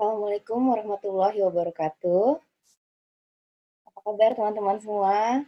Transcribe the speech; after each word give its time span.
Assalamualaikum 0.00 0.72
warahmatullahi 0.72 1.44
wabarakatuh. 1.44 2.40
Apa 3.84 4.00
kabar 4.00 4.32
teman-teman 4.32 4.80
semua? 4.80 5.44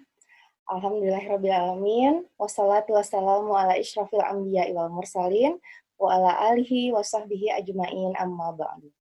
Alhamdulillahirrabbilalamin. 0.68 2.28
Wassalatu 2.36 2.92
wassalamu 2.92 3.56
ala 3.56 3.80
isyrafil 3.80 4.20
anbiya 4.20 4.68
wal 4.76 4.92
mursalin. 4.92 5.56
Wa 5.96 6.20
ala 6.20 6.52
alihi 6.52 6.92
wa 6.92 7.00
sahbihi 7.00 7.48
ajma'in 7.64 8.12
amma 8.20 8.52
ba'du. 8.52 8.92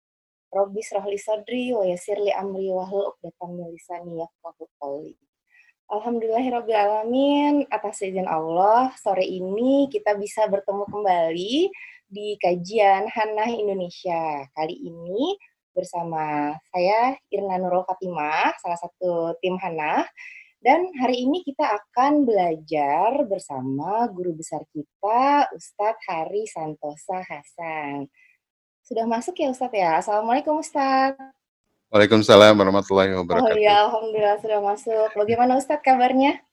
Rabbi 0.55 0.79
srahli 0.87 1.19
sadri 1.19 1.75
wa 1.75 1.83
yasirli 1.83 2.31
amri 2.31 2.71
wa 2.71 2.87
hlul 2.87 3.11
uqdatan 3.11 3.51
min 3.51 3.75
lisani 3.75 4.23
yafqahu 4.23 4.71
qawli. 4.79 5.19
Alhamdulillahirrabbilalamin. 5.91 7.67
Atas 7.67 7.99
izin 8.07 8.23
Allah, 8.23 8.95
sore 8.95 9.27
ini 9.27 9.91
kita 9.91 10.15
bisa 10.15 10.47
bertemu 10.47 10.87
kembali 10.87 11.67
di 12.11 12.35
kajian 12.35 13.07
Hanah 13.07 13.47
Indonesia. 13.47 14.43
Kali 14.51 14.75
ini 14.75 15.39
bersama 15.71 16.51
saya 16.67 17.15
Irna 17.31 17.55
Nurul 17.55 17.87
Fatimah, 17.87 18.51
salah 18.59 18.75
satu 18.75 19.39
tim 19.39 19.55
Hanah. 19.55 20.03
Dan 20.61 20.91
hari 21.01 21.25
ini 21.25 21.41
kita 21.41 21.65
akan 21.65 22.27
belajar 22.27 23.17
bersama 23.25 24.05
guru 24.13 24.37
besar 24.37 24.61
kita, 24.69 25.49
Ustadz 25.57 26.05
Hari 26.05 26.45
Santosa 26.45 27.17
Hasan. 27.25 28.05
Sudah 28.85 29.09
masuk 29.09 29.33
ya 29.41 29.49
Ustadz 29.49 29.73
ya? 29.73 29.97
Assalamualaikum 29.97 30.61
Ustadz. 30.61 31.17
Waalaikumsalam 31.89 32.53
warahmatullahi 32.59 33.15
wabarakatuh. 33.17 33.55
Oh 33.55 33.57
ya, 33.57 33.89
Alhamdulillah 33.89 34.37
sudah 34.37 34.59
masuk. 34.61 35.09
Bagaimana 35.17 35.57
Ustadz 35.57 35.81
kabarnya? 35.81 36.43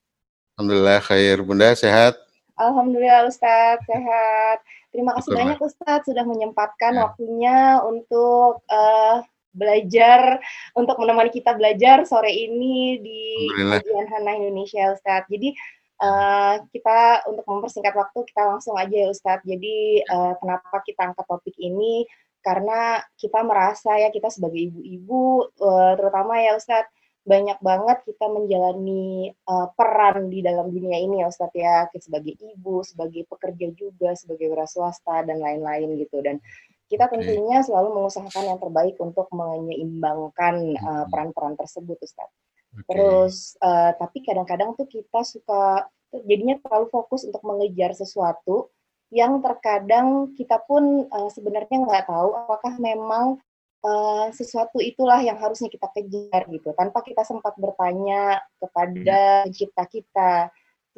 Alhamdulillah 0.57 1.05
khair. 1.05 1.45
Bunda 1.45 1.77
sehat? 1.77 2.17
Alhamdulillah 2.57 3.29
Ustadz 3.29 3.85
sehat. 3.85 4.65
Terima 4.99 5.15
kasih 5.15 5.31
Betul, 5.31 5.39
banyak 5.47 5.59
Ustadz 5.63 6.07
sudah 6.11 6.25
menyempatkan 6.27 6.91
Ya. 6.91 7.01
waktunya 7.07 7.59
untuk 7.87 8.67
eh, 8.67 9.23
belajar, 9.55 10.43
untuk 10.75 10.99
menemani 10.99 11.31
kita 11.31 11.55
belajar 11.55 12.03
sore 12.03 12.35
ini 12.35 12.99
di 12.99 13.23
kajian 13.55 14.11
Hana 14.11 14.43
Indonesia 14.43 14.91
Ustadz. 14.91 15.31
Jadi 15.31 15.55
eh, 16.03 16.55
kita 16.75 17.31
untuk 17.31 17.47
mempersingkat 17.47 17.95
waktu 17.95 18.27
kita 18.27 18.43
langsung 18.43 18.75
aja 18.75 18.91
ya 18.91 19.07
Ustadz. 19.07 19.47
Jadi 19.47 20.03
eh, 20.03 20.33
kenapa 20.43 20.83
kita 20.83 21.15
angkat 21.15 21.31
topik 21.31 21.55
ini? 21.63 22.03
Karena 22.43 22.99
kita 23.15 23.47
merasa 23.47 23.95
ya 24.03 24.11
kita 24.11 24.35
sebagai 24.35 24.59
ibu-ibu, 24.67 25.47
eh, 25.63 25.93
terutama 25.95 26.43
ya 26.43 26.59
Ustadz, 26.59 26.91
banyak 27.29 27.59
banget 27.61 27.99
kita 28.09 28.25
menjalani 28.33 29.37
uh, 29.45 29.69
peran 29.77 30.33
di 30.33 30.41
dalam 30.41 30.73
dunia 30.73 30.97
ini 30.97 31.21
ya 31.21 31.29
Ustadz 31.29 31.53
ya, 31.53 31.85
sebagai 31.93 32.33
ibu, 32.41 32.81
sebagai 32.81 33.29
pekerja 33.29 33.69
juga, 33.77 34.17
sebagai 34.17 34.49
wira 34.49 34.65
swasta 34.65 35.21
dan 35.29 35.37
lain-lain 35.45 36.01
gitu. 36.01 36.25
Dan 36.25 36.41
kita 36.89 37.05
tentunya 37.13 37.61
selalu 37.61 38.01
mengusahakan 38.01 38.57
yang 38.57 38.59
terbaik 38.59 38.97
untuk 38.97 39.29
menyeimbangkan 39.29 40.55
uh, 40.81 41.05
Mhm. 41.05 41.09
peran-peran 41.13 41.55
tersebut 41.61 42.01
Ustadz. 42.01 42.33
Oke. 42.73 42.85
Terus 42.89 43.61
uh, 43.61 43.93
tapi 44.01 44.25
kadang-kadang 44.25 44.73
tuh 44.73 44.89
kita 44.89 45.21
suka 45.21 45.85
jadinya 46.25 46.57
terlalu 46.65 46.89
fokus 46.89 47.29
untuk 47.29 47.45
mengejar 47.45 47.93
sesuatu 47.93 48.73
yang 49.13 49.41
terkadang 49.41 50.33
kita 50.37 50.61
pun 50.65 51.09
uh, 51.09 51.29
sebenarnya 51.33 51.85
nggak 51.85 52.09
tahu 52.09 52.37
apakah 52.37 52.77
memang 52.77 53.41
uh, 53.85 54.27
sesuatu 54.35 54.83
itulah 54.83 55.21
yang 55.23 55.39
harusnya 55.39 55.71
kita 55.71 55.89
kejar 55.93 56.49
gitu 56.51 56.75
tanpa 56.75 57.03
kita 57.05 57.23
sempat 57.23 57.55
bertanya 57.59 58.43
kepada 58.59 59.45
pencipta 59.47 59.85
kita 59.87 60.33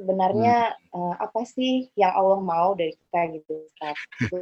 sebenarnya 0.01 0.73
uh, 0.97 1.15
apa 1.21 1.45
sih 1.45 1.93
yang 1.93 2.17
Allah 2.17 2.41
mau 2.41 2.73
dari 2.73 2.97
kita 2.97 3.21
gitu 3.37 3.69
Ustaz. 3.69 3.97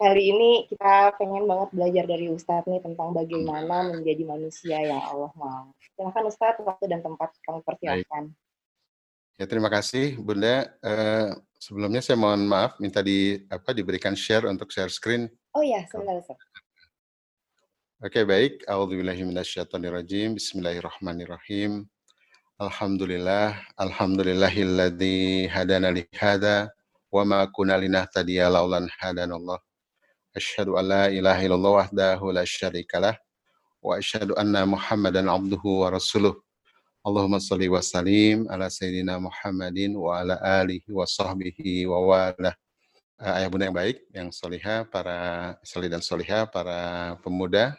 Kali 0.00 0.22
ini 0.28 0.50
kita 0.68 1.16
pengen 1.16 1.48
banget 1.48 1.72
belajar 1.72 2.04
dari 2.04 2.28
Ustadz 2.28 2.68
nih 2.68 2.84
tentang 2.84 3.16
bagaimana 3.16 3.88
menjadi 3.88 4.22
manusia 4.28 4.76
yang 4.84 5.00
Allah 5.00 5.32
mau. 5.32 5.72
Silahkan 5.96 6.28
Ustadz, 6.28 6.60
waktu 6.60 6.92
dan 6.92 7.00
tempat 7.00 7.32
kami 7.40 7.64
persilakan. 7.64 8.36
Ya 9.40 9.48
terima 9.48 9.72
kasih 9.72 10.20
Bunda. 10.20 10.76
Eh, 10.84 11.28
sebelumnya 11.56 12.04
saya 12.04 12.20
mohon 12.20 12.44
maaf 12.44 12.76
minta 12.76 13.00
di 13.00 13.40
apa 13.48 13.72
diberikan 13.72 14.12
share 14.12 14.44
untuk 14.44 14.68
share 14.68 14.92
screen. 14.92 15.24
Oh 15.56 15.64
ya, 15.64 15.80
sebentar 15.88 16.20
Ustadz. 16.20 16.51
Oke 18.02 18.26
baik. 18.26 18.66
A'udzubillahi 18.66 19.22
minasyaitonirrajim. 19.30 20.34
Bismillahirrahmanirrahim. 20.34 21.86
Alhamdulillah, 22.58 23.54
alhamdulillahilladzi 23.78 25.46
hadana 25.46 25.94
li 25.94 26.02
hada 26.18 26.74
wa 27.14 27.22
ma 27.22 27.46
kunna 27.46 27.78
linahtadiya 27.78 28.50
laulan 28.50 28.90
hadanallah. 28.98 29.62
Asyhadu 30.34 30.82
an 30.82 30.90
la 30.90 31.04
ilaha 31.14 31.46
illallah 31.46 31.72
wahdahu 31.78 32.34
la 32.34 32.42
syarikalah 32.42 33.14
wa 33.78 33.94
asyhadu 33.94 34.34
anna 34.34 34.66
Muhammadan 34.66 35.30
abduhu 35.30 35.86
wa 35.86 35.94
rasuluh. 35.94 36.34
Allahumma 37.06 37.38
salli 37.38 37.70
wa 37.70 37.78
salim 37.78 38.50
ala 38.50 38.66
sayyidina 38.66 39.22
Muhammadin 39.22 39.94
wa 39.94 40.18
ala 40.18 40.42
alihi 40.42 40.90
wa 40.90 41.06
sahbihi 41.06 41.86
wa 41.86 42.02
wala. 42.02 42.50
Eh, 43.22 43.30
ayah 43.38 43.46
bunda 43.46 43.70
yang 43.70 43.78
baik, 43.78 44.02
yang 44.10 44.34
solihah, 44.34 44.90
para 44.90 45.54
solih 45.62 45.86
dan 45.86 46.02
solihah, 46.02 46.50
para 46.50 47.14
pemuda 47.22 47.78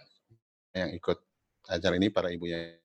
yang 0.73 0.89
ikut 0.97 1.17
ajar 1.69 1.94
ini, 1.95 2.09
para 2.09 2.34
ibu 2.34 2.50
yang, 2.50 2.81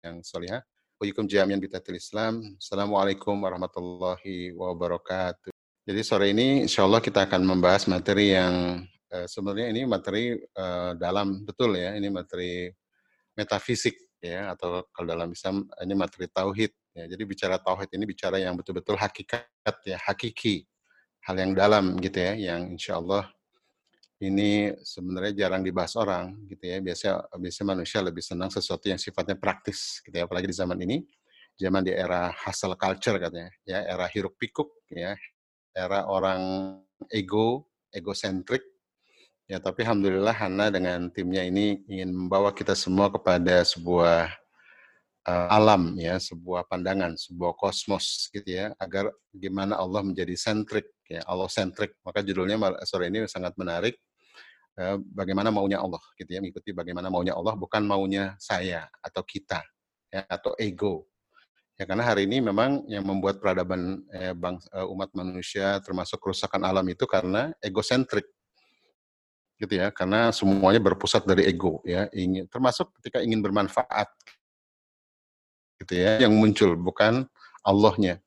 yang 0.00 0.16
solihah. 0.22 0.62
Uyukum 1.02 1.26
jamian 1.26 1.58
bitatil 1.58 1.98
Islam. 1.98 2.54
Assalamualaikum 2.56 3.34
warahmatullahi 3.34 4.54
wabarakatuh. 4.54 5.50
Jadi 5.84 6.00
sore 6.06 6.30
ini 6.30 6.64
insya 6.64 6.86
Allah 6.86 7.02
kita 7.02 7.26
akan 7.26 7.42
membahas 7.44 7.90
materi 7.90 8.32
yang 8.32 8.86
eh, 9.10 9.26
sebenarnya 9.26 9.74
ini 9.74 9.82
materi 9.84 10.38
eh, 10.38 10.92
dalam 10.96 11.42
betul 11.44 11.74
ya, 11.74 11.98
ini 11.98 12.08
materi 12.08 12.70
metafisik 13.34 13.98
ya 14.22 14.54
atau 14.54 14.86
kalau 14.94 15.12
dalam 15.12 15.28
Islam 15.34 15.66
ini 15.82 15.94
materi 15.98 16.30
tauhid 16.30 16.72
ya. 16.94 17.04
Jadi 17.10 17.22
bicara 17.26 17.58
tauhid 17.58 17.90
ini 17.98 18.06
bicara 18.06 18.38
yang 18.38 18.54
betul-betul 18.56 18.96
hakikat 18.96 19.76
ya, 19.84 19.98
hakiki, 19.98 20.64
hal 21.26 21.36
yang 21.36 21.52
dalam 21.52 21.98
gitu 21.98 22.16
ya, 22.16 22.32
yang 22.38 22.70
insya 22.70 22.96
Allah 23.02 23.28
ini 24.30 24.72
sebenarnya 24.80 25.46
jarang 25.46 25.60
dibahas 25.60 25.94
orang 26.00 26.36
gitu 26.48 26.64
ya. 26.64 26.80
Biasa 26.80 27.28
biasa 27.36 27.60
manusia 27.66 27.98
lebih 28.00 28.24
senang 28.24 28.48
sesuatu 28.48 28.88
yang 28.88 29.00
sifatnya 29.00 29.36
praktis 29.36 30.00
gitu 30.04 30.14
ya, 30.14 30.24
apalagi 30.24 30.48
di 30.50 30.56
zaman 30.56 30.78
ini, 30.80 31.04
zaman 31.60 31.84
di 31.84 31.92
era 31.92 32.32
hustle 32.44 32.76
culture 32.78 33.20
katanya, 33.20 33.50
ya. 33.68 33.84
Era 33.84 34.08
hiruk 34.08 34.34
pikuk 34.40 34.70
ya, 34.90 35.14
era 35.76 36.08
orang 36.08 36.40
ego, 37.12 37.68
egosentrik 37.92 38.64
Ya, 39.44 39.60
tapi 39.60 39.84
alhamdulillah 39.84 40.32
Hana 40.32 40.72
dengan 40.72 41.12
timnya 41.12 41.44
ini 41.44 41.84
ingin 41.84 42.16
membawa 42.16 42.48
kita 42.48 42.72
semua 42.72 43.12
kepada 43.12 43.60
sebuah 43.60 44.32
uh, 45.28 45.48
alam 45.52 45.92
ya, 46.00 46.16
sebuah 46.16 46.64
pandangan, 46.64 47.12
sebuah 47.12 47.52
kosmos 47.52 48.32
gitu 48.32 48.48
ya, 48.48 48.72
agar 48.80 49.12
gimana 49.36 49.76
Allah 49.76 50.00
menjadi 50.00 50.32
sentrik 50.32 50.88
ya, 51.12 51.20
Allah 51.28 51.44
sentrik. 51.52 51.92
Maka 52.00 52.24
judulnya 52.24 52.56
mal- 52.56 52.80
sore 52.88 53.12
ini 53.12 53.28
sangat 53.28 53.52
menarik. 53.60 54.00
Eh, 54.78 54.96
bagaimana 55.00 55.50
maunya 55.54 55.80
Allah 55.80 56.02
gitu 56.18 56.30
ya, 56.34 56.40
mengikuti 56.42 56.70
bagaimana 56.74 57.08
maunya 57.10 57.34
Allah 57.34 57.54
bukan 57.54 57.82
maunya 57.86 58.34
saya 58.38 58.86
atau 59.02 59.22
kita 59.22 59.62
ya 60.12 60.22
atau 60.30 60.54
ego. 60.58 61.06
Ya 61.74 61.90
karena 61.90 62.06
hari 62.06 62.30
ini 62.30 62.38
memang 62.38 62.86
yang 62.86 63.02
membuat 63.02 63.42
peradaban 63.42 64.06
eh, 64.14 64.30
bang, 64.30 64.62
eh, 64.62 64.86
umat 64.94 65.10
manusia 65.18 65.82
termasuk 65.82 66.22
kerusakan 66.22 66.62
alam 66.62 66.86
itu 66.86 67.02
karena 67.02 67.50
egosentrik 67.58 68.30
gitu 69.58 69.78
ya 69.78 69.94
karena 69.94 70.34
semuanya 70.34 70.82
berpusat 70.82 71.22
dari 71.26 71.46
ego 71.46 71.78
ya 71.86 72.10
ingin 72.10 72.50
termasuk 72.50 72.90
ketika 72.98 73.22
ingin 73.22 73.38
bermanfaat 73.38 74.10
gitu 75.82 75.94
ya 75.94 76.18
yang 76.26 76.34
muncul 76.34 76.74
bukan 76.74 77.26
Allahnya 77.62 78.18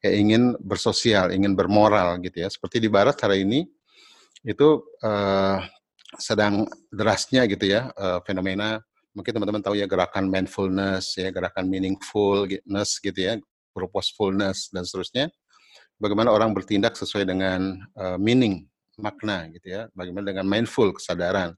ya 0.00 0.10
ingin 0.16 0.56
bersosial 0.60 1.36
ingin 1.36 1.52
bermoral 1.52 2.16
gitu 2.24 2.40
ya 2.40 2.48
seperti 2.48 2.80
di 2.80 2.88
Barat 2.88 3.16
hari 3.20 3.44
ini 3.44 3.68
itu 4.40 4.68
eh, 5.04 5.58
sedang 6.18 6.66
derasnya 6.90 7.46
gitu 7.46 7.70
ya 7.70 7.92
eh, 7.94 8.18
fenomena. 8.26 8.82
Mungkin 9.10 9.34
teman-teman 9.34 9.62
tahu 9.62 9.74
ya 9.74 9.90
gerakan 9.90 10.30
mindfulness 10.30 11.18
ya 11.18 11.34
gerakan 11.34 11.66
meaningfulness 11.66 13.02
gitu 13.02 13.18
ya 13.18 13.38
purposefulness 13.74 14.70
dan 14.74 14.82
seterusnya. 14.82 15.30
Bagaimana 16.00 16.32
orang 16.32 16.56
bertindak 16.56 16.96
sesuai 16.96 17.28
dengan 17.28 17.78
eh, 17.94 18.18
meaning 18.18 18.66
makna 18.98 19.46
gitu 19.54 19.70
ya. 19.70 19.82
Bagaimana 19.94 20.34
dengan 20.34 20.46
mindful 20.46 20.94
kesadaran. 20.96 21.54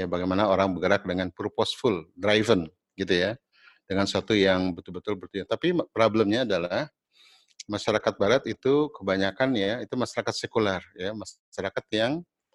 Ya 0.00 0.08
bagaimana 0.08 0.48
orang 0.48 0.72
bergerak 0.72 1.04
dengan 1.04 1.28
purposeful 1.28 2.08
driven 2.16 2.68
gitu 2.96 3.12
ya. 3.12 3.36
Dengan 3.84 4.08
sesuatu 4.08 4.32
yang 4.32 4.72
betul-betul 4.72 5.20
bertindak. 5.20 5.52
Tapi 5.52 5.76
problemnya 5.92 6.48
adalah 6.48 6.88
masyarakat 7.70 8.14
barat 8.18 8.42
itu 8.50 8.90
kebanyakan 8.90 9.54
ya 9.54 9.78
itu 9.86 9.94
masyarakat 9.94 10.34
sekuler 10.34 10.82
ya 10.98 11.14
masyarakat 11.14 11.84
yang 11.94 12.12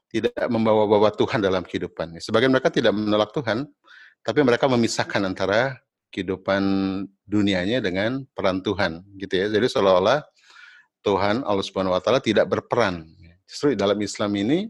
tidak 0.07 0.47
membawa-bawa 0.47 1.11
Tuhan 1.13 1.43
dalam 1.43 1.63
kehidupan 1.63 2.17
sebagian 2.19 2.51
mereka 2.51 2.71
tidak 2.71 2.95
menolak 2.95 3.31
Tuhan 3.35 3.67
tapi 4.23 4.39
mereka 4.43 4.65
memisahkan 4.67 5.23
antara 5.23 5.79
kehidupan 6.11 6.63
dunianya 7.27 7.83
dengan 7.83 8.23
peran 8.31 8.63
Tuhan 8.63 9.03
gitu 9.19 9.33
ya 9.35 9.45
jadi 9.51 9.67
seolah-olah 9.67 10.23
Tuhan 11.03 11.43
Allah 11.43 11.63
Subhanahu 11.63 11.95
wa 11.95 12.01
taala 12.03 12.23
tidak 12.23 12.47
berperan 12.47 13.07
justru 13.47 13.75
dalam 13.75 13.95
Islam 14.03 14.31
ini 14.35 14.67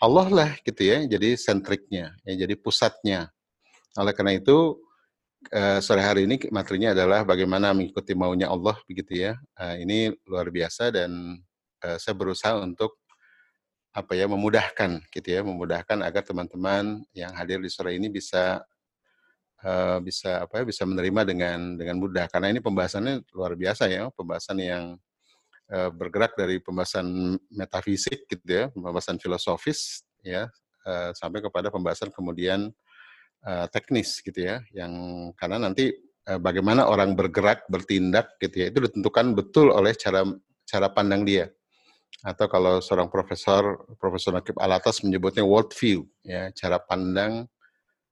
Allah 0.00 0.26
lah 0.30 0.50
gitu 0.64 0.82
ya, 0.82 1.04
jadi 1.04 1.36
sentriknya, 1.36 2.16
ya, 2.24 2.32
jadi 2.46 2.54
pusatnya. 2.56 3.28
Oleh 3.98 4.14
karena 4.16 4.38
itu 4.38 4.80
uh, 5.52 5.78
sore 5.84 6.00
hari 6.00 6.24
ini 6.24 6.40
materinya 6.48 6.96
adalah 6.96 7.26
bagaimana 7.26 7.76
mengikuti 7.76 8.16
maunya 8.16 8.48
Allah 8.48 8.78
begitu 8.88 9.28
ya. 9.28 9.36
Uh, 9.58 9.76
ini 9.82 10.14
luar 10.24 10.48
biasa 10.48 10.94
dan 10.94 11.36
uh, 11.84 11.96
saya 12.00 12.14
berusaha 12.16 12.56
untuk 12.62 13.01
apa 13.92 14.16
ya 14.16 14.24
memudahkan 14.24 15.04
gitu 15.12 15.28
ya, 15.28 15.40
memudahkan 15.44 16.00
agar 16.00 16.24
teman-teman 16.24 17.04
yang 17.12 17.32
hadir 17.36 17.60
di 17.60 17.68
sore 17.68 17.92
ini 17.92 18.08
bisa 18.08 18.64
uh, 19.60 20.00
bisa 20.00 20.48
apa 20.48 20.60
ya 20.60 20.64
bisa 20.64 20.88
menerima 20.88 21.28
dengan 21.28 21.76
dengan 21.76 21.96
mudah 22.00 22.24
karena 22.32 22.48
ini 22.48 22.64
pembahasannya 22.64 23.20
luar 23.36 23.52
biasa 23.52 23.92
ya, 23.92 24.08
pembahasan 24.16 24.58
yang 24.64 24.84
uh, 25.68 25.92
bergerak 25.92 26.32
dari 26.40 26.56
pembahasan 26.64 27.36
metafisik 27.52 28.24
gitu 28.32 28.44
ya, 28.48 28.64
pembahasan 28.72 29.20
filosofis 29.20 30.08
ya, 30.24 30.48
uh, 30.88 31.10
sampai 31.12 31.44
kepada 31.44 31.68
pembahasan 31.68 32.08
kemudian 32.08 32.72
uh, 33.44 33.66
teknis 33.68 34.24
gitu 34.24 34.40
ya, 34.40 34.64
yang 34.72 34.92
karena 35.36 35.68
nanti 35.68 35.92
uh, 36.32 36.40
bagaimana 36.40 36.88
orang 36.88 37.12
bergerak, 37.12 37.68
bertindak 37.68 38.40
gitu 38.40 38.56
ya, 38.56 38.66
itu 38.72 38.88
ditentukan 38.88 39.36
betul 39.36 39.68
oleh 39.68 39.92
cara 40.00 40.24
cara 40.64 40.88
pandang 40.88 41.28
dia. 41.28 41.52
Atau 42.20 42.46
kalau 42.52 42.84
seorang 42.84 43.08
profesor, 43.08 43.88
Profesor 43.96 44.36
Nakib 44.36 44.60
Alatas 44.60 45.00
menyebutnya 45.00 45.42
world 45.42 45.72
view, 45.72 46.04
ya, 46.20 46.52
cara 46.52 46.76
pandang 46.76 47.48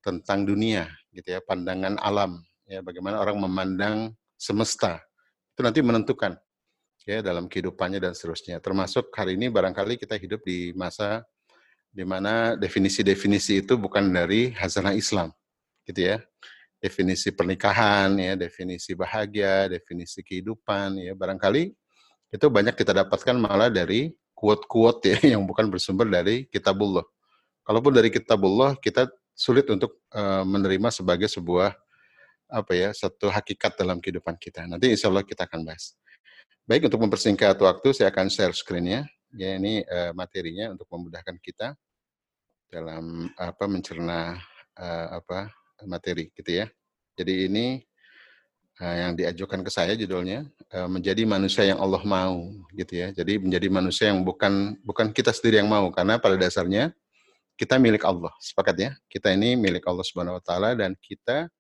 tentang 0.01 0.49
dunia, 0.49 0.89
gitu 1.13 1.37
ya, 1.37 1.41
pandangan 1.45 2.01
alam, 2.01 2.41
ya, 2.65 2.81
bagaimana 2.81 3.21
orang 3.21 3.37
memandang 3.37 4.17
semesta, 4.41 5.05
itu 5.53 5.61
nanti 5.61 5.85
menentukan 5.85 6.41
ya 7.05 7.21
dalam 7.25 7.49
kehidupannya 7.49 8.01
dan 8.01 8.13
seterusnya. 8.17 8.61
Termasuk 8.61 9.13
hari 9.13 9.37
ini 9.37 9.49
barangkali 9.53 9.97
kita 10.01 10.17
hidup 10.21 10.45
di 10.45 10.73
masa 10.77 11.25
di 11.91 12.07
mana 12.07 12.55
definisi-definisi 12.55 13.67
itu 13.67 13.75
bukan 13.77 14.09
dari 14.11 14.51
hazanah 14.57 14.97
Islam, 14.97 15.31
gitu 15.87 16.17
ya. 16.17 16.19
Definisi 16.81 17.29
pernikahan, 17.31 18.17
ya, 18.17 18.35
definisi 18.41 18.97
bahagia, 18.97 19.69
definisi 19.69 20.25
kehidupan, 20.25 20.99
ya 20.99 21.13
barangkali 21.13 21.77
itu 22.31 22.47
banyak 22.47 22.79
kita 22.79 22.95
dapatkan 22.95 23.35
malah 23.35 23.69
dari 23.69 24.15
quote-quote 24.33 25.03
ya 25.05 25.19
yang 25.37 25.43
bukan 25.45 25.69
bersumber 25.69 26.07
dari 26.07 26.47
kitabullah. 26.49 27.05
Kalaupun 27.67 27.93
dari 27.93 28.09
kitabullah 28.09 28.79
kita 28.79 29.11
sulit 29.35 29.69
untuk 29.69 30.01
uh, 30.15 30.47
menerima 30.47 30.89
sebagai 30.95 31.29
sebuah 31.29 31.75
apa 32.51 32.73
ya 32.75 32.91
satu 32.91 33.31
hakikat 33.31 33.79
dalam 33.79 34.03
kehidupan 34.03 34.35
kita. 34.41 34.67
Nanti 34.67 34.91
insya 34.91 35.13
Allah 35.13 35.23
kita 35.23 35.47
akan 35.47 35.63
bahas. 35.63 35.95
Baik, 36.67 36.87
untuk 36.87 37.03
mempersingkat 37.03 37.59
waktu, 37.59 37.91
saya 37.91 38.15
akan 38.15 38.31
share 38.31 38.55
screen-nya. 38.55 39.03
Ya, 39.35 39.59
ini 39.59 39.83
uh, 39.87 40.15
materinya 40.15 40.75
untuk 40.75 40.87
memudahkan 40.91 41.39
kita 41.43 41.75
dalam 42.71 43.31
apa 43.35 43.65
mencerna 43.67 44.39
uh, 44.79 45.07
apa 45.19 45.51
materi, 45.87 46.31
gitu 46.35 46.63
ya. 46.63 46.67
Jadi 47.19 47.51
ini 47.51 47.67
yang 48.81 49.13
diajukan 49.13 49.61
ke 49.61 49.71
saya 49.71 49.93
judulnya 49.93 50.49
uh, 50.73 50.89
menjadi 50.89 51.29
manusia 51.29 51.69
yang 51.69 51.77
Allah 51.77 52.01
mau, 52.01 52.49
gitu 52.73 52.97
ya. 52.97 53.13
Jadi 53.13 53.37
menjadi 53.37 53.69
manusia 53.69 54.09
yang 54.09 54.25
bukan 54.25 54.81
bukan 54.81 55.13
kita 55.13 55.31
sendiri 55.37 55.61
yang 55.61 55.69
mau, 55.69 55.93
karena 55.93 56.17
pada 56.17 56.41
dasarnya 56.41 56.97
kita 57.61 57.77
milik 57.77 58.09
Allah, 58.09 58.33
sepakat 58.41 58.77
ya. 58.81 58.91
Kita 59.13 59.29
ini 59.29 59.53
milik 59.53 59.85
Allah 59.85 60.01
Subhanahu 60.01 60.41
Wa 60.41 60.45
Taala 60.45 60.73
dan 60.73 60.97
kita 60.97 61.53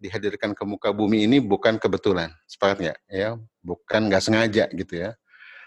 dihadirkan 0.00 0.56
ke 0.56 0.64
muka 0.64 0.88
bumi 0.92 1.24
ini 1.28 1.36
bukan 1.40 1.76
kebetulan, 1.76 2.32
sepakat 2.48 2.76
nggak? 2.80 2.98
Ya, 3.12 3.36
bukan 3.60 4.08
nggak 4.08 4.22
sengaja 4.24 4.64
gitu 4.72 4.94
ya. 5.04 5.12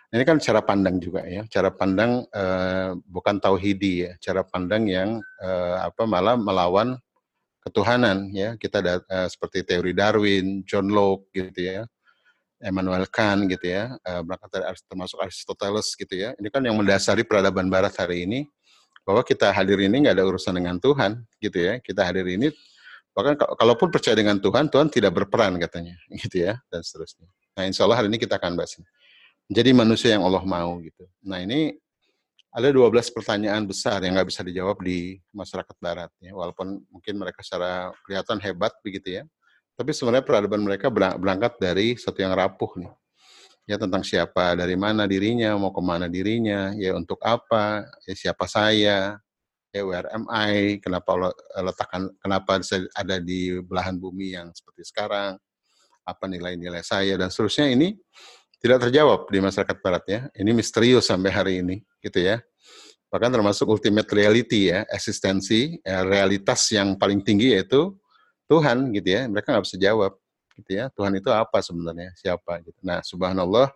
Ini 0.08 0.24
kan 0.24 0.40
cara 0.40 0.64
pandang 0.64 1.04
juga 1.04 1.22
ya, 1.28 1.44
cara 1.52 1.68
pandang 1.68 2.24
uh, 2.32 2.96
bukan 3.06 3.38
tauhidi 3.44 4.08
ya, 4.08 4.12
cara 4.24 4.42
pandang 4.42 4.88
yang 4.88 5.20
uh, 5.44 5.84
apa 5.84 6.08
malah 6.08 6.40
melawan 6.40 6.96
ketuhanan 7.68 8.32
ya. 8.32 8.56
Kita 8.56 8.80
ada 8.80 9.04
uh, 9.06 9.28
seperti 9.28 9.68
teori 9.68 9.92
Darwin, 9.92 10.64
John 10.64 10.88
Locke 10.90 11.30
gitu 11.36 11.62
ya, 11.68 11.84
Emmanuel 12.64 13.06
Kant 13.12 13.52
gitu 13.52 13.68
ya, 13.68 14.00
uh, 14.08 14.22
berangkat 14.24 14.50
dari 14.50 14.66
termasuk 14.88 15.18
Aristoteles 15.20 15.88
gitu 15.94 16.16
ya. 16.16 16.32
Ini 16.40 16.48
kan 16.48 16.64
yang 16.64 16.80
mendasari 16.80 17.28
peradaban 17.28 17.68
Barat 17.68 17.94
hari 18.00 18.24
ini 18.24 18.40
bahwa 19.04 19.24
kita 19.24 19.52
hadir 19.56 19.80
ini 19.80 20.04
nggak 20.04 20.16
ada 20.20 20.26
urusan 20.28 20.56
dengan 20.56 20.80
Tuhan 20.80 21.20
gitu 21.44 21.60
ya. 21.60 21.74
Kita 21.84 22.08
hadir 22.08 22.26
ini 22.28 22.50
Bahkan 23.18 23.34
kalaupun 23.58 23.90
percaya 23.90 24.14
dengan 24.14 24.38
Tuhan, 24.38 24.70
Tuhan 24.70 24.94
tidak 24.94 25.18
berperan 25.18 25.58
katanya, 25.58 25.98
gitu 26.22 26.46
ya, 26.46 26.62
dan 26.70 26.86
seterusnya. 26.86 27.26
Nah, 27.58 27.66
insya 27.66 27.90
Allah 27.90 27.98
hari 27.98 28.14
ini 28.14 28.22
kita 28.22 28.38
akan 28.38 28.54
bahas 28.54 28.78
ini. 28.78 28.86
Menjadi 29.50 29.70
manusia 29.74 30.10
yang 30.14 30.22
Allah 30.22 30.46
mau, 30.46 30.78
gitu. 30.86 31.10
Nah, 31.26 31.42
ini 31.42 31.74
ada 32.58 32.74
12 32.74 33.14
pertanyaan 33.14 33.70
besar 33.70 34.02
yang 34.02 34.18
nggak 34.18 34.34
bisa 34.34 34.42
dijawab 34.42 34.82
di 34.82 35.22
masyarakat 35.30 35.78
Barat, 35.78 36.10
ya. 36.18 36.34
Walaupun 36.34 36.82
mungkin 36.90 37.22
mereka 37.22 37.46
secara 37.46 37.94
kelihatan 38.02 38.42
hebat, 38.42 38.74
begitu 38.82 39.22
ya. 39.22 39.24
Tapi 39.78 39.94
sebenarnya 39.94 40.26
peradaban 40.26 40.66
mereka 40.66 40.90
berangkat 40.90 41.62
dari 41.62 41.94
satu 41.94 42.18
yang 42.18 42.34
rapuh 42.34 42.82
nih. 42.82 42.90
Ya 43.70 43.78
tentang 43.78 44.02
siapa, 44.02 44.58
dari 44.58 44.74
mana 44.74 45.06
dirinya, 45.06 45.54
mau 45.54 45.70
ke 45.70 45.84
mana 45.86 46.10
dirinya, 46.10 46.74
ya 46.74 46.98
untuk 46.98 47.22
apa, 47.22 47.86
ya 48.10 48.16
siapa 48.18 48.50
saya, 48.50 49.22
ya 49.70 49.82
where 49.86 50.10
am 50.10 50.26
I, 50.34 50.82
kenapa 50.82 51.14
Allah 51.14 51.34
letakkan, 51.62 52.10
kenapa 52.18 52.58
ada 52.98 53.22
di 53.22 53.54
belahan 53.62 54.02
bumi 54.02 54.34
yang 54.34 54.50
seperti 54.50 54.82
sekarang, 54.82 55.38
apa 56.08 56.26
nilai-nilai 56.26 56.82
saya 56.82 57.20
dan 57.20 57.28
seterusnya 57.28 57.68
ini 57.76 57.94
tidak 58.58 58.90
terjawab 58.90 59.30
di 59.30 59.40
masyarakat 59.40 59.78
barat 59.82 60.04
ya. 60.10 60.20
Ini 60.34 60.52
misterius 60.54 61.10
sampai 61.10 61.30
hari 61.30 61.54
ini 61.62 61.86
gitu 62.02 62.22
ya. 62.22 62.42
Bahkan 63.08 63.32
termasuk 63.32 63.70
ultimate 63.72 64.10
reality 64.12 64.74
ya, 64.74 64.84
eksistensi, 64.92 65.80
ya, 65.80 66.04
realitas 66.04 66.68
yang 66.76 67.00
paling 67.00 67.24
tinggi 67.24 67.56
yaitu 67.56 67.96
Tuhan 68.50 68.92
gitu 68.92 69.08
ya. 69.08 69.30
Mereka 69.30 69.48
nggak 69.54 69.66
bisa 69.66 69.78
jawab 69.80 70.18
gitu 70.58 70.72
ya. 70.74 70.90
Tuhan 70.92 71.14
itu 71.16 71.30
apa 71.32 71.62
sebenarnya? 71.62 72.12
Siapa 72.18 72.60
gitu. 72.66 72.80
Nah, 72.84 73.00
subhanallah, 73.06 73.72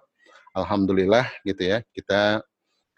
alhamdulillah 0.58 1.30
gitu 1.46 1.64
ya. 1.64 1.86
Kita 1.94 2.42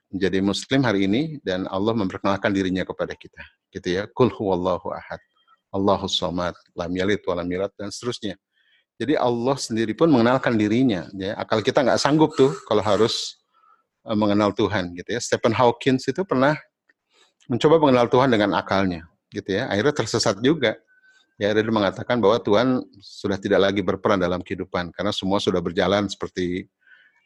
menjadi 0.09 0.39
muslim 0.39 0.81
hari 0.87 1.05
ini 1.05 1.37
dan 1.43 1.67
Allah 1.67 1.93
memperkenalkan 1.93 2.49
dirinya 2.49 2.87
kepada 2.87 3.13
kita. 3.13 3.43
Gitu 3.69 4.01
ya. 4.01 4.09
Kul 4.09 4.31
huwallahu 4.31 4.89
ahad. 4.89 5.19
Allahus 5.73 6.15
samad, 6.21 6.53
lam 6.77 6.93
yalid 6.93 7.21
wa 7.25 7.33
lam 7.41 7.49
yulad 7.49 7.73
dan 7.75 7.89
seterusnya. 7.89 8.37
Jadi 9.01 9.17
Allah 9.17 9.57
sendiri 9.57 9.97
pun 9.97 10.07
mengenalkan 10.09 10.53
dirinya. 10.53 11.09
Ya. 11.17 11.33
Akal 11.35 11.65
kita 11.65 11.81
nggak 11.81 11.99
sanggup 11.99 12.37
tuh 12.37 12.53
kalau 12.69 12.85
harus 12.85 13.41
uh, 14.05 14.13
mengenal 14.13 14.53
Tuhan 14.53 14.93
gitu 14.93 15.09
ya. 15.17 15.19
Stephen 15.19 15.53
Hawking 15.53 15.97
itu 15.97 16.21
pernah 16.23 16.53
mencoba 17.49 17.81
mengenal 17.81 18.07
Tuhan 18.07 18.29
dengan 18.29 18.53
akalnya 18.55 19.09
gitu 19.33 19.49
ya. 19.49 19.67
Akhirnya 19.67 19.93
tersesat 19.97 20.37
juga. 20.39 20.77
Ya, 21.41 21.49
dia 21.49 21.65
mengatakan 21.65 22.21
bahwa 22.21 22.37
Tuhan 22.37 22.85
sudah 23.01 23.41
tidak 23.41 23.65
lagi 23.65 23.81
berperan 23.81 24.21
dalam 24.21 24.45
kehidupan 24.45 24.93
karena 24.93 25.09
semua 25.09 25.41
sudah 25.41 25.57
berjalan 25.65 26.05
seperti 26.05 26.69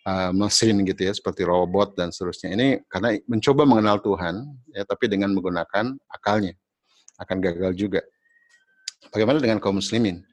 uh, 0.08 0.32
mesin 0.32 0.80
gitu 0.88 1.12
ya 1.12 1.12
seperti 1.12 1.44
robot 1.44 1.92
dan 2.00 2.16
seterusnya 2.16 2.56
ini 2.56 2.68
karena 2.88 3.20
mencoba 3.28 3.68
mengenal 3.68 4.00
Tuhan 4.00 4.48
ya 4.72 4.88
tapi 4.88 5.12
dengan 5.12 5.36
menggunakan 5.36 6.00
akalnya 6.08 6.56
akan 7.20 7.38
gagal 7.44 7.72
juga. 7.76 8.02
Bagaimana 9.12 9.44
dengan 9.44 9.60
kaum 9.60 9.78
muslimin? 9.78 10.24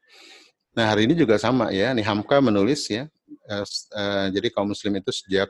Nah 0.75 0.91
hari 0.91 1.07
ini 1.07 1.15
juga 1.15 1.39
sama 1.39 1.71
ya, 1.71 1.95
nih 1.95 2.03
Hamka 2.03 2.43
menulis 2.43 2.91
ya, 2.91 3.07
uh, 3.47 3.65
uh, 3.95 4.27
jadi 4.35 4.51
kaum 4.51 4.75
muslim 4.75 4.99
itu 4.99 5.15
sejak 5.15 5.47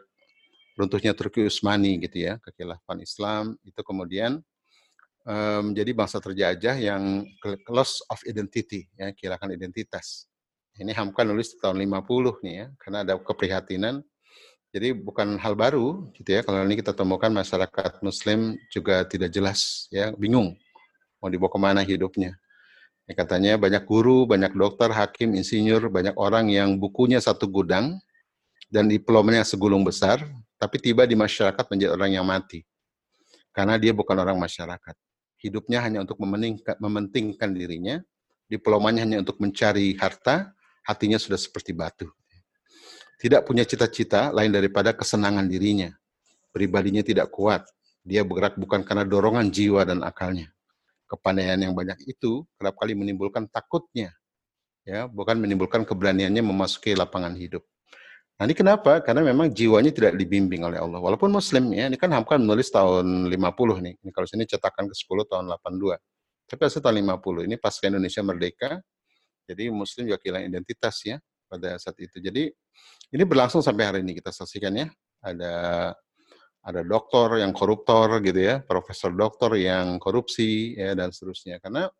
runtuhnya 0.76 1.16
Turki 1.16 1.40
Utsmani 1.48 1.96
gitu 2.04 2.28
ya, 2.28 2.36
kekhilafan 2.44 3.00
Islam 3.00 3.56
itu 3.64 3.80
kemudian 3.80 4.44
menjadi 5.24 5.96
um, 5.96 5.98
bangsa 6.04 6.20
terjajah 6.20 6.76
yang 6.76 7.24
loss 7.72 8.04
of 8.12 8.20
identity 8.28 8.84
ya, 8.92 9.08
kehilangan 9.16 9.48
identitas. 9.56 10.28
Ini 10.76 10.92
Hamka 10.92 11.24
nulis 11.24 11.56
tahun 11.56 11.80
50 11.80 12.44
nih 12.44 12.54
ya, 12.60 12.66
karena 12.76 12.98
ada 13.08 13.16
keprihatinan 13.16 14.04
jadi 14.74 14.90
bukan 14.90 15.38
hal 15.38 15.54
baru 15.54 16.10
gitu 16.18 16.34
ya 16.34 16.42
kalau 16.42 16.66
ini 16.66 16.74
kita 16.74 16.90
temukan 16.90 17.30
masyarakat 17.30 18.02
muslim 18.02 18.58
juga 18.74 19.06
tidak 19.06 19.30
jelas 19.30 19.86
ya 19.86 20.10
bingung 20.18 20.58
mau 21.22 21.32
dibawa 21.32 21.48
ke 21.48 21.60
mana 21.62 21.80
hidupnya. 21.80 22.36
Ya, 23.04 23.12
katanya 23.12 23.60
banyak 23.60 23.84
guru, 23.84 24.24
banyak 24.24 24.56
dokter, 24.56 24.88
hakim, 24.88 25.36
insinyur, 25.36 25.92
banyak 25.92 26.16
orang 26.16 26.48
yang 26.48 26.80
bukunya 26.80 27.20
satu 27.20 27.44
gudang 27.44 28.00
dan 28.72 28.88
diplomanya 28.88 29.44
segulung 29.44 29.84
besar, 29.84 30.24
tapi 30.56 30.80
tiba 30.80 31.04
di 31.04 31.12
masyarakat 31.12 31.64
menjadi 31.68 31.92
orang 31.92 32.10
yang 32.16 32.24
mati. 32.24 32.64
Karena 33.52 33.76
dia 33.76 33.92
bukan 33.92 34.16
orang 34.16 34.40
masyarakat. 34.40 34.96
Hidupnya 35.36 35.84
hanya 35.84 36.00
untuk 36.00 36.16
mementingkan 36.80 37.52
dirinya, 37.52 38.00
diplomanya 38.48 39.04
hanya 39.04 39.20
untuk 39.20 39.36
mencari 39.36 39.92
harta, 40.00 40.56
hatinya 40.88 41.20
sudah 41.20 41.36
seperti 41.36 41.76
batu 41.76 42.08
tidak 43.24 43.46
punya 43.48 43.64
cita-cita 43.64 44.28
lain 44.34 44.52
daripada 44.52 44.92
kesenangan 44.92 45.48
dirinya. 45.48 45.88
Pribadinya 46.52 47.02
tidak 47.02 47.32
kuat. 47.32 47.66
Dia 48.04 48.20
bergerak 48.20 48.60
bukan 48.60 48.84
karena 48.84 49.08
dorongan 49.08 49.48
jiwa 49.48 49.82
dan 49.88 50.04
akalnya. 50.04 50.52
Kepandaian 51.14 51.62
yang 51.62 51.78
banyak 51.78 51.94
itu 52.10 52.42
kerap 52.58 52.74
kali 52.74 52.98
menimbulkan 52.98 53.46
takutnya, 53.46 54.10
ya, 54.82 55.06
bukan 55.06 55.38
menimbulkan 55.38 55.86
keberaniannya 55.86 56.42
memasuki 56.42 56.98
lapangan 56.98 57.38
hidup. 57.38 57.62
Nah, 58.34 58.50
ini 58.50 58.54
kenapa? 58.58 58.98
Karena 58.98 59.22
memang 59.22 59.46
jiwanya 59.46 59.94
tidak 59.94 60.18
dibimbing 60.18 60.66
oleh 60.66 60.82
Allah. 60.82 60.98
Walaupun 60.98 61.30
muslim 61.30 61.70
ya, 61.70 61.86
ini 61.86 61.94
kan 61.94 62.10
Hamka 62.10 62.34
menulis 62.34 62.66
tahun 62.66 63.30
50 63.30 63.78
nih. 63.78 63.94
Ini 64.02 64.10
kalau 64.10 64.26
sini 64.26 64.42
cetakan 64.42 64.90
ke-10 64.90 65.18
tahun 65.30 65.44
82. 65.54 65.94
Tapi 66.50 66.60
asal 66.66 66.82
tahun 66.82 66.98
50. 67.06 67.46
Ini 67.46 67.56
pasca 67.62 67.86
Indonesia 67.86 68.20
merdeka. 68.26 68.70
Jadi 69.46 69.70
muslim 69.70 70.10
juga 70.10 70.18
kehilangan 70.18 70.50
identitas 70.50 70.98
ya 71.06 71.22
pada 71.46 71.78
saat 71.78 71.94
itu. 72.02 72.18
Jadi 72.18 72.50
ini 73.14 73.22
berlangsung 73.22 73.62
sampai 73.62 73.84
hari 73.86 73.98
ini 74.02 74.18
kita 74.18 74.34
saksikan 74.34 74.74
ya. 74.74 74.90
Ada 75.22 75.52
ada 76.64 76.80
doktor 76.80 77.36
yang 77.36 77.52
koruptor 77.52 78.24
gitu 78.24 78.40
ya, 78.40 78.64
profesor 78.64 79.12
doktor 79.12 79.52
yang 79.60 80.00
korupsi 80.00 80.72
ya 80.80 80.96
dan 80.96 81.12
seterusnya. 81.12 81.60
Karena 81.60 81.92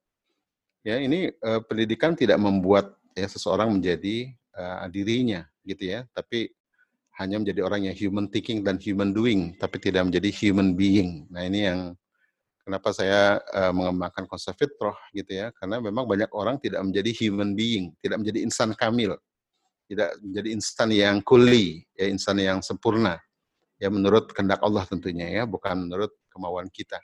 ya 0.80 0.96
ini 0.96 1.28
uh, 1.28 1.60
pendidikan 1.68 2.16
tidak 2.16 2.40
membuat 2.40 2.96
ya 3.12 3.28
seseorang 3.28 3.76
menjadi 3.76 4.32
uh, 4.56 4.88
dirinya 4.88 5.44
gitu 5.68 5.92
ya, 5.92 6.08
tapi 6.16 6.48
hanya 7.20 7.38
menjadi 7.38 7.60
orang 7.62 7.86
yang 7.86 7.94
human 7.94 8.26
thinking 8.32 8.64
dan 8.64 8.80
human 8.80 9.12
doing, 9.12 9.52
tapi 9.60 9.78
tidak 9.78 10.08
menjadi 10.08 10.32
human 10.32 10.72
being. 10.74 11.28
Nah 11.28 11.44
ini 11.44 11.68
yang 11.68 11.80
kenapa 12.64 12.90
saya 12.96 13.38
uh, 13.52 13.70
mengembangkan 13.70 14.24
konsep 14.24 14.56
fitrah 14.56 14.96
gitu 15.12 15.44
ya, 15.44 15.52
karena 15.60 15.78
memang 15.78 16.08
banyak 16.08 16.32
orang 16.32 16.56
tidak 16.56 16.80
menjadi 16.80 17.12
human 17.20 17.52
being, 17.52 17.92
tidak 18.00 18.24
menjadi 18.24 18.40
insan 18.42 18.72
kamil, 18.72 19.14
tidak 19.86 20.16
menjadi 20.24 20.48
insan 20.56 20.88
yang 20.90 21.16
kuli, 21.20 21.84
ya 21.94 22.08
insan 22.08 22.40
yang 22.40 22.64
sempurna, 22.64 23.20
ya 23.78 23.88
menurut 23.90 24.30
kehendak 24.30 24.62
Allah 24.62 24.84
tentunya 24.86 25.30
ya, 25.30 25.42
bukan 25.44 25.88
menurut 25.88 26.12
kemauan 26.30 26.70
kita. 26.70 26.98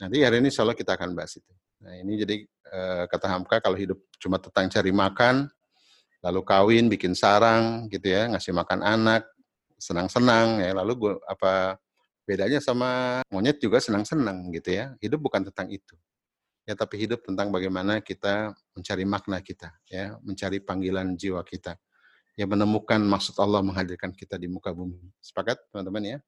Nanti 0.00 0.20
hari 0.20 0.44
ini 0.44 0.52
insya 0.52 0.64
Allah 0.64 0.76
kita 0.76 0.92
akan 0.96 1.16
bahas 1.16 1.36
itu. 1.40 1.52
Nah 1.80 1.92
ini 1.96 2.20
jadi 2.20 2.36
uh, 2.72 3.04
kata 3.08 3.26
Hamka 3.32 3.56
kalau 3.64 3.76
hidup 3.76 3.96
cuma 4.20 4.36
tentang 4.36 4.68
cari 4.68 4.92
makan, 4.92 5.48
lalu 6.20 6.40
kawin, 6.44 6.86
bikin 6.92 7.16
sarang 7.16 7.88
gitu 7.88 8.12
ya, 8.12 8.28
ngasih 8.28 8.52
makan 8.52 8.84
anak, 8.84 9.24
senang-senang 9.80 10.60
ya. 10.60 10.76
Lalu 10.76 10.92
gua, 10.96 11.12
apa 11.28 11.80
bedanya 12.26 12.60
sama 12.60 13.22
monyet 13.32 13.56
juga 13.62 13.80
senang-senang 13.80 14.52
gitu 14.52 14.76
ya. 14.76 14.92
Hidup 15.00 15.20
bukan 15.24 15.48
tentang 15.48 15.72
itu. 15.72 15.96
Ya, 16.66 16.74
tapi 16.74 16.98
hidup 16.98 17.22
tentang 17.22 17.54
bagaimana 17.54 18.02
kita 18.02 18.50
mencari 18.74 19.06
makna 19.06 19.38
kita, 19.38 19.70
ya, 19.86 20.18
mencari 20.18 20.58
panggilan 20.58 21.14
jiwa 21.14 21.38
kita. 21.46 21.78
Ya, 22.36 22.44
menemukan 22.44 23.00
maksud 23.00 23.32
Allah 23.40 23.64
menghadirkan 23.64 24.12
kita 24.12 24.36
di 24.36 24.44
muka 24.44 24.68
bumi. 24.68 25.00
Sepakat, 25.24 25.56
teman-teman 25.72 26.04
ya? 26.04 26.18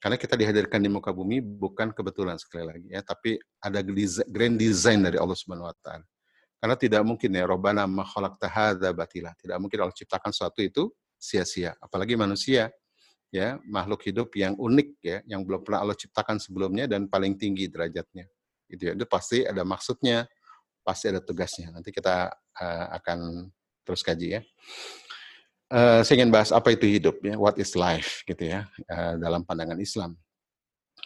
Karena 0.00 0.16
kita 0.16 0.34
dihadirkan 0.34 0.80
di 0.82 0.90
muka 0.90 1.12
bumi 1.12 1.38
bukan 1.38 1.92
kebetulan 1.94 2.34
sekali 2.34 2.66
lagi 2.66 2.88
ya, 2.90 3.06
tapi 3.06 3.38
ada 3.62 3.78
grand 4.26 4.56
design 4.58 5.06
dari 5.06 5.14
Allah 5.14 5.36
Subhanahu 5.38 5.70
wa 5.70 5.76
taala. 5.78 6.02
Karena 6.58 6.74
tidak 6.74 7.02
mungkin 7.06 7.30
ya, 7.30 7.44
Robbana 7.46 7.86
ma 7.86 8.02
khalaqta 8.02 8.50
batila. 8.90 9.30
Tidak 9.38 9.58
mungkin 9.62 9.78
Allah 9.82 9.94
ciptakan 9.94 10.34
sesuatu 10.34 10.58
itu 10.58 10.90
sia-sia. 11.20 11.78
Apalagi 11.78 12.18
manusia, 12.18 12.70
ya 13.30 13.62
makhluk 13.66 14.02
hidup 14.06 14.30
yang 14.34 14.58
unik 14.58 14.88
ya, 15.02 15.18
yang 15.26 15.46
belum 15.46 15.62
pernah 15.62 15.86
Allah 15.86 15.98
ciptakan 15.98 16.42
sebelumnya 16.42 16.90
dan 16.90 17.06
paling 17.06 17.38
tinggi 17.38 17.70
derajatnya. 17.70 18.26
Itu 18.66 18.90
ya, 18.90 18.92
itu 18.94 19.06
pasti 19.06 19.42
ada 19.46 19.62
maksudnya, 19.62 20.26
pasti 20.82 21.14
ada 21.14 21.22
tugasnya. 21.22 21.70
Nanti 21.74 21.94
kita 21.94 22.30
uh, 22.58 22.86
akan 22.98 23.50
terus 23.82 24.02
kaji 24.02 24.38
ya. 24.38 24.40
Uh, 25.72 26.04
saya 26.04 26.20
ingin 26.20 26.28
bahas 26.28 26.52
apa 26.52 26.76
itu 26.76 26.84
hidup 26.84 27.16
ya, 27.24 27.40
what 27.40 27.56
is 27.56 27.72
life 27.72 28.20
gitu 28.28 28.44
ya, 28.44 28.68
uh, 28.92 29.16
dalam 29.16 29.40
pandangan 29.40 29.80
Islam. 29.80 30.20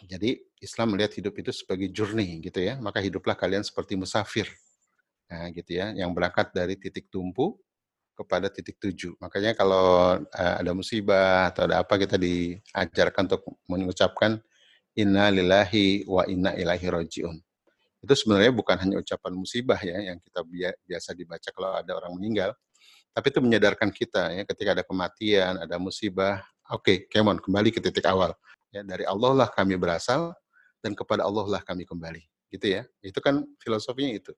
Jadi 0.03 0.43
Islam 0.59 0.91
melihat 0.91 1.15
hidup 1.15 1.39
itu 1.39 1.55
sebagai 1.55 1.87
journey 1.87 2.43
gitu 2.43 2.59
ya, 2.59 2.75
maka 2.75 2.99
hiduplah 2.99 3.39
kalian 3.39 3.63
seperti 3.63 3.95
musafir 3.95 4.51
Nah, 5.27 5.51
gitu 5.51 5.75
ya, 5.75 5.91
yang 5.91 6.15
berangkat 6.15 6.55
dari 6.55 6.79
titik 6.79 7.11
tumpu 7.11 7.59
kepada 8.15 8.47
titik 8.47 8.79
tuju. 8.79 9.13
Makanya 9.19 9.53
kalau 9.53 10.17
uh, 10.23 10.55
ada 10.59 10.71
musibah 10.71 11.51
atau 11.51 11.67
ada 11.67 11.83
apa 11.83 11.99
kita 11.99 12.15
diajarkan 12.15 13.27
untuk 13.29 13.43
mengucapkan 13.67 14.39
inna 14.95 15.29
lillahi 15.29 16.07
wa 16.07 16.23
inna 16.25 16.55
ilaihi 16.55 16.87
rajiun. 16.87 17.37
Itu 18.01 18.13
sebenarnya 18.15 18.55
bukan 18.55 18.77
hanya 18.79 18.95
ucapan 19.03 19.33
musibah 19.35 19.77
ya 19.83 19.99
yang 20.13 20.17
kita 20.23 20.41
biasa 20.87 21.11
dibaca 21.13 21.49
kalau 21.51 21.75
ada 21.75 21.91
orang 21.99 22.15
meninggal, 22.17 22.55
tapi 23.17 23.33
itu 23.33 23.41
menyadarkan 23.41 23.89
kita 23.89 24.29
ya 24.29 24.45
ketika 24.45 24.77
ada 24.77 24.85
kematian, 24.85 25.57
ada 25.57 25.81
musibah, 25.81 26.45
oke, 26.69 26.85
okay, 26.85 26.97
come 27.09 27.33
on, 27.33 27.41
kembali 27.41 27.73
ke 27.73 27.81
titik 27.81 28.05
awal. 28.05 28.37
Ya, 28.69 28.85
dari 28.85 29.09
Allah 29.09 29.33
lah 29.33 29.49
kami 29.49 29.73
berasal 29.73 30.37
dan 30.85 30.93
kepada 30.93 31.25
Allah 31.25 31.57
lah 31.57 31.61
kami 31.65 31.81
kembali. 31.81 32.21
Gitu 32.53 32.77
ya. 32.77 32.85
Itu 33.01 33.17
kan 33.17 33.41
filosofinya 33.57 34.21
itu. 34.21 34.37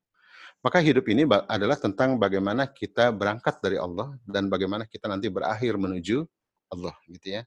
Maka 0.63 0.79
hidup 0.79 1.03
ini 1.11 1.27
adalah 1.51 1.75
tentang 1.75 2.15
bagaimana 2.15 2.71
kita 2.71 3.11
berangkat 3.11 3.59
dari 3.59 3.75
Allah 3.75 4.15
dan 4.23 4.47
bagaimana 4.47 4.87
kita 4.87 5.11
nanti 5.11 5.27
berakhir 5.27 5.75
menuju 5.75 6.23
Allah 6.71 6.95
gitu 7.11 7.35
ya. 7.35 7.43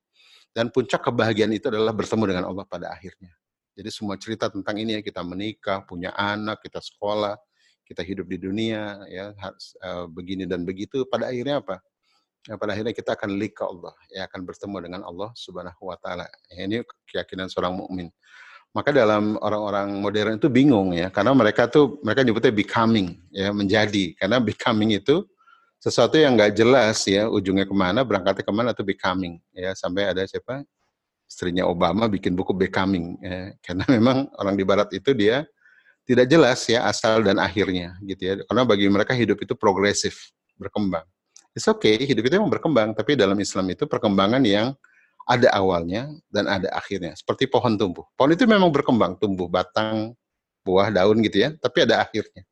Dan 0.52 0.68
puncak 0.68 1.00
kebahagiaan 1.00 1.56
itu 1.56 1.72
adalah 1.72 1.96
bertemu 1.96 2.28
dengan 2.28 2.44
Allah 2.52 2.68
pada 2.68 2.92
akhirnya. 2.92 3.32
Jadi 3.72 3.88
semua 3.88 4.20
cerita 4.20 4.52
tentang 4.52 4.76
ini 4.76 5.00
ya 5.00 5.02
kita 5.04 5.24
menikah, 5.24 5.80
punya 5.88 6.12
anak, 6.12 6.60
kita 6.60 6.76
sekolah, 6.76 7.40
kita 7.92 8.00
hidup 8.00 8.24
di 8.24 8.40
dunia 8.40 9.04
ya 9.12 9.36
harus 9.36 9.76
uh, 9.84 10.08
begini 10.08 10.48
dan 10.48 10.64
begitu 10.64 11.04
pada 11.04 11.28
akhirnya 11.28 11.60
apa? 11.60 11.76
Ya, 12.48 12.58
pada 12.58 12.74
akhirnya 12.74 12.90
kita 12.90 13.14
akan 13.14 13.38
link 13.38 13.54
ke 13.54 13.62
Allah, 13.62 13.94
ya 14.10 14.26
akan 14.26 14.40
bertemu 14.42 14.76
dengan 14.82 15.00
Allah 15.06 15.30
Subhanahu 15.38 15.92
wa 15.92 15.94
taala. 16.00 16.26
Ya, 16.50 16.66
ini 16.66 16.82
keyakinan 17.06 17.46
seorang 17.46 17.76
mukmin. 17.76 18.10
Maka 18.72 18.88
dalam 18.90 19.36
orang-orang 19.38 20.00
modern 20.00 20.40
itu 20.40 20.48
bingung 20.48 20.96
ya, 20.96 21.12
karena 21.12 21.36
mereka 21.36 21.68
tuh 21.68 22.00
mereka 22.02 22.24
nyebutnya 22.24 22.50
becoming 22.50 23.20
ya 23.30 23.52
menjadi, 23.52 24.16
karena 24.16 24.40
becoming 24.40 24.96
itu 24.96 25.22
sesuatu 25.78 26.18
yang 26.18 26.34
nggak 26.34 26.56
jelas 26.56 27.04
ya 27.06 27.30
ujungnya 27.30 27.68
ke 27.68 27.74
mana, 27.76 28.02
berangkatnya 28.02 28.42
ke 28.42 28.54
mana 28.54 28.70
tuh 28.74 28.82
becoming 28.82 29.38
ya 29.54 29.76
sampai 29.76 30.10
ada 30.10 30.26
siapa 30.26 30.64
istrinya 31.28 31.64
Obama 31.64 32.10
bikin 32.12 32.36
buku 32.36 32.52
becoming 32.52 33.16
ya, 33.22 33.56
karena 33.62 33.84
memang 33.96 34.28
orang 34.36 34.54
di 34.58 34.64
Barat 34.66 34.90
itu 34.92 35.14
dia 35.16 35.46
tidak 36.12 36.28
jelas 36.28 36.60
ya 36.68 36.84
asal 36.84 37.24
dan 37.24 37.40
akhirnya 37.40 37.96
gitu 38.04 38.20
ya, 38.20 38.34
karena 38.44 38.62
bagi 38.68 38.86
mereka 38.92 39.16
hidup 39.16 39.40
itu 39.40 39.56
progresif 39.56 40.28
berkembang. 40.60 41.08
It's 41.56 41.64
okay, 41.64 41.96
hidup 42.04 42.28
itu 42.28 42.36
memang 42.36 42.52
berkembang, 42.52 42.92
tapi 42.92 43.16
dalam 43.16 43.36
Islam 43.40 43.72
itu 43.72 43.88
perkembangan 43.88 44.44
yang 44.44 44.76
ada 45.24 45.48
awalnya 45.56 46.12
dan 46.28 46.48
ada 46.48 46.68
akhirnya. 46.72 47.16
Seperti 47.16 47.48
pohon 47.48 47.76
tumbuh. 47.80 48.04
Pohon 48.16 48.36
itu 48.36 48.44
memang 48.44 48.68
berkembang, 48.68 49.16
tumbuh 49.16 49.48
batang, 49.48 50.12
buah, 50.64 50.92
daun 50.92 51.20
gitu 51.24 51.48
ya, 51.48 51.56
tapi 51.56 51.88
ada 51.88 52.04
akhirnya. 52.04 52.44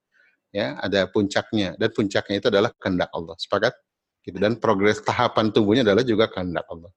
Ya, 0.51 0.75
ada 0.83 1.07
puncaknya 1.07 1.79
dan 1.79 1.95
puncaknya 1.95 2.37
itu 2.43 2.49
adalah 2.51 2.75
kehendak 2.75 3.07
Allah. 3.15 3.39
Sepakat? 3.39 3.71
Gitu 4.27 4.37
dan 4.37 4.59
progres 4.59 4.99
tahapan 5.01 5.55
tumbuhnya 5.55 5.87
adalah 5.87 6.03
juga 6.03 6.27
kehendak 6.27 6.67
Allah. 6.69 6.91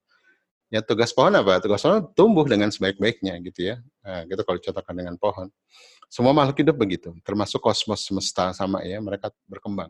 Ya, 0.73 0.81
tugas 0.81 1.13
pohon 1.13 1.37
apa? 1.37 1.61
Tugas 1.61 1.85
pohon 1.85 2.09
tumbuh 2.17 2.49
dengan 2.49 2.73
sebaik-baiknya 2.73 3.37
gitu 3.45 3.73
ya. 3.73 3.75
Nah, 4.01 4.25
gitu 4.25 4.41
kalau 4.41 4.57
contohkan 4.57 4.95
dengan 4.97 5.15
pohon. 5.21 5.47
Semua 6.13 6.29
makhluk 6.29 6.61
hidup 6.61 6.77
begitu, 6.77 7.09
termasuk 7.25 7.57
kosmos 7.57 8.05
semesta 8.05 8.53
sama 8.53 8.85
ya, 8.85 9.01
mereka 9.01 9.33
berkembang. 9.49 9.89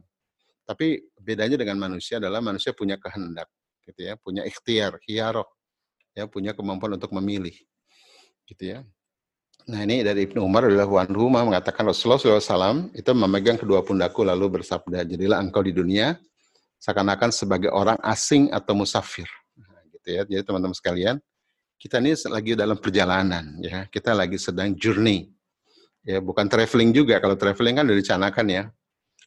Tapi 0.63 1.03
bedanya 1.19 1.59
dengan 1.59 1.75
manusia 1.75 2.15
adalah 2.15 2.39
manusia 2.39 2.71
punya 2.71 2.95
kehendak 2.95 3.51
gitu 3.83 4.07
ya, 4.07 4.15
punya 4.15 4.47
ikhtiar, 4.47 5.03
hiarok, 5.03 5.51
ya 6.15 6.23
punya 6.23 6.55
kemampuan 6.55 6.95
untuk 6.95 7.11
memilih 7.11 7.51
gitu 8.47 8.63
ya. 8.71 8.87
Nah 9.67 9.83
ini 9.83 9.99
dari 9.99 10.23
Ibnu 10.23 10.39
Umar 10.39 10.71
adalah 10.71 10.87
Wanhuma 10.87 11.43
mengatakan 11.43 11.83
Rasulullah 11.91 12.19
SAW 12.19 12.95
itu 12.95 13.11
memegang 13.11 13.59
kedua 13.59 13.83
pundakku 13.83 14.23
lalu 14.23 14.63
bersabda 14.63 15.03
jadilah 15.03 15.43
engkau 15.43 15.59
di 15.59 15.75
dunia 15.75 16.15
seakan-akan 16.79 17.35
sebagai 17.35 17.67
orang 17.71 17.99
asing 17.99 18.47
atau 18.51 18.75
musafir 18.79 19.27
nah, 19.59 19.83
gitu 19.91 20.07
ya. 20.07 20.21
Jadi 20.23 20.43
teman-teman 20.47 20.75
sekalian 20.75 21.15
kita 21.75 21.99
ini 21.99 22.15
lagi 22.31 22.51
dalam 22.55 22.79
perjalanan 22.79 23.59
ya 23.59 23.87
kita 23.91 24.15
lagi 24.15 24.39
sedang 24.39 24.71
journey 24.75 25.27
ya 26.03 26.19
bukan 26.19 26.45
traveling 26.47 26.91
juga 26.91 27.17
kalau 27.23 27.35
traveling 27.39 27.79
kan 27.79 27.85
udah 27.87 27.99
dicanakan 27.99 28.45
ya 28.51 28.63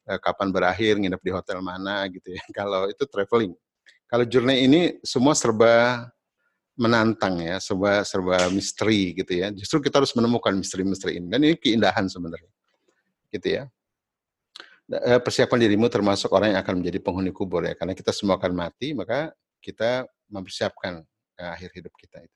eh, 0.07 0.19
kapan 0.21 0.49
berakhir 0.53 1.01
nginep 1.01 1.23
di 1.25 1.33
hotel 1.33 1.59
mana 1.65 2.05
gitu 2.13 2.33
ya 2.37 2.43
kalau 2.59 2.89
itu 2.89 3.05
traveling 3.09 3.57
kalau 4.07 4.23
journey 4.23 4.71
ini 4.71 4.81
semua 5.03 5.35
serba 5.35 6.07
menantang 6.77 7.41
ya, 7.41 7.57
serba 7.59 8.05
serba 8.05 8.47
misteri 8.53 9.17
gitu 9.17 9.33
ya. 9.33 9.51
Justru 9.51 9.83
kita 9.83 9.99
harus 9.99 10.13
menemukan 10.15 10.55
misteri-misteri 10.55 11.19
ini 11.19 11.27
dan 11.27 11.41
ini 11.43 11.57
keindahan 11.57 12.07
sebenarnya. 12.07 12.53
Gitu 13.33 13.49
ya. 13.59 13.63
Eh, 14.87 15.19
persiapan 15.19 15.67
dirimu 15.67 15.91
termasuk 15.91 16.31
orang 16.31 16.55
yang 16.55 16.61
akan 16.63 16.79
menjadi 16.79 17.03
penghuni 17.03 17.35
kubur 17.35 17.67
ya, 17.67 17.75
karena 17.75 17.91
kita 17.97 18.15
semua 18.15 18.39
akan 18.39 18.55
mati, 18.55 18.95
maka 18.95 19.35
kita 19.59 20.07
mempersiapkan 20.31 21.03
ya, 21.35 21.59
akhir 21.59 21.75
hidup 21.75 21.91
kita 21.99 22.23
itu. 22.23 22.36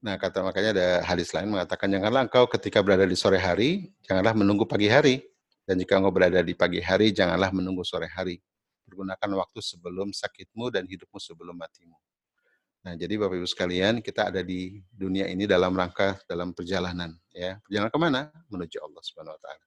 Nah, 0.00 0.16
kata 0.16 0.40
makanya 0.40 0.70
ada 0.72 0.88
hadis 1.04 1.28
lain 1.36 1.52
mengatakan 1.52 1.92
janganlah 1.92 2.24
engkau 2.24 2.48
ketika 2.48 2.80
berada 2.80 3.04
di 3.04 3.12
sore 3.12 3.36
hari, 3.36 3.92
janganlah 4.00 4.32
menunggu 4.32 4.64
pagi 4.64 4.88
hari. 4.88 5.20
Dan 5.68 5.76
jika 5.76 6.00
engkau 6.00 6.08
berada 6.08 6.40
di 6.40 6.56
pagi 6.56 6.80
hari, 6.80 7.12
janganlah 7.12 7.52
menunggu 7.52 7.84
sore 7.84 8.08
hari. 8.08 8.40
Pergunakan 8.88 9.28
waktu 9.36 9.60
sebelum 9.60 10.10
sakitmu 10.16 10.72
dan 10.72 10.88
hidupmu 10.88 11.20
sebelum 11.20 11.52
matimu. 11.52 11.94
Nah, 12.80 12.96
jadi 12.96 13.20
Bapak 13.20 13.44
Ibu 13.44 13.44
sekalian, 13.44 14.00
kita 14.00 14.32
ada 14.32 14.40
di 14.40 14.80
dunia 14.88 15.28
ini 15.28 15.44
dalam 15.44 15.76
rangka 15.76 16.16
dalam 16.24 16.56
perjalanan, 16.56 17.12
ya. 17.28 17.60
Perjalanan 17.60 17.92
ke 17.92 18.00
mana? 18.00 18.20
Menuju 18.48 18.80
Allah 18.80 19.02
Subhanahu 19.04 19.36
Wa 19.36 19.40
Taala. 19.44 19.64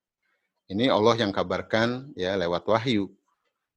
Ini 0.73 0.85
Allah 0.89 1.15
yang 1.21 1.29
kabarkan 1.29 2.09
ya 2.17 2.33
lewat 2.41 2.65
wahyu. 2.65 3.13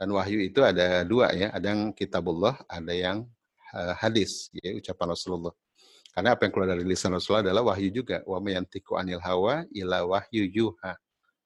Dan 0.00 0.08
wahyu 0.16 0.40
itu 0.40 0.64
ada 0.64 1.04
dua 1.04 1.36
ya, 1.36 1.52
ada 1.52 1.68
yang 1.68 1.92
kitabullah, 1.92 2.56
ada 2.64 2.92
yang 2.96 3.28
uh, 3.76 3.92
hadis, 4.00 4.48
ya, 4.56 4.72
ucapan 4.72 5.12
Rasulullah. 5.12 5.52
Karena 6.16 6.32
apa 6.32 6.48
yang 6.48 6.52
keluar 6.56 6.72
dari 6.72 6.80
lisan 6.80 7.12
Rasulullah 7.12 7.44
adalah 7.44 7.60
wahyu 7.68 7.92
juga. 7.92 8.24
Wa 8.24 8.40
mayantiku 8.40 8.96
anil 8.96 9.20
hawa 9.20 9.68
ila 9.68 10.00
wahyu 10.08 10.48
yuha. 10.48 10.96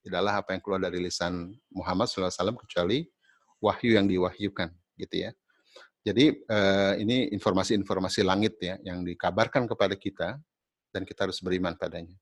Tidaklah 0.07 0.39
apa 0.39 0.55
yang 0.55 0.63
keluar 0.63 0.79
dari 0.79 1.03
lisan 1.03 1.51
Muhammad 1.75 2.07
SAW 2.07 2.55
kecuali 2.55 3.03
wahyu 3.59 3.99
yang 3.99 4.07
diwahyukan, 4.07 4.71
gitu 4.95 5.27
ya. 5.27 5.35
Jadi 6.07 6.47
uh, 6.49 6.95
ini 7.03 7.35
informasi-informasi 7.35 8.25
langit 8.25 8.57
ya 8.63 8.79
yang 8.87 9.03
dikabarkan 9.05 9.69
kepada 9.69 9.99
kita 9.99 10.39
dan 10.95 11.03
kita 11.03 11.27
harus 11.27 11.43
beriman 11.43 11.75
padanya. 11.75 12.15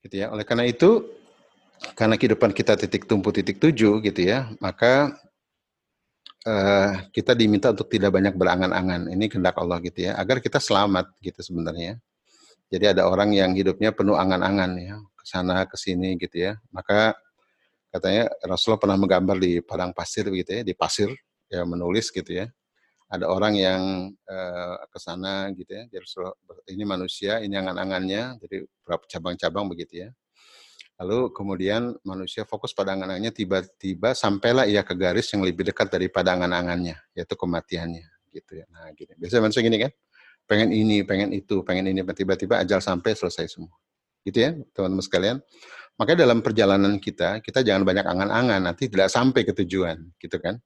Gitu 0.00 0.22
ya. 0.22 0.30
Oleh 0.30 0.46
karena 0.46 0.64
itu, 0.64 1.04
karena 1.98 2.14
kehidupan 2.14 2.54
kita 2.54 2.78
titik 2.78 3.04
tumpu 3.04 3.34
titik 3.34 3.58
tujuh 3.58 3.98
gitu 4.00 4.20
ya, 4.22 4.48
maka 4.62 5.18
uh, 6.46 6.92
kita 7.14 7.32
diminta 7.36 7.70
untuk 7.70 7.88
tidak 7.90 8.14
banyak 8.14 8.34
berangan-angan. 8.34 9.10
Ini 9.10 9.24
kehendak 9.30 9.56
Allah 9.58 9.78
gitu 9.82 10.10
ya, 10.10 10.18
agar 10.18 10.38
kita 10.42 10.58
selamat 10.58 11.14
gitu 11.22 11.40
sebenarnya. 11.42 11.98
Jadi 12.72 12.84
ada 12.88 13.04
orang 13.04 13.36
yang 13.36 13.52
hidupnya 13.52 13.92
penuh 13.92 14.16
angan-angan 14.16 14.70
ya, 14.80 14.96
ke 14.96 15.24
sana 15.28 15.68
ke 15.68 15.76
sini 15.76 16.16
gitu 16.16 16.50
ya. 16.50 16.52
Maka 16.72 17.12
katanya 17.92 18.32
Rasulullah 18.48 18.80
pernah 18.80 18.98
menggambar 18.98 19.36
di 19.36 19.60
padang 19.60 19.92
pasir 19.92 20.24
gitu 20.32 20.50
ya, 20.50 20.62
di 20.64 20.72
pasir 20.72 21.12
ya 21.52 21.62
menulis 21.68 22.08
gitu 22.08 22.32
ya. 22.32 22.48
Ada 23.12 23.28
orang 23.28 23.52
yang 23.60 23.82
uh, 24.24 24.76
ke 24.88 24.98
sana 24.98 25.52
gitu 25.52 25.68
ya. 25.68 25.84
Jadi 25.92 26.06
ini 26.72 26.84
manusia, 26.88 27.44
ini 27.44 27.60
angan-angannya, 27.60 28.40
jadi 28.40 28.64
berapa 28.88 29.04
cabang-cabang 29.04 29.68
begitu 29.68 30.08
ya 30.08 30.10
Lalu 31.00 31.32
kemudian 31.32 31.96
manusia 32.04 32.44
fokus 32.44 32.76
pada 32.76 32.92
angan-angannya, 32.92 33.32
tiba-tiba 33.32 34.12
sampailah 34.12 34.68
ia 34.68 34.84
ke 34.84 34.92
garis 34.92 35.32
yang 35.32 35.42
lebih 35.42 35.64
dekat 35.66 35.88
daripada 35.88 36.36
angan-angannya, 36.36 37.00
yaitu 37.16 37.34
kematiannya. 37.34 38.06
Gitu 38.32 38.62
ya. 38.62 38.66
Nah, 38.72 38.92
gini. 38.92 39.12
Biasanya 39.16 39.42
manusia 39.48 39.62
gini 39.64 39.78
kan, 39.82 39.92
pengen 40.46 40.70
ini, 40.70 41.02
pengen 41.02 41.30
itu, 41.32 41.64
pengen 41.64 41.90
ini, 41.90 42.00
tiba-tiba 42.04 42.62
ajal 42.62 42.80
sampai 42.80 43.16
selesai 43.16 43.50
semua. 43.50 43.74
Gitu 44.22 44.38
ya, 44.38 44.50
teman-teman 44.76 45.04
sekalian. 45.04 45.36
Makanya 45.98 46.18
dalam 46.24 46.38
perjalanan 46.40 46.96
kita, 46.96 47.44
kita 47.44 47.60
jangan 47.60 47.84
banyak 47.84 48.06
angan-angan, 48.06 48.60
nanti 48.64 48.88
tidak 48.88 49.12
sampai 49.12 49.44
ke 49.44 49.52
tujuan, 49.64 50.00
gitu 50.16 50.40
kan. 50.40 50.56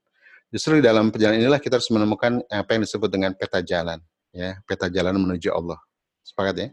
Justru 0.52 0.78
di 0.78 0.85
dalam 0.87 1.11
perjalanan 1.11 1.42
inilah 1.42 1.59
kita 1.59 1.83
harus 1.83 1.90
menemukan 1.90 2.38
apa 2.47 2.71
yang 2.78 2.87
disebut 2.87 3.11
dengan 3.11 3.35
peta 3.35 3.59
jalan, 3.59 3.99
ya, 4.30 4.54
peta 4.62 4.87
jalan 4.87 5.18
menuju 5.18 5.50
Allah. 5.50 5.80
Sepakat 6.23 6.54
ya? 6.54 6.68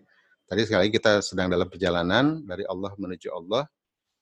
Tadi 0.53 0.69
sekali 0.69 0.85
lagi 0.85 0.93
kita 1.01 1.25
sedang 1.25 1.49
dalam 1.49 1.65
perjalanan 1.65 2.45
dari 2.45 2.61
Allah 2.69 2.93
menuju 2.93 3.25
Allah 3.33 3.65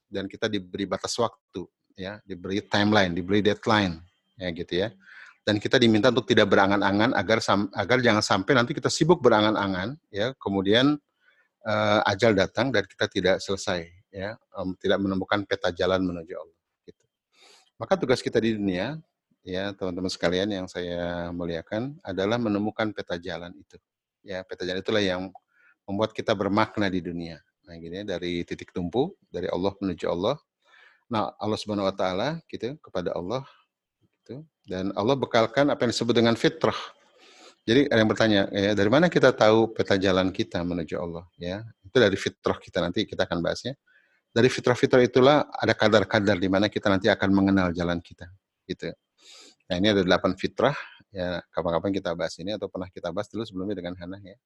dan 0.07 0.31
kita 0.31 0.47
diberi 0.47 0.87
batas 0.87 1.11
waktu, 1.19 1.67
ya, 1.99 2.23
diberi 2.23 2.63
timeline, 2.63 3.11
diberi 3.11 3.43
deadline, 3.43 3.99
ya 4.39 4.47
gitu 4.55 4.79
ya. 4.79 4.95
Dan 5.43 5.59
kita 5.59 5.75
diminta 5.75 6.07
untuk 6.07 6.31
tidak 6.31 6.47
berangan-angan 6.47 7.11
agar 7.19 7.43
agar 7.75 7.97
jangan 7.99 8.23
sampai 8.23 8.55
nanti 8.55 8.71
kita 8.71 8.87
sibuk 8.87 9.19
berangan-angan, 9.19 9.99
ya, 10.07 10.31
kemudian 10.39 10.95
uh, 11.67 11.99
ajal 12.07 12.31
datang 12.31 12.71
dan 12.71 12.87
kita 12.87 13.11
tidak 13.11 13.43
selesai, 13.43 13.91
ya, 14.15 14.39
um, 14.55 14.71
tidak 14.79 15.03
menemukan 15.03 15.43
peta 15.43 15.67
jalan 15.75 15.99
menuju 15.99 16.31
Allah. 16.31 16.59
Gitu. 16.87 17.03
Maka 17.75 17.99
tugas 17.99 18.23
kita 18.23 18.39
di 18.39 18.55
dunia, 18.55 18.95
ya 19.43 19.75
teman-teman 19.75 20.07
sekalian 20.07 20.47
yang 20.47 20.71
saya 20.71 21.27
muliakan 21.35 21.99
adalah 22.07 22.39
menemukan 22.39 22.95
peta 22.95 23.19
jalan 23.19 23.51
itu. 23.51 23.75
Ya, 24.23 24.47
peta 24.47 24.63
jalan 24.63 24.79
itulah 24.79 25.03
yang 25.03 25.27
membuat 25.91 26.15
kita 26.15 26.31
bermakna 26.31 26.87
di 26.87 27.03
dunia. 27.03 27.37
Nah, 27.67 27.75
gini 27.75 28.01
ya, 28.01 28.17
dari 28.17 28.41
titik 28.47 28.71
tumpu 28.71 29.13
dari 29.27 29.51
Allah 29.51 29.75
menuju 29.77 30.07
Allah. 30.07 30.39
Nah, 31.11 31.35
Allah 31.35 31.57
Subhanahu 31.59 31.85
wa 31.85 31.95
taala 31.95 32.39
gitu 32.47 32.79
kepada 32.79 33.11
Allah 33.11 33.43
gitu. 33.99 34.47
Dan 34.63 34.95
Allah 34.95 35.19
bekalkan 35.19 35.67
apa 35.67 35.83
yang 35.83 35.91
disebut 35.91 36.15
dengan 36.15 36.39
fitrah. 36.39 36.77
Jadi 37.61 37.85
ada 37.93 37.99
yang 38.01 38.09
bertanya, 38.09 38.41
ya, 38.49 38.73
dari 38.73 38.89
mana 38.89 39.05
kita 39.05 39.29
tahu 39.35 39.69
peta 39.69 39.93
jalan 39.93 40.33
kita 40.33 40.65
menuju 40.65 40.97
Allah? 40.97 41.29
Ya, 41.37 41.61
itu 41.85 41.93
dari 41.93 42.17
fitrah 42.17 42.57
kita 42.57 42.81
nanti 42.81 43.05
kita 43.05 43.29
akan 43.29 43.37
bahasnya. 43.43 43.77
Dari 44.31 44.47
fitrah-fitrah 44.47 45.03
itulah 45.03 45.43
ada 45.51 45.75
kadar-kadar 45.75 46.39
di 46.39 46.47
mana 46.47 46.71
kita 46.71 46.87
nanti 46.87 47.11
akan 47.11 47.29
mengenal 47.35 47.75
jalan 47.75 47.99
kita, 47.99 48.31
gitu. 48.63 48.87
Nah 49.67 49.75
ini 49.75 49.91
ada 49.91 50.07
delapan 50.07 50.39
fitrah, 50.39 50.71
ya 51.11 51.43
kapan-kapan 51.51 51.91
kita 51.91 52.15
bahas 52.15 52.39
ini 52.39 52.55
atau 52.55 52.71
pernah 52.71 52.87
kita 52.87 53.11
bahas 53.11 53.27
dulu 53.27 53.43
sebelumnya 53.43 53.83
dengan 53.83 53.99
Hana 53.99 54.23
ya. 54.23 54.39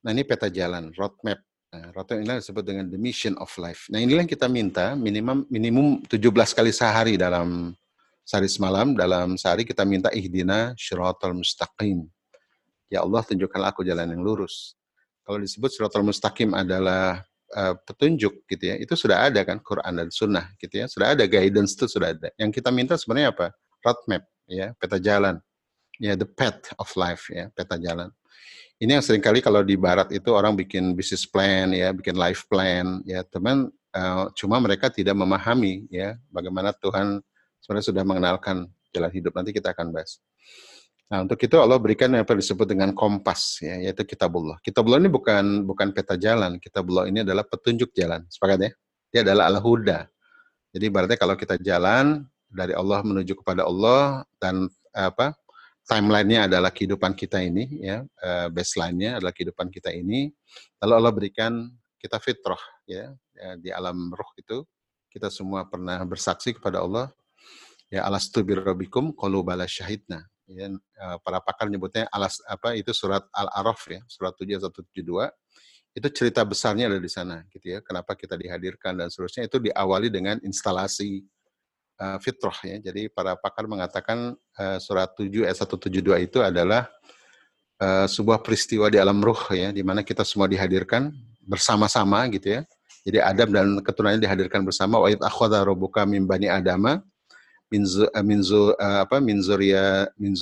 Nah 0.00 0.10
ini 0.16 0.24
peta 0.24 0.48
jalan, 0.48 0.92
roadmap. 0.96 1.40
Nah, 1.70 1.92
roadmap 1.94 2.18
ini 2.18 2.40
disebut 2.40 2.64
dengan 2.64 2.86
the 2.88 2.98
mission 2.98 3.36
of 3.38 3.52
life. 3.60 3.86
Nah 3.92 4.00
inilah 4.00 4.24
yang 4.24 4.32
kita 4.32 4.48
minta 4.48 4.96
minimum 4.96 5.44
minimum 5.52 6.00
17 6.08 6.56
kali 6.56 6.72
sehari 6.72 7.14
dalam 7.20 7.76
sehari 8.24 8.46
semalam 8.46 8.94
dalam 8.94 9.34
sehari 9.34 9.66
kita 9.66 9.82
minta 9.82 10.08
ihdina 10.14 10.72
syiratal 10.78 11.34
mustaqim. 11.34 12.06
Ya 12.90 13.02
Allah 13.02 13.22
tunjukkanlah 13.22 13.70
aku 13.74 13.86
jalan 13.86 14.10
yang 14.10 14.22
lurus. 14.22 14.74
Kalau 15.22 15.38
disebut 15.38 15.70
syiratal 15.70 16.02
mustaqim 16.02 16.50
adalah 16.54 17.22
uh, 17.54 17.74
petunjuk 17.86 18.46
gitu 18.50 18.64
ya, 18.66 18.74
itu 18.78 18.94
sudah 18.98 19.30
ada 19.30 19.46
kan 19.46 19.62
Quran 19.62 19.94
dan 19.94 20.08
Sunnah 20.10 20.50
gitu 20.58 20.82
ya, 20.82 20.86
sudah 20.90 21.14
ada 21.14 21.22
guidance 21.26 21.78
itu 21.78 21.86
sudah 21.86 22.14
ada. 22.14 22.34
Yang 22.34 22.58
kita 22.58 22.70
minta 22.74 22.98
sebenarnya 22.98 23.30
apa? 23.30 23.54
Roadmap 23.82 24.26
ya, 24.50 24.74
peta 24.74 24.98
jalan. 24.98 25.38
Ya, 26.00 26.16
the 26.16 26.26
path 26.26 26.72
of 26.80 26.88
life 26.96 27.28
ya, 27.28 27.52
peta 27.52 27.76
jalan. 27.76 28.08
Ini 28.80 28.96
yang 28.96 29.04
sering 29.04 29.20
kali 29.20 29.44
kalau 29.44 29.60
di 29.60 29.76
barat 29.76 30.08
itu 30.08 30.32
orang 30.32 30.56
bikin 30.56 30.96
bisnis 30.96 31.28
plan 31.28 31.68
ya, 31.68 31.92
bikin 31.92 32.16
life 32.16 32.48
plan 32.48 33.04
ya, 33.04 33.20
teman 33.28 33.68
uh, 33.92 34.32
cuma 34.32 34.56
mereka 34.56 34.88
tidak 34.88 35.12
memahami 35.12 35.84
ya 35.92 36.16
bagaimana 36.32 36.72
Tuhan 36.72 37.20
sebenarnya 37.60 37.86
sudah 37.92 38.04
mengenalkan 38.08 38.64
jalan 38.88 39.12
hidup. 39.12 39.36
Nanti 39.36 39.52
kita 39.52 39.76
akan 39.76 39.92
bahas. 39.92 40.16
Nah, 41.12 41.28
untuk 41.28 41.36
itu 41.42 41.58
Allah 41.60 41.76
berikan 41.76 42.08
apa 42.16 42.32
disebut 42.32 42.64
dengan 42.64 42.96
kompas 42.96 43.60
ya, 43.60 43.76
yaitu 43.84 44.00
kitabullah. 44.06 44.56
Kitabullah 44.64 44.96
ini 44.96 45.12
bukan 45.12 45.68
bukan 45.68 45.92
peta 45.92 46.16
jalan, 46.16 46.56
kitabullah 46.56 47.04
ini 47.04 47.20
adalah 47.20 47.44
petunjuk 47.44 47.92
jalan. 47.92 48.24
Sepakat 48.32 48.58
ya? 48.64 48.70
Dia 49.12 49.20
adalah 49.28 49.52
al-huda. 49.52 50.08
Jadi 50.72 50.86
berarti 50.88 51.20
kalau 51.20 51.34
kita 51.36 51.60
jalan 51.60 52.24
dari 52.48 52.72
Allah 52.72 53.04
menuju 53.04 53.36
kepada 53.42 53.66
Allah 53.66 54.22
dan 54.40 54.70
apa 54.94 55.34
timelinenya 55.90 56.46
adalah 56.46 56.70
kehidupan 56.70 57.18
kita 57.18 57.42
ini, 57.42 57.82
ya, 57.82 58.06
uh, 58.22 58.46
baseline-nya 58.54 59.18
adalah 59.18 59.34
kehidupan 59.34 59.66
kita 59.74 59.90
ini. 59.90 60.30
Lalu 60.78 60.92
Allah 60.94 61.12
berikan 61.12 61.52
kita 61.98 62.22
fitrah, 62.22 62.62
ya, 62.86 63.10
ya, 63.34 63.48
di 63.58 63.74
alam 63.74 64.14
roh 64.14 64.30
itu 64.38 64.62
kita 65.10 65.26
semua 65.26 65.66
pernah 65.66 65.98
bersaksi 66.06 66.54
kepada 66.54 66.86
Allah, 66.86 67.10
ya 67.90 68.06
alastu 68.06 68.46
birrobikum 68.46 69.10
qalu 69.18 69.42
bala 69.42 69.66
syahidna. 69.66 70.22
Ya, 70.46 70.70
uh, 70.70 71.18
para 71.26 71.42
pakar 71.42 71.66
nyebutnya 71.66 72.06
alas 72.10 72.38
apa 72.46 72.78
itu 72.78 72.94
surat 72.94 73.26
Al-Araf 73.34 73.90
ya, 73.90 74.00
surat 74.06 74.34
7 74.38 74.62
172. 74.62 75.26
Itu 75.90 76.06
cerita 76.14 76.46
besarnya 76.46 76.86
ada 76.86 77.02
di 77.02 77.10
sana 77.10 77.42
gitu 77.50 77.66
ya. 77.66 77.78
Kenapa 77.82 78.14
kita 78.14 78.38
dihadirkan 78.38 78.94
dan 78.94 79.10
seterusnya 79.10 79.50
itu 79.50 79.58
diawali 79.58 80.06
dengan 80.06 80.38
instalasi 80.46 81.26
uh, 82.00 82.18
fitrah 82.18 82.56
ya. 82.64 82.80
Jadi 82.80 83.12
para 83.12 83.36
pakar 83.36 83.68
mengatakan 83.68 84.34
uh, 84.56 84.78
surat 84.80 85.12
7 85.14 85.44
ayat 85.44 85.60
172 85.60 86.26
itu 86.26 86.38
adalah 86.40 86.88
uh, 87.78 88.08
sebuah 88.08 88.40
peristiwa 88.40 88.88
di 88.88 88.96
alam 88.96 89.20
ruh 89.20 89.38
ya, 89.52 89.70
di 89.70 89.84
mana 89.84 90.00
kita 90.00 90.24
semua 90.24 90.48
dihadirkan 90.48 91.12
bersama-sama 91.44 92.24
gitu 92.32 92.58
ya. 92.58 92.60
Jadi 93.04 93.18
Adam 93.20 93.48
dan 93.52 93.66
keturunannya 93.80 94.20
dihadirkan 94.20 94.64
bersama. 94.64 95.00
Wa 95.00 95.08
id 95.12 95.20
akhadha 95.20 95.64
rabbuka 95.64 96.04
min 96.08 96.24
bani 96.24 96.48
adama 96.48 97.00
min 97.70 97.84
min 98.24 98.40
uh, 98.44 98.74
apa 99.04 99.20
min 99.20 99.40
zuria 99.40 100.08
min 100.16 100.34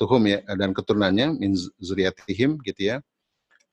tuhum 0.00 0.22
ya 0.24 0.40
dan 0.56 0.72
keturunannya 0.72 1.36
min 1.36 1.52
zuriatihim 1.80 2.60
gitu 2.64 2.96
ya. 2.96 2.96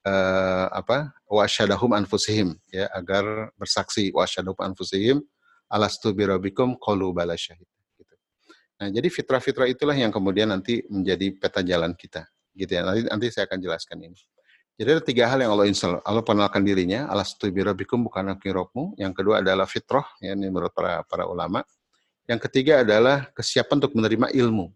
Uh, 0.08 0.72
apa 0.72 1.12
wa 1.28 1.44
syadahum 1.44 1.92
anfusihim 1.92 2.56
ya 2.72 2.88
agar 2.96 3.52
bersaksi 3.60 4.08
wa 4.16 4.24
syadahum 4.24 4.56
anfusihim 4.64 5.20
alastu 5.68 6.16
birabikum 6.16 6.76
qalu 6.80 7.12
bala 7.12 7.36
syahid 7.36 7.68
gitu. 8.00 8.16
Nah, 8.82 8.88
jadi 8.92 9.08
fitrah-fitrah 9.08 9.68
itulah 9.68 9.96
yang 9.96 10.12
kemudian 10.12 10.52
nanti 10.52 10.84
menjadi 10.88 11.34
peta 11.38 11.62
jalan 11.64 11.94
kita 11.96 12.28
gitu 12.58 12.72
ya. 12.74 12.82
Nanti 12.82 13.02
nanti 13.06 13.26
saya 13.30 13.46
akan 13.46 13.60
jelaskan 13.62 13.98
ini. 14.02 14.18
Jadi 14.78 14.90
ada 14.94 15.02
tiga 15.02 15.26
hal 15.26 15.42
yang 15.42 15.58
Allah 15.58 15.66
install. 15.66 16.06
Allah 16.06 16.22
penalkan 16.22 16.62
dirinya, 16.62 17.10
alastu 17.10 17.50
birabikum 17.50 18.06
bukan 18.06 18.38
akirokmu. 18.38 18.94
Yang 19.02 19.14
kedua 19.18 19.42
adalah 19.42 19.66
fitrah, 19.66 20.06
ya, 20.22 20.38
ini 20.38 20.54
menurut 20.54 20.70
para, 20.70 21.02
para 21.02 21.26
ulama. 21.26 21.66
Yang 22.30 22.46
ketiga 22.46 22.86
adalah 22.86 23.26
kesiapan 23.34 23.82
untuk 23.82 23.98
menerima 23.98 24.30
ilmu. 24.38 24.70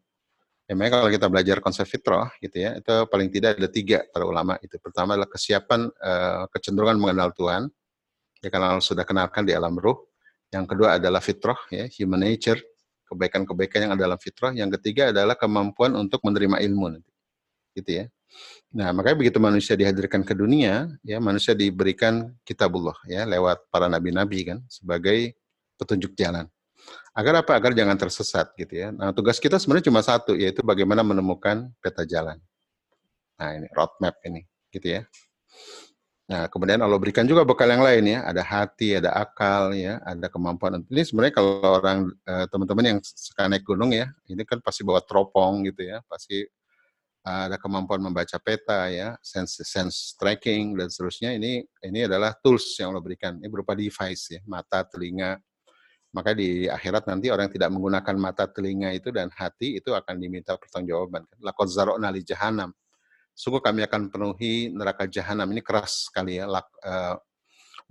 Ya, 0.66 0.74
makanya 0.74 1.06
kalau 1.06 1.12
kita 1.14 1.28
belajar 1.30 1.58
konsep 1.62 1.86
fitrah, 1.86 2.34
gitu 2.42 2.58
ya, 2.66 2.82
itu 2.82 2.90
paling 3.14 3.30
tidak 3.30 3.62
ada 3.62 3.70
tiga 3.70 4.02
para 4.10 4.26
ulama. 4.26 4.58
Itu 4.66 4.82
pertama 4.82 5.14
adalah 5.14 5.30
kesiapan 5.30 5.86
uh, 5.86 6.50
kecenderungan 6.50 6.98
mengenal 6.98 7.30
Tuhan. 7.38 7.70
Ya, 8.42 8.50
karena 8.50 8.74
Allah 8.74 8.82
sudah 8.82 9.06
kenalkan 9.06 9.46
di 9.46 9.54
alam 9.54 9.78
ruh. 9.78 10.02
Yang 10.52 10.66
kedua 10.76 11.00
adalah 11.00 11.24
fitrah, 11.24 11.58
ya, 11.72 11.88
human 11.88 12.28
nature, 12.28 12.60
kebaikan-kebaikan 13.08 13.88
yang 13.88 13.92
ada 13.96 14.04
dalam 14.04 14.20
fitrah. 14.20 14.52
Yang 14.52 14.80
ketiga 14.80 15.16
adalah 15.16 15.40
kemampuan 15.40 15.96
untuk 15.96 16.20
menerima 16.28 16.60
ilmu. 16.60 17.00
Gitu 17.72 18.04
ya. 18.04 18.06
Nah, 18.72 18.96
makanya 18.96 19.18
begitu 19.20 19.40
manusia 19.44 19.76
dihadirkan 19.76 20.24
ke 20.24 20.32
dunia, 20.32 20.88
ya 21.04 21.20
manusia 21.20 21.52
diberikan 21.52 22.32
kitabullah 22.48 22.96
ya 23.04 23.28
lewat 23.28 23.68
para 23.68 23.92
nabi-nabi 23.92 24.48
kan 24.48 24.60
sebagai 24.72 25.36
petunjuk 25.76 26.16
jalan. 26.16 26.48
Agar 27.12 27.44
apa? 27.44 27.60
Agar 27.60 27.76
jangan 27.76 28.00
tersesat 28.00 28.56
gitu 28.56 28.72
ya. 28.72 28.96
Nah, 28.96 29.12
tugas 29.12 29.36
kita 29.44 29.60
sebenarnya 29.60 29.92
cuma 29.92 30.00
satu 30.00 30.32
yaitu 30.40 30.64
bagaimana 30.64 31.04
menemukan 31.04 31.68
peta 31.84 32.08
jalan. 32.08 32.40
Nah, 33.36 33.60
ini 33.60 33.68
roadmap 33.76 34.16
ini 34.24 34.48
gitu 34.72 35.00
ya. 35.00 35.02
Nah, 36.32 36.48
kemudian 36.48 36.80
Allah 36.80 36.96
berikan 36.96 37.28
juga 37.28 37.44
bekal 37.44 37.67
yang 37.67 37.84
lain 37.84 38.08
ya, 38.08 38.20
ada 38.24 38.39
hati, 38.39 38.96
ada 38.96 39.12
akal 39.20 39.76
ya, 39.76 40.00
ada 40.00 40.32
kemampuan. 40.32 40.80
Ini 40.88 41.04
sebenarnya 41.04 41.36
kalau 41.36 41.60
orang 41.60 42.08
eh, 42.08 42.48
teman-teman 42.48 42.86
yang 42.88 43.00
suka 43.04 43.52
naik 43.52 43.67
gunung 43.67 43.91
ya, 43.91 44.08
ini 44.32 44.48
kan 44.48 44.63
pasti 44.63 44.88
bawa 44.88 45.04
teropong 45.04 45.67
gitu 45.67 45.91
ya, 45.91 46.00
pasti 46.08 46.48
ada 47.22 47.60
kemampuan 47.60 48.00
membaca 48.00 48.39
peta 48.39 48.88
ya, 48.88 49.20
sense 49.20 49.60
sense 49.67 50.15
tracking 50.15 50.80
dan 50.80 50.88
seterusnya. 50.88 51.36
Ini 51.36 51.67
ini 51.84 52.00
adalah 52.08 52.32
tools 52.39 52.80
yang 52.80 52.96
Allah 52.96 53.04
berikan. 53.04 53.36
Ini 53.36 53.52
berupa 53.52 53.76
device 53.76 54.39
ya, 54.39 54.41
mata, 54.48 54.88
telinga. 54.88 55.36
Maka 56.15 56.32
di 56.32 56.72
akhirat 56.72 57.12
nanti 57.12 57.28
orang 57.28 57.52
yang 57.52 57.56
tidak 57.60 57.70
menggunakan 57.76 58.15
mata, 58.15 58.48
telinga 58.48 58.96
itu 58.96 59.12
dan 59.12 59.28
hati 59.36 59.84
itu 59.84 59.91
akan 59.91 60.15
diminta 60.15 60.56
pertanggungjawaban. 60.56 61.28
Lakot 61.44 61.67
zarokna 61.67 62.08
li 62.08 62.24
jahanam 62.24 62.72
sungguh 63.36 63.62
kami 63.63 63.84
akan 63.88 64.12
penuhi 64.12 64.70
neraka 64.72 65.08
jahanam. 65.08 65.50
Ini 65.52 65.62
keras 65.63 66.12
sekali 66.12 66.38
ya. 66.38 66.46
Lak, 66.48 66.67
uh, 66.84 67.15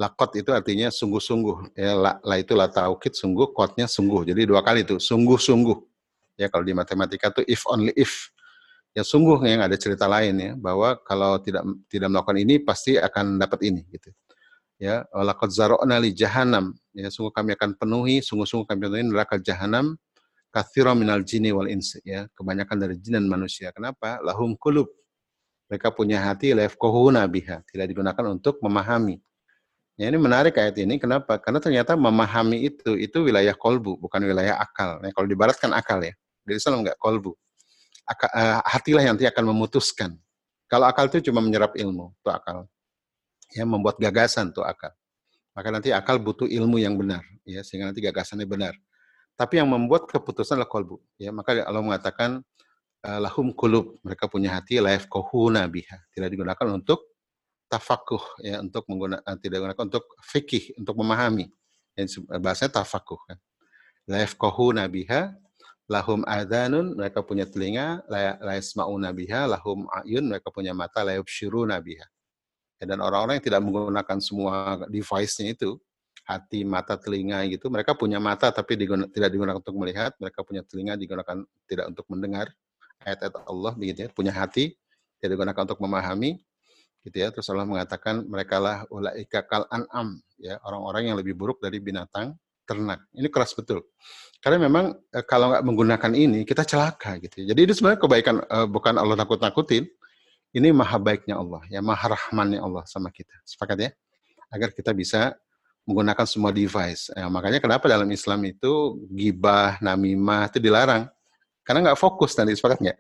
lakot 0.00 0.30
itu 0.38 0.50
artinya 0.54 0.88
sungguh-sungguh. 0.88 1.76
Ya, 1.76 1.92
la, 1.96 2.12
la 2.22 2.36
itu 2.40 2.56
la 2.56 2.70
taukid 2.70 3.12
sungguh, 3.16 3.52
kotnya 3.52 3.84
sungguh. 3.90 4.28
Jadi 4.28 4.48
dua 4.48 4.64
kali 4.64 4.86
itu, 4.86 4.96
sungguh-sungguh. 4.96 5.78
Ya 6.40 6.48
kalau 6.48 6.64
di 6.64 6.72
matematika 6.72 7.28
itu 7.36 7.44
if 7.48 7.62
only 7.68 7.92
if. 7.96 8.32
Ya 8.90 9.06
sungguh 9.06 9.38
yang 9.46 9.62
ada 9.62 9.78
cerita 9.78 10.10
lain 10.10 10.34
ya 10.40 10.52
bahwa 10.58 10.98
kalau 11.06 11.38
tidak 11.38 11.62
tidak 11.86 12.10
melakukan 12.10 12.38
ini 12.42 12.58
pasti 12.58 12.98
akan 12.98 13.38
dapat 13.38 13.62
ini 13.62 13.86
gitu. 13.92 14.10
Ya, 14.80 15.04
lakot 15.12 15.52
zarokna 15.52 16.00
li 16.00 16.16
jahanam. 16.16 16.72
Ya 16.96 17.12
sungguh 17.12 17.30
kami 17.30 17.52
akan 17.54 17.76
penuhi, 17.76 18.24
sungguh-sungguh 18.24 18.66
kami 18.66 18.80
penuhi 18.88 19.04
neraka 19.06 19.36
jahanam 19.36 20.00
kathira 20.50 20.92
minal 20.98 21.22
jini 21.22 21.54
wal 21.54 21.70
insi 21.70 22.02
ya 22.02 22.26
kebanyakan 22.34 22.76
dari 22.76 22.98
jin 22.98 23.22
dan 23.22 23.26
manusia 23.30 23.70
kenapa 23.70 24.18
lahum 24.20 24.58
kulub 24.58 24.90
mereka 25.70 25.94
punya 25.94 26.18
hati 26.18 26.50
lefkohuna 26.50 27.22
biha, 27.30 27.62
tidak 27.70 27.86
digunakan 27.94 28.24
untuk 28.26 28.58
memahami. 28.58 29.22
Ya, 29.94 30.10
ini 30.10 30.18
menarik 30.18 30.58
ayat 30.58 30.74
ini, 30.82 30.98
kenapa? 30.98 31.38
Karena 31.38 31.62
ternyata 31.62 31.94
memahami 31.94 32.74
itu, 32.74 32.98
itu 32.98 33.22
wilayah 33.22 33.54
kolbu, 33.54 34.02
bukan 34.02 34.18
wilayah 34.26 34.58
akal. 34.58 34.98
Nah, 34.98 35.14
kalau 35.14 35.30
di 35.30 35.36
barat 35.38 35.54
kan 35.62 35.70
akal 35.70 36.02
ya, 36.02 36.10
di 36.42 36.58
Islam 36.58 36.82
enggak 36.82 36.98
kolbu. 36.98 37.38
Aka, 38.02 38.26
uh, 38.34 38.60
hatilah 38.66 39.06
yang 39.06 39.14
nanti 39.14 39.30
akan 39.30 39.54
memutuskan. 39.54 40.18
Kalau 40.66 40.90
akal 40.90 41.06
itu 41.06 41.30
cuma 41.30 41.38
menyerap 41.38 41.78
ilmu, 41.78 42.10
itu 42.18 42.30
akal. 42.34 42.66
Ya, 43.54 43.62
membuat 43.62 44.02
gagasan 44.02 44.50
itu 44.50 44.66
akal. 44.66 44.90
Maka 45.54 45.68
nanti 45.70 45.94
akal 45.94 46.18
butuh 46.18 46.50
ilmu 46.50 46.82
yang 46.82 46.98
benar, 46.98 47.22
ya, 47.46 47.62
sehingga 47.62 47.94
nanti 47.94 48.02
gagasannya 48.02 48.48
benar. 48.48 48.74
Tapi 49.38 49.62
yang 49.62 49.70
membuat 49.70 50.10
keputusan 50.10 50.58
adalah 50.58 50.66
kolbu. 50.66 50.98
Ya, 51.20 51.30
maka 51.30 51.62
Allah 51.62 51.84
mengatakan, 51.84 52.42
Eh, 52.42 52.59
lahum 53.04 53.52
kulub. 53.56 53.96
Mereka 54.04 54.28
punya 54.28 54.56
hati 54.56 54.80
laif 54.80 55.08
kohuna 55.08 55.64
biha. 55.68 55.96
Tidak 56.12 56.28
digunakan 56.28 56.66
untuk 56.76 57.10
tafakuh 57.70 58.42
ya 58.42 58.58
untuk 58.58 58.82
menggunakan 58.90 59.22
eh, 59.22 59.38
tidak 59.38 59.56
digunakan 59.62 59.84
untuk 59.86 60.04
fikih 60.20 60.74
untuk 60.76 60.94
memahami. 60.98 61.46
Yang 61.94 62.26
bahasanya 62.26 62.82
tafakuh 62.82 63.20
kan. 63.24 63.38
Laif 64.10 64.34
kohuna 64.36 64.90
biha 64.90 65.32
lahum 65.90 66.22
adanun 66.26 66.94
mereka 66.94 67.22
punya 67.22 67.46
telinga 67.46 68.02
la 68.06 68.38
yasmauna 68.54 69.10
biha 69.10 69.50
lahum 69.50 69.90
ayun 70.02 70.22
mereka 70.26 70.50
punya 70.54 70.70
mata 70.74 71.02
la 71.06 71.18
yubshiruna 71.18 71.78
biha. 71.82 72.06
Ya, 72.80 72.84
dan 72.88 73.04
orang-orang 73.04 73.38
yang 73.38 73.44
tidak 73.44 73.60
menggunakan 73.60 74.18
semua 74.24 74.80
device-nya 74.88 75.52
itu 75.52 75.76
hati, 76.24 76.64
mata, 76.64 76.96
telinga 76.96 77.44
gitu. 77.50 77.68
Mereka 77.68 77.92
punya 77.92 78.16
mata 78.16 78.48
tapi 78.48 78.78
diguna, 78.78 79.04
tidak 79.10 79.34
digunakan 79.34 79.58
untuk 79.60 79.76
melihat, 79.76 80.16
mereka 80.16 80.40
punya 80.46 80.62
telinga 80.64 80.96
digunakan 80.96 81.44
tidak 81.68 81.86
untuk 81.92 82.06
mendengar 82.08 82.48
ayat-ayat 83.04 83.46
Allah 83.48 83.72
begitu 83.76 83.98
ya, 84.06 84.08
punya 84.12 84.32
hati, 84.32 84.76
tidak 85.18 85.36
digunakan 85.36 85.62
untuk 85.64 85.80
memahami, 85.80 86.40
gitu 87.04 87.16
ya. 87.16 87.28
Terus 87.32 87.48
Allah 87.52 87.68
mengatakan 87.68 88.24
mereka 88.28 88.56
lah 88.60 88.84
ulaika 88.92 89.44
kal 89.44 89.64
an'am, 89.72 90.20
ya, 90.40 90.60
orang-orang 90.64 91.12
yang 91.12 91.16
lebih 91.16 91.36
buruk 91.36 91.60
dari 91.60 91.80
binatang 91.80 92.36
ternak. 92.68 93.02
Ini 93.10 93.26
keras 93.32 93.50
betul. 93.56 93.82
Karena 94.38 94.70
memang 94.70 94.94
e, 95.10 95.18
kalau 95.26 95.50
nggak 95.50 95.64
menggunakan 95.66 96.12
ini 96.14 96.46
kita 96.46 96.62
celaka 96.62 97.18
gitu. 97.18 97.42
Ya. 97.42 97.52
Jadi 97.52 97.60
itu 97.66 97.72
sebenarnya 97.76 98.00
kebaikan 98.00 98.36
e, 98.46 98.58
bukan 98.70 98.94
Allah 98.94 99.18
nakut-nakutin. 99.18 99.90
Ini 100.50 100.74
maha 100.74 100.98
baiknya 100.98 101.38
Allah, 101.38 101.62
ya 101.70 101.78
maha 101.78 102.10
rahmannya 102.10 102.58
Allah 102.58 102.82
sama 102.86 103.14
kita. 103.14 103.34
Sepakat 103.46 103.78
ya? 103.78 103.90
Agar 104.50 104.74
kita 104.74 104.90
bisa 104.90 105.38
menggunakan 105.86 106.26
semua 106.26 106.50
device. 106.50 107.06
Ya, 107.14 107.30
makanya 107.30 107.62
kenapa 107.62 107.86
dalam 107.86 108.10
Islam 108.10 108.42
itu 108.42 108.98
gibah, 109.14 109.78
namimah 109.78 110.50
itu 110.50 110.58
dilarang. 110.58 111.06
Karena 111.62 111.90
nggak 111.90 111.98
fokus 112.00 112.34
nanti, 112.36 112.56
sepakat 112.56 112.80
nggak? 112.80 112.98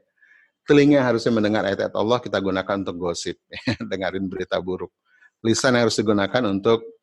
Telinga 0.68 1.00
harusnya 1.02 1.32
mendengar 1.32 1.66
ayat-ayat 1.66 1.94
Allah, 1.96 2.18
kita 2.20 2.38
gunakan 2.38 2.74
untuk 2.86 2.96
gosip, 3.00 3.36
dengarin 3.90 4.28
berita 4.28 4.60
buruk. 4.60 4.92
Lisan 5.40 5.74
harus 5.74 5.96
digunakan 5.96 6.42
untuk 6.46 7.00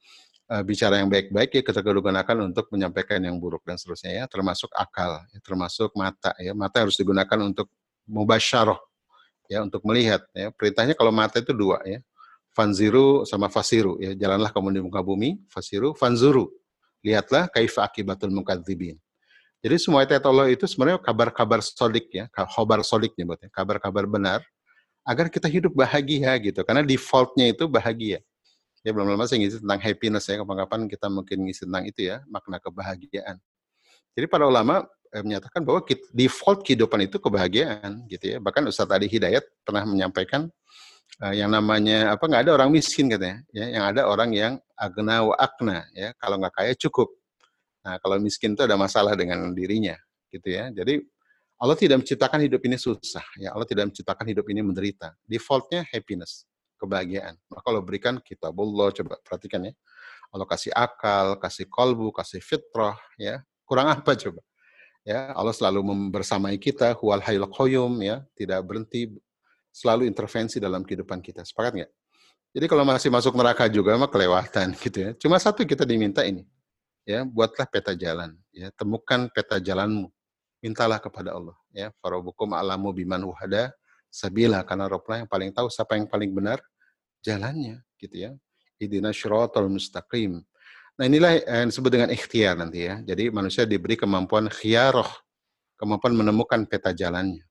uh, 0.52 0.63
bicara 0.63 1.02
yang 1.02 1.10
baik-baik, 1.10 1.50
ya 1.58 1.62
kita 1.65 1.82
gunakan 1.82 2.38
untuk 2.48 2.70
menyampaikan 2.72 3.20
yang 3.20 3.41
buruk 3.41 3.65
dan 3.65 3.76
seterusnya 3.76 4.24
ya, 4.24 4.26
termasuk 4.30 4.72
akal, 4.78 5.26
ya, 5.34 5.39
termasuk 5.43 5.91
mata 5.98 6.32
ya. 6.39 6.54
Mata 6.54 6.86
harus 6.86 6.96
digunakan 6.96 7.39
untuk 7.43 7.67
mubasyarah 8.08 8.80
ya, 9.52 9.63
untuk 9.65 9.84
melihat 9.84 10.24
ya. 10.32 10.54
Perintahnya 10.54 10.96
kalau 10.96 11.12
mata 11.12 11.39
itu 11.41 11.52
dua 11.52 11.82
ya. 11.84 12.00
Fanziru 12.56 13.22
sama 13.28 13.54
fasiru 13.54 14.02
ya. 14.02 14.17
Jalanlah 14.17 14.50
kamu 14.50 14.80
di 14.80 14.82
muka 14.82 15.02
bumi, 15.06 15.38
fasiru, 15.52 15.93
fanzuru. 15.93 16.50
Lihatlah 17.06 17.54
kaifa 17.54 17.86
akibatul 17.86 18.34
mukadzibin. 18.34 18.98
Jadi 19.65 19.76
semua 19.82 20.06
Allah 20.06 20.48
itu 20.54 20.70
sebenarnya 20.70 21.02
kabar-kabar 21.02 21.65
solik 21.65 22.13
ya, 22.13 22.30
kabar 22.30 22.86
solik 22.86 23.17
nyebutnya, 23.17 23.50
kabar-kabar 23.50 24.06
benar, 24.06 24.39
agar 25.02 25.32
kita 25.34 25.50
hidup 25.50 25.74
bahagia 25.74 26.38
gitu. 26.38 26.62
Karena 26.62 26.86
defaultnya 26.86 27.50
itu 27.50 27.65
bahagia. 27.65 28.22
Ya 28.86 28.93
belum 28.93 29.10
lama 29.10 29.26
saya 29.26 29.41
ngisi 29.41 29.60
tentang 29.65 29.82
happiness 29.82 30.30
ya, 30.30 30.39
kapan-kapan 30.39 30.86
kita 30.86 31.08
mungkin 31.10 31.38
ngisi 31.50 31.65
tentang 31.65 31.89
itu 31.89 32.06
ya, 32.06 32.22
makna 32.30 32.62
kebahagiaan. 32.62 33.41
Jadi 34.13 34.26
para 34.30 34.46
ulama 34.46 34.86
eh, 35.10 35.24
menyatakan 35.26 35.65
bahwa 35.65 35.82
default 36.13 36.62
kehidupan 36.62 37.10
itu 37.10 37.17
kebahagiaan 37.17 38.06
gitu 38.08 38.26
ya. 38.34 38.38
Bahkan 38.38 38.70
Ustadz 38.70 38.93
Adi 38.93 39.10
Hidayat 39.10 39.43
pernah 39.65 39.84
menyampaikan 39.89 40.54
eh, 41.26 41.34
yang 41.41 41.50
namanya 41.50 42.13
apa 42.13 42.24
nggak 42.30 42.41
ada 42.48 42.52
orang 42.62 42.70
miskin 42.70 43.10
katanya, 43.10 43.41
ya, 43.50 43.65
yang 43.74 43.84
ada 43.89 44.06
orang 44.06 44.30
yang 44.38 44.54
agna 44.78 45.26
wa 45.26 45.36
akna 45.36 45.89
ya, 45.98 46.13
kalau 46.22 46.38
nggak 46.38 46.54
kaya 46.54 46.74
cukup. 46.78 47.10
Nah, 47.88 47.95
kalau 48.04 48.19
miskin 48.19 48.52
itu 48.52 48.67
ada 48.67 48.76
masalah 48.76 49.15
dengan 49.15 49.47
dirinya, 49.56 49.95
gitu 50.28 50.52
ya. 50.52 50.67
Jadi 50.76 51.00
Allah 51.56 51.80
tidak 51.80 52.04
menciptakan 52.04 52.43
hidup 52.43 52.60
ini 52.67 52.76
susah, 52.76 53.23
ya. 53.39 53.56
Allah 53.56 53.63
tidak 53.63 53.88
menciptakan 53.95 54.28
hidup 54.28 54.43
ini 54.52 54.60
menderita. 54.60 55.15
Defaultnya 55.23 55.88
happiness, 55.88 56.43
kebahagiaan. 56.76 57.39
Maka 57.47 57.65
Allah 57.71 57.84
berikan 57.88 58.19
kitabullah, 58.19 58.91
coba 58.91 59.15
perhatikan 59.23 59.71
ya. 59.71 59.73
Allah 60.36 60.43
kasih 60.43 60.76
akal, 60.76 61.39
kasih 61.39 61.63
kolbu, 61.71 62.12
kasih 62.12 62.43
fitrah, 62.43 63.00
ya. 63.15 63.39
Kurang 63.63 63.88
apa 63.88 64.19
coba? 64.19 64.43
Ya, 65.08 65.32
Allah 65.32 65.56
selalu 65.56 65.88
membersamai 65.88 66.60
kita, 66.60 66.91
huwal 67.00 67.23
hayyul 67.23 67.47
qayyum, 67.47 68.04
ya, 68.04 68.28
tidak 68.36 68.60
berhenti 68.67 69.15
selalu 69.71 70.04
intervensi 70.04 70.60
dalam 70.60 70.84
kehidupan 70.84 71.23
kita. 71.23 71.47
Sepakat 71.47 71.71
nggak? 71.80 71.91
Jadi 72.52 72.65
kalau 72.67 72.84
masih 72.84 73.08
masuk 73.08 73.32
neraka 73.39 73.71
juga 73.71 73.95
mah 73.95 74.12
kelewatan 74.12 74.76
gitu 74.84 74.97
ya. 75.00 75.10
Cuma 75.15 75.39
satu 75.39 75.63
kita 75.63 75.88
diminta 75.88 76.28
ini, 76.28 76.43
ya 77.08 77.24
buatlah 77.24 77.63
peta 77.72 77.96
jalan 77.96 78.36
ya. 78.52 78.67
Temukan 78.76 79.32
peta 79.32 79.63
jalanmu. 79.63 80.12
Mintalah 80.60 81.00
kepada 81.00 81.32
Allah 81.32 81.56
ya. 81.72 81.96
Farabukum 82.04 82.52
alamu 82.52 82.91
biman 82.91 83.24
wahada 83.24 83.72
sabila. 84.12 84.60
Karena 84.67 84.91
Rabblah 84.91 85.24
yang 85.24 85.30
paling 85.32 85.56
tahu 85.56 85.72
siapa 85.72 85.96
yang 85.96 86.12
paling 86.12 86.36
benar 86.36 86.60
jalannya 87.24 87.80
gitu 87.96 88.28
ya. 88.28 88.32
Idina 88.78 89.15
syiratal 89.15 89.72
mustaqim. 89.72 90.43
Nah 90.98 91.06
inilah 91.08 91.39
yang 91.39 91.72
disebut 91.72 91.91
dengan 91.93 92.10
ikhtiar 92.12 92.60
nanti 92.60 92.86
ya. 92.91 93.00
Jadi 93.02 93.32
manusia 93.32 93.63
diberi 93.63 93.96
kemampuan 93.96 94.52
khiyaroh 94.52 95.08
kemampuan 95.78 96.17
menemukan 96.17 96.67
peta 96.67 96.91
jalannya 96.91 97.46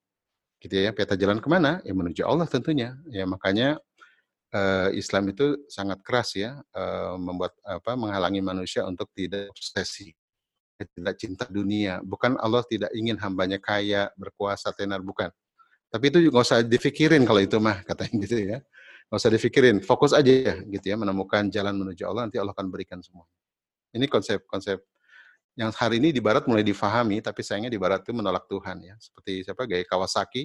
gitu 0.60 0.76
ya. 0.76 0.92
Peta 0.92 1.16
jalan 1.16 1.40
ke 1.40 1.48
mana? 1.48 1.80
Ya 1.86 1.96
menuju 1.96 2.26
Allah 2.26 2.44
tentunya. 2.44 2.98
Ya 3.08 3.24
makanya 3.24 3.80
uh, 4.52 4.90
Islam 4.94 5.32
itu 5.32 5.66
sangat 5.66 6.02
keras 6.04 6.36
ya 6.36 6.60
uh, 6.76 7.16
membuat 7.18 7.56
apa 7.66 7.96
menghalangi 7.98 8.42
manusia 8.44 8.86
untuk 8.86 9.10
tidak 9.16 9.50
obsesi 9.50 10.12
tidak 10.76 11.16
cinta 11.16 11.48
dunia. 11.48 12.04
Bukan 12.04 12.36
Allah 12.36 12.60
tidak 12.68 12.92
ingin 12.92 13.16
hambanya 13.16 13.56
kaya 13.56 14.12
berkuasa 14.12 14.76
tenar 14.76 15.00
bukan. 15.00 15.32
Tapi 15.88 16.12
itu 16.12 16.28
nggak 16.28 16.44
usah 16.44 16.60
difikirin 16.60 17.24
kalau 17.24 17.40
itu 17.40 17.56
mah 17.56 17.80
katanya 17.88 18.16
gitu 18.28 18.36
ya. 18.44 18.58
Nggak 19.08 19.18
usah 19.24 19.32
difikirin 19.32 19.76
fokus 19.80 20.12
aja 20.12 20.28
ya 20.28 20.54
gitu 20.68 20.84
ya 20.92 21.00
menemukan 21.00 21.48
jalan 21.48 21.72
menuju 21.80 22.04
Allah 22.04 22.28
nanti 22.28 22.36
Allah 22.36 22.52
akan 22.52 22.68
berikan 22.68 23.00
semua 23.00 23.24
ini 23.96 24.06
konsep-konsep 24.06 24.78
yang 25.56 25.72
hari 25.72 25.96
ini 25.96 26.12
di 26.12 26.20
Barat 26.20 26.44
mulai 26.44 26.60
difahami 26.60 27.24
tapi 27.24 27.40
sayangnya 27.40 27.72
di 27.72 27.80
Barat 27.80 28.04
itu 28.04 28.12
menolak 28.12 28.44
Tuhan 28.44 28.76
ya. 28.84 28.94
Seperti 29.00 29.40
siapa? 29.48 29.64
Gaya 29.64 29.84
Kawasaki 29.88 30.44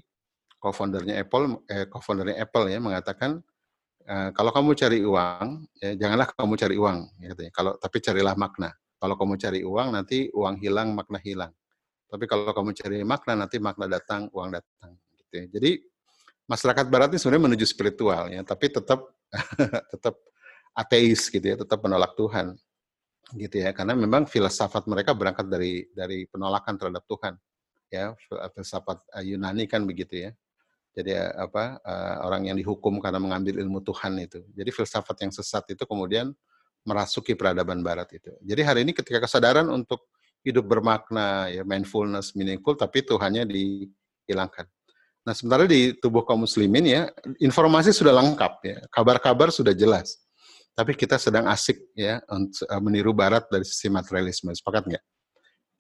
co-foundernya 0.56 1.20
Apple 1.20 1.68
eh, 1.68 1.86
co-foundernya 1.92 2.40
Apple 2.40 2.72
ya 2.72 2.80
mengatakan 2.80 3.44
Eh, 4.08 4.30
kalau 4.34 4.52
kamu 4.52 4.72
cari 4.74 5.00
uang, 5.06 5.48
ya, 5.78 5.92
janganlah 5.94 6.28
kamu 6.34 6.54
cari 6.58 6.76
uang, 6.76 7.00
ya, 7.22 7.32
Kalau 7.54 7.78
tapi 7.78 7.98
carilah 8.02 8.34
makna. 8.34 8.74
Kalau 9.02 9.16
kamu 9.18 9.34
cari 9.38 9.60
uang, 9.66 9.88
nanti 9.98 10.30
uang 10.34 10.56
hilang, 10.62 10.94
makna 10.94 11.18
hilang. 11.22 11.54
Tapi 12.10 12.26
kalau 12.28 12.52
kamu 12.52 12.72
cari 12.76 12.98
makna, 13.06 13.34
nanti 13.46 13.58
makna 13.62 13.86
datang, 13.88 14.28
uang 14.34 14.50
datang. 14.54 14.98
Gitu 15.18 15.34
ya. 15.34 15.46
Jadi 15.58 15.72
masyarakat 16.50 16.86
Barat 16.92 17.10
ini 17.16 17.20
sebenarnya 17.22 17.46
menuju 17.48 17.66
spiritual 17.66 18.28
ya, 18.34 18.42
tapi 18.44 18.68
tetap 18.68 19.00
tetap 19.96 20.16
ateis 20.76 21.32
gitu 21.32 21.46
ya, 21.46 21.56
tetap 21.56 21.80
menolak 21.86 22.14
Tuhan 22.18 22.58
gitu 23.40 23.64
ya, 23.64 23.72
karena 23.72 23.96
memang 23.96 24.28
filsafat 24.28 24.92
mereka 24.92 25.16
berangkat 25.16 25.48
dari 25.48 25.88
dari 25.96 26.28
penolakan 26.28 26.76
terhadap 26.76 27.04
Tuhan 27.08 27.34
ya, 27.88 28.12
filsafat 28.56 29.00
eh, 29.20 29.32
Yunani 29.32 29.66
kan 29.72 29.88
begitu 29.88 30.28
ya. 30.28 30.32
Jadi 30.92 31.16
eh, 31.16 31.32
apa 31.40 31.80
uh, 31.80 32.28
orang 32.28 32.52
yang 32.52 32.58
dihukum 32.60 33.00
karena 33.00 33.20
mengambil 33.20 33.64
ilmu 33.64 33.80
Tuhan 33.80 34.20
itu. 34.20 34.44
Jadi 34.52 34.70
filsafat 34.76 35.18
yang 35.24 35.32
sesat 35.32 35.64
itu 35.72 35.84
kemudian 35.88 36.36
merasuki 36.84 37.38
peradaban 37.38 37.80
Barat 37.80 38.12
itu. 38.12 38.32
Jadi 38.44 38.62
hari 38.66 38.80
ini 38.84 38.92
ketika 38.92 39.24
kesadaran 39.24 39.70
untuk 39.72 40.12
hidup 40.42 40.66
bermakna, 40.66 41.48
ya 41.54 41.62
mindfulness, 41.62 42.34
meaningful, 42.34 42.74
tapi 42.74 43.06
Tuhannya 43.06 43.46
dihilangkan. 43.46 44.66
Nah, 45.22 45.38
sementara 45.38 45.70
di 45.70 45.94
tubuh 46.02 46.26
kaum 46.26 46.50
muslimin 46.50 46.82
ya, 46.90 47.02
informasi 47.38 47.94
sudah 47.94 48.10
lengkap 48.10 48.54
ya, 48.66 48.78
kabar-kabar 48.90 49.54
sudah 49.54 49.70
jelas. 49.78 50.18
Tapi 50.74 50.98
kita 50.98 51.22
sedang 51.22 51.46
asik 51.46 51.78
ya 51.94 52.18
eh, 52.26 52.82
meniru 52.82 53.14
barat 53.14 53.46
dari 53.52 53.62
sisi 53.62 53.86
materialisme. 53.92 54.50
Sepakat 54.50 54.90
nggak? 54.90 55.04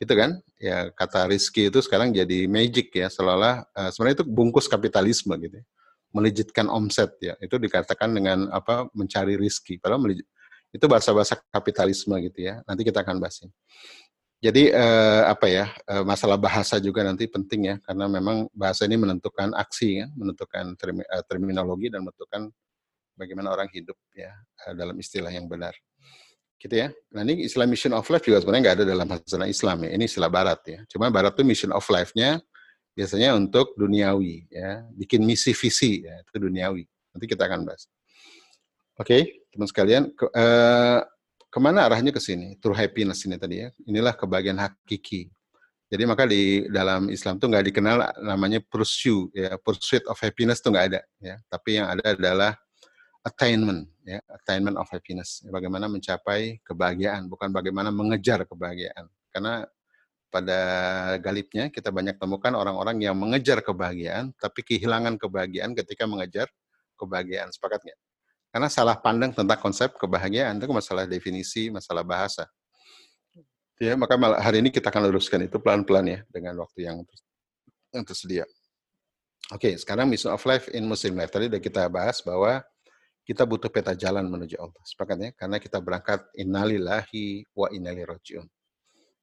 Gitu 0.01 0.13
kan? 0.17 0.41
Ya 0.57 0.89
kata 0.89 1.29
Rizky 1.29 1.69
itu 1.69 1.77
sekarang 1.85 2.09
jadi 2.09 2.49
magic 2.49 2.89
ya, 2.89 3.05
seolah-olah 3.05 3.69
uh, 3.69 3.89
sebenarnya 3.93 4.25
itu 4.25 4.27
bungkus 4.27 4.65
kapitalisme 4.65 5.37
gitu. 5.37 5.61
Ya. 5.61 5.65
Melejitkan 6.09 6.65
omset 6.73 7.13
ya. 7.21 7.37
Itu 7.37 7.61
dikatakan 7.61 8.09
dengan 8.09 8.49
apa? 8.49 8.89
mencari 8.97 9.37
rizki. 9.37 9.77
Padahal 9.77 10.01
melejit, 10.01 10.25
itu 10.73 10.85
bahasa-bahasa 10.89 11.37
kapitalisme 11.53 12.17
gitu 12.25 12.49
ya. 12.49 12.65
Nanti 12.65 12.81
kita 12.81 13.05
akan 13.05 13.21
bahas 13.21 13.45
ini. 13.45 13.53
Jadi 14.41 14.73
eh, 14.73 15.23
apa 15.29 15.45
ya 15.45 15.69
eh, 15.85 16.01
masalah 16.01 16.33
bahasa 16.33 16.81
juga 16.81 17.05
nanti 17.05 17.29
penting 17.29 17.61
ya 17.61 17.75
karena 17.85 18.09
memang 18.09 18.49
bahasa 18.57 18.89
ini 18.89 18.97
menentukan 18.97 19.53
aksi 19.53 20.01
ya, 20.01 20.09
menentukan 20.17 20.73
termi, 20.81 21.05
eh, 21.05 21.23
terminologi 21.29 21.93
dan 21.93 22.01
menentukan 22.01 22.49
bagaimana 23.13 23.53
orang 23.53 23.69
hidup 23.69 23.93
ya 24.17 24.33
eh, 24.65 24.73
dalam 24.73 24.97
istilah 24.97 25.29
yang 25.29 25.45
benar. 25.45 25.77
Gitu 26.61 26.77
ya. 26.77 26.93
Nah 27.09 27.25
ini 27.25 27.49
istilah 27.49 27.65
mission 27.65 27.89
of 27.97 28.05
life 28.05 28.21
juga 28.21 28.37
sebenarnya 28.37 28.61
nggak 28.69 28.77
ada 28.77 28.85
dalam 28.85 29.05
bahasa 29.09 29.49
Islam 29.49 29.77
ya. 29.81 29.89
Ini 29.97 30.03
istilah 30.05 30.29
Barat 30.29 30.61
ya. 30.69 30.79
Cuma 30.85 31.09
Barat 31.09 31.33
tuh 31.33 31.41
mission 31.41 31.73
of 31.73 31.81
life-nya 31.89 32.37
biasanya 32.93 33.33
untuk 33.33 33.73
duniawi 33.73 34.45
ya, 34.51 34.85
bikin 34.93 35.25
misi 35.25 35.57
visi 35.57 36.05
ya 36.05 36.21
itu 36.21 36.37
duniawi. 36.37 36.85
Nanti 37.17 37.25
kita 37.25 37.49
akan 37.49 37.65
bahas. 37.65 37.89
Oke, 39.01 39.09
okay, 39.09 39.21
teman 39.49 39.65
sekalian. 39.65 40.13
Ke, 40.13 40.29
uh, 40.29 41.01
ke 41.49 41.57
mana 41.57 41.89
arahnya 41.89 42.13
ke 42.13 42.21
sini? 42.21 42.53
True 42.61 42.77
happiness 42.77 43.25
ini 43.25 43.41
tadi 43.41 43.65
ya. 43.65 43.73
Inilah 43.89 44.13
kebahagiaan 44.13 44.61
hakiki. 44.61 45.33
Jadi 45.91 46.03
maka 46.07 46.23
di 46.29 46.69
dalam 46.69 47.09
Islam 47.09 47.41
tuh 47.41 47.51
nggak 47.51 47.73
dikenal 47.73 48.21
namanya 48.23 48.63
pursuit 48.63 49.27
ya 49.35 49.59
pursuit 49.59 50.05
of 50.07 50.15
happiness 50.21 50.61
tuh 50.61 50.69
nggak 50.71 50.85
ada 50.93 51.01
ya. 51.17 51.35
Tapi 51.49 51.81
yang 51.81 51.89
ada 51.89 52.15
adalah 52.15 52.53
attainment 53.25 53.89
ya 54.05 54.19
attainment 54.33 54.77
of 54.77 54.87
happiness. 54.89 55.45
Bagaimana 55.47 55.85
mencapai 55.87 56.61
kebahagiaan, 56.65 57.29
bukan 57.29 57.49
bagaimana 57.53 57.89
mengejar 57.93 58.43
kebahagiaan. 58.45 59.07
Karena 59.31 59.65
pada 60.31 60.59
galibnya 61.19 61.67
kita 61.67 61.91
banyak 61.91 62.15
temukan 62.15 62.55
orang-orang 62.55 63.03
yang 63.03 63.19
mengejar 63.19 63.59
kebahagiaan 63.59 64.31
tapi 64.39 64.63
kehilangan 64.63 65.19
kebahagiaan 65.19 65.75
ketika 65.75 66.07
mengejar 66.07 66.47
kebahagiaan. 66.95 67.51
Sepakat 67.51 67.83
nggak? 67.83 67.99
Karena 68.51 68.67
salah 68.67 68.99
pandang 68.99 69.31
tentang 69.31 69.59
konsep 69.59 69.95
kebahagiaan 69.95 70.59
itu 70.59 70.67
masalah 70.71 71.07
definisi, 71.07 71.71
masalah 71.71 72.03
bahasa. 72.03 72.47
Ya, 73.81 73.97
maka 73.97 74.13
hari 74.37 74.61
ini 74.61 74.69
kita 74.69 74.93
akan 74.93 75.09
luruskan 75.09 75.41
itu 75.47 75.57
pelan-pelan 75.57 76.05
ya 76.05 76.19
dengan 76.29 76.53
waktu 76.61 76.85
yang 76.85 77.01
yang 77.95 78.03
tersedia. 78.05 78.45
Oke, 79.51 79.75
sekarang 79.75 80.07
mission 80.07 80.31
of 80.31 80.43
life 80.47 80.69
in 80.71 80.87
Muslim 80.87 81.17
life. 81.19 81.31
Tadi 81.33 81.51
sudah 81.51 81.59
kita 81.63 81.83
bahas 81.91 82.23
bahwa 82.23 82.63
kita 83.21 83.45
butuh 83.45 83.69
peta 83.69 83.93
jalan 83.93 84.25
menuju 84.25 84.57
Allah. 84.57 84.81
Sepakatnya 84.83 85.29
karena 85.37 85.61
kita 85.61 85.77
berangkat 85.77 86.25
innalillahi 86.33 87.45
wa 87.53 87.69
innalillahi 87.69 88.09
rojiun. 88.09 88.47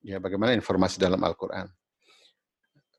Ya, 0.06 0.22
bagaimana 0.22 0.54
informasi 0.54 1.02
dalam 1.02 1.18
Al-Qur'an. 1.18 1.66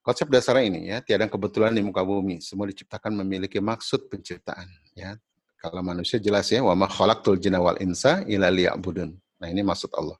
Konsep 0.04 0.28
dasar 0.32 0.60
ini 0.64 0.92
ya, 0.92 1.00
tiada 1.04 1.28
kebetulan 1.28 1.76
di 1.76 1.84
muka 1.84 2.04
bumi, 2.04 2.40
semua 2.44 2.68
diciptakan 2.68 3.14
memiliki 3.24 3.60
maksud 3.60 4.08
penciptaan, 4.12 4.68
ya. 4.96 5.16
Kalau 5.60 5.84
manusia 5.84 6.16
jelas 6.24 6.48
ya, 6.48 6.64
wa 6.64 6.72
ma 6.72 6.88
khalaqtul 6.88 7.36
jinna 7.36 7.60
wal 7.60 7.76
insa 7.84 8.24
illa 8.24 8.48
liya'budun. 8.48 9.12
Nah, 9.12 9.48
ini 9.52 9.60
maksud 9.60 9.92
Allah. 9.92 10.16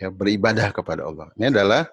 Ya, 0.00 0.08
beribadah 0.08 0.72
kepada 0.72 1.04
Allah. 1.04 1.28
Ini 1.36 1.52
adalah 1.52 1.84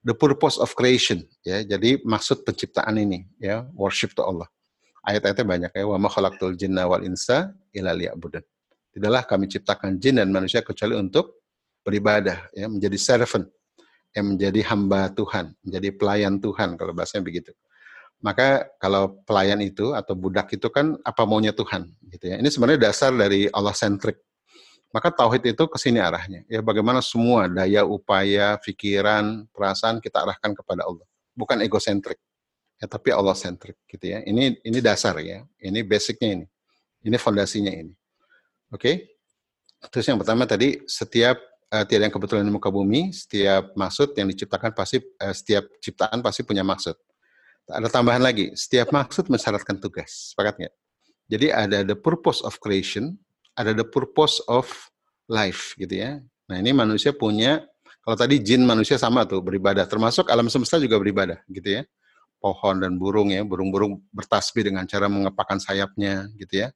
the 0.00 0.16
purpose 0.16 0.56
of 0.56 0.72
creation, 0.72 1.20
ya. 1.44 1.60
Jadi 1.64 2.00
maksud 2.00 2.48
penciptaan 2.48 2.96
ini, 2.96 3.28
ya, 3.36 3.68
worship 3.76 4.16
to 4.16 4.24
Allah. 4.24 4.48
Ayat-ayatnya 5.04 5.44
banyak 5.44 5.72
ya, 5.76 5.84
wa 5.84 6.00
ma 6.00 6.08
khalaqtul 6.08 6.56
jinna 6.56 6.88
wal 6.88 7.04
insa 7.04 7.52
illa 7.76 7.92
liya'budun. 7.92 8.40
Tidaklah 8.96 9.22
kami 9.28 9.52
ciptakan 9.52 10.00
jin 10.00 10.16
dan 10.16 10.32
manusia 10.32 10.64
kecuali 10.64 10.96
untuk 10.96 11.44
beribadah, 11.84 12.48
ya, 12.56 12.66
menjadi 12.72 12.96
servant, 12.96 13.44
yang 14.14 14.34
menjadi 14.38 14.60
hamba 14.72 15.10
Tuhan, 15.12 15.52
menjadi 15.66 15.88
pelayan 15.98 16.40
Tuhan 16.40 16.78
kalau 16.78 16.94
bahasanya 16.94 17.26
begitu. 17.26 17.52
Maka 18.24 18.64
kalau 18.80 19.20
pelayan 19.28 19.60
itu 19.60 19.92
atau 19.92 20.16
budak 20.16 20.48
itu 20.56 20.72
kan 20.72 20.96
apa 21.04 21.28
maunya 21.28 21.52
Tuhan 21.52 21.84
gitu 22.08 22.32
ya. 22.32 22.40
Ini 22.40 22.48
sebenarnya 22.48 22.88
dasar 22.88 23.12
dari 23.12 23.50
Allah 23.52 23.76
centric. 23.76 24.16
Maka 24.94 25.10
tauhid 25.10 25.42
itu 25.44 25.66
ke 25.66 25.76
sini 25.76 25.98
arahnya. 25.98 26.46
Ya 26.46 26.62
bagaimana 26.62 27.02
semua 27.02 27.50
daya 27.50 27.82
upaya, 27.84 28.56
pikiran, 28.62 29.44
perasaan 29.50 29.98
kita 29.98 30.24
arahkan 30.24 30.54
kepada 30.54 30.86
Allah. 30.86 31.04
Bukan 31.34 31.60
egosentrik. 31.66 32.16
Ya, 32.82 32.86
tapi 32.90 33.14
Allah 33.14 33.36
centric 33.38 33.78
gitu 33.86 34.10
ya. 34.10 34.20
Ini 34.26 34.60
ini 34.62 34.78
dasar 34.82 35.16
ya. 35.22 35.46
Ini 35.62 35.80
basicnya 35.86 36.40
ini. 36.40 36.46
Ini 37.04 37.16
fondasinya 37.20 37.70
ini. 37.70 37.94
Oke. 38.72 38.80
Okay? 38.80 38.96
Terus 39.92 40.06
yang 40.08 40.16
pertama 40.16 40.48
tadi 40.48 40.80
setiap 40.88 41.36
uh, 41.74 41.84
tiada 41.84 42.08
yang 42.08 42.14
kebetulan 42.14 42.46
di 42.46 42.52
muka 42.52 42.72
bumi, 42.72 43.12
setiap 43.12 43.76
maksud 43.76 44.16
yang 44.16 44.30
diciptakan 44.32 44.72
pasti 44.72 45.00
uh, 45.00 45.34
setiap 45.34 45.68
ciptaan 45.82 46.24
pasti 46.24 46.40
punya 46.46 46.64
maksud. 46.64 46.96
Ada 47.64 47.88
tambahan 47.88 48.20
lagi, 48.20 48.52
setiap 48.52 48.92
maksud 48.92 49.32
mensyaratkan 49.32 49.80
tugas. 49.80 50.32
Sepakat 50.32 50.60
nggak? 50.60 50.74
Jadi 51.32 51.46
ada 51.48 51.78
the 51.80 51.96
purpose 51.96 52.44
of 52.44 52.60
creation, 52.60 53.16
ada 53.56 53.72
the 53.72 53.86
purpose 53.86 54.40
of 54.44 54.68
life 55.28 55.72
gitu 55.80 56.04
ya. 56.04 56.20
Nah 56.44 56.56
ini 56.60 56.76
manusia 56.76 57.16
punya, 57.16 57.64
kalau 58.04 58.16
tadi 58.20 58.36
jin 58.44 58.60
manusia 58.68 59.00
sama 59.00 59.24
tuh 59.24 59.40
beribadah, 59.40 59.88
termasuk 59.88 60.28
alam 60.28 60.52
semesta 60.52 60.76
juga 60.76 61.00
beribadah 61.00 61.40
gitu 61.48 61.80
ya. 61.80 61.82
Pohon 62.44 62.76
dan 62.76 63.00
burung 63.00 63.32
ya, 63.32 63.40
burung-burung 63.40 64.04
bertasbih 64.12 64.68
dengan 64.68 64.84
cara 64.84 65.08
mengepakkan 65.08 65.56
sayapnya 65.56 66.28
gitu 66.36 66.60
ya. 66.60 66.68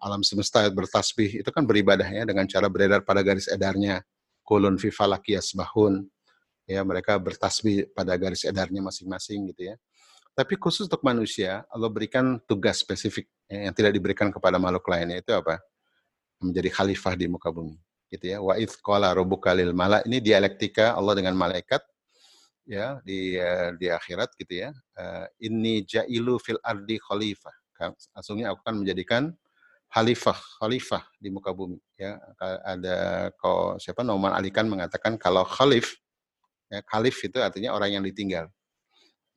Alam 0.00 0.24
semesta 0.24 0.64
bertasbih 0.72 1.44
itu 1.44 1.50
kan 1.52 1.68
beribadah 1.68 2.08
ya 2.08 2.24
dengan 2.24 2.48
cara 2.48 2.72
beredar 2.72 3.04
pada 3.04 3.20
garis 3.20 3.44
edarnya. 3.52 4.00
Kulun 4.40 4.80
fi 4.80 4.88
falakiyas 4.88 5.52
bahun. 5.52 6.08
Ya, 6.64 6.80
mereka 6.80 7.20
bertasbih 7.20 7.92
pada 7.92 8.16
garis 8.16 8.48
edarnya 8.48 8.80
masing-masing 8.80 9.52
gitu 9.52 9.68
ya. 9.68 9.76
Tapi 10.32 10.56
khusus 10.56 10.88
untuk 10.88 11.04
manusia, 11.04 11.68
Allah 11.68 11.92
berikan 11.92 12.40
tugas 12.48 12.80
spesifik 12.80 13.28
ya, 13.44 13.68
yang 13.68 13.76
tidak 13.76 13.92
diberikan 13.92 14.32
kepada 14.32 14.56
makhluk 14.56 14.88
lainnya 14.88 15.20
itu 15.20 15.36
apa? 15.36 15.60
Menjadi 16.40 16.72
khalifah 16.72 17.12
di 17.12 17.28
muka 17.28 17.52
bumi. 17.52 17.76
Gitu 18.08 18.32
ya. 18.32 18.40
Wa 18.40 18.56
idh 18.56 18.72
qala 18.80 19.12
rabbuka 19.12 19.52
lil 19.52 19.76
ini 20.08 20.18
dialektika 20.24 20.96
Allah 20.96 21.12
dengan 21.12 21.36
malaikat 21.36 21.84
ya 22.70 23.02
di 23.02 23.34
uh, 23.34 23.74
di 23.74 23.90
akhirat 23.90 24.30
gitu 24.38 24.62
ya. 24.66 24.70
Uh, 24.94 25.26
inni 25.42 25.82
ja'ilu 25.82 26.38
fil 26.38 26.62
ardi 26.62 27.02
khalifah. 27.02 27.54
Langsungnya 28.14 28.54
aku 28.54 28.62
akan 28.62 28.86
menjadikan 28.86 29.34
khalifah, 29.90 30.38
khalifah 30.62 31.02
di 31.18 31.34
muka 31.34 31.50
bumi 31.50 31.82
ya. 31.98 32.14
Ada 32.62 33.28
kok 33.34 33.82
siapa 33.82 34.06
Noman 34.06 34.30
Alikan 34.38 34.70
mengatakan 34.70 35.18
kalau 35.18 35.42
khalif 35.42 35.98
ya, 36.70 36.78
khalif 36.86 37.18
itu 37.26 37.42
artinya 37.42 37.74
orang 37.74 37.98
yang 37.98 38.04
ditinggal 38.06 38.46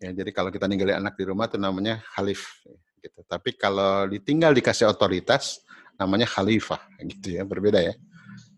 Ya, 0.04 0.12
jadi 0.12 0.36
kalau 0.36 0.52
kita 0.52 0.68
ninggalin 0.68 1.00
anak 1.00 1.16
di 1.16 1.24
rumah 1.24 1.48
itu 1.48 1.56
namanya 1.56 2.04
khalif 2.12 2.60
gitu. 3.00 3.24
Tapi 3.24 3.56
kalau 3.56 4.04
ditinggal 4.12 4.52
dikasih 4.52 4.92
otoritas 4.92 5.64
namanya 5.96 6.28
khalifah 6.28 6.84
gitu 7.08 7.40
ya, 7.40 7.48
berbeda 7.48 7.80
ya. 7.80 7.96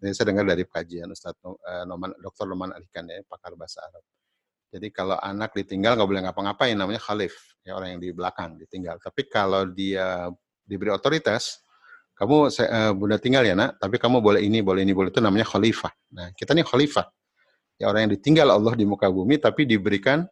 Ini 0.01 0.17
saya 0.17 0.33
dengar 0.33 0.49
dari 0.49 0.65
kajian 0.65 1.05
Ustaz 1.13 1.37
uh, 1.45 1.85
Noman, 1.85 2.17
Dr. 2.17 2.49
Noman 2.49 2.73
Alikan 2.73 3.05
ya, 3.05 3.21
pakar 3.29 3.53
bahasa 3.53 3.85
Arab. 3.85 4.01
Jadi 4.75 4.91
kalau 4.91 5.15
anak 5.15 5.55
ditinggal 5.55 5.95
nggak 5.95 6.09
boleh 6.11 6.21
ngapa-ngapain 6.27 6.75
namanya 6.75 6.99
khalif, 6.99 7.55
ya 7.63 7.79
orang 7.79 7.95
yang 7.95 8.01
di 8.03 8.11
belakang 8.11 8.59
ditinggal. 8.59 8.99
Tapi 8.99 9.31
kalau 9.31 9.63
dia 9.71 10.27
diberi 10.67 10.91
otoritas, 10.91 11.63
kamu 12.19 12.51
uh, 12.51 12.91
bunda 12.91 13.15
tinggal 13.15 13.47
ya 13.47 13.55
nak, 13.55 13.79
tapi 13.79 13.95
kamu 13.95 14.19
boleh 14.19 14.43
ini, 14.43 14.59
boleh 14.59 14.83
ini, 14.83 14.91
boleh 14.91 15.15
itu 15.15 15.23
namanya 15.23 15.47
khalifah. 15.47 15.95
Nah 16.11 16.27
kita 16.35 16.51
nih 16.51 16.67
khalifah, 16.67 17.07
ya 17.79 17.87
orang 17.87 18.11
yang 18.11 18.19
ditinggal 18.19 18.51
Allah 18.51 18.75
di 18.75 18.83
muka 18.83 19.07
bumi, 19.07 19.39
tapi 19.39 19.63
diberikan 19.63 20.27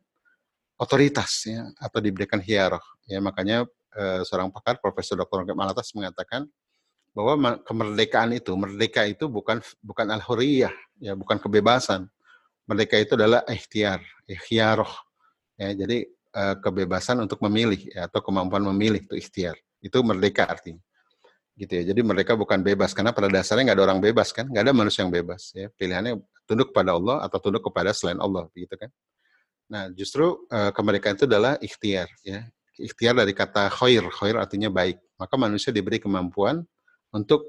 otoritas 0.76 1.48
ya 1.48 1.64
atau 1.80 2.04
diberikan 2.04 2.44
hierarki 2.44 3.08
ya 3.08 3.22
makanya 3.24 3.64
eh, 3.96 4.22
seorang 4.28 4.52
pakar 4.52 4.82
Profesor 4.84 5.16
Dr. 5.16 5.48
Malatas 5.56 5.94
mengatakan 5.96 6.50
bahwa 7.14 7.62
kemerdekaan 7.62 8.34
itu, 8.34 8.52
merdeka 8.58 9.06
itu 9.06 9.30
bukan 9.30 9.62
bukan 9.86 10.10
al-huriyah, 10.10 10.74
ya, 10.98 11.14
bukan 11.14 11.38
kebebasan. 11.38 12.10
Merdeka 12.64 12.96
itu 12.96 13.14
adalah 13.20 13.44
ikhtiar, 13.46 14.00
ikhtiaroh. 14.24 14.90
Ya, 15.60 15.76
jadi 15.76 16.08
uh, 16.34 16.56
kebebasan 16.64 17.20
untuk 17.22 17.44
memilih 17.44 17.80
ya, 17.92 18.08
atau 18.08 18.24
kemampuan 18.24 18.64
memilih 18.74 19.04
itu 19.04 19.16
ikhtiar. 19.20 19.56
Itu 19.84 20.00
merdeka 20.02 20.48
artinya. 20.48 20.80
Gitu 21.54 21.70
ya. 21.70 21.84
Jadi 21.94 22.02
mereka 22.02 22.34
bukan 22.34 22.64
bebas 22.64 22.96
karena 22.96 23.14
pada 23.14 23.30
dasarnya 23.30 23.72
nggak 23.72 23.78
ada 23.78 23.86
orang 23.92 24.00
bebas 24.02 24.34
kan, 24.34 24.50
nggak 24.50 24.64
ada 24.64 24.74
manusia 24.74 25.06
yang 25.06 25.14
bebas 25.14 25.52
ya. 25.54 25.68
Pilihannya 25.76 26.18
tunduk 26.48 26.74
kepada 26.74 26.96
Allah 26.98 27.22
atau 27.22 27.38
tunduk 27.38 27.62
kepada 27.68 27.92
selain 27.94 28.18
Allah 28.18 28.50
begitu 28.52 28.74
kan. 28.80 28.90
Nah, 29.70 29.90
justru 29.94 30.44
uh, 30.50 30.72
kemerdekaan 30.74 31.16
itu 31.20 31.26
adalah 31.30 31.60
ikhtiar 31.62 32.10
ya. 32.26 32.48
Ikhtiar 32.74 33.14
dari 33.14 33.38
kata 33.38 33.70
khair, 33.70 34.02
khair 34.10 34.36
artinya 34.42 34.72
baik. 34.74 34.98
Maka 35.20 35.36
manusia 35.38 35.70
diberi 35.70 36.02
kemampuan 36.02 36.66
untuk 37.14 37.46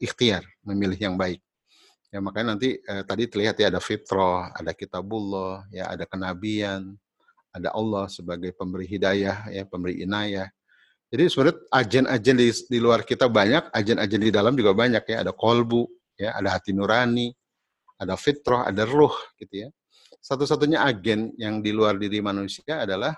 ikhtiar 0.00 0.40
memilih 0.64 0.96
yang 0.96 1.14
baik. 1.20 1.44
Ya 2.14 2.22
makanya 2.22 2.54
nanti 2.54 2.78
eh, 2.78 3.02
tadi 3.02 3.26
terlihat 3.26 3.58
ya 3.58 3.74
ada 3.74 3.82
fitrah, 3.82 4.54
ada 4.54 4.70
kitabullah, 4.70 5.66
ya 5.74 5.90
ada 5.90 6.06
kenabian, 6.06 6.94
ada 7.50 7.74
Allah 7.74 8.06
sebagai 8.06 8.54
pemberi 8.54 8.86
hidayah, 8.86 9.50
ya 9.50 9.66
pemberi 9.66 9.98
inayah. 10.06 10.46
Jadi 11.10 11.26
sebenarnya 11.26 11.58
agen-agen 11.74 12.36
di, 12.38 12.48
di 12.70 12.78
luar 12.78 13.02
kita 13.02 13.26
banyak, 13.26 13.66
agen-agen 13.74 14.20
di 14.22 14.30
dalam 14.30 14.54
juga 14.54 14.70
banyak 14.78 15.02
ya. 15.10 15.26
Ada 15.26 15.34
kolbu, 15.34 15.90
ya 16.14 16.38
ada 16.38 16.54
hati 16.54 16.70
nurani, 16.70 17.34
ada 17.98 18.14
fitrah, 18.14 18.70
ada 18.70 18.86
ruh 18.86 19.14
gitu 19.42 19.66
ya. 19.66 19.68
Satu-satunya 20.22 20.86
agen 20.86 21.34
yang 21.34 21.66
di 21.66 21.74
luar 21.74 21.98
diri 21.98 22.22
manusia 22.22 22.86
adalah 22.86 23.10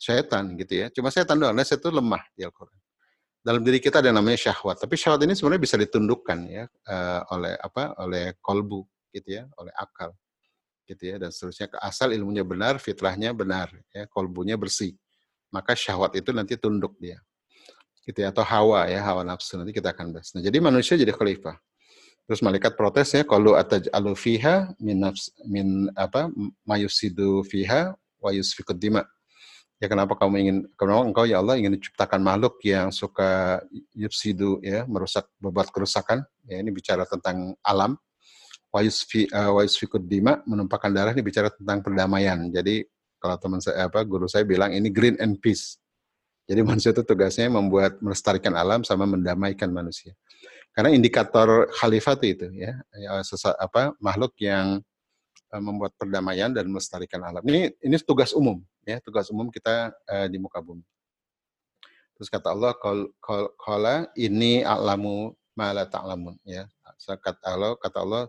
setan 0.00 0.56
gitu 0.56 0.72
ya. 0.80 0.86
Cuma 0.88 1.12
setan 1.12 1.36
doang, 1.36 1.52
nah 1.52 1.68
setan 1.68 1.84
itu 1.84 2.00
lemah 2.00 2.24
di 2.32 2.48
Al-Quran 2.48 2.81
dalam 3.42 3.60
diri 3.66 3.82
kita 3.82 3.98
ada 3.98 4.14
namanya 4.14 4.38
syahwat. 4.38 4.78
Tapi 4.78 4.94
syahwat 4.94 5.26
ini 5.26 5.34
sebenarnya 5.34 5.62
bisa 5.62 5.76
ditundukkan 5.76 6.38
ya 6.46 6.64
uh, 6.86 7.20
oleh 7.34 7.58
apa? 7.58 7.98
Oleh 7.98 8.38
kolbu 8.38 8.86
gitu 9.10 9.42
ya, 9.42 9.44
oleh 9.58 9.74
akal 9.74 10.14
gitu 10.86 11.02
ya 11.10 11.16
dan 11.18 11.30
seterusnya. 11.34 11.70
Asal 11.82 12.14
ilmunya 12.14 12.46
benar, 12.46 12.78
fitrahnya 12.78 13.34
benar, 13.34 13.70
ya 13.90 14.06
kolbunya 14.10 14.54
bersih, 14.54 14.94
maka 15.50 15.74
syahwat 15.74 16.14
itu 16.18 16.30
nanti 16.34 16.54
tunduk 16.58 16.94
dia, 16.98 17.18
gitu 18.06 18.22
ya. 18.22 18.30
Atau 18.30 18.46
hawa 18.46 18.86
ya, 18.90 19.02
hawa 19.02 19.26
nafsu 19.26 19.58
nanti 19.58 19.74
kita 19.74 19.90
akan 19.94 20.14
bahas. 20.14 20.34
Nah, 20.34 20.42
jadi 20.42 20.58
manusia 20.62 20.94
jadi 20.98 21.14
khalifah. 21.14 21.58
Terus 22.22 22.38
malaikat 22.38 22.78
protes 22.78 23.10
ya, 23.14 23.26
kalau 23.26 23.58
ataj 23.58 23.90
alufiha 23.90 24.78
min 24.78 25.02
nafs, 25.02 25.34
min 25.42 25.90
apa 25.98 26.30
mayusidu 26.62 27.42
fiha 27.42 27.98
wa 28.22 28.30
yusfikud 28.30 28.78
dima 28.78 29.02
ya 29.82 29.90
kenapa 29.90 30.14
kamu 30.14 30.34
ingin 30.38 30.56
kenapa 30.78 31.02
engkau 31.02 31.24
ya 31.26 31.42
Allah 31.42 31.58
ingin 31.58 31.74
menciptakan 31.74 32.22
makhluk 32.22 32.62
yang 32.62 32.94
suka 32.94 33.58
yufsidu 33.98 34.62
ya 34.62 34.86
merusak 34.86 35.26
berbuat 35.42 35.74
kerusakan? 35.74 36.22
Ya 36.46 36.62
ini 36.62 36.70
bicara 36.70 37.02
tentang 37.02 37.58
alam. 37.66 37.98
Wa 38.70 38.78
yusfi 38.86 39.26
wa 39.26 39.66
dima 39.98 40.38
menumpahkan 40.46 40.94
darah 40.94 41.10
ini 41.10 41.26
bicara 41.26 41.50
tentang 41.50 41.82
perdamaian. 41.82 42.38
Jadi 42.54 42.86
kalau 43.18 43.34
teman 43.42 43.58
saya 43.58 43.90
apa 43.90 44.06
guru 44.06 44.30
saya 44.30 44.46
bilang 44.46 44.70
ini 44.70 44.86
green 44.86 45.18
and 45.18 45.42
peace. 45.42 45.82
Jadi 46.46 46.62
manusia 46.68 46.94
itu 46.94 47.02
tugasnya 47.02 47.50
membuat 47.50 47.98
melestarikan 47.98 48.54
alam 48.54 48.86
sama 48.86 49.02
mendamaikan 49.02 49.74
manusia. 49.74 50.14
Karena 50.72 50.94
indikator 50.94 51.68
khalifah 51.74 52.16
itu 52.22 52.48
ya, 52.54 52.72
ya 52.96 53.20
sesa, 53.20 53.52
apa 53.60 53.92
makhluk 54.00 54.32
yang 54.40 54.80
uh, 55.52 55.60
membuat 55.60 55.92
perdamaian 56.00 56.48
dan 56.48 56.64
melestarikan 56.70 57.20
alam. 57.20 57.44
Ini 57.44 57.76
ini 57.82 57.94
tugas 58.00 58.32
umum 58.32 58.62
ya 58.86 58.98
tugas 58.98 59.30
umum 59.30 59.48
kita 59.48 59.94
uh, 60.06 60.26
di 60.26 60.38
muka 60.38 60.58
bumi. 60.58 60.82
Terus 62.16 62.28
kata 62.30 62.54
Allah, 62.54 62.76
"Qala 63.58 64.06
ini 64.14 64.62
alamu 64.62 65.34
ma 65.58 65.74
la 65.74 65.88
ta'lamun." 65.88 66.38
Ya. 66.46 66.70
Kata 67.02 67.42
Allah, 67.50 67.74
kata 67.74 67.98
Allah, 67.98 68.22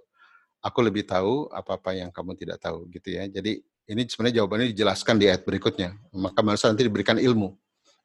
aku 0.66 0.80
lebih 0.82 1.06
tahu 1.06 1.46
apa-apa 1.54 1.94
yang 1.94 2.10
kamu 2.10 2.34
tidak 2.34 2.58
tahu 2.58 2.90
gitu 2.90 3.14
ya. 3.14 3.30
Jadi 3.30 3.62
ini 3.86 4.02
sebenarnya 4.08 4.42
jawabannya 4.42 4.74
dijelaskan 4.74 5.22
di 5.22 5.30
ayat 5.30 5.46
berikutnya. 5.46 5.94
Maka 6.10 6.40
manusia 6.42 6.72
nanti 6.72 6.88
diberikan 6.88 7.20
ilmu. 7.20 7.54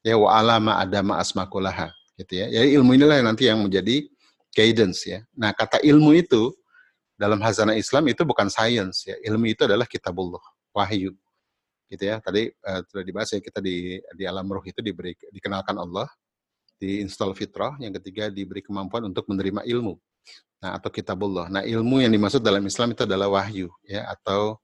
Ya 0.05 0.19
wa 0.19 0.35
alama 0.35 0.77
adama 0.77 1.17
asmakulaha 1.17 1.89
gitu 2.21 2.37
ya. 2.37 2.47
Jadi 2.51 2.75
ilmu 2.77 2.99
inilah 2.99 3.23
yang 3.23 3.29
nanti 3.33 3.45
yang 3.49 3.63
menjadi 3.63 4.07
guidance 4.53 5.07
ya. 5.07 5.23
Nah, 5.39 5.55
kata 5.55 5.81
ilmu 5.81 6.19
itu 6.19 6.53
dalam 7.17 7.39
hazanah 7.41 7.79
Islam 7.79 8.11
itu 8.11 8.27
bukan 8.27 8.51
science 8.51 9.07
ya. 9.07 9.17
Ilmu 9.25 9.47
itu 9.51 9.65
adalah 9.65 9.87
kitabullah, 9.87 10.43
wahyu 10.75 11.15
gitu 11.89 12.05
ya. 12.05 12.21
Tadi 12.21 12.53
uh, 12.53 12.81
sudah 12.87 13.05
dibahas 13.05 13.33
ya 13.33 13.41
kita 13.41 13.59
di 13.65 13.99
di 14.15 14.25
alam 14.29 14.47
roh 14.47 14.63
itu 14.63 14.79
diberi 14.85 15.17
dikenalkan 15.33 15.75
Allah, 15.81 16.07
diinstal 16.79 17.33
fitrah, 17.35 17.75
yang 17.83 17.97
ketiga 17.97 18.29
diberi 18.29 18.61
kemampuan 18.63 19.09
untuk 19.09 19.27
menerima 19.27 19.65
ilmu. 19.67 19.97
Nah, 20.59 20.75
atau 20.77 20.91
kitabullah. 20.91 21.47
Nah, 21.49 21.63
ilmu 21.63 22.03
yang 22.03 22.11
dimaksud 22.11 22.43
dalam 22.43 22.63
Islam 22.67 22.93
itu 22.93 23.07
adalah 23.07 23.31
wahyu 23.31 23.71
ya 23.87 24.11
atau 24.11 24.59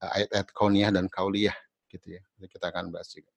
eh, 0.00 0.10
ayat-ayat 0.22 0.48
kauniyah 0.52 0.90
dan 0.92 1.06
kauliyah 1.12 1.56
gitu 1.92 2.18
ya. 2.18 2.22
Kita 2.48 2.72
akan 2.72 2.90
bahas 2.90 3.12
juga. 3.12 3.30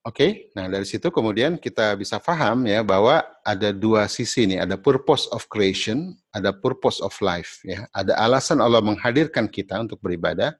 Oke, 0.00 0.16
okay, 0.16 0.30
nah 0.56 0.64
dari 0.64 0.88
situ 0.88 1.12
kemudian 1.12 1.60
kita 1.60 1.92
bisa 1.92 2.16
paham 2.16 2.64
ya 2.64 2.80
bahwa 2.80 3.20
ada 3.44 3.68
dua 3.68 4.08
sisi 4.08 4.48
nih, 4.48 4.64
ada 4.64 4.80
purpose 4.80 5.28
of 5.28 5.44
creation, 5.44 6.16
ada 6.32 6.56
purpose 6.56 7.04
of 7.04 7.12
life 7.20 7.60
ya. 7.68 7.84
Ada 7.92 8.16
alasan 8.16 8.64
Allah 8.64 8.80
menghadirkan 8.80 9.44
kita 9.44 9.76
untuk 9.76 10.00
beribadah, 10.00 10.56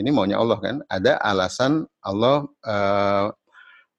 ini 0.00 0.10
maunya 0.10 0.40
Allah 0.40 0.58
kan. 0.58 0.76
Ada 0.88 1.20
alasan 1.20 1.84
Allah 2.00 2.48
uh, 2.64 3.28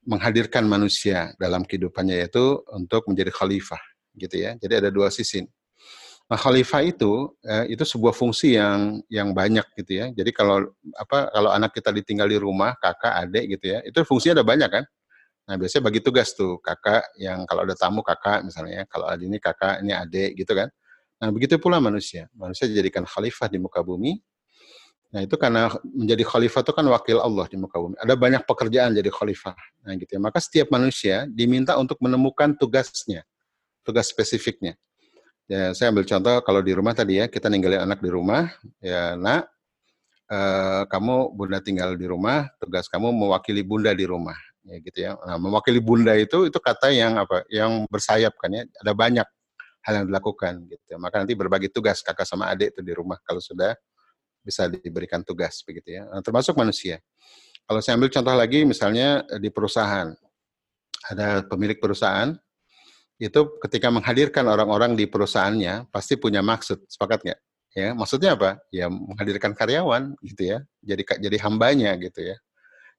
menghadirkan 0.06 0.66
manusia 0.66 1.38
dalam 1.38 1.62
kehidupannya 1.62 2.26
yaitu 2.26 2.58
untuk 2.74 3.06
menjadi 3.06 3.30
khalifah 3.30 3.80
gitu 4.18 4.42
ya. 4.42 4.58
Jadi 4.58 4.74
ada 4.82 4.90
dua 4.90 5.14
sisi. 5.14 5.46
Nah, 6.32 6.40
khalifah 6.40 6.82
itu 6.88 7.30
uh, 7.44 7.66
itu 7.68 7.84
sebuah 7.84 8.16
fungsi 8.16 8.56
yang 8.56 9.04
yang 9.12 9.36
banyak 9.36 9.68
gitu 9.78 10.02
ya. 10.02 10.06
Jadi 10.16 10.32
kalau 10.34 10.64
apa 10.96 11.28
kalau 11.30 11.52
anak 11.52 11.76
kita 11.76 11.92
ditinggal 11.92 12.28
di 12.32 12.40
rumah, 12.40 12.74
kakak, 12.80 13.28
adik 13.28 13.60
gitu 13.60 13.78
ya, 13.78 13.80
itu 13.86 14.00
fungsinya 14.08 14.42
ada 14.42 14.46
banyak 14.48 14.70
kan. 14.72 14.86
Nah, 15.52 15.56
biasanya 15.60 15.84
bagi 15.92 16.00
tugas 16.00 16.32
tuh 16.32 16.58
kakak 16.64 17.12
yang 17.20 17.44
kalau 17.44 17.68
ada 17.68 17.76
tamu 17.76 18.00
kakak 18.00 18.48
misalnya, 18.48 18.88
kalau 18.88 19.12
ada 19.12 19.20
ini 19.20 19.38
kakak, 19.44 19.84
ini 19.84 19.92
adik 19.92 20.40
gitu 20.40 20.56
kan. 20.56 20.72
Nah, 21.20 21.30
begitu 21.30 21.60
pula 21.60 21.78
manusia. 21.84 22.32
Manusia 22.34 22.66
dijadikan 22.66 23.04
khalifah 23.04 23.52
di 23.52 23.60
muka 23.60 23.84
bumi 23.84 24.18
Nah 25.12 25.28
itu 25.28 25.36
karena 25.36 25.68
menjadi 25.84 26.24
khalifah 26.24 26.64
itu 26.64 26.72
kan 26.72 26.86
wakil 26.88 27.20
Allah 27.20 27.46
di 27.52 27.60
muka 27.60 27.76
bumi. 27.76 28.00
Ada 28.00 28.16
banyak 28.16 28.44
pekerjaan 28.48 28.96
jadi 28.96 29.12
khalifah. 29.12 29.56
Nah 29.84 29.94
gitu 30.00 30.12
ya. 30.16 30.20
Maka 30.24 30.40
setiap 30.40 30.72
manusia 30.72 31.28
diminta 31.28 31.76
untuk 31.76 32.00
menemukan 32.00 32.56
tugasnya, 32.56 33.28
tugas 33.84 34.08
spesifiknya. 34.08 34.80
Ya, 35.52 35.76
saya 35.76 35.92
ambil 35.92 36.08
contoh 36.08 36.40
kalau 36.48 36.64
di 36.64 36.72
rumah 36.72 36.96
tadi 36.96 37.20
ya, 37.20 37.28
kita 37.28 37.52
ninggalin 37.52 37.84
anak 37.84 38.00
di 38.00 38.08
rumah, 38.08 38.48
ya 38.80 39.20
nak, 39.20 39.52
eh, 40.32 40.84
kamu 40.88 41.36
bunda 41.36 41.60
tinggal 41.60 42.00
di 42.00 42.08
rumah, 42.08 42.48
tugas 42.56 42.88
kamu 42.88 43.12
mewakili 43.12 43.60
bunda 43.60 43.92
di 43.92 44.08
rumah, 44.08 44.40
ya 44.64 44.80
gitu 44.80 44.98
ya. 45.04 45.12
Nah, 45.28 45.36
mewakili 45.36 45.84
bunda 45.84 46.16
itu 46.16 46.48
itu 46.48 46.56
kata 46.56 46.96
yang 46.96 47.20
apa? 47.20 47.44
Yang 47.52 47.84
bersayap 47.92 48.32
kan 48.40 48.48
ya. 48.56 48.64
Ada 48.80 48.96
banyak 48.96 49.28
hal 49.84 49.94
yang 50.00 50.06
dilakukan 50.08 50.54
gitu. 50.72 50.96
Maka 50.96 51.20
nanti 51.20 51.34
berbagi 51.36 51.68
tugas 51.68 52.00
kakak 52.00 52.24
sama 52.24 52.48
adik 52.48 52.72
itu 52.72 52.82
di 52.86 52.94
rumah 52.96 53.20
kalau 53.28 53.44
sudah 53.44 53.76
bisa 54.42 54.68
diberikan 54.68 55.22
tugas 55.22 55.62
begitu 55.66 56.02
ya, 56.02 56.10
nah, 56.10 56.22
termasuk 56.26 56.58
manusia. 56.58 57.00
Kalau 57.66 57.80
saya 57.80 57.96
ambil 57.96 58.10
contoh 58.12 58.36
lagi 58.36 58.66
misalnya 58.66 59.24
eh, 59.30 59.40
di 59.40 59.50
perusahaan, 59.54 60.12
ada 61.10 61.46
pemilik 61.46 61.78
perusahaan 61.82 62.34
itu 63.22 63.42
ketika 63.62 63.94
menghadirkan 63.94 64.50
orang-orang 64.50 64.98
di 64.98 65.06
perusahaannya 65.06 65.94
pasti 65.94 66.18
punya 66.18 66.42
maksud, 66.42 66.90
sepakat 66.90 67.22
nggak? 67.22 67.40
Ya, 67.72 67.96
maksudnya 67.96 68.36
apa? 68.36 68.60
Ya 68.74 68.92
menghadirkan 68.92 69.56
karyawan 69.56 70.20
gitu 70.26 70.58
ya, 70.58 70.60
jadi 70.84 71.06
jadi 71.22 71.38
hambanya 71.48 71.96
gitu 72.02 72.34
ya. 72.34 72.36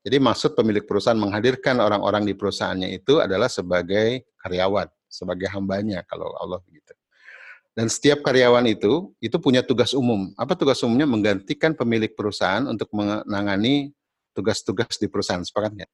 Jadi 0.02 0.16
maksud 0.18 0.58
pemilik 0.58 0.82
perusahaan 0.82 1.18
menghadirkan 1.18 1.78
orang-orang 1.78 2.26
di 2.26 2.34
perusahaannya 2.34 2.90
itu 2.90 3.22
adalah 3.22 3.46
sebagai 3.46 4.26
karyawan, 4.42 4.90
sebagai 5.06 5.46
hambanya 5.52 6.02
kalau 6.08 6.32
Allah 6.38 6.58
begitu. 6.64 6.90
Dan 7.72 7.88
setiap 7.88 8.20
karyawan 8.20 8.68
itu 8.68 9.16
itu 9.16 9.36
punya 9.40 9.64
tugas 9.64 9.96
umum. 9.96 10.28
Apa 10.36 10.52
tugas 10.52 10.80
umumnya? 10.84 11.08
Menggantikan 11.08 11.72
pemilik 11.72 12.12
perusahaan 12.12 12.64
untuk 12.68 12.92
menangani 12.92 13.96
tugas-tugas 14.36 15.00
di 15.00 15.08
perusahaan. 15.08 15.40
Sepakat 15.40 15.72
nggak? 15.80 15.90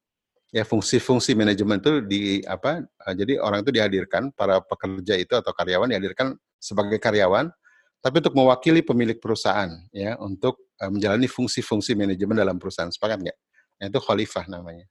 Ya 0.49 0.65
fungsi-fungsi 0.65 1.37
manajemen 1.39 1.79
itu 1.79 1.93
di 2.03 2.21
apa? 2.49 2.83
Eh, 2.83 3.15
jadi 3.15 3.39
orang 3.39 3.63
itu 3.63 3.71
dihadirkan 3.71 4.35
para 4.35 4.59
pekerja 4.65 5.15
itu 5.15 5.37
atau 5.37 5.53
karyawan 5.55 5.93
dihadirkan 5.93 6.35
sebagai 6.57 6.99
karyawan, 6.99 7.53
tapi 8.01 8.25
untuk 8.25 8.35
mewakili 8.35 8.81
pemilik 8.81 9.21
perusahaan 9.21 9.69
ya 9.93 10.17
untuk 10.19 10.59
eh, 10.81 10.91
menjalani 10.91 11.29
fungsi-fungsi 11.31 11.95
manajemen 11.95 12.41
dalam 12.43 12.57
perusahaan. 12.57 12.91
Sepakat 12.91 13.23
nggak? 13.23 13.39
Nah, 13.79 13.87
itu 13.87 14.01
khalifah 14.03 14.45
namanya. 14.51 14.89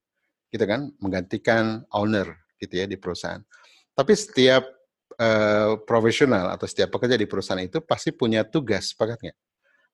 Gitu 0.48 0.64
kan? 0.64 0.94
Menggantikan 1.04 1.84
owner 1.92 2.32
gitu 2.62 2.80
ya 2.80 2.86
di 2.88 2.96
perusahaan. 2.96 3.42
Tapi 3.98 4.14
setiap 4.14 4.77
uh, 5.20 5.78
profesional 5.84 6.54
atau 6.54 6.66
setiap 6.70 6.94
pekerja 6.94 7.18
di 7.18 7.26
perusahaan 7.30 7.62
itu 7.62 7.82
pasti 7.84 8.14
punya 8.14 8.46
tugas, 8.48 8.94
sepakat 8.94 9.18
nggak? 9.22 9.38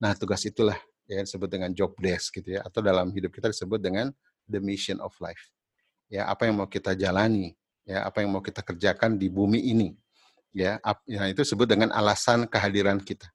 Nah, 0.03 0.11
tugas 0.19 0.43
itulah 0.43 0.77
ya 1.07 1.19
disebut 1.23 1.49
dengan 1.51 1.71
job 1.75 1.95
desk 1.99 2.39
gitu 2.39 2.55
ya, 2.55 2.61
atau 2.63 2.79
dalam 2.79 3.11
hidup 3.11 3.31
kita 3.31 3.51
disebut 3.51 3.79
dengan 3.79 4.11
the 4.47 4.59
mission 4.59 4.99
of 5.03 5.11
life. 5.19 5.51
Ya, 6.07 6.29
apa 6.29 6.47
yang 6.47 6.59
mau 6.59 6.69
kita 6.69 6.93
jalani 6.93 7.55
ya 7.83 8.07
apa 8.07 8.23
yang 8.23 8.31
mau 8.31 8.43
kita 8.43 8.63
kerjakan 8.63 9.19
di 9.19 9.27
bumi 9.27 9.59
ini 9.59 9.91
ya, 10.55 10.79
ya 11.07 11.23
itu 11.27 11.43
sebut 11.43 11.67
dengan 11.67 11.91
alasan 11.91 12.47
kehadiran 12.47 12.99
kita 12.99 13.27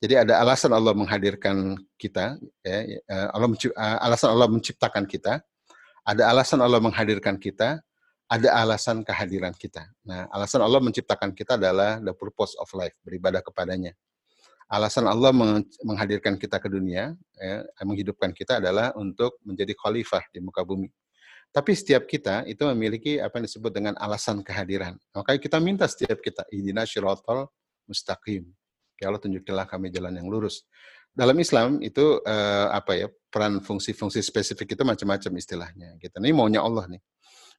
jadi 0.00 0.24
ada 0.24 0.40
alasan 0.40 0.72
Allah 0.72 0.96
menghadirkan 0.96 1.76
kita 1.96 2.36
ya, 2.64 2.78
ya 2.84 3.00
Allah 3.32 3.48
eh, 3.52 3.98
alasan 4.04 4.28
Allah 4.32 4.48
menciptakan 4.48 5.04
kita 5.08 5.40
ada 6.04 6.22
alasan 6.28 6.60
Allah 6.60 6.80
menghadirkan 6.80 7.40
kita 7.40 7.80
ada 8.30 8.48
alasan 8.62 9.02
kehadiran 9.02 9.50
kita. 9.50 9.90
Nah, 10.06 10.30
alasan 10.30 10.62
Allah 10.62 10.78
menciptakan 10.78 11.34
kita 11.34 11.58
adalah 11.58 11.98
the 11.98 12.14
purpose 12.14 12.54
of 12.62 12.70
life, 12.78 12.94
beribadah 13.02 13.42
kepadanya. 13.42 13.90
Alasan 14.70 15.10
Allah 15.10 15.34
menghadirkan 15.82 16.38
kita 16.38 16.62
ke 16.62 16.70
dunia, 16.70 17.18
ya, 17.34 17.66
menghidupkan 17.82 18.30
kita 18.30 18.62
adalah 18.62 18.94
untuk 18.94 19.34
menjadi 19.42 19.74
khalifah 19.74 20.22
di 20.30 20.38
muka 20.38 20.62
bumi. 20.62 20.86
Tapi 21.50 21.74
setiap 21.74 22.06
kita 22.06 22.46
itu 22.46 22.62
memiliki 22.70 23.18
apa 23.18 23.42
yang 23.42 23.50
disebut 23.50 23.74
dengan 23.74 23.98
alasan 23.98 24.46
kehadiran. 24.46 24.94
Makanya 25.10 25.40
kita 25.42 25.58
minta 25.58 25.90
setiap 25.90 26.22
kita, 26.22 26.46
idina 26.54 26.86
syiratal 26.86 27.50
mustaqim. 27.90 28.46
Ya 29.02 29.10
Allah 29.10 29.18
tunjukilah 29.18 29.66
kami 29.66 29.90
jalan 29.90 30.14
yang 30.14 30.30
lurus. 30.30 30.62
Dalam 31.10 31.34
Islam 31.42 31.82
itu 31.82 32.22
eh, 32.22 32.68
apa 32.70 32.94
ya 32.94 33.10
peran 33.26 33.58
fungsi-fungsi 33.58 34.22
spesifik 34.22 34.78
itu 34.78 34.86
macam-macam 34.86 35.32
istilahnya. 35.34 35.98
Kita 35.98 36.22
gitu. 36.22 36.30
ini 36.30 36.30
maunya 36.30 36.62
Allah 36.62 36.86
nih. 36.86 37.02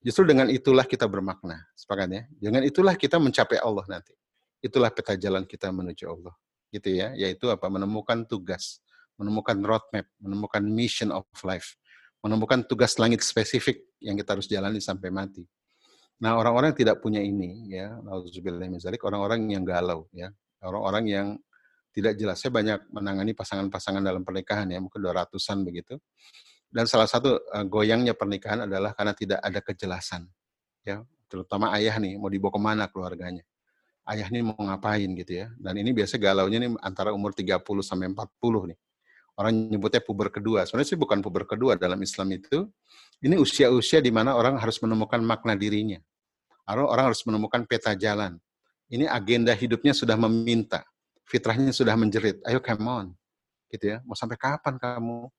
Justru 0.02 0.26
dengan 0.26 0.49
itulah 0.49 0.82
kita 0.82 1.06
bermakna, 1.06 1.62
sepakat 1.78 2.10
ya. 2.10 2.24
Dengan 2.41 2.66
itulah 2.66 2.97
kita 2.97 3.22
mencapai 3.22 3.62
Allah 3.62 3.86
nanti. 3.86 4.18
Itulah 4.58 4.89
peta 4.89 5.14
jalan 5.14 5.45
kita 5.45 5.70
menuju 5.70 6.10
Allah. 6.10 6.34
Gitu 6.74 6.89
ya, 6.97 7.14
yaitu 7.14 7.54
apa? 7.54 7.70
Menemukan 7.70 8.26
tugas, 8.26 8.82
menemukan 9.14 9.54
roadmap, 9.62 10.10
menemukan 10.18 10.64
mission 10.66 11.14
of 11.14 11.30
life, 11.45 11.78
menemukan 12.26 12.66
tugas 12.66 12.97
langit 12.97 13.22
spesifik 13.22 13.86
yang 14.02 14.18
kita 14.18 14.34
harus 14.34 14.49
jalani 14.49 14.82
sampai 14.82 15.14
mati. 15.14 15.45
Nah, 16.18 16.38
orang-orang 16.38 16.74
yang 16.74 16.80
tidak 16.82 16.97
punya 17.02 17.22
ini, 17.22 17.70
ya, 17.70 17.93
orang-orang 18.02 19.54
yang 19.54 19.62
galau, 19.62 20.10
ya, 20.14 20.34
orang-orang 20.66 21.06
yang 21.10 21.28
tidak 21.93 22.18
jelas. 22.18 22.41
Saya 22.41 22.49
banyak 22.49 22.89
menangani 22.89 23.38
pasangan-pasangan 23.38 24.02
dalam 24.02 24.26
pernikahan 24.26 24.66
ya, 24.70 24.82
mungkin 24.82 24.97
dua 24.97 25.26
ratusan 25.26 25.62
begitu 25.62 26.02
dan 26.72 26.88
salah 26.88 27.06
satu 27.06 27.36
uh, 27.36 27.66
goyangnya 27.68 28.16
pernikahan 28.16 28.64
adalah 28.64 28.96
karena 28.96 29.12
tidak 29.12 29.40
ada 29.44 29.60
kejelasan 29.60 30.26
ya. 30.88 31.04
Terutama 31.28 31.72
ayah 31.80 31.96
nih 31.96 32.20
mau 32.20 32.28
dibawa 32.28 32.52
ke 32.52 32.60
mana 32.60 32.84
keluarganya? 32.92 33.44
Ayah 34.04 34.28
nih 34.28 34.44
mau 34.44 34.60
ngapain 34.60 35.08
gitu 35.16 35.44
ya? 35.44 35.48
Dan 35.56 35.80
ini 35.80 35.96
biasa 35.96 36.20
galaunya 36.20 36.60
nih 36.60 36.76
antara 36.84 37.16
umur 37.16 37.32
30 37.32 37.64
sampai 37.80 38.12
40 38.12 38.72
nih. 38.76 38.80
Orang 39.40 39.72
nyebutnya 39.72 40.04
puber 40.04 40.28
kedua. 40.28 40.68
Sebenarnya 40.68 40.90
sih 40.92 41.00
bukan 41.00 41.24
puber 41.24 41.48
kedua 41.48 41.80
dalam 41.80 41.96
Islam 42.04 42.36
itu. 42.36 42.68
Ini 43.24 43.40
usia-usia 43.40 44.04
di 44.04 44.12
mana 44.12 44.36
orang 44.36 44.60
harus 44.60 44.76
menemukan 44.84 45.24
makna 45.24 45.56
dirinya. 45.56 46.04
Orang 46.68 47.16
harus 47.16 47.24
menemukan 47.24 47.64
peta 47.64 47.96
jalan. 47.96 48.36
Ini 48.92 49.08
agenda 49.08 49.56
hidupnya 49.56 49.96
sudah 49.96 50.20
meminta. 50.20 50.84
Fitrahnya 51.24 51.72
sudah 51.72 51.96
menjerit. 51.96 52.44
Ayo 52.44 52.60
come 52.60 52.88
on. 52.92 53.08
Gitu 53.72 53.96
ya. 53.96 54.04
Mau 54.04 54.20
sampai 54.20 54.36
kapan 54.36 54.76
kamu 54.76 55.32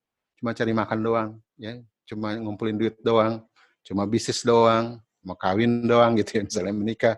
cuma 0.43 0.51
cari 0.59 0.75
makan 0.75 0.99
doang, 0.99 1.31
ya, 1.55 1.79
cuma 2.03 2.35
ngumpulin 2.35 2.75
duit 2.75 2.99
doang, 2.99 3.47
cuma 3.87 4.03
bisnis 4.11 4.43
doang, 4.43 4.99
mau 5.23 5.39
kawin 5.39 5.87
doang 5.87 6.19
gitu 6.19 6.43
ya, 6.43 6.43
misalnya 6.43 6.75
menikah. 6.75 7.15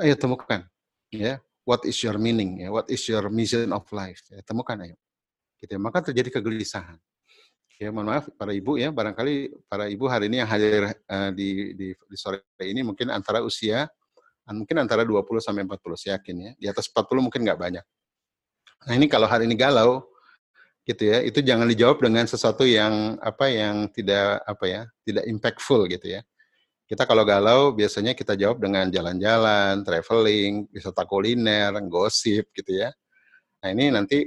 Ayo 0.00 0.16
temukan, 0.16 0.64
ya, 1.12 1.36
what 1.68 1.84
is 1.84 2.00
your 2.00 2.16
meaning, 2.16 2.64
ya, 2.64 2.72
what 2.72 2.88
is 2.88 3.04
your 3.04 3.28
mission 3.28 3.68
of 3.76 3.84
life, 3.92 4.24
ya, 4.32 4.40
temukan 4.40 4.80
ayo. 4.88 4.96
Gitu 5.60 5.76
ya. 5.76 5.80
Maka 5.84 6.00
terjadi 6.00 6.40
kegelisahan. 6.40 6.96
Ya, 7.76 7.92
mohon 7.92 8.08
maaf 8.08 8.32
para 8.40 8.56
ibu 8.56 8.80
ya, 8.80 8.88
barangkali 8.88 9.52
para 9.68 9.92
ibu 9.92 10.08
hari 10.08 10.32
ini 10.32 10.40
yang 10.40 10.48
hadir 10.48 10.96
uh, 10.96 11.28
di, 11.28 11.76
di, 11.76 11.92
di 11.92 12.16
sore 12.16 12.40
ini 12.64 12.80
mungkin 12.80 13.12
antara 13.12 13.44
usia 13.44 13.84
mungkin 14.54 14.80
antara 14.80 15.02
20 15.02 15.22
sampai 15.38 15.62
40 15.66 15.98
saya 15.98 16.12
yakin 16.18 16.36
ya. 16.40 16.50
Di 16.56 16.66
atas 16.72 16.86
40 16.88 17.20
mungkin 17.20 17.42
nggak 17.42 17.58
banyak. 17.58 17.84
Nah 18.86 18.94
ini 18.94 19.06
kalau 19.10 19.26
hari 19.26 19.50
ini 19.50 19.58
galau, 19.58 20.02
gitu 20.82 21.02
ya. 21.10 21.22
Itu 21.22 21.40
jangan 21.42 21.66
dijawab 21.70 22.02
dengan 22.02 22.26
sesuatu 22.26 22.66
yang 22.66 23.18
apa 23.22 23.46
yang 23.50 23.88
tidak 23.90 24.42
apa 24.42 24.64
ya 24.66 24.82
tidak 25.06 25.24
impactful 25.26 25.86
gitu 25.90 26.18
ya. 26.18 26.20
Kita 26.86 27.08
kalau 27.08 27.24
galau 27.24 27.72
biasanya 27.72 28.12
kita 28.12 28.36
jawab 28.36 28.60
dengan 28.60 28.90
jalan-jalan 28.92 29.80
traveling 29.80 30.68
wisata 30.74 31.08
kuliner 31.08 31.72
gosip 31.88 32.50
gitu 32.52 32.84
ya. 32.84 32.90
Nah 33.64 33.68
ini 33.72 33.88
nanti 33.94 34.26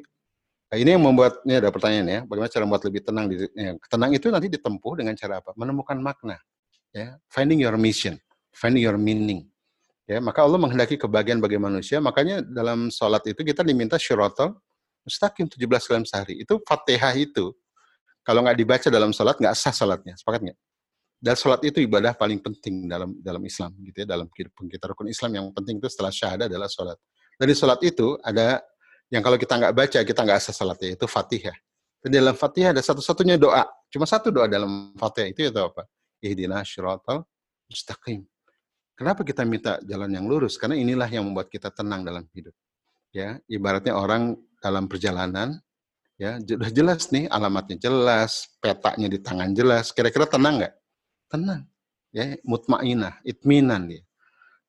nah 0.66 0.82
ini 0.82 0.98
yang 0.98 1.04
membuat 1.06 1.46
ini 1.46 1.62
ada 1.62 1.70
pertanyaan 1.70 2.08
ya 2.10 2.20
bagaimana 2.26 2.50
cara 2.50 2.64
membuat 2.66 2.84
lebih 2.90 3.02
tenang 3.06 3.26
ya, 3.30 3.78
tenang 3.86 4.12
itu 4.18 4.28
nanti 4.34 4.48
ditempuh 4.50 4.94
dengan 4.98 5.14
cara 5.14 5.44
apa? 5.44 5.54
Menemukan 5.54 6.00
makna 6.02 6.42
ya 6.96 7.20
finding 7.30 7.62
your 7.62 7.76
mission 7.76 8.18
finding 8.56 8.82
your 8.82 8.98
meaning 8.98 9.46
ya. 10.10 10.18
Maka 10.24 10.42
Allah 10.42 10.58
menghendaki 10.58 10.98
kebahagiaan 10.98 11.44
bagi 11.44 11.60
manusia 11.60 12.02
makanya 12.02 12.42
dalam 12.42 12.90
sholat 12.90 13.22
itu 13.30 13.44
kita 13.46 13.62
diminta 13.62 14.00
syurotol 14.00 14.58
mustaqim 15.06 15.46
17 15.46 15.62
kali 15.62 16.04
sehari. 16.10 16.34
Itu 16.42 16.58
Fatihah 16.66 17.14
itu 17.16 17.54
kalau 18.26 18.42
nggak 18.42 18.58
dibaca 18.58 18.88
dalam 18.90 19.14
sholat 19.14 19.38
nggak 19.38 19.54
sah 19.54 19.70
sholatnya, 19.70 20.18
sepakat 20.18 20.42
nggak? 20.50 20.58
Dan 21.22 21.36
sholat 21.38 21.62
itu 21.64 21.80
ibadah 21.86 22.18
paling 22.18 22.42
penting 22.42 22.90
dalam 22.90 23.14
dalam 23.22 23.42
Islam, 23.46 23.72
gitu 23.86 24.04
ya, 24.04 24.08
dalam 24.10 24.28
kehidupan 24.28 24.66
kita 24.68 24.92
rukun 24.92 25.08
Islam 25.08 25.32
yang 25.38 25.46
penting 25.54 25.78
itu 25.78 25.88
setelah 25.88 26.12
syahadat 26.12 26.50
adalah 26.50 26.68
sholat. 26.68 26.98
Dari 27.38 27.54
sholat 27.54 27.80
itu 27.86 28.18
ada 28.26 28.66
yang 29.14 29.22
kalau 29.22 29.38
kita 29.38 29.54
nggak 29.62 29.74
baca 29.78 30.00
kita 30.02 30.22
nggak 30.26 30.40
sah 30.42 30.54
sholatnya 30.58 30.98
itu 30.98 31.06
Fatihah. 31.06 31.56
Dan 32.02 32.10
dalam 32.22 32.36
Fatihah 32.38 32.74
ada 32.74 32.82
satu-satunya 32.82 33.38
doa, 33.38 33.66
cuma 33.94 34.10
satu 34.10 34.34
doa 34.34 34.50
dalam 34.50 34.94
Fatihah 34.98 35.30
itu 35.30 35.46
itu 35.46 35.62
apa? 35.62 35.86
Ihdina 36.22 36.66
syiratal 36.66 37.26
mustaqim. 37.70 38.26
Kenapa 38.96 39.22
kita 39.28 39.44
minta 39.44 39.78
jalan 39.84 40.10
yang 40.10 40.26
lurus? 40.26 40.56
Karena 40.56 40.80
inilah 40.80 41.10
yang 41.12 41.28
membuat 41.28 41.52
kita 41.52 41.68
tenang 41.70 42.08
dalam 42.08 42.24
hidup. 42.32 42.56
Ya, 43.12 43.40
ibaratnya 43.48 43.96
orang 43.96 44.40
dalam 44.66 44.90
perjalanan, 44.90 45.62
ya 46.18 46.42
sudah 46.42 46.74
jelas 46.74 47.14
nih 47.14 47.30
alamatnya 47.30 47.78
jelas, 47.78 48.50
petanya 48.58 49.06
di 49.06 49.22
tangan 49.22 49.54
jelas. 49.54 49.94
Kira-kira 49.94 50.26
tenang 50.26 50.66
nggak? 50.66 50.74
Tenang, 51.30 51.62
ya 52.10 52.34
mutmainah, 52.42 53.22
itminan 53.22 53.86
dia. 53.86 54.02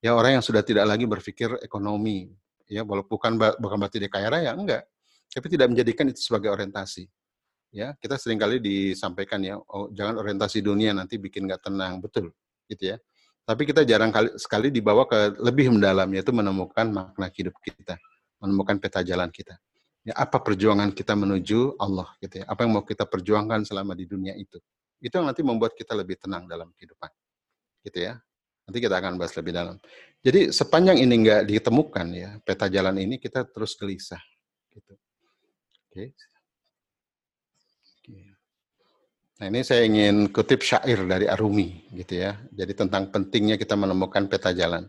Ya 0.05 0.13
orang 0.13 0.39
yang 0.39 0.45
sudah 0.45 0.61
tidak 0.61 0.85
lagi 0.85 1.09
berpikir 1.09 1.49
ekonomi, 1.65 2.29
ya 2.69 2.85
walaupun 2.85 3.17
bukan 3.17 3.33
bukan 3.57 3.77
berarti 3.81 3.97
dia 4.05 4.13
kaya 4.13 4.29
raya, 4.29 4.53
enggak. 4.53 4.85
Tapi 5.33 5.47
tidak 5.49 5.73
menjadikan 5.73 6.05
itu 6.13 6.21
sebagai 6.21 6.53
orientasi. 6.53 7.09
Ya, 7.75 7.93
kita 8.01 8.17
sering 8.17 8.41
kali 8.41 8.57
disampaikan 8.57 9.37
ya, 9.43 9.61
oh, 9.61 9.93
jangan 9.93 10.17
orientasi 10.17 10.65
dunia 10.65 10.97
nanti 10.97 11.21
bikin 11.21 11.45
nggak 11.45 11.67
tenang, 11.67 12.01
betul, 12.01 12.33
gitu 12.73 12.95
ya. 12.95 12.97
Tapi 13.45 13.69
kita 13.69 13.85
jarang 13.85 14.09
kali, 14.09 14.33
sekali 14.41 14.73
dibawa 14.73 15.05
ke 15.05 15.37
lebih 15.45 15.77
mendalam, 15.77 16.09
yaitu 16.09 16.33
menemukan 16.33 16.89
makna 16.89 17.29
hidup 17.29 17.53
kita, 17.61 18.01
menemukan 18.41 18.81
peta 18.81 19.05
jalan 19.05 19.29
kita 19.29 19.61
ya, 20.07 20.15
apa 20.15 20.39
perjuangan 20.39 20.95
kita 20.95 21.19
menuju 21.19 21.83
Allah 21.83 22.07
gitu 22.23 22.41
ya. 22.41 22.45
Apa 22.47 22.63
yang 22.63 22.79
mau 22.79 22.87
kita 22.87 23.03
perjuangkan 23.03 23.67
selama 23.67 23.99
di 23.99 24.07
dunia 24.07 24.39
itu. 24.39 24.63
Itu 25.03 25.19
yang 25.19 25.27
nanti 25.27 25.43
membuat 25.43 25.75
kita 25.75 25.99
lebih 25.99 26.23
tenang 26.23 26.47
dalam 26.47 26.71
kehidupan. 26.79 27.11
Gitu 27.83 28.07
ya. 28.07 28.15
Nanti 28.67 28.79
kita 28.79 28.95
akan 29.03 29.19
bahas 29.19 29.35
lebih 29.35 29.51
dalam. 29.51 29.77
Jadi 30.23 30.55
sepanjang 30.55 30.99
ini 31.03 31.15
nggak 31.23 31.43
ditemukan 31.47 32.07
ya 32.11 32.31
peta 32.43 32.67
jalan 32.67 32.99
ini 32.99 33.19
kita 33.19 33.47
terus 33.47 33.79
gelisah 33.79 34.23
gitu. 34.75 34.95
Oke. 35.91 36.15
Nah 39.37 39.53
ini 39.53 39.61
saya 39.61 39.85
ingin 39.85 40.33
kutip 40.33 40.65
syair 40.65 41.05
dari 41.05 41.29
Arumi 41.29 41.93
gitu 41.93 42.25
ya. 42.25 42.41
Jadi 42.49 42.73
tentang 42.73 43.13
pentingnya 43.13 43.61
kita 43.61 43.77
menemukan 43.77 44.25
peta 44.33 44.51
jalan. 44.57 44.89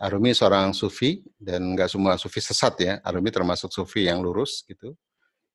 Arumi 0.00 0.32
seorang 0.32 0.72
sufi 0.72 1.20
dan 1.36 1.76
nggak 1.76 1.92
semua 1.92 2.16
sufi 2.16 2.40
sesat 2.40 2.74
ya. 2.80 2.92
Arumi 3.04 3.28
termasuk 3.28 3.68
sufi 3.68 4.08
yang 4.08 4.24
lurus 4.24 4.64
gitu. 4.64 4.96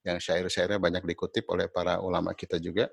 Yang 0.05 0.29
syair-syairnya 0.29 0.77
banyak 0.77 1.03
dikutip 1.03 1.49
oleh 1.49 1.65
para 1.65 1.97
ulama 2.03 2.37
kita 2.37 2.61
juga. 2.61 2.89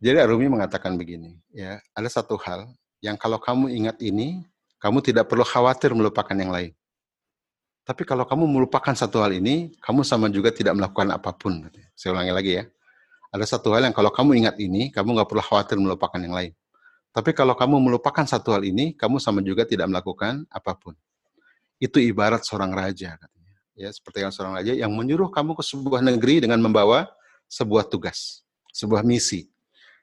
Jadi 0.00 0.20
Arumi 0.20 0.48
mengatakan 0.48 0.96
begini, 0.96 1.40
ya, 1.52 1.80
ada 1.96 2.08
satu 2.08 2.36
hal 2.36 2.68
yang 3.00 3.16
kalau 3.16 3.40
kamu 3.40 3.72
ingat 3.72 3.96
ini, 4.04 4.44
kamu 4.76 5.00
tidak 5.00 5.28
perlu 5.28 5.44
khawatir 5.44 5.96
melupakan 5.96 6.36
yang 6.36 6.52
lain. 6.52 6.72
Tapi 7.86 8.02
kalau 8.02 8.26
kamu 8.26 8.44
melupakan 8.44 8.92
satu 8.92 9.22
hal 9.22 9.32
ini, 9.38 9.72
kamu 9.78 10.02
sama 10.02 10.26
juga 10.28 10.50
tidak 10.50 10.74
melakukan 10.76 11.06
apa 11.16 11.30
pun. 11.32 11.70
Saya 11.94 12.18
ulangi 12.18 12.32
lagi 12.34 12.52
ya. 12.60 12.64
Ada 13.30 13.56
satu 13.56 13.72
hal 13.72 13.88
yang 13.88 13.94
kalau 13.96 14.10
kamu 14.10 14.42
ingat 14.42 14.56
ini, 14.60 14.90
kamu 14.90 15.16
nggak 15.16 15.28
perlu 15.30 15.44
khawatir 15.44 15.76
melupakan 15.78 16.18
yang 16.18 16.34
lain. 16.34 16.52
Tapi 17.16 17.32
kalau 17.32 17.56
kamu 17.56 17.80
melupakan 17.80 18.28
satu 18.28 18.52
hal 18.52 18.60
ini, 18.68 18.92
kamu 18.92 19.16
sama 19.16 19.40
juga 19.40 19.64
tidak 19.64 19.88
melakukan 19.88 20.44
apa 20.52 20.76
pun. 20.76 20.92
Itu 21.80 21.96
ibarat 21.96 22.44
seorang 22.44 22.76
raja 22.76 23.16
katanya. 23.16 23.56
Ya, 23.72 23.88
seperti 23.88 24.20
yang 24.20 24.32
seorang 24.36 24.60
raja 24.60 24.76
yang 24.76 24.92
menyuruh 24.92 25.32
kamu 25.32 25.56
ke 25.56 25.64
sebuah 25.64 26.04
negeri 26.04 26.44
dengan 26.44 26.60
membawa 26.60 27.08
sebuah 27.48 27.88
tugas, 27.88 28.44
sebuah 28.68 29.00
misi. 29.00 29.48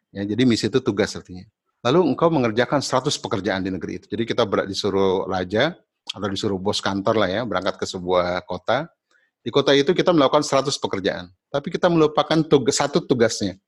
Ya, 0.10 0.26
jadi 0.26 0.42
misi 0.42 0.74
itu 0.74 0.82
tugas 0.82 1.14
artinya. 1.14 1.46
Lalu 1.86 2.18
engkau 2.18 2.34
mengerjakan 2.34 2.82
100 2.82 3.14
pekerjaan 3.22 3.62
di 3.62 3.70
negeri 3.70 4.02
itu. 4.02 4.10
Jadi 4.10 4.24
kita 4.26 4.50
disuruh 4.66 5.30
raja 5.30 5.78
atau 6.18 6.28
disuruh 6.34 6.58
bos 6.58 6.82
kantor 6.82 7.22
lah 7.22 7.30
ya, 7.30 7.42
berangkat 7.46 7.78
ke 7.78 7.86
sebuah 7.86 8.42
kota. 8.50 8.90
Di 9.46 9.54
kota 9.54 9.70
itu 9.78 9.94
kita 9.94 10.10
melakukan 10.18 10.42
100 10.42 10.82
pekerjaan. 10.82 11.30
Tapi 11.54 11.70
kita 11.70 11.94
melupakan 11.94 12.42
tugas, 12.42 12.82
satu 12.82 13.06
tugasnya 13.06 13.62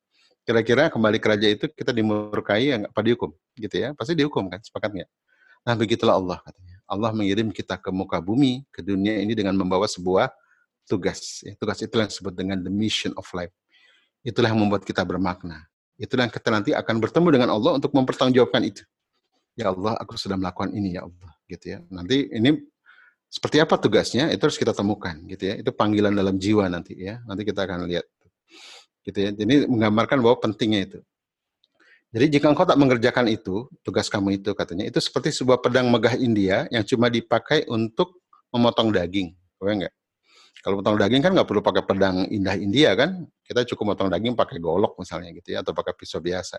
kira-kira 0.45 0.93
kembali 0.93 1.17
ke 1.17 1.27
raja 1.27 1.47
itu 1.49 1.65
kita 1.73 1.91
dimurkai 1.91 2.69
ya 2.69 2.77
apa 2.85 3.01
dihukum 3.01 3.33
gitu 3.57 3.75
ya 3.75 3.97
pasti 3.97 4.13
dihukum 4.13 4.45
kan 4.47 4.61
sepakat 4.61 4.93
nggak 4.93 5.09
Nah, 5.65 5.73
begitulah 5.73 6.15
Allah 6.21 6.37
katanya. 6.45 6.77
Allah 6.85 7.09
mengirim 7.09 7.49
kita 7.49 7.81
ke 7.81 7.89
muka 7.89 8.21
bumi, 8.21 8.61
ke 8.69 8.85
dunia 8.85 9.17
ini 9.17 9.33
dengan 9.33 9.57
membawa 9.57 9.89
sebuah 9.89 10.29
tugas. 10.85 11.41
Ya, 11.41 11.57
tugas 11.57 11.81
itu 11.81 11.89
yang 11.97 12.05
disebut 12.05 12.33
dengan 12.37 12.61
the 12.61 12.69
mission 12.69 13.09
of 13.17 13.25
life. 13.33 13.49
Itulah 14.21 14.53
yang 14.53 14.61
membuat 14.61 14.85
kita 14.85 15.01
bermakna. 15.01 15.65
Itulah 15.97 16.29
yang 16.29 16.33
kita 16.33 16.49
nanti 16.53 16.71
akan 16.77 17.01
bertemu 17.01 17.27
dengan 17.33 17.49
Allah 17.57 17.81
untuk 17.81 17.89
mempertanggungjawabkan 17.97 18.61
itu. 18.61 18.85
Ya 19.57 19.73
Allah, 19.73 19.97
aku 19.97 20.13
sudah 20.13 20.37
melakukan 20.37 20.69
ini 20.77 21.01
ya 21.01 21.09
Allah, 21.09 21.31
gitu 21.49 21.65
ya. 21.65 21.79
Nanti 21.89 22.29
ini 22.29 22.61
seperti 23.25 23.57
apa 23.57 23.81
tugasnya 23.81 24.29
itu 24.29 24.45
harus 24.45 24.59
kita 24.61 24.75
temukan, 24.77 25.17
gitu 25.25 25.49
ya. 25.49 25.55
Itu 25.57 25.73
panggilan 25.73 26.13
dalam 26.13 26.37
jiwa 26.37 26.69
nanti 26.69 26.93
ya. 26.93 27.25
Nanti 27.25 27.41
kita 27.41 27.65
akan 27.65 27.89
lihat, 27.89 28.05
gitu 29.05 29.17
ya. 29.21 29.29
Jadi 29.31 29.69
menggambarkan 29.69 30.17
bahwa 30.19 30.35
pentingnya 30.41 30.81
itu. 30.89 30.99
Jadi 32.15 32.39
jika 32.39 32.47
engkau 32.47 32.63
tak 32.63 32.79
mengerjakan 32.79 33.27
itu, 33.27 33.67
tugas 33.83 34.07
kamu 34.07 34.39
itu 34.39 34.55
katanya, 34.55 34.87
itu 34.87 35.03
seperti 35.03 35.35
sebuah 35.35 35.59
pedang 35.59 35.91
megah 35.91 36.15
India 36.15 36.63
yang 36.71 36.87
cuma 36.87 37.11
dipakai 37.11 37.67
untuk 37.67 38.23
memotong 38.55 38.89
daging. 38.89 39.35
Kau 39.59 39.67
enggak? 39.67 39.91
Kalau 40.63 40.81
potong 40.81 40.97
daging 40.97 41.21
kan 41.21 41.29
nggak 41.35 41.45
perlu 41.45 41.61
pakai 41.61 41.83
pedang 41.85 42.25
indah 42.31 42.57
India 42.57 42.97
kan? 42.97 43.21
Kita 43.45 43.61
cukup 43.69 43.93
potong 43.93 44.09
daging 44.09 44.33
pakai 44.33 44.57
golok 44.57 44.97
misalnya 44.97 45.29
gitu 45.35 45.53
ya, 45.53 45.61
atau 45.61 45.77
pakai 45.77 45.93
pisau 45.93 46.17
biasa. 46.17 46.57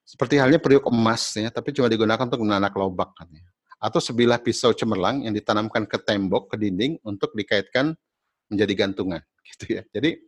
Seperti 0.00 0.40
halnya 0.40 0.56
periuk 0.56 0.88
emas 0.88 1.36
ya, 1.36 1.52
tapi 1.52 1.76
cuma 1.76 1.90
digunakan 1.92 2.24
untuk 2.24 2.40
menanak 2.40 2.72
lobak 2.72 3.12
katanya. 3.18 3.44
Atau 3.82 4.00
sebilah 4.00 4.40
pisau 4.40 4.72
cemerlang 4.72 5.28
yang 5.28 5.34
ditanamkan 5.36 5.84
ke 5.84 6.00
tembok, 6.00 6.54
ke 6.54 6.56
dinding 6.56 7.02
untuk 7.04 7.36
dikaitkan 7.36 7.92
menjadi 8.48 8.72
gantungan 8.86 9.20
gitu 9.52 9.76
ya. 9.76 9.82
Jadi 9.92 10.24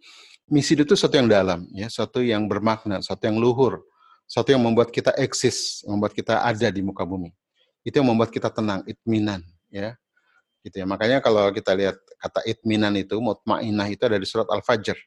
misi 0.47 0.79
itu 0.79 0.95
sesuatu 0.95 1.19
yang 1.19 1.29
dalam 1.31 1.67
ya, 1.75 1.87
sesuatu 1.91 2.23
yang 2.23 2.47
bermakna, 2.47 3.03
sesuatu 3.03 3.27
yang 3.27 3.39
luhur 3.39 3.83
satu 4.27 4.51
yang 4.51 4.63
membuat 4.63 4.91
kita 4.91 5.15
eksis, 5.15 5.87
membuat 5.87 6.11
kita 6.11 6.43
ada 6.43 6.67
di 6.69 6.83
muka 6.83 7.07
bumi. 7.07 7.31
Itu 7.87 8.03
yang 8.03 8.11
membuat 8.11 8.35
kita 8.35 8.51
tenang, 8.51 8.83
itminan, 8.83 9.47
ya. 9.71 9.95
Gitu 10.67 10.83
ya. 10.83 10.87
Makanya 10.87 11.23
kalau 11.23 11.47
kita 11.55 11.79
lihat 11.79 11.95
kata 12.19 12.43
itminan 12.43 12.99
itu, 12.99 13.15
mutmainah 13.23 13.87
itu 13.87 14.03
ada 14.03 14.19
di 14.19 14.27
surat 14.27 14.51
Al-Fajr, 14.51 14.99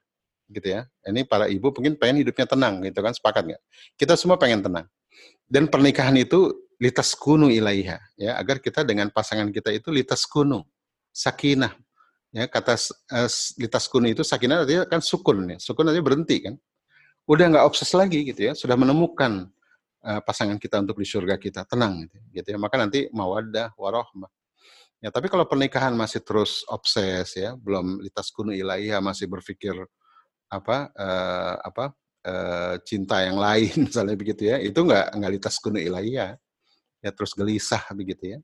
gitu 0.55 0.67
ya. 0.71 0.87
Ini 1.03 1.27
para 1.27 1.51
ibu 1.51 1.67
mungkin 1.67 1.99
pengen 1.99 2.23
hidupnya 2.23 2.47
tenang, 2.47 2.79
gitu 2.87 3.03
kan? 3.03 3.11
Sepakat 3.11 3.43
nggak? 3.43 3.61
Kita 3.99 4.15
semua 4.15 4.39
pengen 4.39 4.63
tenang. 4.63 4.87
Dan 5.43 5.67
pernikahan 5.67 6.15
itu 6.15 6.55
litas 6.79 7.11
kunu 7.11 7.51
ilaiha, 7.51 7.99
ya, 8.15 8.39
agar 8.39 8.63
kita 8.63 8.87
dengan 8.87 9.11
pasangan 9.11 9.51
kita 9.51 9.75
itu 9.75 9.91
litas 9.91 10.23
kunu, 10.23 10.63
sakinah. 11.11 11.75
Ya, 12.30 12.45
kata 12.45 12.77
uh, 13.09 13.30
litas 13.57 13.89
kunu 13.89 14.13
itu 14.13 14.21
sakinah 14.21 14.61
artinya 14.65 14.86
kan 14.86 15.01
sukun 15.01 15.49
ya. 15.49 15.57
Sukun 15.57 15.89
artinya 15.89 16.05
berhenti 16.05 16.38
kan 16.45 16.55
udah 17.30 17.45
nggak 17.45 17.65
obses 17.65 17.93
lagi 17.93 18.25
gitu 18.25 18.49
ya, 18.49 18.53
sudah 18.57 18.73
menemukan 18.73 19.45
uh, 20.01 20.21
pasangan 20.25 20.57
kita 20.57 20.82
untuk 20.82 20.97
di 20.97 21.05
surga 21.05 21.38
kita, 21.38 21.61
tenang 21.69 22.09
gitu, 22.09 22.17
gitu 22.34 22.47
ya. 22.53 22.57
Maka 22.57 22.75
nanti 22.82 23.05
mawaddah 23.13 23.77
warohmah. 23.77 24.30
Ya, 24.99 25.13
tapi 25.13 25.32
kalau 25.32 25.45
pernikahan 25.47 25.93
masih 25.95 26.19
terus 26.25 26.65
obses 26.67 27.38
ya, 27.38 27.53
belum 27.55 28.01
litas 28.03 28.34
kunu 28.34 28.51
ilaiha 28.51 28.99
masih 28.99 29.30
berpikir 29.32 29.77
apa 30.49 30.89
uh, 30.97 31.55
apa 31.61 31.93
uh, 32.25 32.75
cinta 32.82 33.21
yang 33.21 33.38
lain 33.38 33.69
misalnya 33.88 34.17
begitu 34.17 34.49
ya, 34.49 34.57
itu 34.57 34.82
nggak 34.82 35.13
nggak 35.17 35.32
litas 35.39 35.55
kunu 35.61 35.77
ilaiha. 35.82 36.36
Ya 36.99 37.09
terus 37.15 37.32
gelisah 37.38 37.86
begitu 37.95 38.36
ya. 38.36 38.39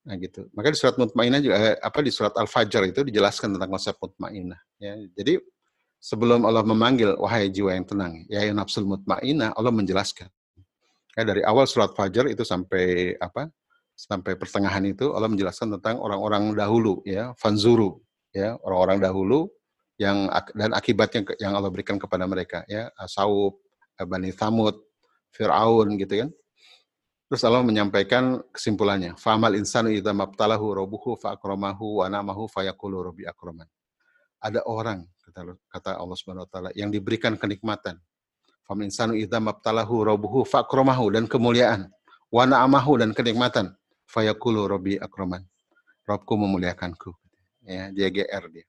Nah 0.00 0.16
gitu. 0.16 0.48
Maka 0.56 0.72
di 0.72 0.78
surat 0.80 0.96
mutmainah 0.96 1.40
juga 1.44 1.76
apa 1.76 1.98
di 2.00 2.08
surat 2.08 2.32
Al-Fajr 2.32 2.88
itu 2.88 3.00
dijelaskan 3.04 3.56
tentang 3.56 3.68
konsep 3.68 3.94
mutmainah 4.00 4.60
ya. 4.80 4.96
Jadi 5.12 5.36
sebelum 6.00 6.48
Allah 6.48 6.64
memanggil 6.64 7.20
wahai 7.20 7.52
jiwa 7.52 7.76
yang 7.76 7.84
tenang, 7.84 8.24
ya 8.32 8.40
nafsul 8.56 8.88
mutmainah, 8.88 9.52
Allah 9.52 9.68
menjelaskan. 9.68 10.32
Ya, 11.18 11.22
dari 11.28 11.44
awal 11.44 11.68
surat 11.68 11.92
Fajar 11.92 12.30
itu 12.32 12.40
sampai 12.46 13.18
apa? 13.20 13.52
Sampai 13.92 14.40
pertengahan 14.40 14.80
itu 14.88 15.12
Allah 15.12 15.28
menjelaskan 15.28 15.76
tentang 15.76 16.00
orang-orang 16.00 16.56
dahulu 16.56 17.04
ya, 17.04 17.36
fanzuru 17.36 18.00
ya, 18.32 18.56
orang-orang 18.64 19.04
dahulu 19.04 19.52
yang 20.00 20.32
dan 20.56 20.72
akibatnya 20.72 21.28
yang 21.36 21.52
Allah 21.52 21.68
berikan 21.68 22.00
kepada 22.00 22.24
mereka 22.24 22.64
ya, 22.64 22.88
Saub, 23.04 23.60
Bani 24.00 24.32
Thamud, 24.32 24.80
Fir'aun 25.36 26.00
gitu 26.00 26.24
kan. 26.24 26.30
Terus 27.30 27.46
Allah 27.46 27.62
menyampaikan 27.62 28.42
kesimpulannya, 28.50 29.14
famal 29.14 29.54
insanu 29.54 29.86
idza 29.94 30.10
mabtalahu 30.10 30.82
rabbuhu 30.82 31.14
fa 31.14 31.38
akramahu 31.38 32.02
wa 32.02 32.10
namahu 32.10 32.50
fayaqulu 32.50 33.06
rabbi 33.06 33.22
akraman. 33.22 33.70
Ada 34.42 34.66
orang 34.66 35.06
kata 35.70 35.94
Allah 35.94 36.16
Subhanahu 36.18 36.42
wa 36.42 36.50
taala 36.50 36.70
yang 36.74 36.90
diberikan 36.90 37.38
kenikmatan. 37.38 38.02
Fam 38.66 38.82
insanu 38.82 39.14
idza 39.14 39.38
mabtalahu 39.38 40.10
rabbuhu 40.10 40.42
fakromahu 40.42 41.06
dan 41.14 41.30
kemuliaan 41.30 41.86
wa 42.34 42.42
na'amahu 42.42 42.98
dan 42.98 43.14
kenikmatan 43.14 43.78
fayaqulu 44.10 44.66
rabbi 44.66 44.98
akraman. 44.98 45.46
Robku 46.10 46.34
memuliakanku. 46.34 47.14
Ya, 47.62 47.94
dia 47.94 48.10
GR 48.10 48.44
dia. 48.50 48.66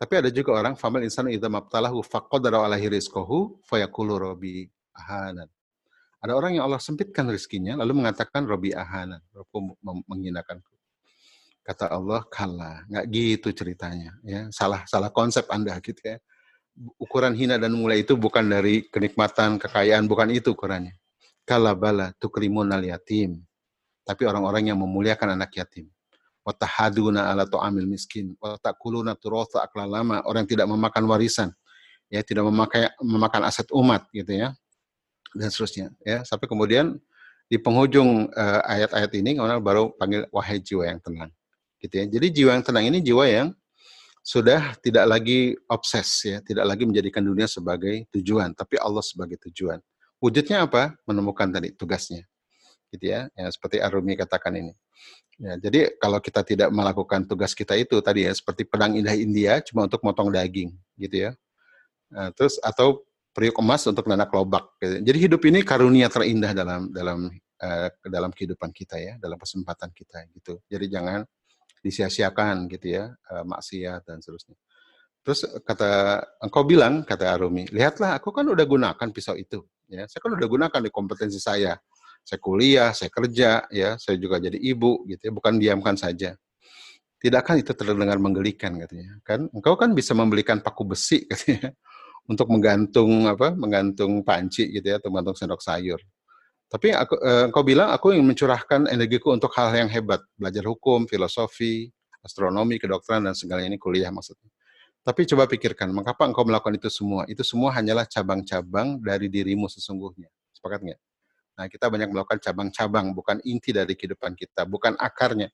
Tapi 0.00 0.24
ada 0.24 0.32
juga 0.32 0.56
orang 0.56 0.72
famal 0.72 1.04
insanu 1.04 1.28
idza 1.28 1.52
mabtalahu 1.52 2.00
faqadara 2.00 2.64
alaihi 2.64 2.96
rizqahu 2.96 3.60
fayaqulu 3.68 4.32
rabbi 4.32 4.72
ahanan. 4.96 5.52
Ada 6.24 6.32
orang 6.40 6.56
yang 6.56 6.64
Allah 6.64 6.80
sempitkan 6.80 7.28
rezekinya 7.28 7.76
lalu 7.84 8.00
mengatakan 8.00 8.48
Robi 8.48 8.72
ahanan, 8.72 9.20
Robku 9.36 9.76
menghinakanku. 10.08 10.72
Kata 11.60 11.92
Allah, 11.92 12.24
kalah. 12.32 12.80
Nggak 12.88 13.04
gitu 13.12 13.48
ceritanya. 13.52 14.16
ya 14.24 14.48
Salah 14.48 14.88
salah 14.88 15.12
konsep 15.12 15.44
Anda 15.52 15.76
gitu 15.84 16.00
ya. 16.00 16.16
Ukuran 16.96 17.36
hina 17.36 17.60
dan 17.60 17.76
mulai 17.76 18.08
itu 18.08 18.16
bukan 18.16 18.40
dari 18.48 18.88
kenikmatan, 18.88 19.60
kekayaan, 19.60 20.08
bukan 20.08 20.32
itu 20.32 20.56
ukurannya. 20.56 20.96
Kala 21.44 21.76
bala 21.76 22.16
tukrimun 22.16 22.72
al 22.72 22.88
yatim. 22.88 23.44
Tapi 24.08 24.24
orang-orang 24.24 24.72
yang 24.72 24.80
memuliakan 24.80 25.36
anak 25.36 25.52
yatim. 25.60 25.92
Watahaduna 26.40 27.28
ala 27.36 27.44
tu'amil 27.44 27.84
miskin. 27.84 28.32
Watakuluna 28.40 29.12
turotha 29.12 29.60
aklalama. 29.60 30.24
Orang 30.24 30.48
yang 30.48 30.56
tidak 30.56 30.68
memakan 30.72 31.04
warisan. 31.04 31.52
Ya, 32.08 32.24
tidak 32.24 32.48
memakai, 32.48 32.88
memakan 33.00 33.44
aset 33.44 33.68
umat 33.76 34.08
gitu 34.08 34.32
ya. 34.32 34.56
Dan 35.34 35.50
seterusnya. 35.50 35.90
ya 36.06 36.22
Sampai 36.22 36.46
kemudian 36.46 36.96
di 37.50 37.60
penghujung 37.60 38.30
uh, 38.32 38.60
ayat-ayat 38.64 39.10
ini 39.20 39.36
orang 39.36 39.60
baru 39.60 39.92
panggil 39.98 40.24
wahai 40.32 40.62
jiwa 40.62 40.88
yang 40.88 41.02
tenang 41.02 41.30
gitu 41.84 41.94
ya. 42.00 42.04
Jadi 42.08 42.26
jiwa 42.32 42.50
yang 42.56 42.64
tenang 42.64 42.84
ini 42.88 42.98
jiwa 43.04 43.24
yang 43.28 43.48
sudah 44.24 44.72
tidak 44.80 45.04
lagi 45.04 45.52
obses 45.68 46.08
ya, 46.24 46.40
tidak 46.40 46.64
lagi 46.64 46.88
menjadikan 46.88 47.20
dunia 47.20 47.44
sebagai 47.44 48.08
tujuan, 48.08 48.56
tapi 48.56 48.80
Allah 48.80 49.04
sebagai 49.04 49.36
tujuan. 49.36 49.76
Wujudnya 50.16 50.64
apa? 50.64 50.96
Menemukan 51.04 51.52
tadi 51.52 51.76
tugasnya. 51.76 52.24
Gitu 52.88 53.12
ya. 53.12 53.28
Ya 53.36 53.46
seperti 53.52 53.84
Arumi 53.84 54.16
katakan 54.16 54.56
ini. 54.56 54.72
Ya, 55.34 55.58
jadi 55.58 55.92
kalau 55.98 56.22
kita 56.22 56.46
tidak 56.46 56.70
melakukan 56.70 57.26
tugas 57.26 57.58
kita 57.58 57.74
itu 57.74 57.98
tadi 57.98 58.22
ya 58.22 58.30
seperti 58.30 58.62
pedang 58.62 58.94
indah 58.94 59.18
India 59.18 59.58
cuma 59.66 59.90
untuk 59.90 59.98
motong 60.06 60.30
daging 60.30 60.70
gitu 60.94 61.28
ya. 61.28 61.30
Nah, 62.06 62.30
terus 62.30 62.56
atau 62.62 63.02
periuk 63.34 63.58
emas 63.58 63.82
untuk 63.90 64.06
nanak 64.06 64.30
lobak. 64.30 64.78
Gitu. 64.78 65.02
Jadi 65.02 65.18
hidup 65.18 65.42
ini 65.50 65.66
karunia 65.66 66.06
terindah 66.06 66.54
dalam 66.54 66.94
dalam 66.94 67.26
uh, 67.58 67.88
dalam 68.06 68.30
kehidupan 68.30 68.70
kita 68.70 68.96
ya, 69.02 69.18
dalam 69.18 69.34
kesempatan 69.34 69.90
kita 69.90 70.30
gitu. 70.30 70.62
Jadi 70.70 70.86
jangan 70.86 71.26
disia-siakan 71.82 72.70
gitu 72.70 72.94
ya, 72.94 73.10
uh, 73.10 73.44
maksiat 73.44 74.06
dan 74.06 74.22
seterusnya. 74.22 74.54
Terus 75.26 75.40
kata 75.66 76.22
engkau 76.46 76.62
bilang 76.62 77.02
kata 77.02 77.34
Arumi, 77.34 77.66
lihatlah 77.74 78.22
aku 78.22 78.30
kan 78.30 78.46
udah 78.46 78.64
gunakan 78.64 79.08
pisau 79.10 79.34
itu, 79.34 79.66
ya. 79.90 80.06
Saya 80.06 80.20
kan 80.22 80.32
udah 80.38 80.48
gunakan 80.48 80.80
di 80.80 80.90
kompetensi 80.94 81.42
saya. 81.42 81.74
Saya 82.24 82.40
kuliah, 82.40 82.88
saya 82.96 83.12
kerja, 83.12 83.68
ya, 83.68 84.00
saya 84.00 84.16
juga 84.16 84.40
jadi 84.40 84.56
ibu 84.56 85.04
gitu 85.04 85.28
ya, 85.28 85.32
bukan 85.32 85.60
diamkan 85.60 85.92
saja. 85.92 86.32
Tidakkah 87.20 87.56
itu 87.56 87.72
terdengar 87.76 88.16
menggelikan 88.16 88.80
katanya? 88.80 89.20
Kan 89.24 89.48
engkau 89.52 89.76
kan 89.76 89.92
bisa 89.92 90.16
membelikan 90.16 90.60
paku 90.60 90.88
besi 90.88 91.24
katanya 91.28 91.72
untuk 92.28 92.48
menggantung 92.48 93.28
apa? 93.28 93.52
Menggantung 93.52 94.24
panci 94.24 94.68
gitu 94.72 94.84
ya, 94.84 94.96
atau 95.00 95.12
menggantung 95.12 95.36
sendok 95.36 95.60
sayur. 95.60 96.00
Tapi 96.68 96.90
aku, 96.90 97.14
eh, 97.22 97.46
kau 97.54 97.62
bilang 97.62 97.92
aku 97.94 98.16
ingin 98.16 98.26
mencurahkan 98.26 98.90
energiku 98.90 99.30
untuk 99.30 99.52
hal 99.54 99.70
yang 99.76 99.86
hebat, 99.92 100.18
belajar 100.34 100.64
hukum, 100.66 101.06
filosofi, 101.06 101.92
astronomi, 102.24 102.80
kedokteran 102.80 103.28
dan 103.28 103.36
segalanya 103.36 103.76
ini 103.76 103.78
kuliah 103.78 104.10
maksudnya. 104.10 104.48
Tapi 105.04 105.28
coba 105.28 105.44
pikirkan, 105.44 105.92
mengapa 105.92 106.24
engkau 106.24 106.48
melakukan 106.48 106.80
itu 106.80 106.88
semua? 106.88 107.28
Itu 107.28 107.44
semua 107.44 107.76
hanyalah 107.76 108.08
cabang-cabang 108.08 108.96
dari 109.04 109.28
dirimu 109.28 109.68
sesungguhnya. 109.68 110.32
Sepakat 110.56 110.80
nggak? 110.80 111.00
Nah, 111.54 111.66
kita 111.70 111.86
banyak 111.86 112.08
melakukan 112.10 112.40
cabang-cabang, 112.40 113.14
bukan 113.14 113.38
inti 113.44 113.70
dari 113.70 113.94
kehidupan 113.94 114.34
kita, 114.34 114.66
bukan 114.66 114.96
akarnya. 114.98 115.52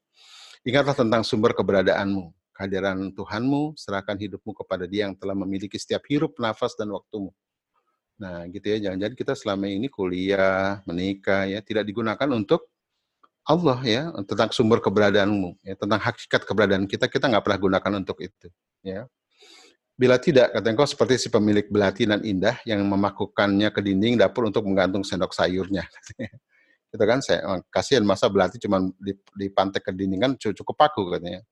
Ingatlah 0.64 0.94
tentang 0.96 1.26
sumber 1.26 1.52
keberadaanmu, 1.52 2.32
kehadiran 2.54 3.12
Tuhanmu, 3.14 3.78
serahkan 3.78 4.18
hidupmu 4.18 4.52
kepada 4.52 4.84
Dia 4.84 5.08
yang 5.08 5.14
telah 5.16 5.34
memiliki 5.34 5.76
setiap 5.80 6.04
hirup, 6.10 6.36
nafas, 6.36 6.76
dan 6.76 6.90
waktumu. 6.92 7.30
Nah, 8.20 8.44
gitu 8.52 8.66
ya. 8.68 8.90
Jangan-jangan 8.90 9.16
kita 9.16 9.32
selama 9.32 9.66
ini 9.66 9.88
kuliah, 9.88 10.84
menikah 10.84 11.48
ya 11.48 11.64
tidak 11.64 11.88
digunakan 11.88 12.28
untuk 12.36 12.68
Allah 13.48 13.80
ya, 13.82 14.02
tentang 14.28 14.52
sumber 14.52 14.78
keberadaanmu, 14.84 15.64
ya, 15.64 15.74
tentang 15.74 15.98
hakikat 15.98 16.44
keberadaan 16.44 16.84
kita 16.84 17.08
kita 17.08 17.26
nggak 17.26 17.42
pernah 17.42 17.58
gunakan 17.58 17.92
untuk 18.04 18.20
itu, 18.20 18.52
ya. 18.84 19.08
Bila 19.96 20.16
tidak, 20.16 20.56
kata 20.56 20.68
engkau 20.72 20.88
seperti 20.88 21.20
si 21.20 21.28
pemilik 21.28 21.68
belati 21.68 22.08
dan 22.08 22.24
indah 22.24 22.56
yang 22.64 22.80
memakukannya 22.88 23.68
ke 23.68 23.80
dinding 23.84 24.16
dapur 24.16 24.48
untuk 24.48 24.64
menggantung 24.64 25.04
sendok 25.04 25.36
sayurnya. 25.36 25.84
Gitu 26.90 27.04
kan 27.06 27.22
saya 27.22 27.40
oh, 27.46 27.62
kasihan 27.70 28.02
masa 28.02 28.26
belati 28.26 28.58
cuma 28.58 28.82
di, 28.98 29.14
di 29.38 29.46
pantai 29.46 29.78
ke 29.78 29.94
dinding 29.94 30.34
cukup 30.38 30.74
paku 30.74 31.06
katanya. 31.06 31.46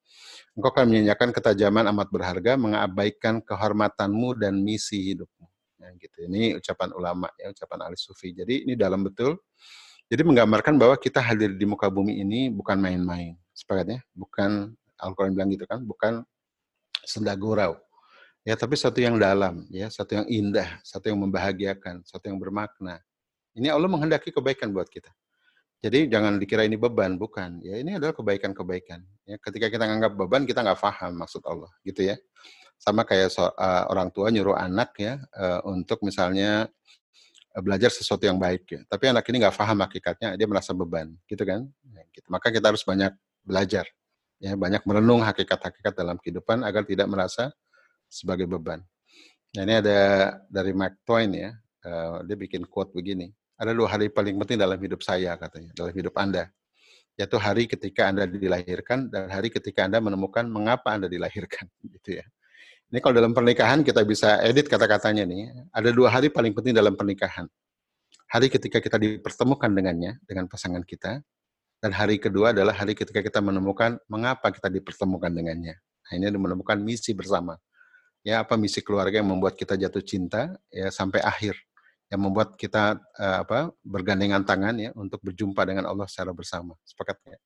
Engkau 0.59 0.75
akan 0.75 0.85
menyanyikan 0.91 1.31
ketajaman 1.31 1.87
amat 1.95 2.11
berharga, 2.11 2.59
mengabaikan 2.59 3.39
kehormatanmu 3.47 4.35
dan 4.35 4.59
misi 4.59 5.15
hidupmu. 5.15 5.47
Ya, 5.79 5.95
gitu. 5.95 6.27
Ini 6.27 6.59
ucapan 6.59 6.91
ulama 6.91 7.31
ya, 7.39 7.55
ucapan 7.55 7.87
ahli 7.87 7.95
sufi. 7.95 8.35
Jadi 8.35 8.67
ini 8.67 8.75
dalam 8.75 9.07
betul. 9.07 9.39
Jadi 10.11 10.27
menggambarkan 10.27 10.75
bahwa 10.75 10.99
kita 10.99 11.23
hadir 11.23 11.55
di 11.55 11.63
muka 11.69 11.87
bumi 11.87 12.19
ini 12.19 12.51
bukan 12.51 12.81
main-main. 12.81 13.39
Sepakatnya, 13.55 14.03
bukan 14.17 14.75
Al-Quran 14.99 15.39
bilang 15.39 15.55
gitu 15.55 15.69
kan, 15.71 15.79
bukan 15.87 16.27
senda 17.07 17.39
gurau. 17.39 17.79
Ya, 18.43 18.57
tapi 18.57 18.75
satu 18.75 18.99
yang 18.99 19.21
dalam, 19.21 19.69
ya, 19.69 19.93
satu 19.93 20.19
yang 20.19 20.27
indah, 20.27 20.81
satu 20.81 21.13
yang 21.13 21.21
membahagiakan, 21.21 22.03
satu 22.09 22.33
yang 22.33 22.41
bermakna. 22.41 22.99
Ini 23.53 23.69
Allah 23.69 23.87
menghendaki 23.87 24.33
kebaikan 24.33 24.73
buat 24.73 24.89
kita. 24.89 25.13
Jadi 25.79 26.11
jangan 26.11 26.43
dikira 26.43 26.67
ini 26.67 26.75
beban, 26.75 27.15
bukan. 27.15 27.63
Ya 27.63 27.79
ini 27.79 27.95
adalah 27.95 28.11
kebaikan-kebaikan. 28.11 28.99
Ya, 29.31 29.39
ketika 29.39 29.71
kita 29.71 29.87
nganggap 29.87 30.19
beban, 30.19 30.43
kita 30.43 30.67
nggak 30.67 30.83
paham 30.83 31.23
maksud 31.23 31.47
Allah, 31.47 31.71
gitu 31.87 32.03
ya. 32.03 32.19
Sama 32.83 33.07
kayak 33.07 33.31
so, 33.31 33.47
uh, 33.47 33.85
orang 33.87 34.11
tua 34.11 34.31
nyuruh 34.35 34.59
anak 34.59 34.99
ya 34.99 35.23
uh, 35.39 35.63
untuk 35.71 36.03
misalnya 36.03 36.67
uh, 37.55 37.63
belajar 37.63 37.95
sesuatu 37.95 38.27
yang 38.27 38.43
baik 38.43 38.67
ya. 38.67 38.81
Tapi 38.91 39.05
anak 39.15 39.23
ini 39.31 39.47
nggak 39.47 39.55
paham 39.55 39.79
hakikatnya, 39.87 40.35
dia 40.35 40.47
merasa 40.51 40.75
beban, 40.75 41.15
gitu 41.31 41.47
kan. 41.47 41.71
Ya, 41.95 42.03
gitu. 42.11 42.27
Maka 42.27 42.51
kita 42.51 42.75
harus 42.75 42.83
banyak 42.83 43.15
belajar, 43.47 43.87
ya 44.43 44.59
banyak 44.59 44.83
merenung 44.83 45.23
hakikat-hakikat 45.23 45.95
dalam 45.95 46.19
kehidupan 46.19 46.67
agar 46.67 46.83
tidak 46.83 47.07
merasa 47.07 47.55
sebagai 48.11 48.51
beban. 48.51 48.83
Nah 49.55 49.63
ini 49.63 49.79
ada 49.79 49.99
dari 50.51 50.75
Mark 50.75 50.99
Twain 51.07 51.31
ya, 51.39 51.55
uh, 51.87 52.27
dia 52.27 52.35
bikin 52.35 52.67
quote 52.67 52.91
begini 52.91 53.31
ada 53.59 53.75
dua 53.75 53.91
hari 53.91 54.07
paling 54.07 54.39
penting 54.39 54.63
dalam 54.63 54.79
hidup 54.79 55.03
saya 55.03 55.35
katanya, 55.35 55.75
dalam 55.75 55.91
hidup 55.91 56.15
Anda. 56.15 56.47
Yaitu 57.19 57.35
hari 57.35 57.67
ketika 57.67 58.07
Anda 58.07 58.31
dilahirkan 58.31 59.11
dan 59.11 59.27
hari 59.35 59.51
ketika 59.51 59.91
Anda 59.91 59.99
menemukan 59.99 60.47
mengapa 60.47 60.95
Anda 60.95 61.11
dilahirkan 61.11 61.67
gitu 61.99 62.23
ya. 62.23 62.25
Ini 62.89 63.03
kalau 63.05 63.19
dalam 63.19 63.35
pernikahan 63.35 63.83
kita 63.83 64.07
bisa 64.07 64.39
edit 64.47 64.71
kata-katanya 64.71 65.27
nih. 65.27 65.51
Ada 65.75 65.91
dua 65.91 66.09
hari 66.09 66.31
paling 66.31 66.55
penting 66.55 66.73
dalam 66.73 66.95
pernikahan. 66.95 67.51
Hari 68.31 68.47
ketika 68.49 68.79
kita 68.79 68.97
dipertemukan 68.97 69.69
dengannya, 69.69 70.23
dengan 70.25 70.47
pasangan 70.47 70.81
kita. 70.87 71.21
Dan 71.79 71.95
hari 71.95 72.19
kedua 72.19 72.51
adalah 72.51 72.75
hari 72.75 72.95
ketika 72.95 73.23
kita 73.23 73.39
menemukan 73.39 73.99
mengapa 74.11 74.51
kita 74.51 74.67
dipertemukan 74.73 75.31
dengannya. 75.31 75.79
Nah, 75.79 76.13
ini 76.17 76.27
menemukan 76.35 76.79
misi 76.81 77.15
bersama. 77.15 77.55
Ya, 78.27 78.43
apa 78.43 78.59
misi 78.59 78.83
keluarga 78.83 79.21
yang 79.23 79.31
membuat 79.31 79.55
kita 79.55 79.79
jatuh 79.79 80.03
cinta 80.03 80.59
ya 80.75 80.91
sampai 80.91 81.23
akhir 81.23 81.55
yang 82.09 82.21
membuat 82.25 82.57
kita 82.57 82.97
uh, 83.21 83.39
apa 83.45 83.73
bergandengan 83.85 84.41
tangan 84.45 84.75
ya 84.81 84.91
untuk 84.97 85.21
berjumpa 85.21 85.61
dengan 85.69 85.85
Allah 85.89 86.09
secara 86.09 86.33
bersama. 86.33 86.73
Sepakat 86.85 87.21
ya? 87.29 87.39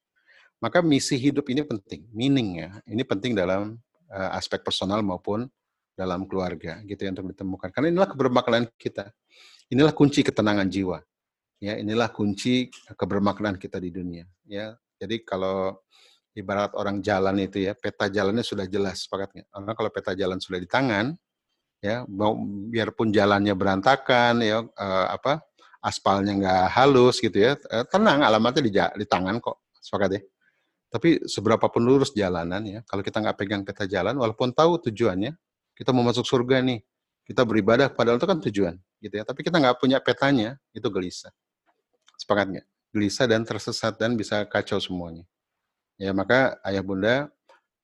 Maka 0.63 0.79
misi 0.79 1.19
hidup 1.19 1.51
ini 1.51 1.67
penting, 1.67 2.07
meaning 2.15 2.63
ya. 2.63 2.71
Ini 2.87 3.03
penting 3.03 3.35
dalam 3.35 3.75
uh, 4.15 4.31
aspek 4.39 4.63
personal 4.63 5.03
maupun 5.03 5.51
dalam 5.99 6.25
keluarga 6.31 6.79
gitu 6.87 7.03
ya 7.03 7.11
untuk 7.11 7.35
ditemukan. 7.35 7.69
Karena 7.75 7.91
inilah 7.91 8.09
kebermaknaan 8.15 8.71
kita. 8.79 9.11
Inilah 9.75 9.91
kunci 9.91 10.23
ketenangan 10.23 10.71
jiwa. 10.71 11.03
Ya, 11.63 11.79
inilah 11.79 12.11
kunci 12.11 12.75
kebermaknaan 12.99 13.55
kita 13.55 13.79
di 13.79 13.95
dunia, 13.95 14.27
ya. 14.43 14.75
Jadi 14.99 15.23
kalau 15.23 15.79
ibarat 16.35 16.75
orang 16.75 16.99
jalan 16.99 17.39
itu 17.39 17.63
ya, 17.63 17.79
peta 17.79 18.11
jalannya 18.11 18.43
sudah 18.43 18.67
jelas, 18.67 19.07
sepakat 19.07 19.47
Karena 19.47 19.71
kalau 19.71 19.91
peta 19.95 20.11
jalan 20.11 20.43
sudah 20.43 20.59
di 20.59 20.67
tangan, 20.67 21.15
ya 21.83 22.07
biarpun 22.71 23.11
jalannya 23.11 23.59
berantakan 23.59 24.39
ya 24.39 24.63
eh, 24.63 25.07
apa 25.11 25.43
aspalnya 25.83 26.33
nggak 26.39 26.65
halus 26.79 27.19
gitu 27.19 27.35
ya 27.35 27.59
eh, 27.59 27.85
tenang 27.91 28.23
alamatnya 28.23 28.63
di, 28.63 28.73
di 29.03 29.07
tangan 29.11 29.43
kok 29.43 29.67
sepakat 29.83 30.11
ya. 30.17 30.23
Tapi 30.93 31.25
seberapa 31.25 31.73
pun 31.73 31.83
lurus 31.83 32.15
jalanan 32.15 32.63
ya 32.63 32.81
kalau 32.87 33.03
kita 33.03 33.19
nggak 33.19 33.37
pegang 33.37 33.63
peta 33.67 33.85
jalan 33.91 34.15
walaupun 34.15 34.55
tahu 34.55 34.79
tujuannya 34.89 35.35
kita 35.75 35.91
mau 35.91 36.07
masuk 36.07 36.23
surga 36.23 36.63
nih 36.63 36.79
kita 37.27 37.43
beribadah 37.43 37.91
padahal 37.91 38.21
itu 38.21 38.29
kan 38.29 38.39
tujuan 38.39 38.75
gitu 39.03 39.15
ya 39.19 39.25
tapi 39.27 39.43
kita 39.43 39.59
nggak 39.59 39.83
punya 39.83 39.99
petanya 39.99 40.55
itu 40.71 40.87
gelisah. 40.87 41.35
Sepakat 42.15 42.47
nggak? 42.47 42.67
Gelisah 42.95 43.27
dan 43.27 43.43
tersesat 43.43 43.99
dan 43.99 44.15
bisa 44.15 44.47
kacau 44.47 44.79
semuanya. 44.79 45.27
Ya 45.99 46.15
maka 46.15 46.61
ayah 46.63 46.85
bunda 46.85 47.33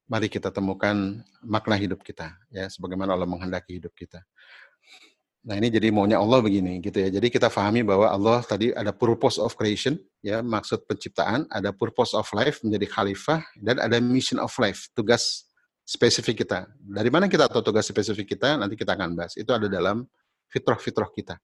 mari 0.08 0.32
kita 0.32 0.48
temukan 0.48 1.20
makna 1.44 1.76
hidup 1.76 2.00
kita 2.00 2.32
ya 2.48 2.66
sebagaimana 2.66 3.12
Allah 3.12 3.28
menghendaki 3.28 3.76
hidup 3.76 3.92
kita. 3.92 4.24
Nah, 5.48 5.54
ini 5.56 5.70
jadi 5.70 5.88
maunya 5.94 6.18
Allah 6.18 6.42
begini 6.42 6.82
gitu 6.82 6.98
ya. 6.98 7.08
Jadi 7.08 7.30
kita 7.30 7.48
fahami 7.48 7.86
bahwa 7.86 8.10
Allah 8.10 8.42
tadi 8.42 8.74
ada 8.74 8.90
purpose 8.90 9.38
of 9.38 9.54
creation 9.54 9.96
ya, 10.20 10.42
maksud 10.42 10.84
penciptaan, 10.84 11.46
ada 11.48 11.70
purpose 11.70 12.12
of 12.12 12.26
life 12.34 12.60
menjadi 12.60 12.84
khalifah 12.90 13.40
dan 13.62 13.78
ada 13.78 13.96
mission 14.02 14.42
of 14.42 14.52
life, 14.58 14.90
tugas 14.92 15.48
spesifik 15.88 16.44
kita. 16.44 16.68
Dari 16.76 17.08
mana 17.08 17.30
kita 17.30 17.48
tahu 17.48 17.64
tugas 17.64 17.88
spesifik 17.88 18.36
kita? 18.36 18.60
Nanti 18.60 18.76
kita 18.76 18.92
akan 18.92 19.14
bahas. 19.16 19.38
Itu 19.40 19.54
ada 19.56 19.70
dalam 19.70 20.04
fitrah-fitrah 20.52 21.08
kita. 21.16 21.40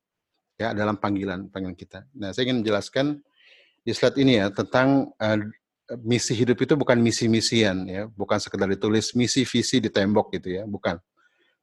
Ya, 0.61 0.77
dalam 0.77 1.01
panggilan 1.01 1.49
panggilan 1.49 1.75
kita. 1.75 2.05
Nah, 2.15 2.31
saya 2.31 2.51
ingin 2.51 2.61
menjelaskan 2.61 3.19
di 3.83 3.93
slide 3.97 4.21
ini 4.21 4.39
ya 4.39 4.53
tentang 4.53 5.17
uh, 5.17 5.39
misi 6.01 6.33
hidup 6.33 6.57
itu 6.57 6.75
bukan 6.81 6.97
misi-misian 6.97 7.85
ya, 7.85 8.09
bukan 8.17 8.41
sekedar 8.41 8.65
ditulis 8.73 9.13
misi 9.13 9.45
visi 9.45 9.77
di 9.85 9.93
tembok 9.93 10.33
gitu 10.41 10.57
ya, 10.61 10.65
bukan. 10.65 10.97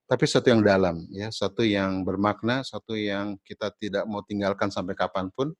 Tapi 0.05 0.27
satu 0.27 0.51
yang 0.51 0.61
dalam 0.61 1.07
ya, 1.09 1.31
satu 1.31 1.65
yang 1.65 2.05
bermakna, 2.05 2.61
satu 2.61 2.93
yang 2.93 3.39
kita 3.41 3.71
tidak 3.79 4.03
mau 4.05 4.21
tinggalkan 4.21 4.69
sampai 4.69 4.93
kapan 4.93 5.31
pun, 5.33 5.55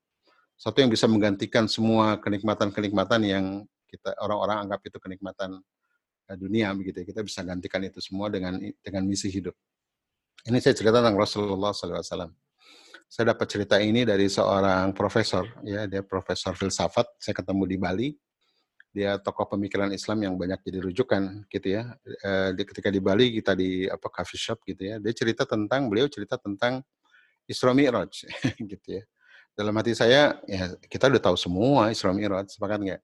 satu 0.59 0.83
yang 0.83 0.91
bisa 0.93 1.09
menggantikan 1.09 1.65
semua 1.65 2.21
kenikmatan-kenikmatan 2.21 3.21
yang 3.25 3.45
kita 3.89 4.13
orang-orang 4.21 4.67
anggap 4.67 4.83
itu 4.85 4.97
kenikmatan 5.01 5.57
eh, 6.29 6.37
dunia 6.37 6.69
begitu 6.77 7.01
ya. 7.01 7.05
Kita 7.09 7.21
bisa 7.25 7.41
gantikan 7.41 7.81
itu 7.81 7.97
semua 7.97 8.29
dengan 8.29 8.59
dengan 8.83 9.03
misi 9.07 9.31
hidup. 9.33 9.55
Ini 10.45 10.57
saya 10.61 10.77
cerita 10.77 11.01
tentang 11.01 11.17
Rasulullah 11.17 11.73
SAW. 11.73 12.29
Saya 13.11 13.25
dapat 13.35 13.47
cerita 13.49 13.75
ini 13.81 14.07
dari 14.07 14.31
seorang 14.31 14.95
profesor, 14.95 15.43
ya 15.65 15.87
dia 15.89 16.05
profesor 16.05 16.55
filsafat. 16.55 17.07
Saya 17.19 17.35
ketemu 17.35 17.63
di 17.67 17.77
Bali 17.77 18.09
dia 18.91 19.15
tokoh 19.23 19.55
pemikiran 19.55 19.87
Islam 19.95 20.19
yang 20.27 20.33
banyak 20.35 20.59
jadi 20.67 20.83
rujukan 20.83 21.47
gitu 21.47 21.67
ya. 21.79 21.95
E, 22.03 22.59
ketika 22.59 22.91
di 22.91 22.99
Bali 22.99 23.31
kita 23.39 23.55
di 23.55 23.87
apa 23.87 24.11
coffee 24.11 24.37
shop 24.37 24.67
gitu 24.67 24.83
ya, 24.83 24.95
dia 24.99 25.13
cerita 25.15 25.47
tentang 25.47 25.87
beliau 25.87 26.11
cerita 26.11 26.35
tentang 26.35 26.83
Isra 27.47 27.71
Mi'raj 27.71 28.27
gitu 28.71 28.87
ya. 28.99 29.03
Dalam 29.55 29.71
hati 29.79 29.95
saya 29.95 30.39
ya 30.43 30.75
kita 30.91 31.07
udah 31.07 31.23
tahu 31.23 31.37
semua 31.39 31.87
Isra 31.87 32.11
Mi'raj, 32.11 32.51
sepakat 32.51 32.79
nggak? 32.83 33.01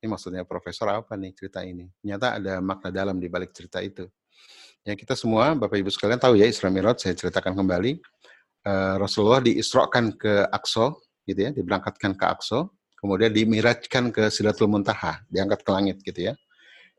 Ini 0.00 0.06
maksudnya 0.08 0.42
profesor 0.48 0.88
apa 0.96 1.12
nih 1.20 1.36
cerita 1.36 1.60
ini? 1.60 1.84
Ternyata 2.00 2.40
ada 2.40 2.64
makna 2.64 2.88
dalam 2.88 3.20
di 3.20 3.28
balik 3.28 3.52
cerita 3.52 3.84
itu. 3.84 4.08
Ya 4.80 4.96
kita 4.96 5.12
semua 5.12 5.52
Bapak 5.52 5.76
Ibu 5.76 5.92
sekalian 5.92 6.16
tahu 6.16 6.40
ya 6.40 6.48
Isra 6.48 6.72
Mi'raj, 6.72 7.04
saya 7.04 7.12
ceritakan 7.12 7.52
kembali. 7.52 8.00
E, 8.64 8.72
Rasulullah 8.96 9.44
diisrokan 9.44 10.16
ke 10.16 10.48
Aqsa 10.48 10.96
gitu 11.28 11.40
ya, 11.44 11.50
diberangkatkan 11.52 12.16
ke 12.16 12.24
Aqsa 12.24 12.64
kemudian 12.98 13.30
dimirajkan 13.30 14.10
ke 14.10 14.26
Sidratul 14.28 14.66
Muntaha, 14.66 15.22
diangkat 15.30 15.62
ke 15.62 15.70
langit 15.70 15.96
gitu 16.02 16.30
ya. 16.30 16.34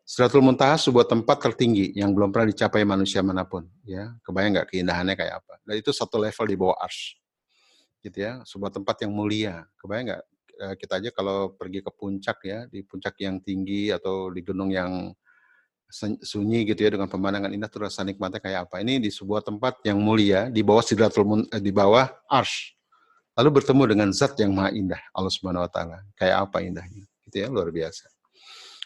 Sidratul 0.08 0.41
Muntaha 0.41 0.80
sebuah 0.80 1.06
tempat 1.06 1.38
tertinggi 1.38 1.93
yang 1.93 2.16
belum 2.16 2.34
pernah 2.34 2.50
dicapai 2.50 2.82
manusia 2.88 3.22
mana 3.22 3.45
pun, 3.45 3.68
ya. 3.86 4.16
Kebayang 4.26 4.58
nggak 4.58 4.68
keindahannya 4.74 5.14
kayak 5.14 5.43
apa? 5.43 5.62
Dan 5.62 5.78
itu 5.78 5.93
satu 5.93 6.18
level 6.18 6.45
di 6.50 6.58
bawah 6.58 6.78
ars, 6.82 7.14
gitu 8.02 8.18
ya. 8.18 8.41
Sebuah 8.47 8.74
tempat 8.74 9.06
yang 9.06 9.12
mulia. 9.14 9.68
Kebayang 9.78 10.06
nggak 10.10 10.24
eh, 10.66 10.76
kita 10.82 10.93
aja 10.97 11.10
kalau 11.14 11.54
pergi 11.54 11.86
ke 11.86 11.91
puncak 11.93 12.38
ya, 12.41 12.60
di 12.66 12.82
puncak 12.82 13.20
yang 13.22 13.38
tinggi 13.43 13.93
atau 13.93 14.34
di 14.34 14.41
gunung 14.41 14.74
yang 14.74 15.14
sunyi 16.22 16.70
gitu 16.70 16.86
ya 16.86 16.93
dengan 16.93 17.10
pemandangan 17.10 17.50
indah 17.50 17.66
terus 17.66 17.93
rasa 17.93 18.06
nikmatnya 18.06 18.39
kayak 18.41 18.60
apa. 18.70 18.82
Ini 18.82 18.97
di 19.02 19.10
sebuah 19.14 19.45
tempat 19.45 19.82
yang 19.86 20.00
mulia 20.02 20.47
di 20.47 20.62
bawah 20.66 20.82
Sidratul 20.82 21.50
eh, 21.50 21.62
di 21.62 21.70
bawah 21.70 22.08
ars 22.30 22.78
lalu 23.40 23.64
bertemu 23.64 23.84
dengan 23.96 24.10
zat 24.12 24.36
yang 24.36 24.52
maha 24.52 24.76
indah, 24.76 25.00
Allah 25.16 25.32
Subhanahu 25.32 25.64
wa 25.64 25.72
taala. 25.72 26.04
Kayak 26.20 26.44
apa 26.44 26.60
indahnya? 26.60 27.08
Gitu 27.24 27.36
ya, 27.40 27.48
luar 27.48 27.72
biasa. 27.72 28.12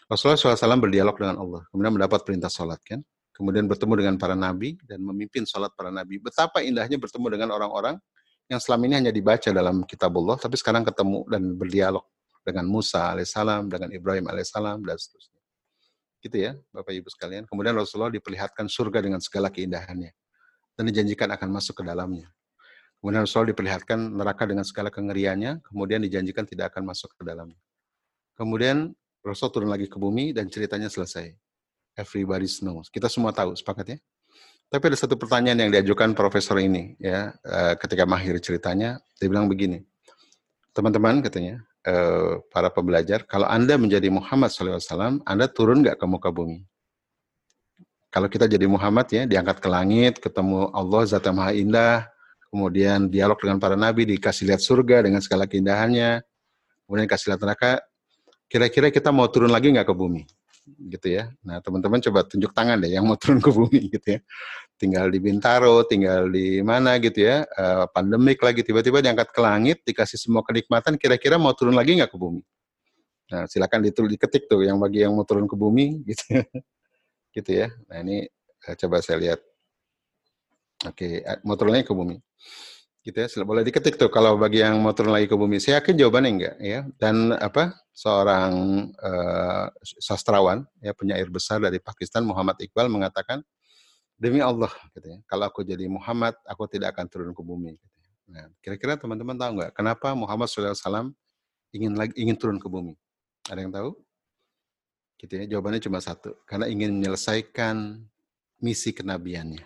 Rasulullah 0.06 0.38
SAW 0.38 0.78
berdialog 0.78 1.16
dengan 1.18 1.42
Allah, 1.42 1.62
kemudian 1.74 1.92
mendapat 1.98 2.22
perintah 2.22 2.52
sholat 2.52 2.78
kan, 2.86 3.02
kemudian 3.34 3.66
bertemu 3.66 3.92
dengan 3.98 4.14
para 4.20 4.38
nabi 4.38 4.78
dan 4.86 5.02
memimpin 5.02 5.42
sholat 5.42 5.74
para 5.74 5.90
nabi. 5.90 6.22
Betapa 6.22 6.62
indahnya 6.62 7.00
bertemu 7.00 7.26
dengan 7.34 7.50
orang-orang 7.56 7.98
yang 8.46 8.60
selama 8.60 8.84
ini 8.86 8.94
hanya 9.00 9.12
dibaca 9.12 9.48
dalam 9.48 9.82
kitabullah, 9.88 10.36
tapi 10.36 10.54
sekarang 10.60 10.84
ketemu 10.84 11.24
dan 11.26 11.42
berdialog 11.56 12.04
dengan 12.44 12.68
Musa 12.68 13.16
alaihissalam, 13.16 13.72
dengan 13.72 13.88
Ibrahim 13.90 14.28
alaihissalam, 14.28 14.84
dan 14.84 15.00
seterusnya. 15.00 15.40
Gitu 16.20 16.36
ya, 16.36 16.52
Bapak 16.72 16.92
Ibu 16.92 17.08
sekalian. 17.08 17.48
Kemudian 17.48 17.72
Rasulullah 17.72 18.12
diperlihatkan 18.12 18.68
surga 18.68 19.00
dengan 19.00 19.20
segala 19.24 19.48
keindahannya. 19.48 20.12
Dan 20.76 20.84
dijanjikan 20.90 21.32
akan 21.32 21.48
masuk 21.48 21.80
ke 21.80 21.84
dalamnya. 21.86 22.28
Kemudian 23.04 23.28
Rasul 23.28 23.52
diperlihatkan 23.52 24.16
neraka 24.16 24.48
dengan 24.48 24.64
segala 24.64 24.88
kengeriannya, 24.88 25.60
kemudian 25.60 26.00
dijanjikan 26.00 26.48
tidak 26.48 26.72
akan 26.72 26.88
masuk 26.88 27.12
ke 27.12 27.20
dalamnya. 27.20 27.60
Kemudian 28.32 28.96
Rasul 29.20 29.52
turun 29.52 29.68
lagi 29.68 29.92
ke 29.92 30.00
bumi 30.00 30.32
dan 30.32 30.48
ceritanya 30.48 30.88
selesai. 30.88 31.36
Everybody 32.00 32.48
knows. 32.64 32.88
Kita 32.88 33.12
semua 33.12 33.36
tahu, 33.36 33.52
sepakat 33.60 33.92
ya? 33.92 33.98
Tapi 34.72 34.88
ada 34.88 34.96
satu 34.96 35.20
pertanyaan 35.20 35.68
yang 35.68 35.70
diajukan 35.76 36.16
profesor 36.16 36.56
ini 36.56 36.96
ya 36.96 37.36
eh, 37.44 37.76
ketika 37.76 38.08
mahir 38.08 38.40
ceritanya, 38.40 38.96
dia 39.20 39.28
bilang 39.28 39.52
begini. 39.52 39.84
Teman-teman 40.72 41.20
katanya, 41.20 41.60
uh, 41.84 42.40
para 42.48 42.72
pembelajar, 42.72 43.28
kalau 43.28 43.44
Anda 43.46 43.76
menjadi 43.76 44.08
Muhammad 44.08 44.48
SAW, 44.48 45.20
Anda 45.22 45.46
turun 45.46 45.84
nggak 45.84 46.00
ke 46.00 46.06
muka 46.08 46.32
bumi? 46.32 46.64
Kalau 48.08 48.26
kita 48.26 48.48
jadi 48.48 48.64
Muhammad 48.66 49.06
ya, 49.12 49.22
diangkat 49.28 49.60
ke 49.60 49.68
langit, 49.68 50.18
ketemu 50.18 50.72
Allah 50.72 51.02
Zat 51.06 51.30
Maha 51.30 51.54
Indah, 51.54 52.13
kemudian 52.54 53.10
dialog 53.10 53.34
dengan 53.42 53.58
para 53.58 53.74
nabi, 53.74 54.06
dikasih 54.06 54.46
lihat 54.46 54.62
surga 54.62 55.02
dengan 55.02 55.18
segala 55.18 55.50
keindahannya, 55.50 56.22
kemudian 56.86 57.10
dikasih 57.10 57.34
lihat 57.34 57.40
neraka, 57.42 57.70
kira-kira 58.46 58.94
kita 58.94 59.10
mau 59.10 59.26
turun 59.26 59.50
lagi 59.50 59.74
nggak 59.74 59.90
ke 59.90 59.94
bumi? 59.98 60.22
Gitu 60.94 61.18
ya. 61.18 61.34
Nah, 61.42 61.58
teman-teman 61.58 61.98
coba 61.98 62.22
tunjuk 62.22 62.54
tangan 62.54 62.78
deh 62.78 62.94
yang 62.94 63.02
mau 63.02 63.18
turun 63.18 63.42
ke 63.42 63.50
bumi 63.50 63.90
gitu 63.90 64.06
ya. 64.14 64.20
Tinggal 64.78 65.10
di 65.10 65.18
Bintaro, 65.18 65.82
tinggal 65.82 66.30
di 66.30 66.62
mana 66.62 67.02
gitu 67.02 67.26
ya, 67.26 67.42
uh, 67.58 67.90
pandemik 67.90 68.38
lagi, 68.38 68.62
tiba-tiba 68.62 69.02
diangkat 69.02 69.34
ke 69.34 69.40
langit, 69.42 69.82
dikasih 69.82 70.22
semua 70.22 70.46
kenikmatan, 70.46 70.94
kira-kira 70.94 71.42
mau 71.42 71.50
turun 71.58 71.74
lagi 71.74 71.98
nggak 71.98 72.14
ke 72.14 72.18
bumi? 72.22 72.38
Nah, 73.34 73.50
silakan 73.50 73.82
ditulis 73.82 74.14
diketik 74.14 74.46
tuh 74.46 74.62
yang 74.62 74.78
bagi 74.78 75.02
yang 75.02 75.10
mau 75.10 75.26
turun 75.26 75.50
ke 75.50 75.58
bumi 75.58 76.06
gitu 76.06 76.38
ya 76.38 76.44
gitu 77.34 77.50
ya. 77.50 77.68
Nah 77.90 77.98
ini 78.06 78.30
uh, 78.70 78.74
coba 78.78 79.02
saya 79.02 79.18
lihat. 79.18 79.40
Oke, 80.84 81.24
okay, 81.24 81.40
mau 81.42 81.58
turun 81.58 81.74
lagi 81.74 81.88
ke 81.88 81.94
bumi. 81.96 82.20
Gitu 83.04 83.20
ya, 83.20 83.28
boleh 83.44 83.60
diketik 83.60 84.00
tuh 84.00 84.08
kalau 84.08 84.40
bagi 84.40 84.64
yang 84.64 84.80
mau 84.80 84.96
turun 84.96 85.12
lagi 85.12 85.28
ke 85.28 85.36
bumi. 85.36 85.60
Saya 85.60 85.84
yakin 85.84 85.92
jawabannya 86.00 86.30
enggak 86.32 86.56
ya. 86.56 86.80
Dan 86.96 87.36
apa? 87.36 87.76
Seorang 87.94 88.52
uh, 88.96 89.66
sastrawan 90.00 90.64
ya 90.80 90.96
penyair 90.96 91.28
besar 91.30 91.60
dari 91.60 91.78
Pakistan 91.78 92.24
Muhammad 92.24 92.58
Iqbal 92.58 92.88
mengatakan 92.88 93.44
demi 94.16 94.40
Allah 94.40 94.72
gitu 94.96 95.04
ya. 95.04 95.18
Kalau 95.28 95.44
aku 95.46 95.60
jadi 95.62 95.84
Muhammad, 95.84 96.32
aku 96.48 96.64
tidak 96.64 96.96
akan 96.96 97.06
turun 97.12 97.30
ke 97.36 97.42
bumi. 97.44 97.76
Gitu 97.76 97.98
ya. 98.00 98.10
Nah, 98.32 98.44
kira-kira 98.64 98.96
teman-teman 98.96 99.36
tahu 99.36 99.50
nggak 99.60 99.72
kenapa 99.76 100.16
Muhammad 100.16 100.48
SAW 100.48 101.12
ingin 101.76 101.92
lagi 101.92 102.16
ingin 102.16 102.34
turun 102.40 102.56
ke 102.56 102.66
bumi? 102.66 102.96
Ada 103.52 103.60
yang 103.60 103.72
tahu? 103.74 103.92
Gitu 105.20 105.32
ya, 105.40 105.44
jawabannya 105.56 105.80
cuma 105.80 106.02
satu, 106.02 106.34
karena 106.44 106.66
ingin 106.68 107.00
menyelesaikan 107.00 108.02
misi 108.60 108.90
kenabiannya, 108.90 109.62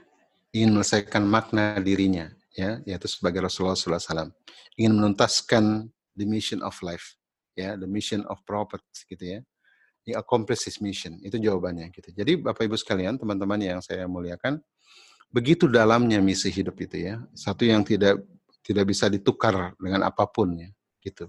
ingin 0.54 0.70
menyelesaikan 0.76 1.24
makna 1.24 1.80
dirinya, 1.80 2.28
ya, 2.54 2.80
yaitu 2.84 3.06
sebagai 3.10 3.44
Rasulullah 3.44 3.76
SAW, 3.76 4.32
ingin 4.78 4.92
menuntaskan 4.94 5.88
the 6.14 6.26
mission 6.26 6.60
of 6.64 6.74
life, 6.80 7.16
ya, 7.58 7.74
the 7.76 7.88
mission 7.88 8.24
of 8.28 8.40
prophet, 8.48 8.80
gitu 9.08 9.38
ya, 9.38 9.40
he 10.06 10.14
accomplish 10.16 10.64
his 10.64 10.78
mission, 10.80 11.18
itu 11.20 11.36
jawabannya, 11.36 11.92
gitu. 11.92 12.14
Jadi 12.14 12.40
Bapak 12.40 12.64
Ibu 12.64 12.76
sekalian, 12.78 13.18
teman-teman 13.20 13.60
yang 13.60 13.80
saya 13.84 14.08
muliakan, 14.08 14.60
begitu 15.28 15.68
dalamnya 15.68 16.22
misi 16.24 16.48
hidup 16.48 16.78
itu 16.80 17.08
ya, 17.12 17.20
satu 17.36 17.68
yang 17.68 17.84
tidak 17.84 18.22
tidak 18.64 18.84
bisa 18.84 19.08
ditukar 19.08 19.72
dengan 19.80 20.04
apa 20.04 20.28
pun 20.28 20.56
ya, 20.56 20.68
gitu 21.04 21.28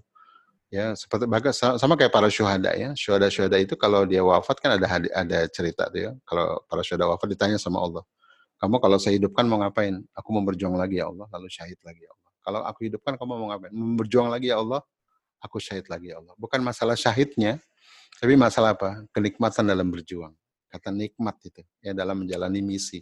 ya 0.70 0.94
seperti 0.94 1.26
bagas 1.26 1.58
sama 1.58 1.98
kayak 1.98 2.14
para 2.14 2.30
syuhada 2.30 2.78
ya 2.78 2.94
syuhada 2.94 3.26
syuhada 3.34 3.58
itu 3.58 3.74
kalau 3.74 4.06
dia 4.06 4.22
wafat 4.22 4.62
kan 4.62 4.78
ada 4.78 4.86
ada 5.18 5.40
cerita 5.50 5.90
tuh 5.90 6.00
ya 6.00 6.12
kalau 6.22 6.62
para 6.70 6.86
syuhada 6.86 7.10
wafat 7.10 7.34
ditanya 7.34 7.58
sama 7.58 7.82
Allah 7.82 8.06
kamu 8.60 8.76
kalau 8.84 8.98
saya 9.00 9.16
hidupkan 9.16 9.48
mau 9.48 9.64
ngapain? 9.64 10.04
Aku 10.14 10.30
mau 10.36 10.44
berjuang 10.44 10.76
lagi 10.76 11.00
ya 11.00 11.08
Allah. 11.08 11.26
Lalu 11.32 11.48
syahid 11.48 11.80
lagi 11.82 12.04
ya 12.04 12.12
Allah. 12.12 12.30
Kalau 12.44 12.60
aku 12.68 12.80
hidupkan 12.92 13.16
kamu 13.16 13.32
mau 13.40 13.48
ngapain? 13.56 13.72
Berjuang 13.74 14.28
lagi 14.28 14.52
ya 14.52 14.60
Allah? 14.60 14.84
Aku 15.40 15.58
syahid 15.64 15.88
lagi 15.88 16.12
ya 16.12 16.20
Allah. 16.20 16.36
Bukan 16.36 16.60
masalah 16.60 17.00
syahidnya 17.00 17.58
tapi 18.20 18.36
masalah 18.36 18.76
apa? 18.76 19.08
Kenikmatan 19.16 19.64
dalam 19.64 19.88
berjuang. 19.88 20.36
Kata 20.68 20.92
nikmat 20.92 21.40
itu 21.48 21.64
ya 21.80 21.96
dalam 21.96 22.28
menjalani 22.28 22.60
misi. 22.60 23.02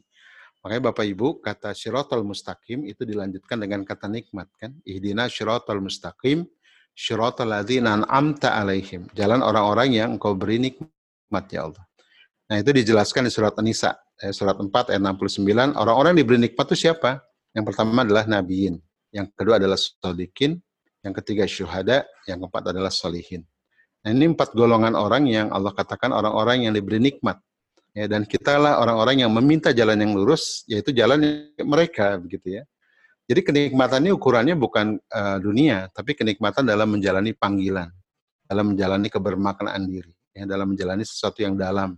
Makanya 0.61 0.93
Bapak 0.93 1.05
Ibu, 1.09 1.41
kata 1.41 1.73
syirotol 1.73 2.21
mustaqim 2.21 2.85
itu 2.85 3.01
dilanjutkan 3.01 3.57
dengan 3.57 3.81
kata 3.81 4.05
nikmat 4.05 4.47
kan. 4.61 4.77
Ihdina 4.85 5.25
syirotol 5.25 5.81
mustaqim 5.81 6.45
syiratal 6.93 7.49
ladzina 7.49 7.97
an'amta 7.97 8.53
alaihim. 8.57 9.09
Jalan 9.17 9.41
orang-orang 9.41 9.89
yang 9.93 10.09
engkau 10.17 10.37
beri 10.37 10.61
nikmat 10.61 11.45
ya 11.49 11.65
Allah. 11.69 11.83
Nah, 12.47 12.63
itu 12.63 12.71
dijelaskan 12.71 13.27
di 13.27 13.31
surat 13.33 13.51
An-Nisa, 13.59 13.91
eh, 14.21 14.33
surat 14.33 14.57
4 14.57 14.93
ayat 14.93 15.01
69. 15.01 15.77
Orang-orang 15.77 16.15
yang 16.15 16.21
diberi 16.25 16.39
nikmat 16.49 16.65
itu 16.73 16.89
siapa? 16.89 17.21
Yang 17.53 17.73
pertama 17.73 18.05
adalah 18.05 18.29
nabiin, 18.29 18.77
yang 19.09 19.25
kedua 19.33 19.57
adalah 19.57 19.77
sodikin, 19.79 20.61
yang 21.01 21.13
ketiga 21.15 21.49
syuhada, 21.49 22.05
yang 22.29 22.37
keempat 22.43 22.69
adalah 22.69 22.93
solihin. 22.93 23.45
Nah, 24.05 24.13
ini 24.13 24.29
empat 24.29 24.53
golongan 24.53 24.93
orang 24.93 25.25
yang 25.25 25.49
Allah 25.49 25.73
katakan 25.73 26.13
orang-orang 26.13 26.69
yang 26.69 26.73
diberi 26.77 27.01
nikmat. 27.01 27.41
Ya, 27.97 28.05
dan 28.05 28.29
kitalah 28.29 28.77
orang-orang 28.77 29.25
yang 29.25 29.33
meminta 29.33 29.73
jalan 29.73 29.97
yang 29.97 30.13
lurus, 30.13 30.61
yaitu 30.69 30.93
jalan 30.93 31.49
mereka, 31.57 32.21
begitu 32.21 32.61
ya. 32.61 32.63
Jadi 33.25 33.41
kenikmatannya 33.41 34.13
ukurannya 34.13 34.53
bukan 34.53 35.01
uh, 35.01 35.41
dunia, 35.41 35.89
tapi 35.91 36.13
kenikmatan 36.13 36.61
dalam 36.61 36.93
menjalani 36.93 37.33
panggilan, 37.33 37.89
dalam 38.45 38.71
menjalani 38.71 39.09
kebermaknaan 39.09 39.83
diri, 39.89 40.13
ya, 40.29 40.45
dalam 40.45 40.77
menjalani 40.77 41.03
sesuatu 41.03 41.41
yang 41.41 41.57
dalam, 41.57 41.97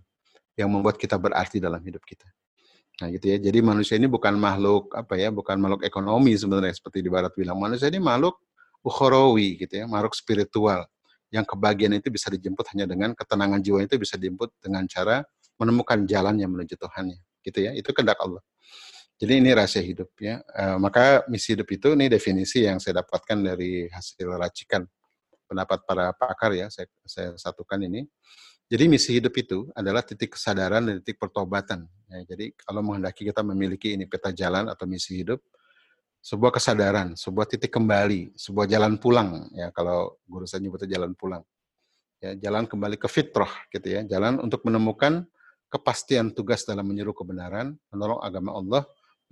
yang 0.60 0.68
membuat 0.68 1.00
kita 1.00 1.16
berarti 1.16 1.64
dalam 1.64 1.80
hidup 1.80 2.04
kita. 2.04 2.28
Nah 3.00 3.08
gitu 3.16 3.32
ya. 3.32 3.38
Jadi 3.40 3.64
manusia 3.64 3.96
ini 3.96 4.12
bukan 4.12 4.36
makhluk 4.36 4.92
apa 4.92 5.16
ya, 5.16 5.32
bukan 5.32 5.56
makhluk 5.56 5.88
ekonomi 5.88 6.36
sebenarnya 6.36 6.76
seperti 6.76 7.00
di 7.00 7.08
Barat 7.08 7.32
bilang. 7.32 7.56
Manusia 7.56 7.88
ini 7.88 8.04
makhluk 8.04 8.36
ukhrawi 8.84 9.56
gitu 9.64 9.80
ya, 9.80 9.86
makhluk 9.88 10.12
spiritual 10.20 10.84
yang 11.30 11.46
kebahagiaan 11.46 11.96
itu 11.96 12.10
bisa 12.10 12.28
dijemput 12.34 12.66
hanya 12.74 12.90
dengan 12.90 13.14
ketenangan 13.14 13.62
jiwa 13.62 13.86
itu 13.86 13.96
bisa 14.02 14.18
dijemput 14.18 14.50
dengan 14.60 14.84
cara 14.90 15.22
menemukan 15.62 16.04
jalan 16.10 16.36
yang 16.42 16.52
menuju 16.52 16.76
Tuhannya. 16.76 17.20
Gitu 17.46 17.60
ya. 17.70 17.72
Itu 17.78 17.96
kehendak 17.96 18.20
Allah. 18.20 18.44
Jadi 19.20 19.34
ini 19.36 19.52
rahasia 19.52 19.84
hidup 19.84 20.10
ya. 20.20 20.40
Uh, 20.56 20.80
maka 20.80 21.28
misi 21.28 21.54
hidup 21.54 21.68
itu 21.70 21.92
ini 21.94 22.08
definisi 22.08 22.64
yang 22.64 22.80
saya 22.80 23.04
dapatkan 23.04 23.36
dari 23.36 23.92
hasil 23.92 24.32
racikan 24.40 24.88
pendapat 25.44 25.84
para 25.84 26.16
pakar 26.16 26.56
ya. 26.56 26.72
Saya, 26.72 26.88
saya 27.04 27.30
satukan 27.36 27.84
ini. 27.84 28.08
Jadi 28.70 28.86
misi 28.86 29.18
hidup 29.18 29.34
itu 29.34 29.66
adalah 29.74 30.06
titik 30.06 30.38
kesadaran 30.38 30.86
dan 30.86 31.02
titik 31.02 31.18
pertobatan. 31.18 31.90
Ya, 32.06 32.22
jadi 32.22 32.54
kalau 32.54 32.86
menghendaki 32.86 33.26
kita 33.26 33.42
memiliki 33.42 33.98
ini 33.98 34.06
peta 34.06 34.30
jalan 34.30 34.70
atau 34.70 34.86
misi 34.86 35.26
hidup, 35.26 35.42
sebuah 36.22 36.54
kesadaran, 36.54 37.18
sebuah 37.18 37.50
titik 37.50 37.74
kembali, 37.74 38.38
sebuah 38.38 38.70
jalan 38.70 39.02
pulang. 39.02 39.50
Ya 39.58 39.74
kalau 39.74 40.22
guru 40.30 40.46
saya 40.46 40.62
nyebutnya 40.62 41.02
jalan 41.02 41.18
pulang. 41.18 41.42
Ya, 42.22 42.38
jalan 42.38 42.70
kembali 42.70 43.02
ke 43.02 43.10
fitrah 43.10 43.50
gitu 43.74 43.90
ya. 43.90 44.06
Jalan 44.06 44.38
untuk 44.38 44.62
menemukan 44.62 45.26
kepastian 45.74 46.30
tugas 46.38 46.62
dalam 46.62 46.86
menyeru 46.86 47.10
kebenaran, 47.10 47.74
menolong 47.90 48.22
agama 48.22 48.54
Allah, 48.54 48.82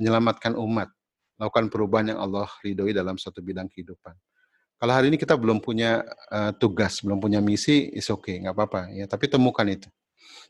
menyelamatkan 0.01 0.57
umat, 0.57 0.89
melakukan 1.37 1.69
perubahan 1.69 2.07
yang 2.15 2.19
Allah 2.25 2.49
ridhoi 2.65 2.89
dalam 2.89 3.21
suatu 3.21 3.45
bidang 3.45 3.69
kehidupan. 3.69 4.17
Kalau 4.77 4.93
hari 4.93 5.09
ini 5.09 5.17
kita 5.17 5.33
belum 5.33 5.57
punya 5.57 6.05
uh, 6.29 6.53
tugas, 6.53 7.01
belum 7.01 7.17
punya 7.17 7.41
misi, 7.41 7.89
is 7.97 8.05
okay, 8.13 8.37
nggak 8.45 8.53
apa-apa 8.53 8.93
ya. 8.93 9.09
Tapi 9.09 9.25
temukan 9.25 9.65
itu. 9.65 9.89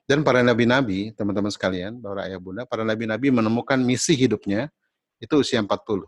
Dan 0.03 0.23
para 0.23 0.43
nabi-nabi, 0.43 1.15
teman-teman 1.15 1.47
sekalian, 1.47 1.99
para 2.03 2.27
ayah 2.27 2.39
bunda, 2.39 2.67
para 2.67 2.83
nabi-nabi 2.83 3.31
menemukan 3.31 3.79
misi 3.79 4.19
hidupnya 4.19 4.67
itu 5.23 5.31
usia 5.39 5.63
40. 5.63 6.03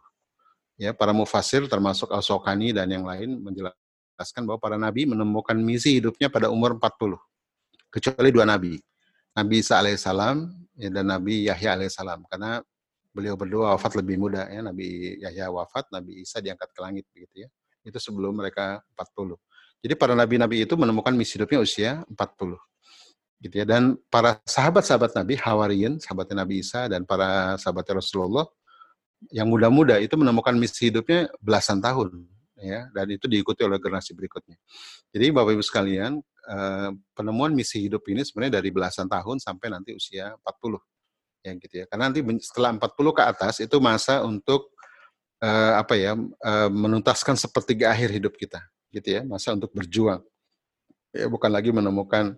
Ya, 0.80 0.92
para 0.92 1.16
mufasir 1.16 1.64
termasuk 1.68 2.12
Al-Sokani 2.12 2.76
dan 2.76 2.88
yang 2.92 3.08
lain 3.08 3.40
menjelaskan 3.40 4.48
bahwa 4.48 4.60
para 4.64 4.80
nabi 4.80 5.04
menemukan 5.04 5.56
misi 5.60 6.00
hidupnya 6.00 6.32
pada 6.32 6.48
umur 6.52 6.76
40. 6.76 7.20
Kecuali 7.92 8.30
dua 8.32 8.48
nabi. 8.48 8.80
Nabi 9.36 9.64
Isa 9.64 9.80
alaihissalam 9.80 10.48
ya, 10.76 10.90
dan 10.92 11.08
Nabi 11.08 11.48
Yahya 11.48 11.76
alaihissalam. 11.76 12.24
Karena 12.32 12.64
beliau 13.12 13.36
berdua 13.36 13.76
wafat 13.76 14.00
lebih 14.00 14.22
muda 14.22 14.46
ya 14.48 14.62
Nabi 14.62 15.18
Yahya 15.18 15.50
wafat 15.50 15.90
Nabi 15.90 16.22
Isa 16.22 16.40
diangkat 16.40 16.70
ke 16.72 16.80
langit 16.80 17.06
begitu 17.10 17.44
ya 17.44 17.50
itu 17.90 17.98
sebelum 17.98 18.38
mereka 18.38 18.80
40 18.96 19.36
jadi 19.80 19.94
para 19.96 20.12
nabi-nabi 20.12 20.68
itu 20.68 20.76
menemukan 20.76 21.16
misi 21.16 21.40
hidupnya 21.40 21.60
usia 21.64 21.92
40 22.12 22.60
gitu 23.40 23.56
ya. 23.64 23.66
Dan 23.66 23.96
para 24.12 24.40
sahabat-sahabat 24.44 25.16
Nabi 25.16 25.40
Hawariyin 25.40 26.04
sahabatnya 26.04 26.44
Nabi 26.44 26.60
Isa 26.60 26.92
dan 26.92 27.08
para 27.08 27.56
sahabat 27.56 27.88
Rasulullah 27.96 28.46
yang 29.32 29.52
muda-muda 29.52 30.00
itu 30.00 30.16
menemukan 30.16 30.56
misi 30.56 30.92
hidupnya 30.92 31.32
belasan 31.40 31.80
tahun 31.80 32.28
ya. 32.60 32.92
Dan 32.92 33.16
itu 33.16 33.26
diikuti 33.32 33.64
oleh 33.64 33.80
generasi 33.80 34.12
berikutnya. 34.12 34.60
Jadi 35.16 35.32
Bapak 35.32 35.56
Ibu 35.56 35.64
sekalian 35.64 36.20
eh, 36.52 36.92
penemuan 37.16 37.56
misi 37.56 37.88
hidup 37.88 38.04
ini 38.12 38.28
sebenarnya 38.28 38.60
dari 38.60 38.70
belasan 38.76 39.08
tahun 39.08 39.40
sampai 39.40 39.68
nanti 39.72 39.96
usia 39.96 40.36
40 40.44 40.76
ya 41.40 41.52
gitu 41.56 41.76
ya. 41.80 41.86
Karena 41.88 42.12
nanti 42.12 42.20
setelah 42.44 42.76
40 42.76 43.16
ke 43.16 43.24
atas 43.24 43.56
itu 43.64 43.80
masa 43.80 44.28
untuk 44.28 44.76
uh, 45.44 45.74
apa 45.80 45.94
ya 45.96 46.16
uh, 46.20 46.70
menuntaskan 46.72 47.36
sepertiga 47.36 47.92
akhir 47.92 48.12
hidup 48.16 48.34
kita, 48.36 48.62
gitu 48.92 49.20
ya, 49.20 49.22
masa 49.24 49.56
untuk 49.56 49.72
berjuang. 49.72 50.24
Ya 51.10 51.26
bukan 51.26 51.50
lagi 51.50 51.74
menemukan 51.74 52.38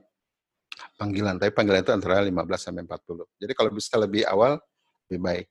panggilan, 0.95 1.35
tapi 1.35 1.51
panggilan 1.51 1.83
itu 1.83 1.91
antara 1.91 2.23
15 2.23 2.31
sampai 2.55 2.87
40. 2.87 3.27
Jadi 3.41 3.53
kalau 3.53 3.71
bisa 3.75 3.93
lebih 3.99 4.23
awal 4.25 4.57
lebih 5.11 5.19
baik. 5.19 5.47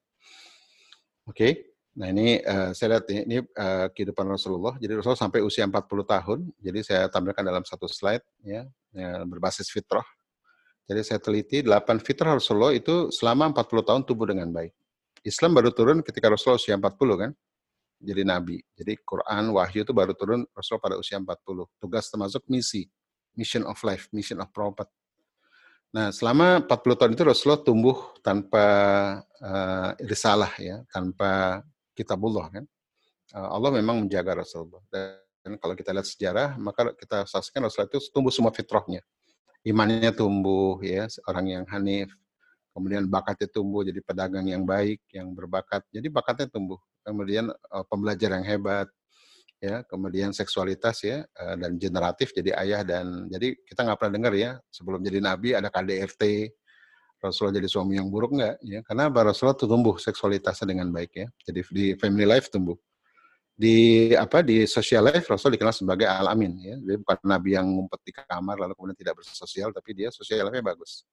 Oke. 1.28 1.36
Okay? 1.36 1.52
Nah 1.90 2.06
ini 2.08 2.40
uh, 2.40 2.72
saya 2.72 2.96
lihat 2.96 3.04
ini, 3.12 3.20
ini 3.28 3.36
uh, 3.44 3.92
kehidupan 3.92 4.24
Rasulullah. 4.24 4.78
Jadi 4.80 4.96
Rasulullah 4.96 5.20
sampai 5.20 5.44
usia 5.44 5.68
40 5.68 5.84
tahun. 5.84 6.38
Jadi 6.56 6.78
saya 6.86 7.02
tampilkan 7.12 7.44
dalam 7.44 7.66
satu 7.66 7.84
slide 7.90 8.24
ya, 8.40 8.64
ya 8.94 9.26
berbasis 9.28 9.68
fitrah 9.68 10.06
jadi 10.90 11.06
saya 11.06 11.22
teliti 11.22 11.62
8 11.62 12.02
fitrah 12.02 12.34
Rasulullah 12.34 12.74
itu 12.74 13.14
selama 13.14 13.54
40 13.54 13.86
tahun 13.86 14.02
tubuh 14.02 14.26
dengan 14.26 14.50
baik. 14.50 14.74
Islam 15.20 15.52
baru 15.52 15.70
turun 15.72 16.00
ketika 16.00 16.32
Rasulullah 16.32 16.60
usia 16.60 16.76
40 16.76 17.22
kan. 17.22 17.32
jadi 18.00 18.24
nabi. 18.24 18.56
Jadi 18.72 18.96
Quran, 19.04 19.52
wahyu 19.52 19.84
itu 19.84 19.92
baru 19.92 20.16
turun 20.16 20.48
Rasulullah 20.56 20.84
pada 20.88 20.96
usia 20.96 21.20
40. 21.20 21.36
Tugas 21.76 22.08
termasuk 22.08 22.40
misi, 22.48 22.88
mission 23.36 23.60
of 23.68 23.76
life, 23.84 24.08
mission 24.08 24.40
of 24.40 24.48
prophet. 24.56 24.88
Nah, 25.92 26.08
selama 26.08 26.64
40 26.64 26.96
tahun 26.96 27.12
itu 27.12 27.24
Rasulullah 27.28 27.60
tumbuh 27.60 28.16
tanpa 28.24 28.64
uh, 29.42 29.90
risalah 30.00 30.48
ya, 30.56 30.80
tanpa 30.88 31.60
kitabullah 31.92 32.48
kan. 32.48 32.64
Uh, 33.36 33.48
Allah 33.52 33.70
memang 33.74 34.08
menjaga 34.08 34.40
Rasulullah. 34.40 34.80
Dan 35.44 35.60
kalau 35.60 35.76
kita 35.76 35.92
lihat 35.92 36.08
sejarah, 36.08 36.48
maka 36.56 36.96
kita 36.96 37.28
saksikan 37.28 37.68
Rasulullah 37.68 37.90
itu 37.92 38.00
tumbuh 38.14 38.32
semua 38.32 38.54
fitrahnya. 38.54 39.04
Imannya 39.60 40.14
tumbuh 40.16 40.80
ya, 40.80 41.04
orang 41.28 41.46
yang 41.58 41.64
hanif, 41.68 42.08
kemudian 42.70 43.06
bakatnya 43.10 43.48
tumbuh 43.50 43.82
jadi 43.82 44.00
pedagang 44.02 44.46
yang 44.46 44.62
baik, 44.64 45.02
yang 45.10 45.34
berbakat. 45.34 45.82
Jadi 45.90 46.06
bakatnya 46.08 46.46
tumbuh. 46.50 46.78
Kemudian 47.02 47.50
uh, 47.50 47.84
pembelajar 47.88 48.36
yang 48.36 48.46
hebat, 48.46 48.86
ya, 49.60 49.84
kemudian 49.86 50.32
seksualitas 50.32 51.04
ya 51.04 51.22
uh, 51.36 51.56
dan 51.60 51.76
generatif 51.76 52.32
jadi 52.32 52.56
ayah 52.64 52.80
dan 52.82 53.28
jadi 53.28 53.56
kita 53.68 53.84
nggak 53.84 53.98
pernah 54.00 54.14
dengar 54.16 54.32
ya 54.36 54.50
sebelum 54.72 55.00
jadi 55.04 55.18
nabi 55.20 55.52
ada 55.52 55.68
KDRT, 55.68 56.52
Rasulullah 57.20 57.60
jadi 57.60 57.68
suami 57.68 58.00
yang 58.00 58.08
buruk 58.08 58.32
nggak 58.32 58.56
ya 58.64 58.80
karena 58.80 59.12
Rasulullah 59.12 59.58
tumbuh 59.58 60.00
seksualitasnya 60.00 60.72
dengan 60.72 60.88
baik 60.88 61.12
ya. 61.12 61.28
Jadi 61.44 61.60
di 61.68 61.86
family 62.00 62.24
life 62.24 62.48
tumbuh 62.48 62.76
di 63.60 64.08
apa 64.16 64.40
di 64.40 64.64
social 64.64 65.12
life 65.12 65.28
Rasul 65.28 65.52
dikenal 65.52 65.76
sebagai 65.76 66.08
alamin 66.08 66.52
ya. 66.64 66.76
Dia 66.80 66.96
bukan 66.96 67.18
nabi 67.28 67.60
yang 67.60 67.68
ngumpet 67.68 68.00
di 68.08 68.12
kamar 68.16 68.56
lalu 68.56 68.72
kemudian 68.72 68.96
tidak 68.96 69.20
bersosial 69.20 69.68
tapi 69.68 69.92
dia 69.92 70.08
social 70.08 70.48
life-nya 70.48 70.64
bagus 70.64 71.04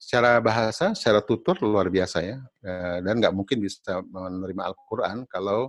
secara 0.00 0.40
bahasa, 0.40 0.96
secara 0.96 1.20
tutur 1.20 1.60
luar 1.60 1.92
biasa 1.92 2.24
ya, 2.24 2.40
eh, 2.64 2.98
dan 3.04 3.20
nggak 3.20 3.36
mungkin 3.36 3.60
bisa 3.60 4.00
menerima 4.00 4.72
Al-Quran 4.72 5.28
kalau 5.28 5.68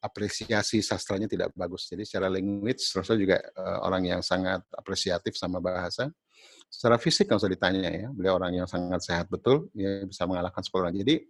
apresiasi 0.00 0.80
sastranya 0.80 1.28
tidak 1.28 1.52
bagus. 1.52 1.86
Jadi 1.86 2.08
secara 2.08 2.32
language, 2.32 2.80
Rasul 2.96 3.20
juga 3.20 3.38
eh, 3.38 3.78
orang 3.84 4.08
yang 4.08 4.20
sangat 4.24 4.64
apresiatif 4.72 5.36
sama 5.36 5.60
bahasa. 5.60 6.08
Secara 6.72 6.96
fisik 6.96 7.28
nggak 7.28 7.40
usah 7.44 7.52
ditanya 7.52 7.90
ya, 7.92 8.08
beliau 8.08 8.40
orang 8.40 8.64
yang 8.64 8.66
sangat 8.66 9.04
sehat 9.04 9.28
betul, 9.28 9.68
ya 9.76 10.00
bisa 10.08 10.24
mengalahkan 10.24 10.64
sepuluh 10.64 10.88
orang. 10.88 10.96
Jadi 10.96 11.20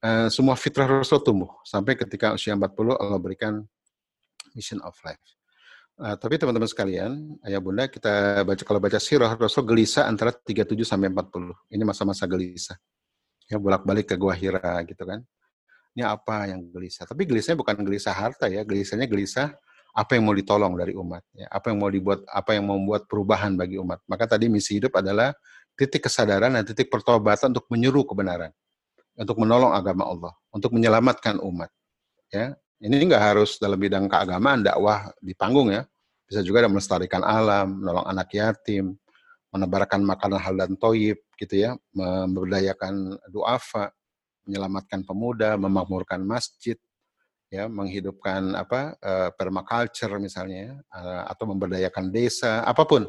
eh, 0.00 0.28
semua 0.32 0.56
fitrah 0.56 0.88
Rasul 0.88 1.20
tumbuh 1.20 1.60
sampai 1.60 1.92
ketika 1.94 2.32
usia 2.32 2.56
40 2.56 2.96
Allah 2.96 3.20
berikan 3.20 3.60
mission 4.56 4.80
of 4.80 4.96
life. 5.04 5.20
Uh, 5.94 6.18
tapi 6.18 6.34
teman-teman 6.42 6.66
sekalian, 6.66 7.38
ayah 7.46 7.62
bunda, 7.62 7.86
kita 7.86 8.42
baca 8.42 8.62
kalau 8.66 8.80
baca 8.82 8.98
sirah 8.98 9.30
Rasul 9.38 9.62
gelisah 9.62 10.10
antara 10.10 10.34
37 10.34 10.74
sampai 10.82 11.06
40. 11.06 11.54
Ini 11.70 11.82
masa-masa 11.86 12.26
gelisah. 12.26 12.74
Ya 13.46 13.62
bolak-balik 13.62 14.10
ke 14.10 14.18
Gua 14.18 14.34
Hira 14.34 14.82
gitu 14.90 15.06
kan. 15.06 15.22
Ini 15.94 16.02
apa 16.02 16.50
yang 16.50 16.66
gelisah? 16.74 17.06
Tapi 17.06 17.22
gelisahnya 17.22 17.62
bukan 17.62 17.78
gelisah 17.86 18.10
harta 18.10 18.50
ya, 18.50 18.66
gelisahnya 18.66 19.06
gelisah 19.06 19.54
apa 19.94 20.18
yang 20.18 20.26
mau 20.26 20.34
ditolong 20.34 20.74
dari 20.74 20.90
umat, 20.98 21.22
ya. 21.30 21.46
apa 21.46 21.70
yang 21.70 21.78
mau 21.78 21.86
dibuat, 21.86 22.26
apa 22.26 22.58
yang 22.58 22.66
mau 22.66 22.74
membuat 22.74 23.06
perubahan 23.06 23.54
bagi 23.54 23.78
umat. 23.78 24.02
Maka 24.10 24.26
tadi 24.26 24.50
misi 24.50 24.82
hidup 24.82 24.98
adalah 24.98 25.30
titik 25.78 26.10
kesadaran 26.10 26.50
dan 26.50 26.66
titik 26.66 26.90
pertobatan 26.90 27.54
untuk 27.54 27.70
menyeru 27.70 28.02
kebenaran, 28.02 28.50
untuk 29.14 29.38
menolong 29.38 29.70
agama 29.70 30.02
Allah, 30.10 30.34
untuk 30.50 30.74
menyelamatkan 30.74 31.38
umat. 31.38 31.70
Ya, 32.34 32.58
ini 32.84 33.08
nggak 33.08 33.24
harus 33.32 33.56
dalam 33.56 33.80
bidang 33.80 34.04
keagamaan, 34.12 34.60
dakwah 34.60 35.08
di 35.16 35.32
panggung 35.32 35.72
ya. 35.72 35.88
Bisa 36.28 36.44
juga 36.44 36.64
ada 36.64 36.70
melestarikan 36.72 37.24
alam, 37.24 37.80
menolong 37.80 38.04
anak 38.04 38.28
yatim, 38.36 38.92
menebarkan 39.52 40.04
makanan 40.04 40.40
hal 40.40 40.54
dan 40.56 40.72
toyib, 40.76 41.16
gitu 41.40 41.64
ya, 41.64 41.76
memberdayakan 41.96 43.16
duafa, 43.32 43.92
menyelamatkan 44.44 45.00
pemuda, 45.04 45.56
memakmurkan 45.56 46.20
masjid, 46.20 46.76
ya, 47.48 47.68
menghidupkan 47.68 48.52
apa 48.52 48.96
uh, 49.00 49.30
permaculture 49.32 50.16
misalnya, 50.20 50.80
uh, 50.92 51.24
atau 51.28 51.44
memberdayakan 51.48 52.12
desa, 52.12 52.64
apa 52.64 52.84
pun, 52.84 53.08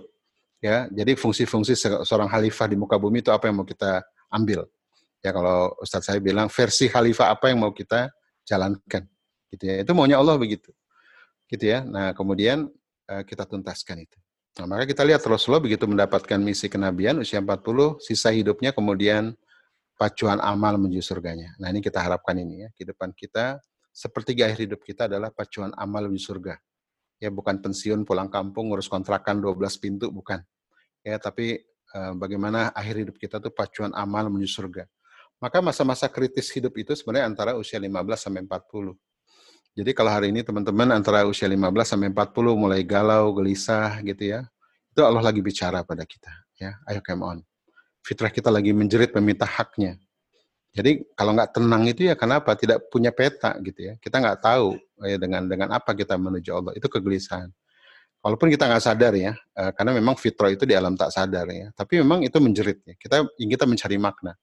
ya. 0.60 0.88
Jadi 0.92 1.20
fungsi-fungsi 1.20 1.76
seorang 2.04 2.32
khalifah 2.32 2.68
di 2.72 2.78
muka 2.80 2.96
bumi 2.96 3.24
itu 3.24 3.32
apa 3.32 3.48
yang 3.52 3.60
mau 3.60 3.68
kita 3.68 4.04
ambil? 4.32 4.68
Ya 5.20 5.34
kalau 5.34 5.74
Ustadz 5.82 6.14
saya 6.14 6.20
bilang 6.22 6.48
versi 6.48 6.86
khalifah 6.86 7.34
apa 7.34 7.50
yang 7.50 7.66
mau 7.66 7.74
kita 7.74 8.14
jalankan? 8.46 9.10
Gitu 9.56 9.64
ya. 9.72 9.76
Itu 9.82 9.96
maunya 9.96 10.20
Allah 10.20 10.36
begitu. 10.36 10.76
Gitu 11.48 11.66
ya. 11.66 11.82
Nah, 11.82 12.12
kemudian 12.12 12.68
uh, 13.08 13.24
kita 13.24 13.48
tuntaskan 13.48 14.04
itu. 14.04 14.18
Nah, 14.56 14.68
maka 14.72 14.88
kita 14.88 15.04
lihat 15.04 15.20
Rasulullah 15.28 15.60
begitu 15.60 15.84
mendapatkan 15.84 16.40
misi 16.40 16.72
kenabian 16.72 17.20
usia 17.20 17.44
40, 17.44 18.00
sisa 18.00 18.32
hidupnya 18.32 18.72
kemudian 18.72 19.36
pacuan 20.00 20.40
amal 20.40 20.80
menuju 20.80 21.04
surganya. 21.04 21.52
Nah, 21.60 21.72
ini 21.72 21.84
kita 21.84 22.00
harapkan 22.00 22.36
ini 22.40 22.64
ya, 22.64 22.70
kehidupan 22.76 23.12
kita 23.16 23.60
sepertiga 23.96 24.48
akhir 24.52 24.68
hidup 24.68 24.82
kita 24.84 25.08
adalah 25.08 25.32
pacuan 25.32 25.72
amal 25.76 26.08
menuju 26.08 26.24
surga. 26.24 26.56
Ya, 27.20 27.32
bukan 27.32 27.64
pensiun 27.64 28.04
pulang 28.04 28.28
kampung 28.28 28.72
ngurus 28.72 28.92
kontrakan 28.92 29.40
12 29.40 29.56
pintu 29.80 30.12
bukan. 30.12 30.44
Ya, 31.04 31.16
tapi 31.16 31.64
uh, 31.96 32.12
bagaimana 32.16 32.76
akhir 32.76 33.08
hidup 33.08 33.16
kita 33.16 33.40
tuh 33.40 33.56
pacuan 33.56 33.96
amal 33.96 34.28
menuju 34.28 34.52
surga. 34.52 34.84
Maka 35.40 35.60
masa-masa 35.60 36.08
kritis 36.08 36.48
hidup 36.52 36.76
itu 36.80 36.96
sebenarnya 36.96 37.28
antara 37.28 37.52
usia 37.60 37.80
15 37.80 37.92
sampai 38.16 38.42
40. 38.48 38.96
Jadi 39.76 39.92
kalau 39.92 40.08
hari 40.08 40.32
ini 40.32 40.40
teman-teman 40.40 40.88
antara 40.96 41.28
usia 41.28 41.52
15 41.52 41.60
sampai 41.84 42.08
40 42.08 42.56
mulai 42.56 42.80
galau, 42.88 43.36
gelisah 43.36 44.00
gitu 44.08 44.32
ya. 44.32 44.48
Itu 44.96 45.04
Allah 45.04 45.20
lagi 45.20 45.44
bicara 45.44 45.84
pada 45.84 46.08
kita 46.08 46.32
ya. 46.56 46.80
Ayo 46.88 47.04
come 47.04 47.24
on. 47.28 47.38
Fitrah 48.00 48.32
kita 48.32 48.48
lagi 48.48 48.72
menjerit 48.72 49.12
meminta 49.20 49.44
haknya. 49.44 50.00
Jadi 50.72 51.04
kalau 51.16 51.36
nggak 51.36 51.60
tenang 51.60 51.84
itu 51.92 52.08
ya 52.08 52.16
kenapa? 52.16 52.56
Tidak 52.56 52.88
punya 52.88 53.12
peta 53.12 53.56
gitu 53.60 53.92
ya. 53.92 53.94
Kita 54.00 54.24
nggak 54.24 54.40
tahu 54.40 54.80
ya 55.04 55.20
dengan 55.20 55.44
dengan 55.44 55.68
apa 55.76 55.92
kita 55.92 56.16
menuju 56.16 56.52
Allah. 56.56 56.72
Itu 56.80 56.88
kegelisahan. 56.88 57.52
Walaupun 58.24 58.48
kita 58.56 58.72
nggak 58.72 58.84
sadar 58.84 59.12
ya, 59.12 59.36
eh, 59.36 59.72
karena 59.76 59.92
memang 59.92 60.16
fitrah 60.16 60.56
itu 60.56 60.64
di 60.64 60.72
alam 60.72 60.96
tak 60.96 61.12
sadar 61.12 61.52
ya. 61.52 61.68
Tapi 61.76 62.00
memang 62.00 62.24
itu 62.24 62.40
menjerit 62.40 62.80
ya. 62.88 62.96
Kita 62.96 63.28
kita 63.36 63.68
mencari 63.68 64.00
makna. 64.00 64.40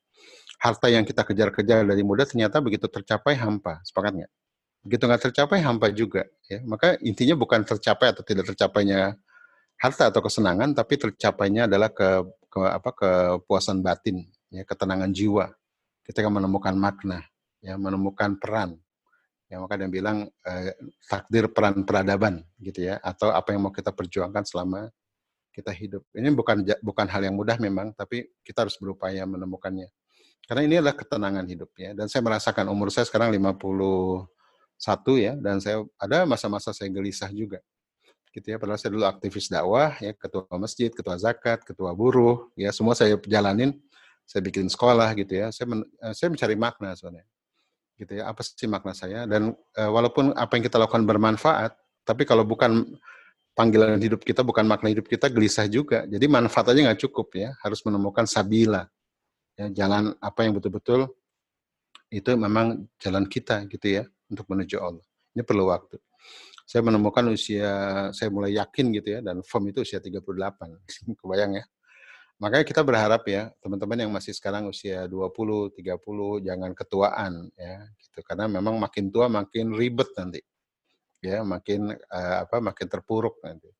Harta 0.61 0.93
yang 0.93 1.09
kita 1.09 1.25
kejar-kejar 1.25 1.89
dari 1.89 2.05
muda 2.05 2.29
ternyata 2.29 2.61
begitu 2.61 2.85
tercapai 2.85 3.33
hampa. 3.41 3.81
Sepakat 3.85 4.13
nggak? 4.21 4.33
Begitu 4.83 5.07
nggak 5.07 5.31
tercapai 5.31 5.63
hampa 5.63 5.89
juga 5.95 6.27
ya. 6.51 6.59
Maka 6.67 6.99
intinya 7.01 7.39
bukan 7.39 7.63
tercapai 7.63 8.11
atau 8.11 8.23
tidak 8.27 8.51
tercapainya 8.53 9.15
harta 9.79 10.11
atau 10.11 10.21
kesenangan 10.23 10.75
tapi 10.75 10.99
tercapainya 10.99 11.67
adalah 11.71 11.91
ke, 11.91 12.23
ke 12.51 12.61
apa 12.61 12.91
kepuasan 12.95 13.81
batin 13.81 14.27
ya 14.51 14.67
ketenangan 14.67 15.11
jiwa. 15.15 15.47
Ketika 16.03 16.27
menemukan 16.27 16.75
makna 16.75 17.23
ya 17.63 17.79
menemukan 17.79 18.35
peran 18.43 18.75
ya 19.47 19.63
maka 19.63 19.79
dia 19.79 19.87
bilang 19.87 20.27
eh, 20.49 20.75
takdir 21.07 21.47
peran 21.55 21.87
peradaban 21.87 22.43
gitu 22.59 22.91
ya 22.91 22.99
atau 22.99 23.31
apa 23.31 23.55
yang 23.55 23.69
mau 23.69 23.73
kita 23.73 23.95
perjuangkan 23.95 24.43
selama 24.43 24.91
kita 25.53 25.71
hidup. 25.71 26.03
Ini 26.17 26.33
bukan 26.33 26.65
bukan 26.81 27.07
hal 27.07 27.23
yang 27.23 27.37
mudah 27.39 27.61
memang 27.61 27.95
tapi 27.95 28.27
kita 28.43 28.67
harus 28.67 28.75
berupaya 28.81 29.23
menemukannya. 29.29 29.87
Karena 30.43 30.63
ini 30.67 30.75
adalah 30.83 30.99
ketenangan 30.99 31.47
hidupnya 31.47 31.95
dan 31.95 32.11
saya 32.11 32.25
merasakan 32.27 32.67
umur 32.67 32.91
saya 32.91 33.07
sekarang 33.07 33.31
50 33.31 34.42
satu 34.83 35.15
ya 35.15 35.39
dan 35.39 35.63
saya 35.63 35.87
ada 35.95 36.27
masa-masa 36.27 36.75
saya 36.75 36.91
gelisah 36.91 37.31
juga. 37.31 37.63
Gitu 38.35 38.51
ya 38.51 38.59
padahal 38.59 38.81
saya 38.83 38.91
dulu 38.91 39.07
aktivis 39.07 39.47
dakwah 39.47 39.95
ya 40.03 40.11
ketua 40.17 40.49
masjid 40.59 40.91
ketua 40.91 41.15
zakat 41.21 41.63
ketua 41.63 41.95
buruh 41.95 42.51
ya 42.59 42.75
semua 42.75 42.99
saya 42.99 43.15
jalanin 43.29 43.79
saya 44.27 44.43
bikin 44.43 44.67
sekolah 44.67 45.13
gitu 45.15 45.37
ya 45.37 45.53
saya 45.55 45.69
men, 45.71 45.87
eh, 45.87 46.13
saya 46.17 46.35
mencari 46.35 46.57
makna 46.59 46.99
sebenarnya. 46.99 47.29
Gitu 47.95 48.13
ya 48.19 48.27
apa 48.27 48.43
sih 48.43 48.67
makna 48.67 48.91
saya? 48.97 49.29
Dan 49.31 49.55
uh, 49.55 49.91
walaupun 49.95 50.35
apa 50.35 50.59
yang 50.59 50.65
kita 50.67 50.81
lakukan 50.81 51.07
bermanfaat 51.07 51.79
tapi 52.03 52.27
kalau 52.27 52.43
bukan 52.43 52.99
panggilan 53.55 54.01
hidup 54.03 54.27
kita 54.27 54.43
bukan 54.43 54.67
makna 54.67 54.91
hidup 54.91 55.07
kita 55.07 55.31
gelisah 55.31 55.71
juga. 55.71 56.03
Jadi 56.11 56.27
manfaat 56.27 56.75
aja 56.75 56.91
nggak 56.91 57.01
cukup 57.07 57.37
ya 57.39 57.55
harus 57.63 57.79
menemukan 57.87 58.27
sabila. 58.27 58.91
Ya 59.55 59.71
jalan 59.71 60.17
apa 60.19 60.43
yang 60.43 60.57
betul-betul 60.57 61.13
itu 62.09 62.33
memang 62.35 62.89
jalan 62.97 63.29
kita 63.29 63.69
gitu 63.69 64.01
ya 64.01 64.05
untuk 64.33 64.49
menuju 64.49 64.81
Allah. 64.81 65.05
Ini 65.37 65.45
perlu 65.45 65.69
waktu. 65.69 66.01
Saya 66.65 66.81
menemukan 66.81 67.29
usia, 67.29 67.69
saya 68.17 68.33
mulai 68.33 68.57
yakin 68.57 68.97
gitu 68.97 69.09
ya, 69.19 69.21
dan 69.21 69.45
firm 69.45 69.69
itu 69.69 69.85
usia 69.85 70.01
38. 70.01 70.25
Kebayang 71.21 71.61
ya. 71.61 71.65
Makanya 72.41 72.65
kita 72.67 72.83
berharap 72.83 73.23
ya, 73.29 73.53
teman-teman 73.61 74.09
yang 74.09 74.11
masih 74.11 74.35
sekarang 74.35 74.67
usia 74.67 75.07
20, 75.07 75.79
30, 75.79 76.49
jangan 76.49 76.71
ketuaan 76.75 77.33
ya, 77.55 77.87
gitu. 78.01 78.19
Karena 78.25 78.49
memang 78.49 78.81
makin 78.81 79.13
tua 79.13 79.29
makin 79.29 79.77
ribet 79.77 80.11
nanti. 80.17 80.41
Ya, 81.23 81.47
makin 81.47 81.95
uh, 81.95 82.37
apa 82.43 82.59
makin 82.59 82.87
terpuruk 82.91 83.39
nanti. 83.47 83.71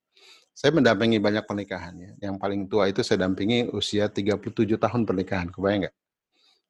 Saya 0.53 0.69
mendampingi 0.69 1.17
banyak 1.17 1.43
pernikahan 1.43 1.97
ya. 1.97 2.11
Yang 2.29 2.35
paling 2.39 2.61
tua 2.69 2.87
itu 2.87 3.01
saya 3.01 3.25
dampingi 3.25 3.67
usia 3.73 4.07
37 4.07 4.77
tahun 4.79 5.01
pernikahan. 5.03 5.49
Kebayang 5.49 5.89
nggak? 5.89 5.95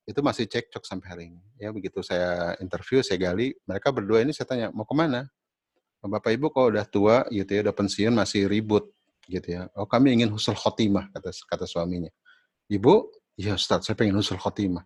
Itu 0.04 0.20
masih 0.20 0.46
cekcok 0.48 0.84
sampai 0.84 1.08
hari 1.08 1.24
ini. 1.32 1.42
Ya 1.56 1.72
begitu 1.72 2.04
saya 2.04 2.60
interview, 2.60 3.00
saya 3.00 3.16
gali, 3.20 3.56
mereka 3.64 3.92
berdua 3.96 4.20
ini 4.24 4.36
saya 4.36 4.48
tanya 4.48 4.68
mau 4.76 4.84
ke 4.84 4.96
mana? 4.96 5.32
Bapak 6.04 6.36
Ibu 6.36 6.52
kalau 6.52 6.68
udah 6.76 6.84
tua 6.84 7.24
gitu 7.32 7.48
ya, 7.48 7.62
udah 7.64 7.76
pensiun 7.76 8.12
masih 8.12 8.52
ribut 8.52 8.92
gitu 9.32 9.56
ya. 9.56 9.72
Oh 9.80 9.88
kami 9.88 10.12
ingin 10.20 10.28
husul 10.28 10.52
khotimah 10.52 11.08
kata 11.16 11.32
kata 11.48 11.64
suaminya. 11.64 12.12
Ibu, 12.68 13.08
ya 13.40 13.56
Ustaz, 13.56 13.88
saya 13.88 13.96
pengen 13.96 14.20
husul 14.20 14.36
khotimah. 14.36 14.84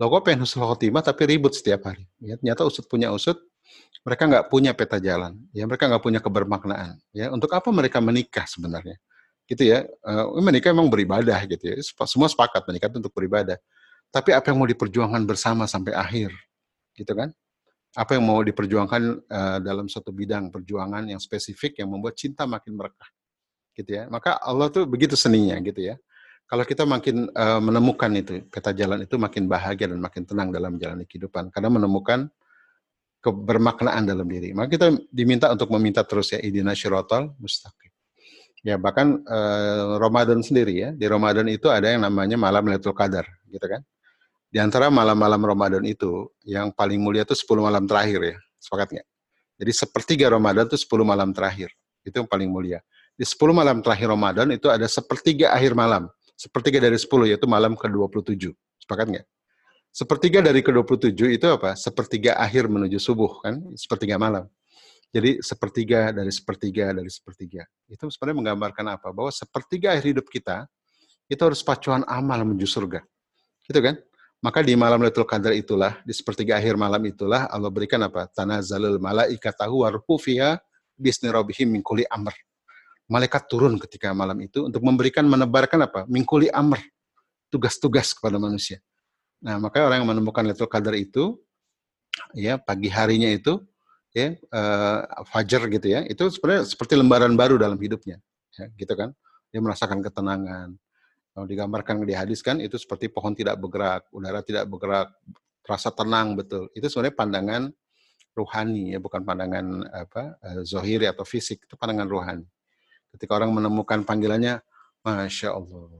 Lo 0.00 0.08
kok 0.08 0.24
pengen 0.24 0.48
husul 0.48 0.64
khotimah 0.64 1.04
tapi 1.04 1.28
ribut 1.28 1.52
setiap 1.52 1.92
hari. 1.92 2.08
Ya, 2.18 2.40
ternyata 2.40 2.64
usut 2.64 2.88
punya 2.88 3.12
usut, 3.12 3.36
Mereka 4.04 4.28
nggak 4.28 4.46
punya 4.52 4.76
peta 4.76 5.00
jalan, 5.00 5.40
ya 5.56 5.64
mereka 5.64 5.88
nggak 5.88 6.04
punya 6.04 6.20
kebermaknaan. 6.20 7.00
Ya, 7.16 7.32
untuk 7.32 7.48
apa 7.56 7.72
mereka 7.72 8.04
menikah 8.04 8.44
sebenarnya? 8.44 9.00
Gitu 9.48 9.64
ya, 9.64 9.88
uh, 10.04 10.28
menikah 10.44 10.76
memang 10.76 10.92
beribadah 10.92 11.40
gitu 11.48 11.72
ya. 11.72 11.80
Semua 12.04 12.28
sepakat 12.28 12.68
menikah 12.68 12.92
itu 12.92 13.00
untuk 13.00 13.16
beribadah. 13.16 13.56
Tapi 14.14 14.30
apa 14.30 14.54
yang 14.54 14.62
mau 14.62 14.70
diperjuangkan 14.70 15.26
bersama 15.26 15.66
sampai 15.66 15.90
akhir, 15.90 16.30
gitu 16.94 17.10
kan? 17.18 17.34
Apa 17.98 18.14
yang 18.14 18.22
mau 18.30 18.38
diperjuangkan 18.46 19.02
uh, 19.26 19.58
dalam 19.58 19.90
suatu 19.90 20.14
bidang 20.14 20.54
perjuangan 20.54 21.10
yang 21.10 21.18
spesifik 21.18 21.82
yang 21.82 21.90
membuat 21.90 22.14
cinta 22.14 22.46
makin 22.46 22.78
merekah, 22.78 23.10
gitu 23.74 23.90
ya. 23.90 24.06
Maka 24.06 24.38
Allah 24.38 24.70
tuh 24.70 24.86
begitu 24.86 25.18
seninya, 25.18 25.58
gitu 25.58 25.82
ya. 25.82 25.98
Kalau 26.46 26.62
kita 26.62 26.86
makin 26.86 27.26
uh, 27.34 27.58
menemukan 27.58 28.10
itu 28.14 28.46
peta 28.52 28.70
jalan 28.70 29.02
itu 29.02 29.18
makin 29.18 29.50
bahagia 29.50 29.90
dan 29.90 29.98
makin 29.98 30.22
tenang 30.22 30.54
dalam 30.54 30.78
jalan 30.78 31.02
kehidupan 31.02 31.50
karena 31.50 31.72
menemukan 31.72 32.30
kebermaknaan 33.24 34.04
dalam 34.04 34.28
diri. 34.28 34.52
Maka 34.52 34.68
kita 34.68 34.86
diminta 35.08 35.48
untuk 35.50 35.72
meminta 35.74 36.04
terus 36.04 36.30
ya 36.30 36.38
idina 36.38 36.76
syiratal 36.76 37.34
mustaqim. 37.40 37.90
Ya 38.60 38.76
bahkan 38.76 39.24
uh, 39.24 39.96
Ramadan 39.98 40.44
sendiri 40.44 40.74
ya, 40.76 40.88
di 40.92 41.08
Ramadan 41.08 41.48
itu 41.48 41.66
ada 41.72 41.88
yang 41.90 42.04
namanya 42.04 42.36
malam 42.36 42.62
Lailatul 42.68 42.94
Qadar, 42.94 43.24
gitu 43.48 43.64
kan. 43.64 43.82
Di 44.54 44.62
antara 44.62 44.86
malam-malam 44.86 45.42
Ramadan 45.42 45.82
itu 45.82 46.30
yang 46.46 46.70
paling 46.70 47.02
mulia 47.02 47.26
itu 47.26 47.34
10 47.34 47.58
malam 47.58 47.90
terakhir 47.90 48.22
ya, 48.22 48.36
sepakat 48.62 48.88
nggak? 48.94 49.06
Jadi 49.58 49.72
sepertiga 49.74 50.26
Ramadan 50.30 50.70
itu 50.70 50.78
10 50.78 51.02
malam 51.02 51.34
terakhir, 51.34 51.74
itu 52.06 52.14
yang 52.14 52.30
paling 52.30 52.46
mulia. 52.46 52.78
Di 53.18 53.26
10 53.26 53.50
malam 53.50 53.82
terakhir 53.82 54.14
Ramadan 54.14 54.54
itu 54.54 54.70
ada 54.70 54.86
sepertiga 54.86 55.50
akhir 55.50 55.74
malam 55.74 56.06
sepertiga 56.34 56.82
dari 56.82 56.98
10 56.98 57.30
yaitu 57.30 57.46
malam 57.46 57.78
ke-27. 57.78 58.52
Sepakat 58.82 59.06
nggak? 59.10 59.26
Sepertiga 59.94 60.42
dari 60.42 60.60
ke-27 60.60 61.38
itu 61.38 61.46
apa? 61.46 61.78
Sepertiga 61.78 62.34
akhir 62.34 62.66
menuju 62.66 62.98
subuh 62.98 63.40
kan? 63.40 63.62
Sepertiga 63.78 64.18
malam. 64.18 64.50
Jadi 65.14 65.38
sepertiga 65.38 66.10
dari 66.10 66.34
sepertiga 66.34 66.90
dari 66.90 67.06
sepertiga. 67.06 67.62
Itu 67.86 68.10
sebenarnya 68.10 68.38
menggambarkan 68.42 68.86
apa? 68.98 69.14
Bahwa 69.14 69.30
sepertiga 69.30 69.94
akhir 69.94 70.18
hidup 70.18 70.26
kita 70.26 70.66
itu 71.30 71.38
harus 71.38 71.62
pacuan 71.62 72.02
amal 72.10 72.42
menuju 72.42 72.66
surga. 72.66 73.00
Gitu 73.62 73.78
kan? 73.78 73.94
Maka 74.44 74.60
di 74.60 74.76
malam 74.76 75.00
Lailatul 75.00 75.24
Qadar 75.24 75.56
itulah, 75.56 76.04
di 76.04 76.12
sepertiga 76.12 76.60
akhir 76.60 76.76
malam 76.76 77.00
itulah 77.08 77.48
Allah 77.48 77.72
berikan 77.72 77.96
apa? 78.04 78.28
Tanazzalul 78.28 79.00
malaikatahu 79.00 79.88
warhu 79.88 80.20
fiha 80.20 80.60
bisni 81.00 81.32
rabbihim 81.32 81.72
min 81.72 81.80
kulli 81.80 82.04
amr 82.12 82.36
malaikat 83.08 83.44
turun 83.48 83.76
ketika 83.76 84.16
malam 84.16 84.40
itu 84.40 84.64
untuk 84.68 84.80
memberikan 84.80 85.24
menebarkan 85.28 85.84
apa? 85.84 86.00
Mingkuli 86.08 86.48
amr, 86.48 86.80
tugas-tugas 87.52 88.16
kepada 88.16 88.40
manusia. 88.40 88.80
Nah, 89.44 89.60
maka 89.60 89.84
orang 89.84 90.04
yang 90.04 90.08
menemukan 90.08 90.40
Lailatul 90.40 90.70
Qadar 90.70 90.96
itu 90.96 91.36
ya 92.32 92.56
pagi 92.56 92.88
harinya 92.88 93.28
itu 93.28 93.60
ya 94.14 94.38
uh, 94.54 95.26
fajar 95.28 95.66
gitu 95.68 95.86
ya, 95.90 96.06
itu 96.06 96.22
sebenarnya 96.30 96.64
seperti 96.64 96.94
lembaran 96.96 97.34
baru 97.36 97.60
dalam 97.60 97.76
hidupnya. 97.76 98.22
Ya, 98.54 98.70
gitu 98.78 98.94
kan? 98.94 99.12
Dia 99.52 99.60
merasakan 99.60 100.00
ketenangan. 100.00 100.78
Kalau 101.34 101.50
digambarkan 101.50 102.06
dihadiskan 102.06 102.62
itu 102.62 102.78
seperti 102.78 103.10
pohon 103.10 103.34
tidak 103.34 103.58
bergerak, 103.58 104.06
udara 104.14 104.38
tidak 104.46 104.70
bergerak, 104.70 105.10
rasa 105.66 105.90
tenang 105.90 106.38
betul. 106.38 106.70
Itu 106.78 106.86
sebenarnya 106.86 107.16
pandangan 107.18 107.62
ruhani 108.38 108.94
ya, 108.94 108.98
bukan 109.02 109.26
pandangan 109.26 109.82
apa 109.90 110.38
uh, 110.38 110.62
zohiri 110.62 111.10
atau 111.10 111.26
fisik, 111.26 111.66
itu 111.66 111.74
pandangan 111.74 112.06
ruhani. 112.06 112.46
Ketika 113.10 113.34
orang 113.34 113.50
menemukan 113.50 114.06
panggilannya, 114.06 114.62
Masya 115.02 115.54
Allah, 115.54 115.90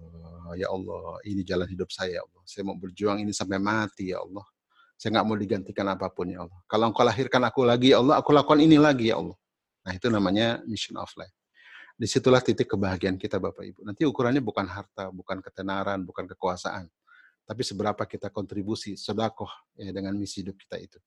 ya 0.54 0.70
Allah, 0.70 1.18
ini 1.26 1.42
jalan 1.42 1.66
hidup 1.66 1.90
saya, 1.90 2.18
ya 2.18 2.22
Allah. 2.22 2.42
Saya 2.46 2.62
mau 2.66 2.78
berjuang 2.78 3.22
ini 3.22 3.30
sampai 3.34 3.58
mati, 3.58 4.14
ya 4.14 4.22
Allah. 4.22 4.42
Saya 4.94 5.18
nggak 5.18 5.26
mau 5.26 5.36
digantikan 5.38 5.86
apa 5.90 6.10
pun, 6.10 6.30
ya 6.30 6.42
Allah. 6.46 6.58
Kalau 6.66 6.90
engkau 6.90 7.06
lahirkan 7.06 7.42
aku 7.42 7.66
lagi, 7.66 7.94
ya 7.94 8.02
Allah, 8.02 8.22
aku 8.22 8.30
lakukan 8.30 8.62
ini 8.62 8.78
lagi, 8.78 9.10
ya 9.10 9.18
Allah. 9.18 9.38
Nah, 9.84 9.92
itu 9.92 10.06
namanya 10.10 10.62
mission 10.66 10.96
of 10.98 11.10
life. 11.18 11.34
Di 11.94 12.10
situlah 12.10 12.42
titik 12.42 12.74
kebahagiaan 12.74 13.14
kita, 13.14 13.38
Bapak 13.38 13.62
Ibu. 13.62 13.80
Nanti 13.86 14.02
ukurannya 14.02 14.42
bukan 14.42 14.66
harta, 14.66 15.14
bukan 15.14 15.38
ketenaran, 15.38 16.02
bukan 16.02 16.26
kekuasaan. 16.26 16.90
Tapi 17.46 17.62
seberapa 17.62 18.02
kita 18.02 18.34
kontribusi, 18.34 18.98
sodakoh 18.98 19.50
ya, 19.78 19.94
dengan 19.94 20.18
misi 20.18 20.42
hidup 20.42 20.58
kita 20.58 20.82
itu. 20.82 20.98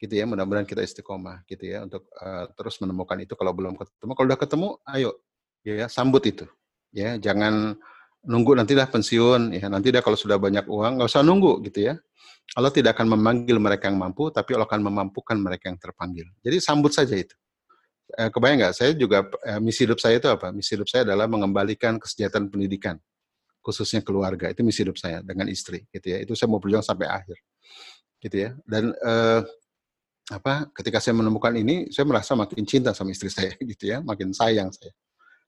Gitu 0.00 0.16
ya 0.16 0.24
mudah-mudahan 0.24 0.64
kita 0.64 0.80
istiqomah 0.80 1.44
gitu 1.46 1.70
ya 1.70 1.84
untuk 1.84 2.08
uh, 2.18 2.50
terus 2.56 2.80
menemukan 2.80 3.20
itu 3.20 3.36
kalau 3.36 3.52
belum 3.52 3.76
ketemu. 3.76 4.12
Kalau 4.16 4.26
udah 4.32 4.40
ketemu 4.40 4.68
ayo 4.96 5.10
ya 5.60 5.86
sambut 5.92 6.24
itu. 6.24 6.46
Ya 6.94 7.20
jangan 7.20 7.76
nunggu 8.24 8.56
nanti 8.56 8.72
dah 8.72 8.88
pensiun 8.88 9.54
ya 9.54 9.68
nanti 9.68 9.92
dah 9.92 10.00
kalau 10.00 10.16
sudah 10.16 10.40
banyak 10.40 10.64
uang 10.64 10.98
nggak 10.98 11.08
usah 11.08 11.22
nunggu 11.22 11.62
gitu 11.68 11.92
ya. 11.92 11.94
Allah 12.56 12.72
tidak 12.72 12.96
akan 12.98 13.16
memanggil 13.16 13.56
mereka 13.60 13.88
yang 13.92 13.98
mampu 14.00 14.28
tapi 14.32 14.56
Allah 14.56 14.68
akan 14.68 14.82
memampukan 14.82 15.36
mereka 15.36 15.68
yang 15.68 15.78
terpanggil. 15.78 16.26
Jadi 16.42 16.56
sambut 16.58 16.90
saja 16.90 17.14
itu 17.14 17.34
eh, 18.12 18.30
kebayang 18.30 18.58
nggak? 18.60 18.74
Saya 18.76 18.90
juga 18.92 19.24
eh, 19.44 19.60
misi 19.60 19.88
hidup 19.88 19.98
saya 20.00 20.20
itu 20.20 20.28
apa? 20.28 20.52
Misi 20.52 20.76
hidup 20.76 20.88
saya 20.88 21.08
adalah 21.08 21.26
mengembalikan 21.30 21.96
kesejahteraan 21.96 22.52
pendidikan 22.52 22.96
khususnya 23.64 24.04
keluarga. 24.04 24.52
Itu 24.52 24.60
misi 24.60 24.84
hidup 24.84 25.00
saya 25.00 25.24
dengan 25.24 25.48
istri 25.48 25.88
gitu 25.88 26.06
ya. 26.12 26.18
Itu 26.20 26.36
saya 26.36 26.52
mau 26.52 26.60
berjuang 26.60 26.84
sampai 26.84 27.08
akhir 27.08 27.40
gitu 28.20 28.36
ya. 28.36 28.50
Dan 28.68 28.92
eh, 28.92 29.40
apa 30.32 30.72
ketika 30.72 31.04
saya 31.04 31.16
menemukan 31.20 31.52
ini 31.52 31.92
saya 31.92 32.08
merasa 32.08 32.32
makin 32.32 32.64
cinta 32.64 32.96
sama 32.96 33.12
istri 33.12 33.32
saya 33.32 33.56
gitu 33.72 33.84
ya. 33.88 34.04
Makin 34.04 34.36
sayang 34.36 34.68
saya 34.70 34.92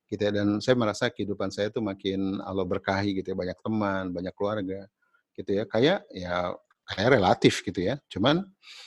gitu 0.08 0.22
ya. 0.24 0.30
Dan 0.32 0.58
saya 0.64 0.74
merasa 0.80 1.12
kehidupan 1.12 1.52
saya 1.52 1.68
tuh 1.68 1.84
makin 1.84 2.40
Allah 2.40 2.64
berkahi 2.64 3.20
gitu 3.20 3.32
ya. 3.32 3.36
Banyak 3.36 3.58
teman 3.60 4.04
banyak 4.16 4.32
keluarga 4.32 4.88
gitu 5.36 5.50
ya. 5.52 5.64
Kayak 5.68 6.08
ya 6.08 6.56
kayak 6.86 7.18
relatif 7.18 7.60
gitu 7.66 7.82
ya 7.82 7.98
cuman 8.06 8.46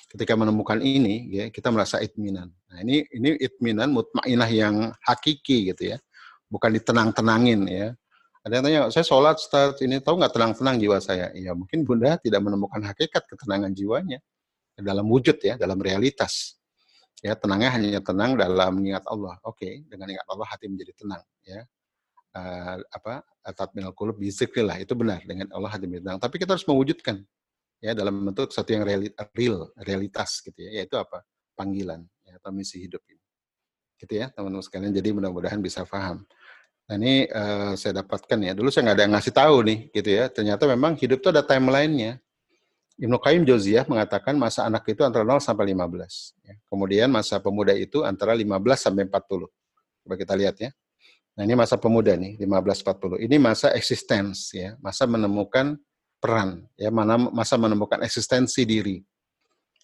ketika 0.10 0.34
menemukan 0.34 0.80
ini 0.80 1.30
ya 1.30 1.46
kita 1.52 1.70
merasa 1.70 2.00
itminan 2.00 2.50
nah 2.72 2.78
ini 2.82 3.04
ini 3.12 3.36
itminan 3.38 3.92
mutmainah 3.92 4.50
yang 4.50 4.76
hakiki 5.04 5.74
gitu 5.76 5.96
ya 5.96 5.98
bukan 6.48 6.74
ditenang-tenangin 6.80 7.62
ya 7.68 7.88
ada 8.40 8.54
yang 8.56 8.64
tanya 8.64 8.82
saya 8.90 9.06
sholat 9.06 9.38
start 9.38 9.84
ini 9.84 10.00
tahu 10.00 10.18
nggak 10.18 10.32
tenang-tenang 10.32 10.76
jiwa 10.80 10.98
saya 11.04 11.30
ya 11.36 11.52
mungkin 11.52 11.84
bunda 11.84 12.16
tidak 12.18 12.40
menemukan 12.40 12.82
hakikat 12.88 13.28
ketenangan 13.28 13.76
jiwanya 13.76 14.24
dalam 14.80 15.04
wujud 15.12 15.36
ya 15.44 15.60
dalam 15.60 15.76
realitas 15.76 16.60
ya 17.20 17.36
tenangnya 17.36 17.70
hanya 17.76 18.00
tenang 18.00 18.40
dalam 18.40 18.72
mengingat 18.80 19.04
Allah. 19.08 19.36
Oke, 19.44 19.64
okay, 19.68 19.74
dengan 19.88 20.16
ingat 20.16 20.28
Allah 20.28 20.48
hati 20.48 20.66
menjadi 20.72 20.94
tenang 20.96 21.24
ya. 21.44 21.62
Uh, 22.30 22.78
apa 22.94 23.26
tatminal 23.58 23.90
qulub 23.98 24.14
bizikrillah 24.22 24.78
itu 24.78 24.94
benar 24.94 25.26
dengan 25.26 25.50
Allah 25.52 25.70
hati 25.74 25.90
menjadi 25.90 26.04
tenang. 26.08 26.20
Tapi 26.22 26.36
kita 26.40 26.56
harus 26.56 26.66
mewujudkan 26.68 27.24
ya 27.80 27.96
dalam 27.96 28.16
bentuk 28.28 28.52
satu 28.52 28.76
yang 28.76 28.84
real, 28.84 29.02
real 29.36 29.58
realitas 29.80 30.44
gitu 30.44 30.60
ya, 30.60 30.84
yaitu 30.84 31.00
apa? 31.00 31.24
panggilan 31.60 32.08
ya, 32.24 32.40
atau 32.40 32.56
misi 32.56 32.80
hidup 32.80 33.04
ini. 33.12 33.20
Gitu 34.00 34.16
ya, 34.16 34.32
teman-teman 34.32 34.64
sekalian. 34.64 34.96
Jadi 34.96 35.12
mudah-mudahan 35.12 35.60
bisa 35.60 35.84
paham. 35.84 36.24
Nah 36.88 36.96
ini 36.96 37.28
uh, 37.28 37.76
saya 37.76 38.00
dapatkan 38.00 38.40
ya. 38.40 38.56
Dulu 38.56 38.72
saya 38.72 38.88
nggak 38.88 38.96
ada 38.96 39.04
yang 39.04 39.14
ngasih 39.20 39.34
tahu 39.36 39.56
nih, 39.68 39.80
gitu 39.92 40.10
ya. 40.10 40.32
Ternyata 40.32 40.64
memang 40.72 40.96
hidup 40.96 41.20
itu 41.20 41.28
ada 41.36 41.44
timelinenya. 41.44 42.24
Ibnu 43.00 43.16
Qayyim 43.20 43.44
Jauziyah 43.44 43.88
mengatakan 43.88 44.40
masa 44.40 44.68
anak 44.68 44.88
itu 44.88 45.04
antara 45.04 45.28
0 45.28 45.40
sampai 45.44 45.72
15. 45.72 46.36
Ya. 46.44 46.56
Kemudian 46.68 47.08
masa 47.12 47.40
pemuda 47.44 47.72
itu 47.76 48.04
antara 48.08 48.32
15 48.36 48.56
sampai 48.80 49.08
40. 49.08 49.48
Coba 50.04 50.16
kita 50.16 50.34
lihat 50.36 50.56
ya. 50.60 50.72
Nah 51.40 51.48
ini 51.48 51.56
masa 51.56 51.80
pemuda 51.80 52.12
nih, 52.20 52.36
15-40. 52.44 53.24
Ini 53.24 53.36
masa 53.40 53.72
eksistens 53.72 54.52
ya, 54.52 54.76
masa 54.84 55.08
menemukan 55.08 55.80
peran, 56.20 56.68
ya 56.76 56.92
mana 56.92 57.16
masa 57.18 57.56
menemukan 57.56 58.04
eksistensi 58.04 58.68
diri. 58.68 59.02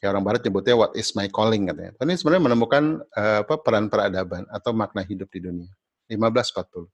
Ya 0.03 0.11
orang 0.11 0.21
Barat 0.27 0.43
nyebutnya 0.43 0.75
what 0.75 0.91
is 0.93 1.15
my 1.15 1.31
calling 1.31 1.71
katanya. 1.71 1.95
Ini 1.97 2.13
sebenarnya 2.19 2.43
menemukan 2.51 2.83
uh, 3.15 3.41
apa 3.47 3.55
peran 3.63 3.87
peradaban 3.87 4.43
atau 4.51 4.75
makna 4.75 5.01
hidup 5.01 5.31
di 5.31 5.39
dunia. 5.41 5.71
15-40. 6.11 6.85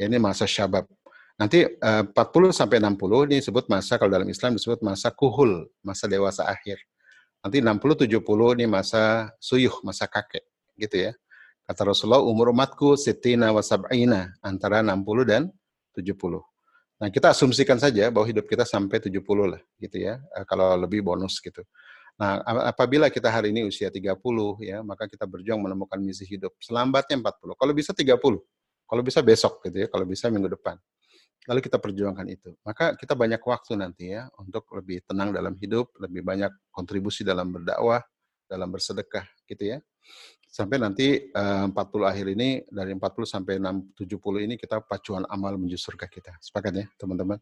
Ya, 0.00 0.08
ini 0.08 0.16
masa 0.16 0.48
syabab. 0.48 0.88
Nanti 1.36 1.64
eh, 1.64 2.04
uh, 2.04 2.04
40 2.04 2.52
sampai 2.52 2.80
60 2.80 3.28
ini 3.28 3.36
disebut 3.44 3.68
masa 3.68 4.00
kalau 4.00 4.12
dalam 4.12 4.28
Islam 4.28 4.56
disebut 4.56 4.80
masa 4.80 5.12
kuhul, 5.12 5.68
masa 5.84 6.08
dewasa 6.08 6.48
akhir. 6.48 6.80
Nanti 7.40 7.60
60 7.64 8.08
70 8.08 8.56
ini 8.56 8.64
masa 8.68 9.32
suyuh, 9.40 9.72
masa 9.84 10.04
kakek, 10.04 10.44
gitu 10.76 11.08
ya. 11.08 11.12
Kata 11.64 11.88
Rasulullah 11.88 12.20
umur 12.20 12.52
umatku 12.52 12.96
sitina 12.96 13.52
wa 13.52 13.64
sab'ina 13.64 14.36
antara 14.44 14.84
60 14.84 15.24
dan 15.24 15.42
70. 15.96 16.49
Nah, 17.00 17.08
kita 17.08 17.32
asumsikan 17.32 17.80
saja 17.80 18.12
bahwa 18.12 18.28
hidup 18.28 18.44
kita 18.44 18.68
sampai 18.68 19.00
70 19.00 19.24
lah, 19.48 19.60
gitu 19.80 19.96
ya. 19.96 20.20
Uh, 20.36 20.44
kalau 20.44 20.76
lebih 20.76 21.00
bonus 21.00 21.40
gitu. 21.40 21.64
Nah, 22.20 22.44
apabila 22.68 23.08
kita 23.08 23.32
hari 23.32 23.48
ini 23.48 23.64
usia 23.64 23.88
30 23.88 24.20
ya, 24.60 24.84
maka 24.84 25.08
kita 25.08 25.24
berjuang 25.24 25.56
menemukan 25.64 25.96
misi 25.96 26.28
hidup. 26.28 26.52
Selambatnya 26.60 27.16
40. 27.16 27.56
Kalau 27.56 27.72
bisa 27.72 27.96
30. 27.96 28.44
Kalau 28.84 29.02
bisa 29.06 29.24
besok 29.24 29.64
gitu 29.64 29.86
ya, 29.86 29.88
kalau 29.88 30.04
bisa 30.04 30.28
minggu 30.28 30.52
depan 30.52 30.76
lalu 31.48 31.60
kita 31.64 31.80
perjuangkan 31.80 32.26
itu. 32.28 32.52
Maka 32.66 32.98
kita 32.98 33.16
banyak 33.16 33.40
waktu 33.40 33.72
nanti 33.78 34.12
ya 34.12 34.28
untuk 34.36 34.68
lebih 34.76 35.00
tenang 35.08 35.32
dalam 35.32 35.56
hidup, 35.56 35.88
lebih 35.96 36.20
banyak 36.20 36.52
kontribusi 36.68 37.24
dalam 37.24 37.48
berdakwah, 37.54 38.04
dalam 38.44 38.68
bersedekah 38.68 39.24
gitu 39.48 39.76
ya. 39.76 39.78
Sampai 40.50 40.82
nanti 40.82 41.30
eh, 41.30 41.64
uh, 41.64 41.70
40 41.70 42.10
akhir 42.10 42.26
ini 42.34 42.66
dari 42.66 42.90
40 42.90 43.22
sampai 43.22 43.62
6 43.62 43.94
70 43.94 44.50
ini 44.50 44.54
kita 44.58 44.82
pacuan 44.82 45.22
amal 45.30 45.54
menuju 45.54 45.78
surga 45.78 46.10
kita. 46.10 46.34
Sepakat 46.42 46.72
ya, 46.74 46.86
teman-teman. 46.98 47.38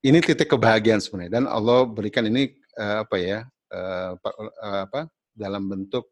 Ini 0.00 0.16
titik 0.24 0.48
kebahagiaan 0.48 1.04
sebenarnya 1.04 1.42
dan 1.42 1.44
Allah 1.44 1.84
berikan 1.84 2.24
ini 2.24 2.56
uh, 2.80 3.04
apa 3.04 3.16
ya? 3.20 3.44
Uh, 3.68 4.16
apa 4.88 5.12
dalam 5.36 5.68
bentuk 5.68 6.08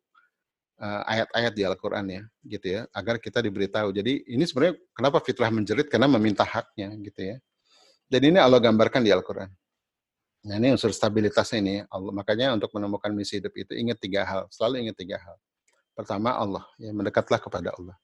ayat-ayat 1.09 1.57
di 1.57 1.65
Al-Qur'an 1.65 2.05
ya, 2.05 2.21
gitu 2.45 2.67
ya, 2.69 2.85
agar 2.93 3.17
kita 3.17 3.41
diberitahu. 3.41 3.97
Jadi 3.97 4.29
ini 4.29 4.45
sebenarnya 4.45 4.77
kenapa 4.93 5.25
fitrah 5.25 5.49
menjerit 5.49 5.89
karena 5.89 6.05
meminta 6.05 6.45
haknya 6.45 6.93
gitu 7.01 7.33
ya. 7.33 7.41
Dan 8.13 8.21
ini 8.29 8.37
Allah 8.37 8.61
gambarkan 8.61 9.01
di 9.01 9.09
Al-Qur'an. 9.09 9.49
Nah 10.47 10.55
ini 10.61 10.77
unsur 10.77 10.93
stabilitasnya 10.93 11.59
ini 11.65 11.75
Allah. 11.89 12.13
Makanya 12.13 12.53
untuk 12.53 12.71
menemukan 12.77 13.09
misi 13.17 13.41
hidup 13.41 13.57
itu 13.57 13.73
ingat 13.73 13.99
tiga 14.05 14.29
hal, 14.29 14.53
selalu 14.53 14.85
ingat 14.85 15.01
tiga 15.01 15.17
hal. 15.17 15.41
Pertama 15.97 16.37
Allah, 16.37 16.69
ya 16.77 16.93
mendekatlah 16.93 17.41
kepada 17.41 17.73
Allah. 17.73 17.97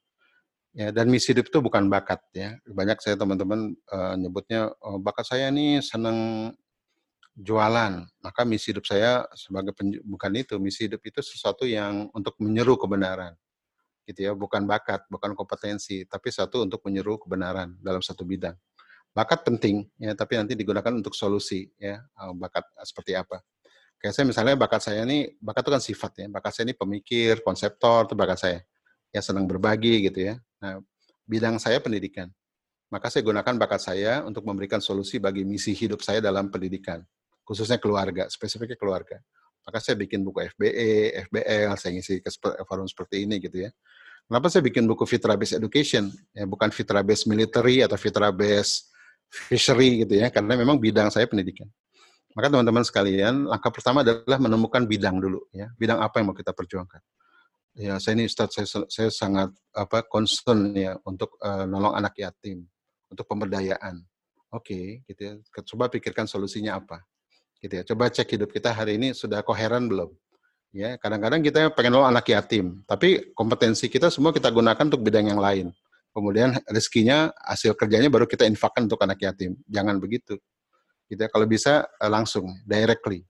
Ya, 0.73 0.89
dan 0.89 1.05
misi 1.13 1.29
hidup 1.29 1.53
itu 1.53 1.61
bukan 1.61 1.85
bakat 1.85 2.17
ya. 2.33 2.57
Banyak 2.65 2.97
saya 2.97 3.13
teman-teman 3.13 3.77
uh, 3.93 4.17
nyebutnya 4.17 4.73
oh, 4.81 4.97
bakat 4.97 5.29
saya 5.29 5.53
nih 5.53 5.85
senang 5.85 6.49
jualan. 7.37 8.01
Maka 8.25 8.41
misi 8.41 8.73
hidup 8.73 8.89
saya 8.89 9.29
sebagai 9.37 9.77
bukan 10.01 10.31
itu. 10.33 10.57
Misi 10.57 10.89
hidup 10.89 11.05
itu 11.05 11.21
sesuatu 11.21 11.69
yang 11.69 12.09
untuk 12.17 12.33
menyeru 12.41 12.73
kebenaran. 12.73 13.37
Gitu 14.09 14.25
ya, 14.25 14.33
bukan 14.33 14.65
bakat, 14.65 15.05
bukan 15.13 15.37
kompetensi, 15.37 16.09
tapi 16.09 16.33
satu 16.33 16.65
untuk 16.65 16.81
menyeru 16.89 17.21
kebenaran 17.21 17.77
dalam 17.77 18.01
satu 18.01 18.25
bidang. 18.25 18.57
Bakat 19.13 19.45
penting 19.45 19.85
ya, 20.01 20.17
tapi 20.17 20.41
nanti 20.41 20.57
digunakan 20.57 20.89
untuk 20.89 21.13
solusi 21.13 21.69
ya. 21.77 22.01
Oh, 22.17 22.33
bakat 22.33 22.65
seperti 22.81 23.13
apa? 23.13 23.45
Kayak 24.03 24.19
saya 24.19 24.25
misalnya 24.27 24.55
bakat 24.59 24.81
saya 24.83 25.07
ini 25.07 25.31
bakat 25.39 25.63
itu 25.63 25.71
kan 25.71 25.79
sifat 25.79 26.11
ya. 26.19 26.27
Bakat 26.27 26.51
saya 26.51 26.63
ini 26.67 26.75
pemikir, 26.75 27.39
konseptor 27.39 28.03
itu 28.03 28.19
bakat 28.19 28.35
saya. 28.35 28.59
Ya 29.15 29.23
senang 29.23 29.47
berbagi 29.47 30.11
gitu 30.11 30.27
ya. 30.27 30.35
Nah, 30.59 30.83
bidang 31.23 31.55
saya 31.55 31.79
pendidikan. 31.79 32.27
Maka 32.91 33.07
saya 33.07 33.23
gunakan 33.23 33.55
bakat 33.55 33.79
saya 33.79 34.19
untuk 34.27 34.43
memberikan 34.43 34.83
solusi 34.83 35.23
bagi 35.23 35.47
misi 35.47 35.71
hidup 35.71 36.03
saya 36.03 36.19
dalam 36.19 36.51
pendidikan, 36.51 36.99
khususnya 37.47 37.79
keluarga, 37.79 38.27
spesifiknya 38.27 38.75
keluarga. 38.75 39.17
Maka 39.63 39.79
saya 39.79 39.95
bikin 39.95 40.21
buku 40.21 40.51
FBE, 40.51 41.23
FBL, 41.31 41.73
saya 41.79 41.95
ngisi 41.95 42.19
ke 42.19 42.29
forum 42.67 42.85
seperti 42.85 43.23
ini 43.23 43.39
gitu 43.39 43.65
ya. 43.65 43.71
Kenapa 44.27 44.51
saya 44.51 44.61
bikin 44.67 44.83
buku 44.85 45.07
Fitra 45.07 45.33
Based 45.39 45.55
Education? 45.55 46.11
Ya, 46.35 46.43
bukan 46.43 46.69
Fitra 46.69 47.01
Based 47.01 47.25
Military 47.25 47.81
atau 47.81 47.95
Fitra 47.95 48.29
Based 48.29 48.91
fishery 49.31 50.05
gitu 50.05 50.19
ya, 50.19 50.29
karena 50.29 50.53
memang 50.53 50.77
bidang 50.77 51.09
saya 51.09 51.25
pendidikan. 51.25 51.65
Maka 52.33 52.47
teman-teman 52.49 52.81
sekalian, 52.81 53.45
langkah 53.45 53.69
pertama 53.69 54.01
adalah 54.01 54.41
menemukan 54.41 54.83
bidang 54.89 55.21
dulu 55.21 55.45
ya, 55.53 55.69
bidang 55.77 56.01
apa 56.01 56.19
yang 56.19 56.33
mau 56.33 56.37
kita 56.37 56.49
perjuangkan. 56.53 57.01
Ya, 57.73 57.97
saya 57.97 58.13
ini 58.17 58.29
Ustaz, 58.29 58.53
saya, 58.53 58.85
saya 58.85 59.09
sangat 59.09 59.49
apa 59.73 60.05
concern 60.05 60.77
ya 60.77 60.93
untuk 61.05 61.37
uh, 61.41 61.65
nolong 61.65 61.97
anak 61.97 62.13
yatim, 62.21 62.65
untuk 63.09 63.25
pemberdayaan. 63.25 64.01
Oke, 64.53 65.01
okay, 65.01 65.09
gitu 65.09 65.21
ya. 65.25 65.33
Coba 65.73 65.89
pikirkan 65.89 66.29
solusinya 66.29 66.77
apa. 66.77 67.01
Gitu 67.57 67.81
ya. 67.81 67.83
Coba 67.85 68.13
cek 68.13 68.37
hidup 68.37 68.53
kita 68.53 68.69
hari 68.69 69.01
ini 69.01 69.17
sudah 69.17 69.41
koheren 69.41 69.89
belum? 69.89 70.13
Ya, 70.73 70.97
kadang-kadang 71.01 71.41
kita 71.41 71.73
pengen 71.73 71.97
nolong 71.97 72.13
anak 72.13 72.29
yatim, 72.29 72.81
tapi 72.85 73.33
kompetensi 73.33 73.89
kita 73.89 74.13
semua 74.13 74.33
kita 74.33 74.49
gunakan 74.53 74.85
untuk 74.85 75.01
bidang 75.01 75.29
yang 75.33 75.41
lain 75.41 75.73
kemudian 76.13 76.53
rezekinya 76.69 77.33
hasil 77.41 77.73
kerjanya 77.73 78.07
baru 78.07 78.29
kita 78.29 78.45
infakkan 78.45 78.85
untuk 78.85 79.01
anak 79.01 79.19
yatim. 79.19 79.57
Jangan 79.65 79.97
begitu. 79.97 80.37
Gitu 81.07 81.19
ya. 81.19 81.29
Kalau 81.29 81.45
bisa 81.47 81.87
eh, 81.87 82.11
langsung 82.11 82.47
directly. 82.67 83.23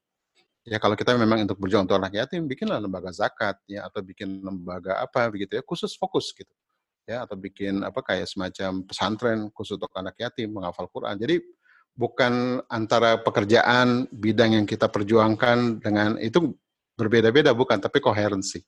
Ya 0.63 0.80
kalau 0.80 0.95
kita 0.95 1.11
memang 1.19 1.43
untuk 1.43 1.59
berjuang 1.59 1.84
untuk 1.84 1.99
anak 1.99 2.15
yatim, 2.15 2.47
bikinlah 2.47 2.80
lembaga 2.80 3.11
zakat 3.11 3.59
ya 3.67 3.84
atau 3.84 3.99
bikin 3.99 4.39
lembaga 4.39 4.95
apa 5.03 5.28
begitu 5.28 5.59
ya 5.59 5.63
khusus 5.63 5.91
fokus 5.99 6.32
gitu. 6.32 6.55
Ya 7.03 7.28
atau 7.28 7.36
bikin 7.36 7.84
apa 7.84 7.99
kayak 7.99 8.32
semacam 8.32 8.80
pesantren 8.88 9.51
khusus 9.51 9.76
untuk 9.76 9.91
anak 9.91 10.15
yatim 10.15 10.55
menghafal 10.55 10.88
Quran. 10.88 11.19
Jadi 11.19 11.43
bukan 11.91 12.63
antara 12.71 13.19
pekerjaan 13.19 14.07
bidang 14.07 14.55
yang 14.55 14.63
kita 14.63 14.88
perjuangkan 14.88 15.84
dengan 15.84 16.15
itu 16.24 16.55
berbeda-beda 16.95 17.51
bukan 17.51 17.84
tapi 17.84 17.99
koherensi. 17.99 18.63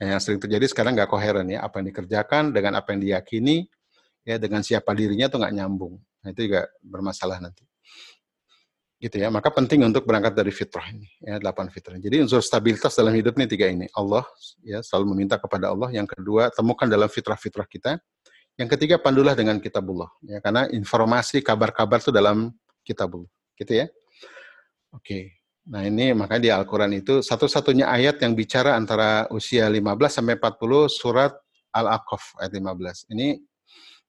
Nah, 0.00 0.16
yang 0.16 0.20
sering 0.22 0.40
terjadi 0.40 0.64
sekarang 0.64 0.96
nggak 0.96 1.10
koheren 1.10 1.44
ya, 1.50 1.60
apa 1.60 1.82
yang 1.82 1.90
dikerjakan 1.90 2.54
dengan 2.54 2.78
apa 2.78 2.94
yang 2.94 3.02
diyakini, 3.02 3.66
ya 4.24 4.40
dengan 4.40 4.64
siapa 4.64 4.96
dirinya 4.96 5.28
tuh 5.28 5.44
nggak 5.44 5.54
nyambung. 5.58 5.98
Nah 6.22 6.28
itu 6.32 6.48
juga 6.48 6.70
bermasalah 6.80 7.42
nanti. 7.42 7.67
Gitu 8.98 9.14
ya, 9.14 9.30
maka 9.30 9.46
penting 9.54 9.86
untuk 9.86 10.02
berangkat 10.02 10.34
dari 10.34 10.50
fitrah 10.50 10.90
ini, 10.90 11.06
ya 11.22 11.38
delapan 11.38 11.70
fitrah. 11.70 12.02
Jadi 12.02 12.18
unsur 12.18 12.42
stabilitas 12.42 12.98
dalam 12.98 13.14
hidup 13.14 13.38
ini 13.38 13.46
tiga 13.46 13.70
ini. 13.70 13.86
Allah, 13.94 14.26
ya 14.66 14.82
selalu 14.82 15.14
meminta 15.14 15.38
kepada 15.38 15.70
Allah. 15.70 15.94
Yang 15.94 16.18
kedua, 16.18 16.50
temukan 16.50 16.90
dalam 16.90 17.06
fitrah-fitrah 17.06 17.70
kita. 17.70 18.02
Yang 18.58 18.74
ketiga, 18.74 18.98
pandulah 18.98 19.38
dengan 19.38 19.62
kitabullah. 19.62 20.10
Ya, 20.26 20.42
karena 20.42 20.66
informasi, 20.74 21.46
kabar-kabar 21.46 22.02
itu 22.02 22.10
dalam 22.10 22.50
kitabullah. 22.82 23.30
Gitu 23.54 23.86
ya. 23.86 23.86
Oke. 24.90 25.38
Nah 25.68 25.84
ini 25.84 26.16
makanya 26.16 26.42
di 26.42 26.50
Al-Quran 26.50 26.96
itu 26.96 27.20
satu-satunya 27.20 27.92
ayat 27.92 28.24
yang 28.24 28.32
bicara 28.32 28.72
antara 28.72 29.28
usia 29.28 29.68
15 29.68 29.84
sampai 30.08 30.40
40 30.40 30.88
surat 30.88 31.36
Al-Aqaf 31.76 32.40
ayat 32.40 32.56
15. 32.56 33.12
Ini 33.12 33.36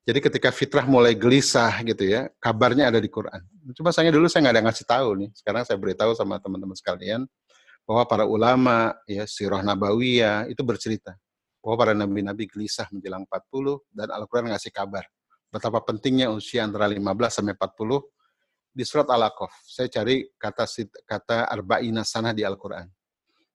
jadi 0.08 0.18
ketika 0.24 0.48
fitrah 0.48 0.88
mulai 0.88 1.12
gelisah 1.12 1.70
gitu 1.84 2.08
ya, 2.08 2.32
kabarnya 2.40 2.88
ada 2.88 2.98
di 2.98 3.06
Quran. 3.12 3.44
Cuma 3.76 3.92
saya 3.92 4.08
dulu 4.08 4.26
saya 4.26 4.48
nggak 4.48 4.56
ada 4.56 4.64
ngasih 4.70 4.86
tahu 4.88 5.08
nih. 5.20 5.30
Sekarang 5.36 5.62
saya 5.68 5.76
beritahu 5.76 6.16
sama 6.16 6.40
teman-teman 6.40 6.74
sekalian 6.74 7.28
bahwa 7.84 8.02
para 8.08 8.24
ulama 8.24 8.96
ya 9.04 9.28
sirah 9.28 9.60
nabawiyah 9.60 10.48
itu 10.48 10.62
bercerita 10.64 11.14
bahwa 11.60 11.76
para 11.76 11.92
nabi-nabi 11.92 12.48
gelisah 12.48 12.88
menjelang 12.88 13.28
40 13.28 13.82
dan 13.92 14.08
Al-Quran 14.16 14.48
ngasih 14.56 14.72
kabar 14.72 15.04
betapa 15.52 15.82
pentingnya 15.82 16.30
usia 16.32 16.64
antara 16.64 16.88
15 16.88 17.02
sampai 17.28 17.54
40 17.58 18.00
di 18.70 18.84
surat 18.86 19.08
Al-Aqaf. 19.10 19.52
Saya 19.66 19.90
cari 19.90 20.24
kata 20.38 20.64
kata 21.04 21.50
arba'ina 21.50 22.06
sana 22.06 22.30
di 22.30 22.46
Al-Qur'an. 22.46 22.86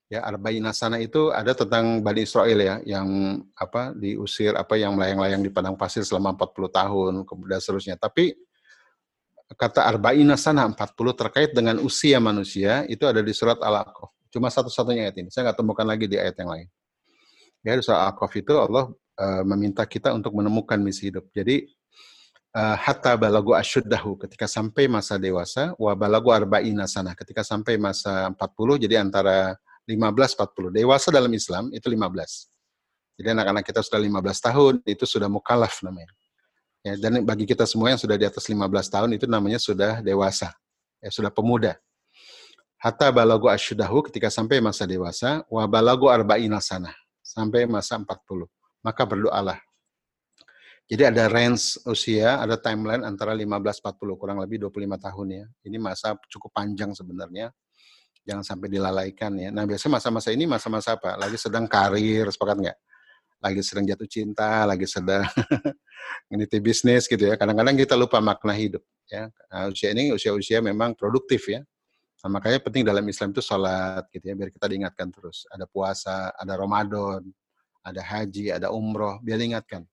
Ya, 0.06 0.22
arba'ina 0.22 0.70
sana 0.70 1.02
itu 1.02 1.34
ada 1.34 1.58
tentang 1.58 1.98
Bani 2.06 2.22
Israel 2.22 2.60
ya, 2.62 2.76
yang 2.86 3.42
apa 3.58 3.90
diusir 3.98 4.54
apa 4.54 4.78
yang 4.78 4.94
melayang-layang 4.94 5.42
di 5.42 5.50
padang 5.50 5.74
pasir 5.74 6.06
selama 6.06 6.38
40 6.38 6.70
tahun, 6.70 7.14
kemudian 7.26 7.58
seterusnya. 7.58 7.98
Tapi 7.98 8.38
kata 9.58 9.82
arba'ina 9.82 10.38
sana 10.38 10.70
40 10.70 10.78
terkait 11.18 11.52
dengan 11.58 11.82
usia 11.82 12.22
manusia 12.22 12.86
itu 12.86 13.02
ada 13.10 13.26
di 13.26 13.34
surat 13.34 13.58
Al-Aqaf. 13.58 14.14
Cuma 14.30 14.54
satu-satunya 14.54 15.10
ayat 15.10 15.18
ini. 15.26 15.30
Saya 15.34 15.50
nggak 15.50 15.58
temukan 15.66 15.86
lagi 15.90 16.06
di 16.06 16.22
ayat 16.22 16.38
yang 16.38 16.54
lain. 16.54 16.68
Ya, 17.66 17.74
di 17.74 17.82
surat 17.82 18.06
Al-Aqaf 18.06 18.30
itu 18.38 18.54
Allah 18.62 18.94
uh, 18.94 19.44
meminta 19.46 19.90
kita 19.90 20.14
untuk 20.14 20.38
menemukan 20.38 20.78
misi 20.78 21.10
hidup. 21.10 21.34
Jadi 21.34 21.66
uh, 22.56 22.78
hatta 22.80 23.18
balagu 23.20 23.58
asyuddahu 23.58 24.22
ketika 24.22 24.48
sampai 24.48 24.88
masa 24.88 25.20
dewasa 25.20 25.76
wa 25.76 25.92
balagu 25.98 26.32
arba'ina 26.32 26.88
sana 26.88 27.12
ketika 27.18 27.44
sampai 27.44 27.76
masa 27.76 28.32
40 28.32 28.86
jadi 28.88 29.04
antara 29.04 29.58
15 29.86 30.02
40 30.38 30.82
dewasa 30.82 31.08
dalam 31.14 31.32
Islam 31.34 31.70
itu 31.74 31.86
15 31.88 32.56
jadi 33.16 33.32
anak-anak 33.32 33.64
kita 33.64 33.80
sudah 33.80 34.00
15 34.04 34.48
tahun 34.52 34.74
itu 34.84 35.06
sudah 35.08 35.32
mukallaf 35.32 35.80
namanya. 35.80 36.12
Ya 36.84 37.00
dan 37.00 37.24
bagi 37.24 37.48
kita 37.48 37.64
semua 37.66 37.96
yang 37.96 38.00
sudah 38.00 38.20
di 38.20 38.28
atas 38.28 38.46
15 38.46 38.60
tahun 38.92 39.10
itu 39.16 39.26
namanya 39.26 39.58
sudah 39.58 40.04
dewasa. 40.04 40.52
Ya 41.00 41.10
sudah 41.10 41.32
pemuda. 41.32 41.80
Hatta 42.76 43.10
balagu 43.10 43.48
asyuddahu 43.48 44.12
ketika 44.12 44.28
sampai 44.28 44.60
masa 44.60 44.84
dewasa 44.86 45.42
wa 45.48 45.64
balagu 45.66 46.12
arba'ina 46.12 46.60
sana 46.60 46.92
sampai 47.24 47.66
masa 47.66 47.98
40 47.98 48.06
maka 48.84 49.02
berdoalah. 49.08 49.58
Jadi 50.86 51.02
ada 51.02 51.26
range 51.26 51.82
usia, 51.90 52.38
ada 52.38 52.62
timeline 52.62 53.02
antara 53.02 53.34
15-40, 53.34 54.22
kurang 54.22 54.38
lebih 54.38 54.70
25 54.70 55.02
tahun 55.02 55.28
ya. 55.34 55.46
Ini 55.66 55.82
masa 55.82 56.14
cukup 56.30 56.54
panjang 56.54 56.94
sebenarnya. 56.94 57.50
Jangan 58.26 58.44
sampai 58.44 58.68
dilalaikan 58.74 59.38
ya. 59.38 59.54
Nah 59.54 59.70
biasanya 59.70 60.02
masa-masa 60.02 60.30
ini 60.34 60.50
masa-masa 60.50 60.98
apa? 60.98 61.14
Lagi 61.16 61.38
sedang 61.38 61.70
karir, 61.70 62.26
sepakat 62.34 62.58
nggak? 62.58 62.78
Lagi 63.38 63.62
sedang 63.62 63.86
jatuh 63.86 64.10
cinta, 64.10 64.66
lagi 64.66 64.90
sedang 64.90 65.24
nginiti 66.34 66.58
bisnis 66.58 67.06
gitu 67.06 67.22
ya. 67.22 67.38
Kadang-kadang 67.38 67.78
kita 67.78 67.94
lupa 67.94 68.18
makna 68.18 68.58
hidup 68.58 68.82
ya. 69.06 69.30
Nah, 69.54 69.70
usia 69.70 69.94
ini 69.94 70.10
usia-usia 70.10 70.60
memang 70.66 70.98
produktif 70.98 71.46
ya. 71.54 71.62
Nah, 72.26 72.42
makanya 72.42 72.58
penting 72.58 72.82
dalam 72.82 73.06
Islam 73.06 73.38
itu 73.38 73.46
sholat 73.46 74.10
gitu 74.10 74.26
ya, 74.26 74.34
biar 74.34 74.50
kita 74.50 74.66
diingatkan 74.66 75.14
terus. 75.14 75.46
Ada 75.54 75.70
puasa, 75.70 76.34
ada 76.34 76.58
Ramadan, 76.58 77.22
ada 77.86 78.02
haji, 78.02 78.50
ada 78.50 78.74
umroh, 78.74 79.22
biar 79.22 79.38
diingatkan 79.38 79.86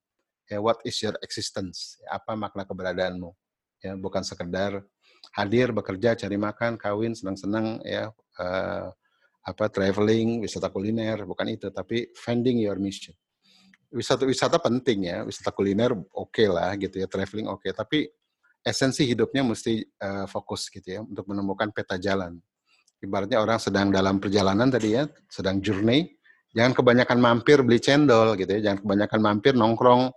ya 0.53 0.61
what 0.61 0.77
is 0.85 1.01
your 1.01 1.17
existence 1.25 1.97
apa 2.13 2.37
makna 2.37 2.69
keberadaanmu 2.69 3.33
ya 3.81 3.97
bukan 3.97 4.21
sekedar 4.21 4.85
hadir 5.31 5.71
bekerja 5.71 6.19
cari 6.19 6.35
makan 6.35 6.75
kawin 6.75 7.15
senang-senang 7.15 7.79
ya 7.87 8.11
uh, 8.43 8.87
apa 9.43 9.65
traveling 9.71 10.43
wisata 10.43 10.71
kuliner 10.71 11.23
bukan 11.27 11.55
itu 11.55 11.71
tapi 11.71 12.11
finding 12.15 12.63
your 12.63 12.79
mission 12.79 13.15
wisata 13.91 14.27
wisata 14.27 14.59
penting 14.59 15.11
ya 15.11 15.23
wisata 15.23 15.55
kuliner 15.55 15.95
oke 15.95 16.31
okay 16.31 16.47
lah 16.51 16.75
gitu 16.75 16.99
ya 16.99 17.07
traveling 17.07 17.47
oke 17.47 17.63
okay. 17.63 17.73
tapi 17.75 18.11
esensi 18.63 19.07
hidupnya 19.07 19.43
mesti 19.43 19.83
uh, 20.03 20.27
fokus 20.31 20.71
gitu 20.71 20.87
ya 20.87 21.01
untuk 21.03 21.27
menemukan 21.27 21.71
peta 21.75 21.99
jalan 21.99 22.39
ibaratnya 23.03 23.43
orang 23.43 23.59
sedang 23.59 23.91
dalam 23.91 24.23
perjalanan 24.23 24.71
tadi 24.71 24.95
ya 24.95 25.11
sedang 25.27 25.59
journey 25.59 26.15
jangan 26.55 26.77
kebanyakan 26.77 27.19
mampir 27.19 27.59
beli 27.67 27.83
cendol 27.83 28.39
gitu 28.39 28.59
ya 28.59 28.71
jangan 28.71 28.79
kebanyakan 28.87 29.21
mampir 29.23 29.53
nongkrong 29.59 30.13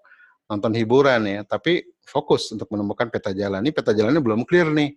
nonton 0.45 0.72
hiburan 0.77 1.22
ya, 1.26 1.41
tapi 1.45 1.82
fokus 2.06 2.53
untuk 2.53 2.69
menemukan 2.69 3.10
peta 3.10 3.34
jalan. 3.34 3.60
Ini 3.65 3.73
peta 3.73 3.91
jalannya 3.91 4.22
belum 4.22 4.45
clear 4.45 4.69
nih. 4.69 4.94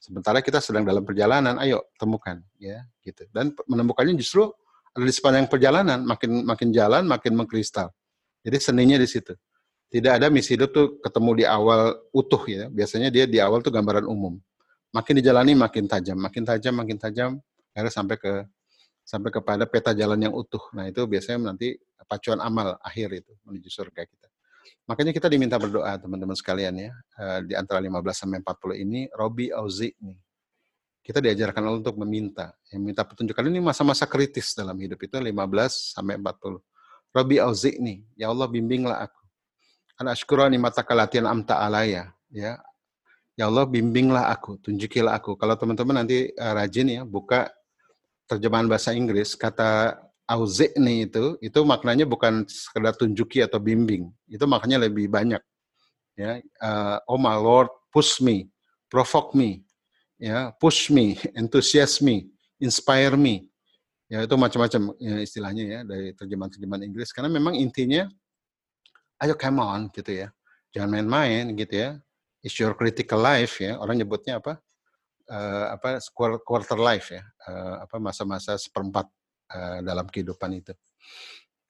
Sementara 0.00 0.40
kita 0.40 0.64
sedang 0.64 0.84
dalam 0.84 1.04
perjalanan, 1.04 1.60
ayo 1.60 1.84
temukan 2.00 2.40
ya 2.56 2.84
gitu. 3.04 3.28
Dan 3.32 3.52
menemukannya 3.68 4.16
justru 4.16 4.48
Ada 4.90 5.06
di 5.06 5.14
sepanjang 5.14 5.46
perjalanan, 5.46 6.02
makin 6.02 6.42
makin 6.42 6.74
jalan 6.74 7.06
makin 7.06 7.38
mengkristal. 7.38 7.94
Jadi 8.42 8.58
seninya 8.58 8.98
di 8.98 9.06
situ. 9.06 9.38
Tidak 9.86 10.18
ada 10.18 10.26
misi 10.26 10.58
hidup 10.58 10.74
tuh 10.74 10.98
ketemu 10.98 11.30
di 11.38 11.44
awal 11.46 11.94
utuh 12.10 12.42
ya. 12.50 12.66
Biasanya 12.66 13.06
dia 13.06 13.22
di 13.22 13.38
awal 13.38 13.62
tuh 13.62 13.70
gambaran 13.70 14.02
umum. 14.10 14.34
Makin 14.90 15.22
dijalani 15.22 15.54
makin 15.54 15.86
tajam, 15.86 16.18
makin 16.18 16.42
tajam, 16.42 16.74
makin 16.74 16.98
tajam, 16.98 17.30
akhirnya 17.70 17.94
sampai 17.94 18.16
ke 18.18 18.32
sampai 19.06 19.30
kepada 19.30 19.62
peta 19.66 19.94
jalan 19.94 20.18
yang 20.18 20.34
utuh. 20.34 20.62
Nah 20.74 20.90
itu 20.90 21.06
biasanya 21.06 21.54
nanti 21.54 21.78
pacuan 22.06 22.42
amal 22.42 22.78
akhir 22.82 23.22
itu 23.22 23.32
menuju 23.46 23.70
surga 23.70 24.02
kita. 24.06 24.29
Makanya 24.88 25.14
kita 25.14 25.30
diminta 25.30 25.54
berdoa 25.54 25.94
teman-teman 26.00 26.34
sekalian 26.34 26.74
ya. 26.74 26.90
Eh, 27.20 27.40
di 27.50 27.54
antara 27.54 27.78
15 27.78 28.26
sampai 28.26 28.42
40 28.42 28.74
ini 28.74 29.00
Robi 29.14 29.54
Auzi 29.54 29.94
nih. 30.02 30.18
Kita 31.00 31.18
diajarkan 31.18 31.62
Allah 31.64 31.80
untuk 31.80 31.96
meminta, 31.96 32.52
yang 32.70 32.84
minta 32.84 33.02
petunjuk. 33.02 33.32
Ini 33.32 33.58
masa-masa 33.58 34.04
kritis 34.04 34.52
dalam 34.52 34.76
hidup 34.76 35.00
itu 35.00 35.16
15 35.16 35.96
sampai 35.96 36.20
40. 36.20 36.60
Robi 37.10 37.36
Auzi 37.42 37.80
nih, 37.80 37.98
ya 38.14 38.30
Allah 38.30 38.46
bimbinglah 38.46 39.08
aku. 39.08 39.22
Ana 39.98 40.14
ashkura 40.14 40.46
nimataka 40.46 40.92
latihan 40.94 41.26
amta 41.26 41.58
alaya. 41.58 42.14
Ya, 42.30 42.62
ya 43.34 43.44
Allah 43.50 43.66
bimbinglah 43.66 44.30
aku, 44.30 44.60
tunjukilah 44.62 45.18
aku. 45.18 45.34
Kalau 45.34 45.58
teman-teman 45.58 46.04
nanti 46.04 46.30
uh, 46.36 46.52
rajin 46.54 46.86
ya, 46.86 47.02
buka 47.02 47.50
terjemahan 48.30 48.70
bahasa 48.70 48.94
Inggris, 48.94 49.34
kata 49.34 49.98
auzi'ni 50.30 51.10
itu 51.10 51.34
itu 51.42 51.60
maknanya 51.66 52.06
bukan 52.06 52.46
sekedar 52.46 52.94
tunjuki 52.94 53.42
atau 53.42 53.58
bimbing. 53.58 54.06
Itu 54.30 54.46
maknanya 54.46 54.86
lebih 54.86 55.10
banyak. 55.10 55.42
Ya, 56.14 56.38
uh, 56.62 57.02
oh 57.10 57.18
my 57.18 57.34
Lord, 57.34 57.72
push 57.90 58.22
me, 58.22 58.46
provoke 58.86 59.34
me, 59.34 59.64
ya, 60.20 60.54
push 60.62 60.92
me, 60.92 61.18
enthusiasm 61.40 62.06
me, 62.06 62.16
inspire 62.62 63.18
me. 63.18 63.50
Ya, 64.10 64.26
itu 64.26 64.34
macam-macam 64.34 64.94
ya, 64.98 65.22
istilahnya 65.22 65.64
ya 65.64 65.80
dari 65.86 66.10
terjemahan-terjemahan 66.18 66.82
Inggris 66.82 67.14
karena 67.14 67.30
memang 67.30 67.54
intinya 67.54 68.10
ayo 69.22 69.38
come 69.38 69.62
on 69.62 69.86
gitu 69.94 70.26
ya. 70.26 70.28
Jangan 70.74 70.98
main-main 70.98 71.54
gitu 71.54 71.74
ya. 71.74 71.90
It's 72.42 72.58
your 72.58 72.74
critical 72.74 73.22
life 73.22 73.62
ya. 73.62 73.78
Orang 73.78 73.98
nyebutnya 74.02 74.42
apa? 74.42 74.58
Uh, 75.30 75.78
apa 75.78 76.02
quarter 76.42 76.78
life 76.78 77.14
ya. 77.14 77.22
Uh, 77.46 77.86
apa 77.86 77.96
masa-masa 78.02 78.58
seperempat 78.58 79.06
Eh, 79.50 79.78
dalam 79.82 80.06
kehidupan 80.06 80.62
itu. 80.62 80.70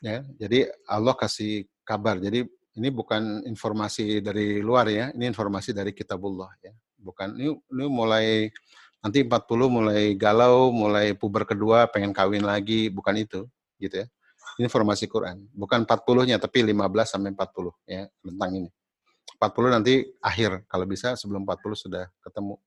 Ya, 0.04 0.20
jadi 0.36 0.68
Allah 0.84 1.16
kasih 1.16 1.64
kabar. 1.80 2.20
Jadi 2.20 2.44
ini 2.76 2.88
bukan 2.92 3.40
informasi 3.48 4.20
dari 4.20 4.60
luar 4.60 4.84
ya, 4.92 5.08
ini 5.16 5.24
informasi 5.32 5.72
dari 5.72 5.96
kitabullah 5.96 6.52
ya. 6.60 6.76
Bukan 7.00 7.40
ini, 7.40 7.56
ini 7.56 7.84
mulai 7.88 8.52
nanti 9.00 9.24
40 9.24 9.72
mulai 9.72 10.12
galau, 10.12 10.68
mulai 10.68 11.16
puber 11.16 11.48
kedua 11.48 11.88
pengen 11.88 12.12
kawin 12.12 12.44
lagi, 12.44 12.92
bukan 12.92 13.16
itu 13.16 13.48
gitu 13.80 14.04
ya. 14.04 14.06
Ini 14.60 14.68
informasi 14.68 15.08
Quran. 15.08 15.48
Bukan 15.56 15.88
40-nya 15.88 16.36
tapi 16.36 16.60
15 16.60 17.16
sampai 17.16 17.32
40 17.32 17.72
ya 17.88 18.04
tentang 18.20 18.50
ini. 18.60 18.70
40 19.40 19.72
nanti 19.72 20.04
akhir 20.20 20.68
kalau 20.68 20.84
bisa 20.84 21.16
sebelum 21.16 21.48
40 21.48 21.88
sudah 21.88 22.04
ketemu. 22.20 22.60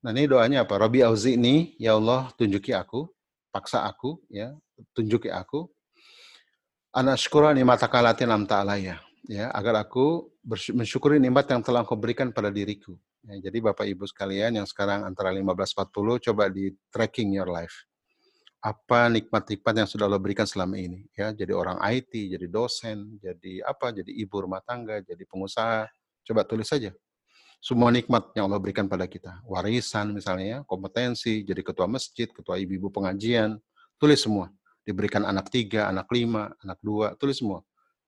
Nah 0.00 0.16
ini 0.16 0.24
doanya 0.24 0.64
apa? 0.64 0.80
Robi 0.80 1.04
Auzi 1.04 1.36
ini, 1.36 1.76
ya 1.76 2.00
Allah 2.00 2.32
tunjuki 2.40 2.72
aku 2.72 3.04
paksa 3.50 3.84
aku, 3.84 4.22
ya, 4.30 4.54
tunjuki 4.94 5.28
aku. 5.28 5.66
Anashkura 6.90 7.54
nimataka 7.54 8.02
lati 8.02 8.26
nam 8.26 8.46
ta'alaya. 8.46 8.98
Ya, 9.30 9.52
agar 9.54 9.84
aku 9.84 10.32
mensyukuri 10.74 11.22
nikmat 11.22 11.46
yang 11.52 11.62
telah 11.62 11.86
kau 11.86 11.94
berikan 11.94 12.34
pada 12.34 12.50
diriku. 12.50 12.96
Ya, 13.22 13.50
jadi 13.50 13.70
Bapak 13.70 13.84
Ibu 13.84 14.08
sekalian 14.08 14.58
yang 14.58 14.66
sekarang 14.66 15.04
antara 15.04 15.30
15-40, 15.30 16.32
coba 16.32 16.48
di 16.48 16.72
tracking 16.88 17.36
your 17.36 17.46
life. 17.46 17.86
Apa 18.64 19.12
nikmat-nikmat 19.12 19.74
yang 19.76 19.88
sudah 19.88 20.08
Allah 20.08 20.18
berikan 20.18 20.48
selama 20.48 20.80
ini? 20.80 21.06
Ya, 21.12 21.30
jadi 21.30 21.52
orang 21.52 21.78
IT, 21.84 22.10
jadi 22.32 22.46
dosen, 22.48 23.20
jadi 23.20 23.62
apa? 23.64 23.92
Jadi 23.92 24.10
ibu 24.18 24.36
rumah 24.40 24.64
tangga, 24.64 25.04
jadi 25.04 25.22
pengusaha. 25.28 25.86
Coba 26.24 26.42
tulis 26.44 26.68
saja 26.68 26.90
semua 27.60 27.92
nikmat 27.92 28.32
yang 28.32 28.48
Allah 28.48 28.56
berikan 28.56 28.88
pada 28.88 29.04
kita. 29.04 29.36
Warisan 29.44 30.16
misalnya, 30.16 30.46
ya, 30.48 30.58
kompetensi, 30.64 31.44
jadi 31.44 31.60
ketua 31.60 31.84
masjid, 31.84 32.24
ketua 32.24 32.56
ibu-ibu 32.56 32.88
pengajian, 32.88 33.60
tulis 34.00 34.24
semua. 34.24 34.48
Diberikan 34.80 35.28
anak 35.28 35.52
tiga, 35.52 35.86
anak 35.92 36.08
lima, 36.08 36.56
anak 36.64 36.80
dua, 36.80 37.12
tulis 37.20 37.36
semua. 37.36 37.60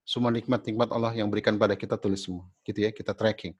Semua 0.08 0.32
nikmat-nikmat 0.32 0.88
Allah 0.88 1.12
yang 1.12 1.28
berikan 1.28 1.60
pada 1.60 1.76
kita, 1.76 2.00
tulis 2.00 2.24
semua. 2.24 2.48
Gitu 2.64 2.80
ya, 2.80 2.90
kita 2.90 3.12
tracking. 3.12 3.52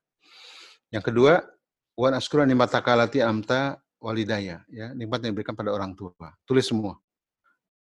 Yang 0.89 1.13
kedua, 1.13 1.45
wan 1.93 2.17
askura 2.17 2.49
nimatakalati 2.49 3.21
amta 3.21 3.77
walidaya. 4.01 4.65
Ya, 4.73 4.97
nikmat 4.97 5.21
yang 5.23 5.37
diberikan 5.37 5.53
pada 5.53 5.77
orang 5.77 5.93
tua. 5.93 6.17
Tulis 6.49 6.65
semua. 6.65 6.97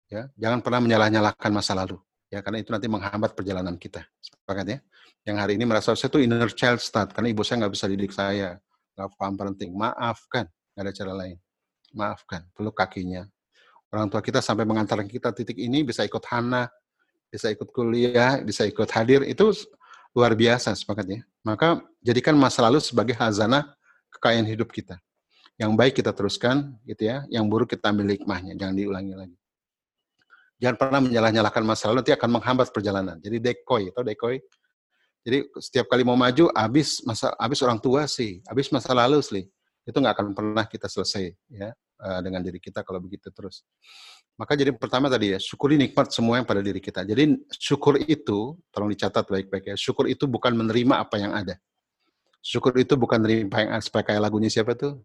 Ya, 0.08 0.32
jangan 0.40 0.64
pernah 0.64 0.82
menyalah-nyalahkan 0.82 1.52
masa 1.52 1.78
lalu 1.78 2.00
ya 2.30 2.40
karena 2.46 2.62
itu 2.62 2.70
nanti 2.70 2.86
menghambat 2.86 3.34
perjalanan 3.34 3.76
kita. 3.76 4.06
Sepakat 4.22 4.66
ya? 4.66 4.80
Yang 5.26 5.38
hari 5.42 5.54
ini 5.58 5.66
merasa 5.66 5.92
saya 5.98 6.10
tuh 6.10 6.22
inner 6.22 6.50
child 6.54 6.80
start 6.80 7.12
karena 7.12 7.34
ibu 7.34 7.42
saya 7.42 7.66
nggak 7.66 7.74
bisa 7.74 7.86
didik 7.90 8.14
saya. 8.14 8.62
Nggak 8.96 9.10
paham 9.18 9.34
parenting 9.36 9.74
maafkan 9.74 10.46
nggak 10.74 10.84
ada 10.86 10.94
cara 10.94 11.14
lain. 11.18 11.38
Maafkan 11.92 12.42
peluk 12.54 12.78
kakinya. 12.78 13.26
Orang 13.90 14.08
tua 14.08 14.22
kita 14.22 14.40
sampai 14.40 14.70
mengantarkan 14.70 15.10
kita 15.10 15.34
titik 15.34 15.58
ini 15.58 15.82
bisa 15.82 16.06
ikut 16.06 16.22
Hana 16.30 16.70
bisa 17.30 17.50
ikut 17.54 17.70
kuliah 17.70 18.42
bisa 18.42 18.66
ikut 18.66 18.90
hadir 18.90 19.22
itu 19.22 19.54
luar 20.14 20.34
biasa 20.38 20.74
sepakat 20.78 21.06
ya? 21.10 21.22
Maka 21.42 21.82
jadikan 22.02 22.38
masa 22.38 22.62
lalu 22.66 22.82
sebagai 22.82 23.18
hazanah 23.18 23.70
kekayaan 24.14 24.46
hidup 24.46 24.70
kita. 24.70 25.02
Yang 25.60 25.72
baik 25.76 25.94
kita 26.00 26.14
teruskan 26.14 26.78
gitu 26.86 27.10
ya. 27.10 27.26
Yang 27.34 27.46
buruk 27.50 27.70
kita 27.74 27.90
ambil 27.90 28.14
hikmahnya 28.14 28.54
jangan 28.54 28.78
diulangi 28.78 29.14
lagi 29.18 29.39
Jangan 30.60 30.76
pernah 30.76 31.00
menyalah-nyalahkan 31.00 31.64
masa 31.64 31.88
lalu, 31.88 32.04
nanti 32.04 32.14
akan 32.14 32.30
menghambat 32.36 32.68
perjalanan. 32.76 33.16
Jadi 33.24 33.40
decoy, 33.40 33.96
atau 33.96 34.04
decoy. 34.04 34.36
Jadi 35.24 35.48
setiap 35.56 35.88
kali 35.88 36.04
mau 36.04 36.20
maju, 36.20 36.52
habis 36.52 37.00
masa 37.08 37.32
habis 37.40 37.60
orang 37.64 37.80
tua 37.80 38.08
sih, 38.12 38.44
habis 38.44 38.68
masa 38.72 38.92
lalu 38.92 39.24
sih. 39.24 39.48
Itu 39.88 40.04
nggak 40.04 40.14
akan 40.20 40.28
pernah 40.36 40.68
kita 40.68 40.92
selesai 40.92 41.32
ya 41.48 41.72
eh, 41.76 42.20
dengan 42.24 42.44
diri 42.44 42.60
kita 42.60 42.84
kalau 42.84 43.00
begitu 43.00 43.32
terus. 43.32 43.64
Maka 44.40 44.56
jadi 44.56 44.72
pertama 44.72 45.12
tadi 45.12 45.36
ya, 45.36 45.40
syukuri 45.40 45.76
nikmat 45.76 46.16
semua 46.16 46.40
yang 46.40 46.48
pada 46.48 46.64
diri 46.64 46.80
kita. 46.80 47.04
Jadi 47.04 47.40
syukur 47.56 48.00
itu, 48.00 48.56
tolong 48.72 48.88
dicatat 48.88 49.28
baik-baik 49.28 49.72
ya, 49.72 49.76
syukur 49.76 50.08
itu 50.08 50.24
bukan 50.28 50.56
menerima 50.56 50.96
apa 50.96 51.20
yang 51.20 51.36
ada. 51.36 51.60
Syukur 52.40 52.72
itu 52.80 52.96
bukan 52.96 53.20
menerima 53.20 53.52
apa 53.52 53.60
yang 53.64 53.72
ada, 53.76 53.84
supaya 53.84 54.04
kayak 54.08 54.22
lagunya 54.24 54.48
siapa 54.48 54.80
tuh? 54.80 55.04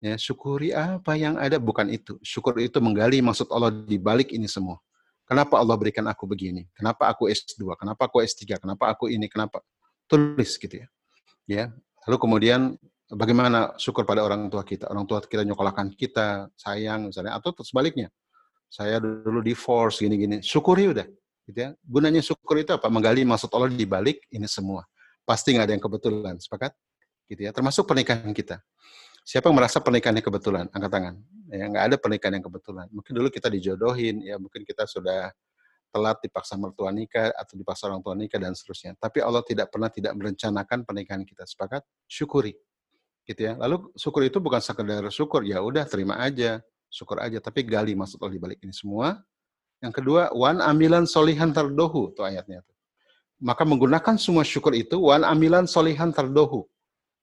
Ya, 0.00 0.16
syukuri 0.16 0.72
apa 0.72 1.12
yang 1.12 1.36
ada 1.36 1.60
bukan 1.60 1.84
itu. 1.92 2.16
Syukur 2.24 2.56
itu 2.56 2.80
menggali 2.80 3.20
maksud 3.20 3.52
Allah 3.52 3.68
di 3.68 4.00
balik 4.00 4.32
ini 4.32 4.48
semua. 4.48 4.80
Kenapa 5.28 5.60
Allah 5.60 5.76
berikan 5.76 6.08
aku 6.08 6.24
begini? 6.24 6.64
Kenapa 6.72 7.06
aku 7.12 7.28
S2? 7.28 7.60
Kenapa 7.76 8.08
aku 8.08 8.24
S3? 8.24 8.56
Kenapa 8.56 8.88
aku 8.88 9.12
ini? 9.12 9.28
Kenapa? 9.28 9.60
Tulis 10.08 10.56
gitu 10.56 10.72
ya. 10.72 10.88
Ya. 11.44 11.64
Lalu 12.08 12.16
kemudian 12.16 12.60
bagaimana 13.12 13.76
syukur 13.76 14.08
pada 14.08 14.24
orang 14.24 14.48
tua 14.48 14.64
kita? 14.64 14.88
Orang 14.88 15.04
tua 15.04 15.20
kita 15.20 15.44
nyokolahkan 15.44 15.92
kita, 15.94 16.48
sayang 16.56 17.12
misalnya 17.12 17.36
atau 17.36 17.52
sebaliknya. 17.60 18.08
Saya 18.72 18.98
dulu 19.04 19.44
divorce 19.44 20.00
gini-gini. 20.00 20.40
Syukuri 20.40 20.90
udah 20.90 21.06
gitu 21.44 21.58
ya. 21.58 21.70
Gunanya 21.84 22.22
syukur 22.24 22.56
itu 22.62 22.72
apa? 22.72 22.88
Menggali 22.88 23.26
maksud 23.26 23.52
Allah 23.52 23.68
di 23.68 23.84
balik 23.84 24.24
ini 24.32 24.48
semua. 24.48 24.86
Pasti 25.28 25.52
nggak 25.52 25.66
ada 25.68 25.74
yang 25.76 25.84
kebetulan, 25.84 26.34
sepakat? 26.40 26.72
Gitu 27.28 27.44
ya. 27.44 27.50
Termasuk 27.52 27.84
pernikahan 27.84 28.32
kita. 28.32 28.62
Siapa 29.24 29.46
yang 29.52 29.56
merasa 29.56 29.78
pernikahannya 29.78 30.24
kebetulan? 30.24 30.66
Angkat 30.72 30.90
tangan. 30.90 31.14
Ya, 31.50 31.66
nggak 31.66 31.84
ada 31.92 31.96
pernikahan 31.98 32.34
yang 32.40 32.46
kebetulan. 32.46 32.86
Mungkin 32.94 33.12
dulu 33.12 33.28
kita 33.28 33.50
dijodohin, 33.50 34.22
ya 34.22 34.38
mungkin 34.38 34.62
kita 34.62 34.86
sudah 34.86 35.34
telat 35.90 36.22
dipaksa 36.22 36.54
mertua 36.54 36.94
nikah 36.94 37.34
atau 37.34 37.58
dipaksa 37.58 37.90
orang 37.90 38.00
tua 38.00 38.14
nikah 38.14 38.38
dan 38.38 38.54
seterusnya. 38.54 38.94
Tapi 38.96 39.18
Allah 39.18 39.42
tidak 39.42 39.68
pernah 39.74 39.90
tidak 39.90 40.14
merencanakan 40.14 40.86
pernikahan 40.86 41.22
kita. 41.26 41.42
Sepakat? 41.44 41.82
Syukuri. 42.06 42.54
Gitu 43.26 43.50
ya. 43.50 43.58
Lalu 43.58 43.90
syukur 43.98 44.22
itu 44.24 44.38
bukan 44.38 44.62
sekedar 44.62 45.02
syukur, 45.10 45.42
ya 45.42 45.58
udah 45.60 45.84
terima 45.84 46.18
aja, 46.22 46.62
syukur 46.86 47.18
aja. 47.18 47.42
Tapi 47.42 47.66
gali 47.66 47.98
maksud 47.98 48.22
Allah 48.22 48.34
di 48.34 48.42
balik 48.42 48.58
ini 48.62 48.74
semua. 48.74 49.18
Yang 49.82 50.02
kedua, 50.02 50.30
wan 50.34 50.62
amilan 50.62 51.04
solihan 51.06 51.50
terdohu, 51.50 52.14
tuh 52.14 52.26
ayatnya. 52.26 52.62
Maka 53.40 53.64
menggunakan 53.64 54.20
semua 54.20 54.44
syukur 54.44 54.76
itu, 54.76 55.00
wan 55.00 55.24
amilan 55.26 55.64
solihan 55.66 56.12
terdohu 56.12 56.68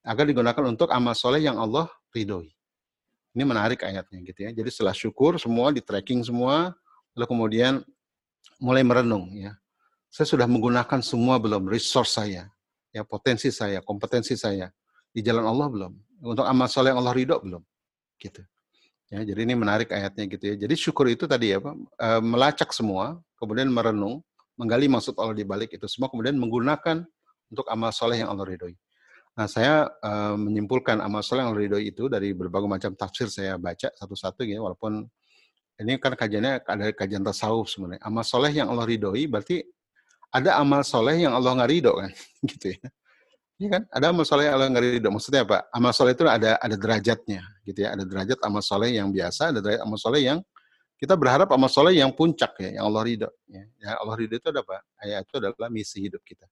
agar 0.07 0.23
digunakan 0.23 0.63
untuk 0.63 0.87
amal 0.87 1.11
soleh 1.11 1.43
yang 1.43 1.59
Allah 1.59 1.91
ridhoi. 2.15 2.47
Ini 3.35 3.43
menarik 3.43 3.83
ayatnya 3.83 4.23
gitu 4.23 4.39
ya. 4.47 4.55
Jadi 4.55 4.69
setelah 4.71 4.95
syukur 4.95 5.35
semua 5.35 5.75
di 5.75 5.83
tracking 5.83 6.23
semua, 6.23 6.71
lalu 7.13 7.27
kemudian 7.27 7.83
mulai 8.57 8.87
merenung 8.87 9.29
ya. 9.35 9.53
Saya 10.07 10.25
sudah 10.25 10.47
menggunakan 10.47 11.03
semua 11.03 11.35
belum 11.37 11.67
resource 11.67 12.15
saya, 12.15 12.47
ya 12.95 13.03
potensi 13.03 13.51
saya, 13.51 13.83
kompetensi 13.83 14.33
saya 14.39 14.71
di 15.11 15.19
jalan 15.19 15.43
Allah 15.43 15.67
belum. 15.67 15.93
Untuk 16.23 16.47
amal 16.47 16.71
soleh 16.71 16.95
yang 16.95 17.03
Allah 17.03 17.13
ridho 17.13 17.37
belum. 17.37 17.61
Gitu. 18.17 18.41
Ya, 19.07 19.23
jadi 19.23 19.39
ini 19.45 19.53
menarik 19.55 19.93
ayatnya 19.93 20.25
gitu 20.27 20.43
ya. 20.51 20.55
Jadi 20.67 20.73
syukur 20.75 21.05
itu 21.07 21.29
tadi 21.29 21.53
ya, 21.53 21.63
Pak, 21.63 21.75
e, 21.77 22.07
melacak 22.25 22.69
semua, 22.75 23.15
kemudian 23.39 23.69
merenung, 23.71 24.19
menggali 24.59 24.89
maksud 24.91 25.15
Allah 25.15 25.37
di 25.37 25.47
balik 25.47 25.71
itu 25.77 25.85
semua, 25.87 26.11
kemudian 26.11 26.35
menggunakan 26.35 27.07
untuk 27.47 27.65
amal 27.71 27.93
soleh 27.95 28.19
yang 28.19 28.33
Allah 28.33 28.43
ridhoi. 28.43 28.75
Nah, 29.37 29.45
saya 29.45 29.85
uh, 30.01 30.33
menyimpulkan 30.33 30.97
amal 30.97 31.21
soleh 31.21 31.45
yang 31.45 31.53
ridho 31.53 31.77
itu 31.77 32.09
dari 32.09 32.33
berbagai 32.33 32.65
macam 32.65 32.91
tafsir 32.97 33.29
saya 33.29 33.53
baca 33.61 33.93
satu-satu 33.93 34.41
ya, 34.41 34.57
walaupun 34.57 35.05
ini 35.77 36.01
kan 36.01 36.17
kajiannya 36.17 36.65
ada 36.65 36.89
kajian 36.89 37.21
tasawuf 37.21 37.69
sebenarnya. 37.69 38.01
Amal 38.01 38.25
soleh 38.25 38.49
yang 38.49 38.73
Allah 38.73 38.89
ridhoi 38.89 39.29
berarti 39.29 39.61
ada 40.33 40.57
amal 40.57 40.81
soleh 40.81 41.21
yang 41.21 41.37
Allah 41.37 41.53
nggak 41.53 41.69
ridho 41.69 41.93
kan, 41.93 42.11
gitu 42.49 42.73
ya. 42.73 42.81
Iya 43.57 43.67
kan? 43.77 43.83
Ada 43.93 44.05
amal 44.09 44.25
soleh 44.25 44.43
yang 44.49 44.55
Allah 44.57 44.67
nggak 44.73 44.85
ridho. 44.89 45.09
Maksudnya 45.13 45.41
apa? 45.45 45.57
Amal 45.69 45.93
soleh 45.93 46.17
itu 46.17 46.25
ada 46.25 46.57
ada 46.57 46.75
derajatnya, 46.75 47.41
gitu 47.61 47.79
ya. 47.85 47.93
Ada 47.93 48.03
derajat 48.09 48.39
amal 48.41 48.65
soleh 48.65 48.89
yang 48.97 49.13
biasa, 49.13 49.53
ada 49.53 49.59
derajat 49.61 49.81
amal 49.85 50.01
soleh 50.01 50.21
yang 50.25 50.41
kita 50.97 51.13
berharap 51.13 51.45
amal 51.53 51.69
soleh 51.69 51.93
yang 51.93 52.09
puncak 52.09 52.57
ya, 52.57 52.81
yang 52.81 52.89
Allah 52.89 53.05
ridho. 53.05 53.29
Ya, 53.45 53.63
ya 53.77 53.89
Allah 54.01 54.17
ridho 54.17 54.33
itu 54.33 54.49
ada 54.49 54.65
apa? 54.65 54.81
Ayat 54.97 55.29
itu 55.29 55.35
adalah 55.37 55.69
misi 55.69 56.01
hidup 56.01 56.25
kita. 56.25 56.49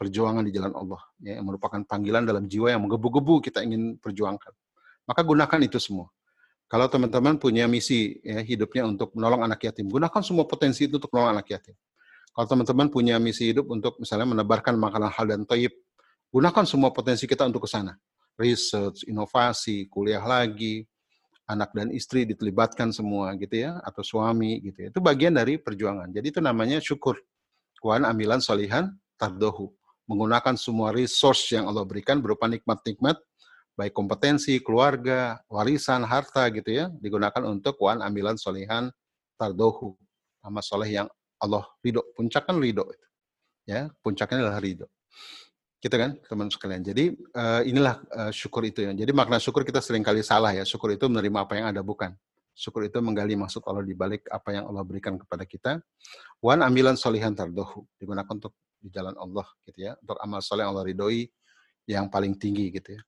Perjuangan 0.00 0.40
di 0.40 0.52
jalan 0.56 0.72
Allah, 0.72 1.02
ya, 1.20 1.36
yang 1.36 1.44
merupakan 1.44 1.76
panggilan 1.84 2.24
dalam 2.24 2.48
jiwa 2.48 2.72
yang 2.72 2.80
menggebu-gebu 2.88 3.44
kita 3.44 3.60
ingin 3.60 4.00
perjuangkan. 4.00 4.56
Maka 5.04 5.20
gunakan 5.20 5.60
itu 5.60 5.76
semua. 5.76 6.08
Kalau 6.64 6.88
teman-teman 6.88 7.36
punya 7.36 7.68
misi 7.68 8.16
ya, 8.24 8.40
hidupnya 8.40 8.88
untuk 8.88 9.12
menolong 9.12 9.44
anak 9.44 9.60
yatim, 9.60 9.92
gunakan 9.92 10.22
semua 10.24 10.48
potensi 10.48 10.88
itu 10.88 10.96
untuk 10.96 11.12
menolong 11.12 11.36
anak 11.36 11.52
yatim. 11.52 11.76
Kalau 12.32 12.46
teman-teman 12.46 12.86
punya 12.88 13.20
misi 13.20 13.50
hidup 13.52 13.68
untuk 13.68 13.98
misalnya 14.00 14.32
menebarkan 14.38 14.78
makanan 14.78 15.10
hal 15.12 15.26
dan 15.28 15.42
toib, 15.44 15.74
gunakan 16.30 16.64
semua 16.64 16.94
potensi 16.94 17.26
kita 17.26 17.44
untuk 17.44 17.66
ke 17.66 17.70
sana. 17.74 17.98
Research, 18.38 19.04
inovasi, 19.04 19.90
kuliah 19.90 20.22
lagi, 20.22 20.86
anak 21.50 21.74
dan 21.74 21.90
istri 21.90 22.22
ditelibatkan 22.22 22.94
semua 22.94 23.34
gitu 23.34 23.66
ya 23.66 23.82
atau 23.82 24.06
suami 24.06 24.62
gitu 24.62 24.86
ya. 24.86 24.88
Itu 24.94 25.02
bagian 25.02 25.34
dari 25.34 25.58
perjuangan. 25.58 26.14
Jadi 26.14 26.26
itu 26.30 26.40
namanya 26.40 26.78
syukur. 26.78 27.18
Kuan 27.82 28.06
amilan 28.06 28.38
solihan 28.38 28.94
tardohu. 29.18 29.74
Menggunakan 30.10 30.58
semua 30.58 30.90
resource 30.90 31.54
yang 31.54 31.70
Allah 31.70 31.86
berikan 31.86 32.18
berupa 32.18 32.50
nikmat-nikmat 32.50 33.22
baik 33.78 33.94
kompetensi, 33.94 34.58
keluarga, 34.58 35.38
warisan, 35.46 36.02
harta 36.02 36.50
gitu 36.50 36.74
ya, 36.74 36.90
digunakan 36.98 37.46
untuk 37.46 37.78
kuan 37.78 38.02
amilan 38.02 38.34
solihan 38.34 38.90
tardohu. 39.38 39.94
Nama 40.42 40.60
soleh 40.60 40.90
yang 40.90 41.08
Allah 41.38 41.62
ridho. 41.78 42.02
Puncak 42.12 42.50
kan 42.50 42.58
ridho. 42.58 42.90
Ya, 43.64 43.86
puncaknya 44.02 44.42
adalah 44.42 44.58
ridho 44.58 44.90
gitu 45.80 45.96
kan 45.96 46.12
teman 46.28 46.52
sekalian. 46.52 46.84
Jadi 46.84 47.16
uh, 47.32 47.64
inilah 47.64 48.04
uh, 48.12 48.30
syukur 48.30 48.68
itu 48.68 48.84
ya. 48.84 48.92
Jadi 48.92 49.10
makna 49.16 49.40
syukur 49.40 49.64
kita 49.64 49.80
sering 49.80 50.04
kali 50.04 50.20
salah 50.20 50.52
ya. 50.52 50.62
Syukur 50.62 50.92
itu 50.92 51.08
menerima 51.08 51.48
apa 51.48 51.56
yang 51.56 51.72
ada 51.72 51.80
bukan. 51.80 52.12
Syukur 52.52 52.84
itu 52.84 53.00
menggali 53.00 53.32
maksud 53.32 53.64
Allah 53.64 53.80
di 53.80 53.96
balik 53.96 54.28
apa 54.28 54.52
yang 54.52 54.68
Allah 54.68 54.84
berikan 54.84 55.16
kepada 55.16 55.48
kita. 55.48 55.80
Wan 56.44 56.60
amilan 56.60 57.00
solihan 57.00 57.32
tardohu 57.32 57.88
digunakan 57.96 58.28
untuk 58.28 58.52
di 58.80 58.88
jalan 58.90 59.14
Allah 59.20 59.46
gitu 59.68 59.78
ya. 59.86 59.92
Untuk 60.00 60.18
amal 60.18 60.40
soleh 60.40 60.64
Allah 60.64 60.82
ridhoi 60.82 61.28
yang 61.84 62.08
paling 62.08 62.34
tinggi 62.34 62.72
gitu 62.74 62.96
ya. 62.96 63.02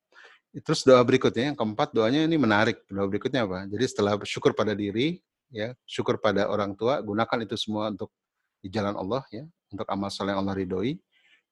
Terus 0.61 0.85
doa 0.85 1.01
berikutnya 1.01 1.53
yang 1.53 1.57
keempat 1.57 1.97
doanya 1.97 2.29
ini 2.29 2.37
menarik. 2.37 2.85
Doa 2.87 3.09
berikutnya 3.09 3.49
apa? 3.49 3.65
Jadi 3.67 3.85
setelah 3.89 4.21
syukur 4.29 4.53
pada 4.53 4.77
diri 4.77 5.25
ya, 5.49 5.73
syukur 5.89 6.21
pada 6.21 6.47
orang 6.53 6.77
tua, 6.77 7.01
gunakan 7.01 7.49
itu 7.49 7.57
semua 7.57 7.89
untuk 7.89 8.13
di 8.61 8.69
jalan 8.69 8.95
Allah 8.95 9.25
ya, 9.33 9.49
untuk 9.73 9.89
amal 9.89 10.13
soleh 10.13 10.37
yang 10.37 10.45
Allah 10.45 10.57
ridhoi 10.61 11.01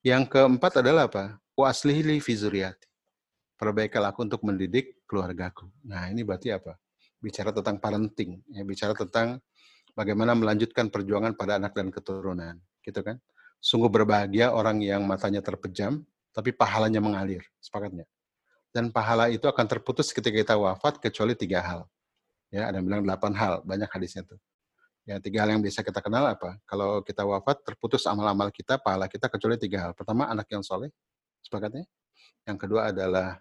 yang 0.00 0.24
keempat 0.24 0.80
adalah 0.80 1.08
apa? 1.08 1.36
Wa 1.52 1.68
aslihi 1.68 2.20
fi 2.24 2.32
zuriyati. 2.32 2.88
Perbaikilah 3.60 4.16
aku 4.16 4.24
untuk 4.24 4.40
mendidik 4.40 5.04
keluargaku. 5.04 5.68
Nah, 5.84 6.08
ini 6.08 6.24
berarti 6.24 6.48
apa? 6.48 6.80
Bicara 7.20 7.52
tentang 7.52 7.76
parenting, 7.76 8.40
ya, 8.48 8.64
bicara 8.64 8.96
tentang 8.96 9.36
bagaimana 9.92 10.32
melanjutkan 10.32 10.88
perjuangan 10.88 11.36
pada 11.36 11.60
anak 11.60 11.76
dan 11.76 11.92
keturunan, 11.92 12.56
gitu 12.80 13.04
kan? 13.04 13.20
Sungguh 13.60 13.92
berbahagia 13.92 14.56
orang 14.56 14.80
yang 14.80 15.04
matanya 15.04 15.44
terpejam, 15.44 16.00
tapi 16.32 16.50
pahalanya 16.50 16.98
mengalir. 16.98 17.44
Sepakatnya. 17.60 18.08
Dan 18.72 18.88
pahala 18.88 19.28
itu 19.28 19.44
akan 19.44 19.66
terputus 19.68 20.14
ketika 20.16 20.32
kita 20.32 20.54
wafat 20.56 20.96
kecuali 20.96 21.36
tiga 21.36 21.60
hal. 21.60 21.80
Ya, 22.50 22.66
ada 22.66 22.80
yang 22.80 22.86
bilang 22.88 23.02
delapan 23.04 23.32
hal, 23.36 23.54
banyak 23.62 23.86
hadisnya 23.92 24.26
tuh. 24.26 24.40
Ya, 25.04 25.18
tiga 25.18 25.42
hal 25.44 25.54
yang 25.54 25.62
bisa 25.62 25.84
kita 25.84 26.00
kenal 26.00 26.22
apa? 26.26 26.58
Kalau 26.64 27.02
kita 27.04 27.26
wafat, 27.26 27.62
terputus 27.66 28.06
amal-amal 28.06 28.48
kita, 28.50 28.78
pahala 28.78 29.06
kita 29.10 29.26
kecuali 29.28 29.58
tiga 29.58 29.78
hal. 29.86 29.92
Pertama, 29.94 30.26
anak 30.30 30.48
yang 30.50 30.62
soleh, 30.64 30.90
sepakatnya. 31.42 31.84
Yang 32.46 32.58
kedua 32.66 32.94
adalah 32.94 33.38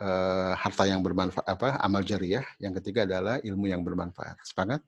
uh, 0.00 0.52
harta 0.56 0.84
yang 0.88 1.00
bermanfaat, 1.00 1.46
apa? 1.46 1.68
Amal 1.80 2.04
jariah. 2.04 2.44
Yang 2.60 2.80
ketiga 2.80 3.08
adalah 3.08 3.40
ilmu 3.40 3.68
yang 3.68 3.80
bermanfaat. 3.80 4.44
Sepakat? 4.44 4.80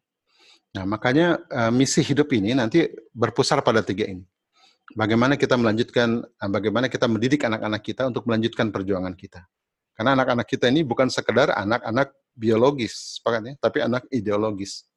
Nah, 0.72 0.84
makanya 0.88 1.40
uh, 1.52 1.72
misi 1.72 2.00
hidup 2.00 2.32
ini 2.32 2.56
nanti 2.56 2.88
berpusar 3.12 3.60
pada 3.60 3.84
tiga 3.84 4.08
ini. 4.08 4.24
Bagaimana 4.92 5.38
kita 5.38 5.54
melanjutkan, 5.56 6.20
uh, 6.20 6.50
bagaimana 6.50 6.90
kita 6.90 7.06
mendidik 7.06 7.46
anak-anak 7.46 7.82
kita 7.82 8.10
untuk 8.10 8.26
melanjutkan 8.28 8.74
perjuangan 8.74 9.14
kita. 9.14 9.46
Karena 9.94 10.18
anak-anak 10.18 10.46
kita 10.48 10.68
ini 10.68 10.82
bukan 10.82 11.08
sekedar 11.08 11.52
anak-anak 11.54 12.12
biologis, 12.32 13.20
sepakatnya, 13.20 13.56
tapi 13.60 13.84
anak 13.84 14.08
ideologis 14.08 14.88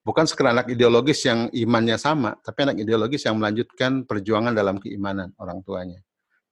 bukan 0.00 0.24
sekedar 0.24 0.56
anak 0.56 0.66
ideologis 0.72 1.20
yang 1.28 1.48
imannya 1.52 1.96
sama, 2.00 2.36
tapi 2.40 2.64
anak 2.64 2.80
ideologis 2.80 3.24
yang 3.28 3.36
melanjutkan 3.36 4.08
perjuangan 4.08 4.56
dalam 4.56 4.80
keimanan 4.80 5.32
orang 5.36 5.60
tuanya. 5.60 6.00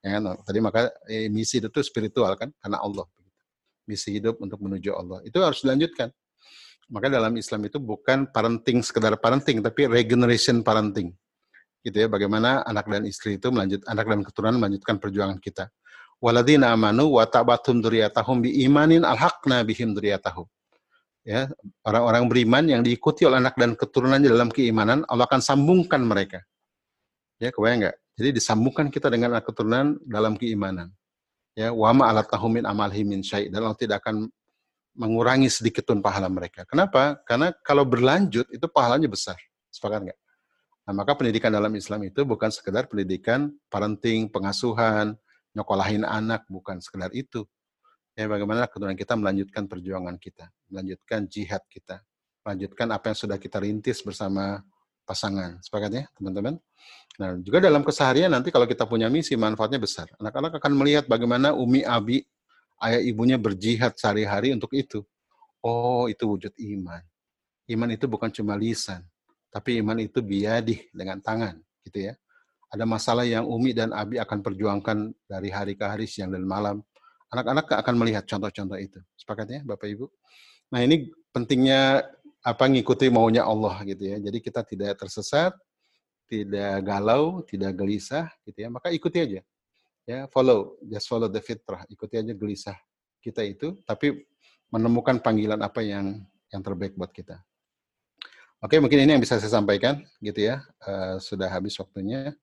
Ya 0.04 0.20
kan? 0.20 0.38
Tadi 0.44 0.58
maka 0.62 0.92
eh, 1.08 1.26
misi 1.32 1.58
itu 1.58 1.80
spiritual 1.82 2.36
kan, 2.38 2.52
karena 2.60 2.78
Allah. 2.78 3.06
Misi 3.88 4.12
hidup 4.20 4.36
untuk 4.44 4.60
menuju 4.60 4.92
Allah. 4.92 5.24
Itu 5.24 5.40
harus 5.40 5.64
dilanjutkan. 5.64 6.12
Maka 6.92 7.08
dalam 7.08 7.32
Islam 7.36 7.68
itu 7.68 7.80
bukan 7.80 8.28
parenting 8.28 8.84
sekedar 8.84 9.16
parenting, 9.16 9.64
tapi 9.64 9.88
regeneration 9.88 10.60
parenting. 10.60 11.12
Gitu 11.86 11.94
ya, 11.94 12.08
bagaimana 12.10 12.66
anak 12.66 12.90
dan 12.90 13.06
istri 13.06 13.38
itu 13.38 13.48
melanjut, 13.54 13.86
anak 13.86 14.06
dan 14.10 14.20
keturunan 14.26 14.56
melanjutkan 14.58 14.98
perjuangan 14.98 15.38
kita. 15.38 15.70
Waladina 16.18 16.74
amanu 16.74 17.14
wa 17.14 17.24
tabatum 17.30 17.78
duriyatahum 17.78 18.42
bi 18.42 18.66
imanin 18.66 19.06
alhaqna 19.06 19.62
bihim 19.62 19.94
duriyatahum. 19.94 20.46
Ya 21.22 21.46
orang-orang 21.86 22.26
beriman 22.26 22.64
yang 22.66 22.82
diikuti 22.82 23.22
oleh 23.22 23.38
anak 23.38 23.54
dan 23.54 23.78
keturunannya 23.78 24.26
dalam 24.32 24.50
keimanan 24.50 25.06
Allah 25.06 25.28
akan 25.30 25.38
sambungkan 25.38 26.02
mereka. 26.02 26.42
Ya 27.38 27.54
kebayang 27.54 27.86
nggak? 27.86 27.96
Jadi 28.18 28.28
disambungkan 28.34 28.86
kita 28.90 29.06
dengan 29.12 29.38
anak 29.38 29.46
keturunan 29.46 29.94
dalam 30.02 30.34
keimanan. 30.34 30.90
Ya 31.54 31.70
wama 31.70 32.10
alat 32.10 32.26
tahumin 32.26 32.66
amalhimin 32.66 33.22
syai 33.22 33.46
dan 33.46 33.62
Allah 33.62 33.78
tidak 33.78 34.02
akan 34.02 34.26
mengurangi 34.98 35.46
sedikit 35.46 35.86
pun 35.86 36.02
pahala 36.02 36.26
mereka. 36.26 36.66
Kenapa? 36.66 37.22
Karena 37.22 37.54
kalau 37.62 37.86
berlanjut 37.86 38.50
itu 38.50 38.66
pahalanya 38.66 39.06
besar. 39.06 39.38
Sepakat 39.70 40.10
nggak 40.10 40.18
nah 40.88 41.04
maka 41.04 41.12
pendidikan 41.12 41.52
dalam 41.52 41.70
Islam 41.76 42.08
itu 42.08 42.24
bukan 42.24 42.48
sekedar 42.48 42.88
pendidikan 42.88 43.52
parenting 43.68 44.32
pengasuhan 44.32 45.20
nyokolahin 45.52 46.08
anak 46.08 46.48
bukan 46.48 46.80
sekedar 46.80 47.12
itu 47.12 47.44
ya 48.18 48.26
bagaimana 48.26 48.66
keturunan 48.66 48.98
kita 48.98 49.14
melanjutkan 49.14 49.70
perjuangan 49.70 50.18
kita, 50.18 50.50
melanjutkan 50.66 51.30
jihad 51.30 51.62
kita, 51.70 52.02
melanjutkan 52.42 52.90
apa 52.90 53.14
yang 53.14 53.18
sudah 53.22 53.38
kita 53.38 53.62
rintis 53.62 54.02
bersama 54.02 54.58
pasangan. 55.06 55.62
Sepakat 55.62 55.90
ya, 55.94 56.04
teman-teman? 56.18 56.58
Nah, 57.22 57.38
juga 57.38 57.62
dalam 57.62 57.86
keseharian 57.86 58.34
nanti 58.34 58.50
kalau 58.50 58.66
kita 58.66 58.90
punya 58.90 59.06
misi, 59.06 59.38
manfaatnya 59.38 59.78
besar. 59.78 60.10
Anak-anak 60.18 60.58
akan 60.58 60.72
melihat 60.74 61.06
bagaimana 61.06 61.54
Umi 61.54 61.86
Abi, 61.86 62.26
ayah 62.82 62.98
ibunya 62.98 63.38
berjihad 63.38 63.94
sehari-hari 63.94 64.50
untuk 64.50 64.74
itu. 64.74 65.06
Oh, 65.62 66.10
itu 66.10 66.26
wujud 66.26 66.50
iman. 66.58 67.02
Iman 67.70 67.94
itu 67.94 68.10
bukan 68.10 68.34
cuma 68.34 68.58
lisan, 68.58 69.06
tapi 69.48 69.80
iman 69.80 69.98
itu 70.00 70.20
biadih 70.20 70.92
dengan 70.92 71.18
tangan, 71.20 71.58
gitu 71.84 72.10
ya. 72.10 72.14
Ada 72.68 72.84
masalah 72.84 73.24
yang 73.24 73.48
Umi 73.48 73.72
dan 73.72 73.96
Abi 73.96 74.20
akan 74.20 74.44
perjuangkan 74.44 75.12
dari 75.24 75.48
hari 75.48 75.72
ke 75.72 75.88
hari, 75.88 76.04
siang 76.04 76.32
dan 76.32 76.44
malam 76.44 76.84
anak-anak 77.32 77.66
akan 77.84 77.94
melihat 77.96 78.24
contoh-contoh 78.24 78.78
itu. 78.80 79.00
Sepakat 79.16 79.46
ya, 79.48 79.60
Bapak 79.64 79.88
Ibu? 79.88 80.06
Nah, 80.72 80.80
ini 80.84 81.12
pentingnya 81.32 82.04
apa 82.44 82.64
ngikuti 82.68 83.12
maunya 83.12 83.44
Allah 83.44 83.84
gitu 83.84 84.04
ya. 84.08 84.16
Jadi 84.20 84.38
kita 84.40 84.64
tidak 84.64 84.96
tersesat, 84.96 85.52
tidak 86.28 86.84
galau, 86.84 87.44
tidak 87.44 87.72
gelisah 87.76 88.28
gitu 88.44 88.58
ya. 88.64 88.68
Maka 88.72 88.92
ikuti 88.92 89.20
aja. 89.20 89.40
Ya, 90.08 90.24
follow, 90.32 90.80
just 90.88 91.04
follow 91.04 91.28
the 91.28 91.40
fitrah. 91.44 91.84
Ikuti 91.92 92.16
aja 92.16 92.32
gelisah 92.32 92.76
kita 93.20 93.44
itu, 93.44 93.76
tapi 93.84 94.24
menemukan 94.72 95.20
panggilan 95.20 95.60
apa 95.60 95.84
yang 95.84 96.24
yang 96.48 96.64
terbaik 96.64 96.96
buat 96.96 97.12
kita. 97.12 97.36
Oke, 98.58 98.82
mungkin 98.82 99.06
ini 99.06 99.14
yang 99.14 99.22
bisa 99.22 99.38
saya 99.38 99.54
sampaikan 99.54 100.02
gitu 100.18 100.50
ya. 100.50 100.58
Uh, 100.82 101.22
sudah 101.22 101.46
habis 101.46 101.78
waktunya. 101.78 102.34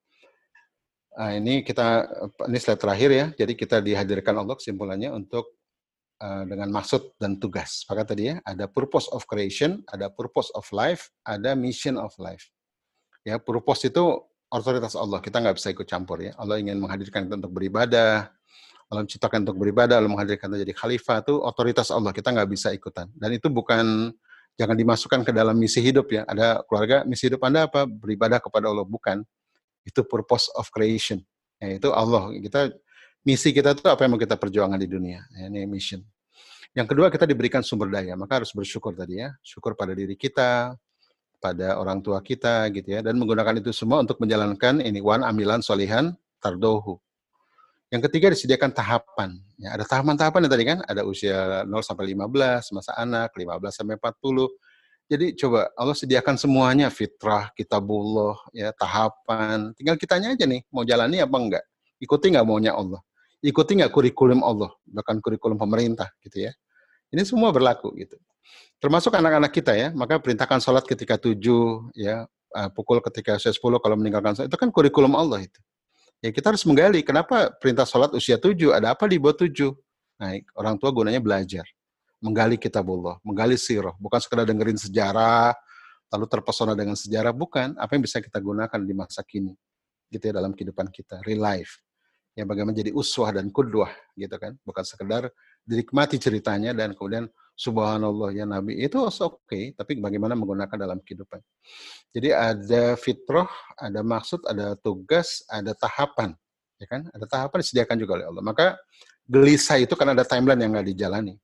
Nah, 1.15 1.31
ini 1.35 1.59
kita 1.59 2.07
ini 2.47 2.55
slide 2.55 2.79
terakhir 2.79 3.09
ya. 3.11 3.25
Jadi 3.35 3.53
kita 3.59 3.83
dihadirkan 3.83 4.31
Allah 4.39 4.55
kesimpulannya 4.55 5.11
untuk 5.11 5.59
uh, 6.23 6.47
dengan 6.47 6.71
maksud 6.71 7.19
dan 7.19 7.35
tugas. 7.35 7.83
Maka 7.91 8.15
tadi 8.15 8.31
ya 8.31 8.39
ada 8.47 8.63
purpose 8.71 9.11
of 9.11 9.27
creation, 9.27 9.83
ada 9.91 10.07
purpose 10.07 10.55
of 10.55 10.63
life, 10.71 11.11
ada 11.27 11.51
mission 11.51 11.99
of 11.99 12.15
life. 12.15 12.47
Ya, 13.27 13.35
purpose 13.35 13.91
itu 13.91 14.23
otoritas 14.47 14.95
Allah. 14.95 15.19
Kita 15.19 15.43
nggak 15.43 15.59
bisa 15.59 15.75
ikut 15.75 15.83
campur 15.83 16.23
ya. 16.23 16.31
Allah 16.39 16.63
ingin 16.63 16.79
menghadirkan 16.79 17.27
kita 17.27 17.43
untuk 17.43 17.59
beribadah. 17.59 18.31
Allah 18.87 19.01
menciptakan 19.03 19.43
untuk 19.43 19.57
beribadah, 19.59 19.99
Allah 19.99 20.11
menghadirkan 20.13 20.47
kita 20.47 20.63
jadi 20.63 20.73
khalifah 20.79 21.27
itu 21.27 21.33
otoritas 21.43 21.91
Allah. 21.91 22.15
Kita 22.15 22.31
nggak 22.31 22.47
bisa 22.47 22.71
ikutan. 22.71 23.11
Dan 23.19 23.35
itu 23.35 23.51
bukan 23.51 24.15
jangan 24.55 24.75
dimasukkan 24.75 25.21
ke 25.27 25.31
dalam 25.31 25.55
misi 25.55 25.79
hidup 25.83 26.11
ya. 26.11 26.23
Ada 26.27 26.63
keluarga, 26.67 27.03
misi 27.03 27.27
hidup 27.27 27.43
Anda 27.43 27.67
apa? 27.67 27.87
Beribadah 27.87 28.39
kepada 28.39 28.71
Allah. 28.71 28.87
Bukan 28.87 29.23
itu 29.85 30.01
purpose 30.03 30.49
of 30.57 30.67
creation. 30.73 31.21
Ya, 31.61 31.77
itu 31.77 31.91
Allah. 31.91 32.33
Kita 32.35 32.71
misi 33.23 33.51
kita 33.55 33.75
itu 33.75 33.85
apa 33.87 34.03
yang 34.03 34.17
mau 34.17 34.21
kita 34.21 34.35
perjuangkan 34.35 34.79
di 34.81 34.89
dunia. 34.89 35.23
Ya, 35.35 35.47
ini 35.47 35.63
mission. 35.69 36.03
Yang 36.75 36.91
kedua 36.91 37.07
kita 37.07 37.23
diberikan 37.23 37.63
sumber 37.63 37.87
daya, 37.87 38.19
maka 38.19 38.43
harus 38.43 38.51
bersyukur 38.51 38.91
tadi 38.91 39.23
ya, 39.23 39.31
syukur 39.39 39.79
pada 39.79 39.95
diri 39.95 40.19
kita, 40.19 40.75
pada 41.39 41.79
orang 41.79 42.03
tua 42.03 42.19
kita 42.19 42.67
gitu 42.75 42.99
ya, 42.99 42.99
dan 42.99 43.15
menggunakan 43.15 43.63
itu 43.63 43.71
semua 43.71 44.03
untuk 44.03 44.19
menjalankan 44.19 44.83
ini 44.83 44.99
wan 44.99 45.23
amilan 45.23 45.63
solihan 45.63 46.11
tardohu. 46.43 46.99
Yang 47.93 48.01
ketiga 48.09 48.27
disediakan 48.33 48.73
tahapan. 48.73 49.37
Ya, 49.61 49.77
ada 49.77 49.85
tahapan-tahapan 49.85 50.49
tadi 50.49 50.65
kan, 50.65 50.79
ada 50.89 51.05
usia 51.05 51.63
0 51.63 51.69
sampai 51.85 52.11
15, 52.17 52.73
masa 52.73 52.91
anak, 52.97 53.31
15 53.37 53.71
sampai 53.77 53.95
40. 54.01 54.49
Jadi 55.05 55.37
coba 55.37 55.69
Allah 55.77 55.93
sediakan 55.93 56.33
semuanya 56.33 56.89
fitrah, 56.89 57.53
kitabullah, 57.53 58.41
ya 58.57 58.73
tahapan. 58.73 59.69
Tinggal 59.77 60.01
kitanya 60.01 60.33
aja 60.33 60.49
nih 60.49 60.65
mau 60.73 60.81
jalani 60.81 61.21
apa 61.21 61.37
enggak. 61.37 61.63
Ikuti 62.01 62.33
nggak 62.33 62.41
maunya 62.41 62.73
Allah. 62.73 63.05
Ikuti 63.45 63.77
nggak 63.77 63.93
kurikulum 63.93 64.41
Allah, 64.41 64.73
bahkan 64.89 65.21
kurikulum 65.21 65.61
pemerintah 65.61 66.09
gitu 66.25 66.49
ya. 66.49 66.51
Ini 67.13 67.21
semua 67.21 67.53
berlaku 67.53 67.93
gitu. 68.01 68.17
Termasuk 68.81 69.13
anak-anak 69.13 69.53
kita 69.53 69.77
ya, 69.77 69.93
maka 69.93 70.17
perintahkan 70.17 70.57
sholat 70.57 70.89
ketika 70.89 71.21
tujuh, 71.21 71.93
ya, 71.93 72.25
uh, 72.57 72.69
pukul 72.73 72.97
ketika 73.05 73.37
usia 73.37 73.53
sepuluh 73.53 73.77
kalau 73.77 73.93
meninggalkan 73.93 74.33
sholat, 74.33 74.49
itu 74.49 74.57
kan 74.57 74.73
kurikulum 74.73 75.13
Allah 75.13 75.45
itu. 75.45 75.61
Ya 76.25 76.33
kita 76.33 76.49
harus 76.49 76.65
menggali, 76.65 77.05
kenapa 77.05 77.53
perintah 77.61 77.85
sholat 77.85 78.09
usia 78.17 78.41
tujuh, 78.41 78.73
ada 78.73 78.97
apa 78.97 79.05
di 79.05 79.21
bawah 79.21 79.45
tujuh? 79.45 79.77
Nah, 80.17 80.33
orang 80.57 80.73
tua 80.81 80.89
gunanya 80.89 81.21
belajar, 81.21 81.61
menggali 82.17 82.57
kitabullah, 82.57 83.21
menggali 83.21 83.53
sirah, 83.61 83.93
bukan 84.01 84.17
sekedar 84.17 84.41
dengerin 84.49 84.73
sejarah, 84.73 85.53
lalu 86.09 86.25
terpesona 86.25 86.73
dengan 86.73 86.97
sejarah, 86.97 87.29
bukan. 87.29 87.77
Apa 87.77 87.93
yang 87.93 88.09
bisa 88.09 88.17
kita 88.25 88.41
gunakan 88.41 88.81
di 88.81 88.93
masa 88.97 89.21
kini, 89.21 89.53
gitu 90.09 90.33
ya, 90.33 90.41
dalam 90.41 90.57
kehidupan 90.57 90.89
kita, 90.89 91.21
real 91.29 91.45
life. 91.45 91.77
Ya 92.33 92.41
bagaimana 92.41 92.73
jadi 92.73 92.89
uswah 92.89 93.29
dan 93.29 93.53
kudwah, 93.53 93.93
gitu 94.17 94.33
kan. 94.41 94.57
Bukan 94.65 94.81
sekedar 94.81 95.29
dinikmati 95.61 96.17
ceritanya 96.17 96.73
dan 96.73 96.97
kemudian 96.97 97.29
subhanallah 97.55 98.35
ya 98.35 98.43
Nabi 98.43 98.83
itu 98.83 98.99
oke 98.99 99.15
okay, 99.47 99.71
tapi 99.71 99.95
bagaimana 99.97 100.35
menggunakan 100.35 100.75
dalam 100.75 100.99
kehidupan. 100.99 101.39
Jadi 102.11 102.29
ada 102.35 102.99
fitrah, 102.99 103.47
ada 103.79 104.03
maksud, 104.03 104.43
ada 104.43 104.75
tugas, 104.75 105.43
ada 105.47 105.71
tahapan, 105.71 106.35
ya 106.79 106.87
kan? 106.87 107.07
Ada 107.15 107.25
tahapan 107.27 107.57
disediakan 107.63 107.95
juga 107.99 108.11
oleh 108.19 108.25
Allah. 108.27 108.43
Maka 108.43 108.67
gelisah 109.25 109.79
itu 109.79 109.95
kan 109.95 110.11
ada 110.11 110.27
timeline 110.27 110.61
yang 110.61 110.71
nggak 110.75 110.87
dijalani. 110.91 111.35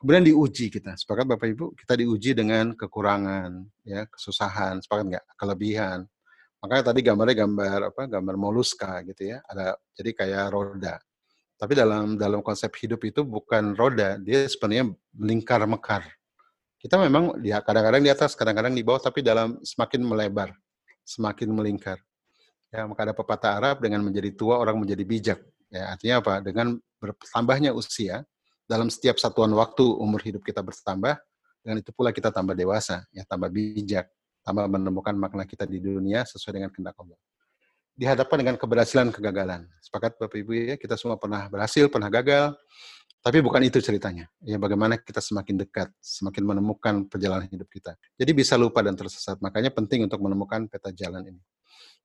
Kemudian 0.00 0.26
diuji 0.26 0.66
kita, 0.66 0.98
sepakat 0.98 1.30
Bapak 1.30 1.46
Ibu, 1.54 1.78
kita 1.78 1.94
diuji 1.94 2.34
dengan 2.34 2.74
kekurangan, 2.74 3.62
ya 3.86 4.02
kesusahan, 4.10 4.82
sepakat 4.82 5.04
nggak? 5.14 5.24
Kelebihan. 5.38 6.02
Makanya 6.58 6.90
tadi 6.90 7.00
gambarnya 7.06 7.36
gambar 7.46 7.78
apa? 7.94 8.02
Gambar 8.10 8.34
moluska 8.34 8.98
gitu 9.06 9.30
ya. 9.30 9.38
Ada 9.46 9.78
jadi 9.94 10.10
kayak 10.10 10.46
roda 10.50 10.98
tapi 11.62 11.78
dalam 11.78 12.18
dalam 12.18 12.42
konsep 12.42 12.74
hidup 12.74 13.06
itu 13.06 13.22
bukan 13.22 13.78
roda, 13.78 14.18
dia 14.18 14.50
sebenarnya 14.50 14.90
melingkar 15.14 15.62
mekar. 15.62 16.02
Kita 16.74 16.98
memang 16.98 17.38
dia 17.38 17.62
kadang-kadang 17.62 18.02
di 18.02 18.10
atas, 18.10 18.34
kadang-kadang 18.34 18.74
di 18.74 18.82
bawah, 18.82 18.98
tapi 18.98 19.22
dalam 19.22 19.62
semakin 19.62 20.02
melebar, 20.02 20.50
semakin 21.06 21.54
melingkar. 21.54 22.02
Ya, 22.74 22.82
maka 22.82 23.06
ada 23.06 23.14
pepatah 23.14 23.62
Arab 23.62 23.78
dengan 23.78 24.02
menjadi 24.02 24.34
tua 24.34 24.58
orang 24.58 24.74
menjadi 24.74 25.06
bijak. 25.06 25.38
Ya, 25.70 25.94
artinya 25.94 26.18
apa? 26.18 26.42
Dengan 26.42 26.82
bertambahnya 26.98 27.70
usia, 27.70 28.26
dalam 28.66 28.90
setiap 28.90 29.22
satuan 29.22 29.54
waktu 29.54 29.86
umur 29.86 30.18
hidup 30.18 30.42
kita 30.42 30.66
bertambah, 30.66 31.14
dengan 31.62 31.78
itu 31.78 31.94
pula 31.94 32.10
kita 32.10 32.34
tambah 32.34 32.58
dewasa, 32.58 33.06
ya 33.14 33.22
tambah 33.22 33.54
bijak, 33.54 34.10
tambah 34.42 34.66
menemukan 34.66 35.14
makna 35.14 35.46
kita 35.46 35.62
di 35.62 35.78
dunia 35.78 36.26
sesuai 36.26 36.58
dengan 36.58 36.74
kehendak 36.74 36.98
Allah 36.98 37.14
dihadapkan 38.02 38.34
dengan 38.34 38.58
keberhasilan 38.58 39.14
kegagalan. 39.14 39.70
Sepakat 39.78 40.18
Bapak 40.18 40.34
Ibu 40.34 40.74
ya, 40.74 40.74
kita 40.74 40.98
semua 40.98 41.14
pernah 41.14 41.46
berhasil, 41.46 41.86
pernah 41.86 42.10
gagal, 42.10 42.58
tapi 43.22 43.38
bukan 43.38 43.62
itu 43.62 43.78
ceritanya. 43.78 44.26
Ya 44.42 44.58
bagaimana 44.58 44.98
kita 44.98 45.22
semakin 45.22 45.62
dekat, 45.62 45.94
semakin 46.02 46.42
menemukan 46.42 47.06
perjalanan 47.06 47.46
hidup 47.46 47.70
kita. 47.70 47.94
Jadi 48.18 48.30
bisa 48.34 48.58
lupa 48.58 48.82
dan 48.82 48.98
tersesat. 48.98 49.38
Makanya 49.38 49.70
penting 49.70 50.10
untuk 50.10 50.18
menemukan 50.18 50.66
peta 50.66 50.90
jalan 50.90 51.22
ini. 51.30 51.38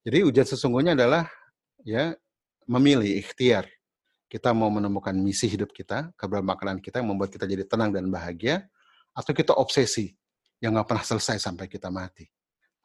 Jadi 0.05 0.21
ujian 0.21 0.45
sesungguhnya 0.45 0.93
adalah 0.93 1.25
ya 1.81 2.13
memilih 2.69 3.17
ikhtiar. 3.17 3.65
Kita 4.29 4.53
mau 4.53 4.69
menemukan 4.69 5.17
misi 5.17 5.49
hidup 5.49 5.73
kita, 5.73 6.13
kebermaknaan 6.13 6.77
kita 6.77 7.01
yang 7.01 7.09
membuat 7.09 7.33
kita 7.33 7.49
jadi 7.49 7.65
tenang 7.65 7.95
dan 7.95 8.05
bahagia, 8.13 8.69
atau 9.17 9.33
kita 9.33 9.57
obsesi 9.57 10.13
yang 10.61 10.77
nggak 10.77 10.85
pernah 10.85 11.01
selesai 11.01 11.41
sampai 11.41 11.65
kita 11.65 11.89
mati. 11.89 12.29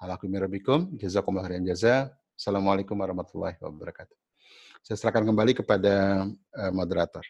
Alaikum 0.00 0.96
jazakumullah 0.96 1.50
khairan 1.50 1.68
jaza. 1.68 2.14
Assalamualaikum 2.42 2.98
warahmatullahi 2.98 3.54
wabarakatuh. 3.62 4.18
Saya 4.82 4.98
serahkan 4.98 5.22
kembali 5.22 5.62
kepada 5.62 6.26
uh, 6.26 6.72
moderator. 6.74 7.22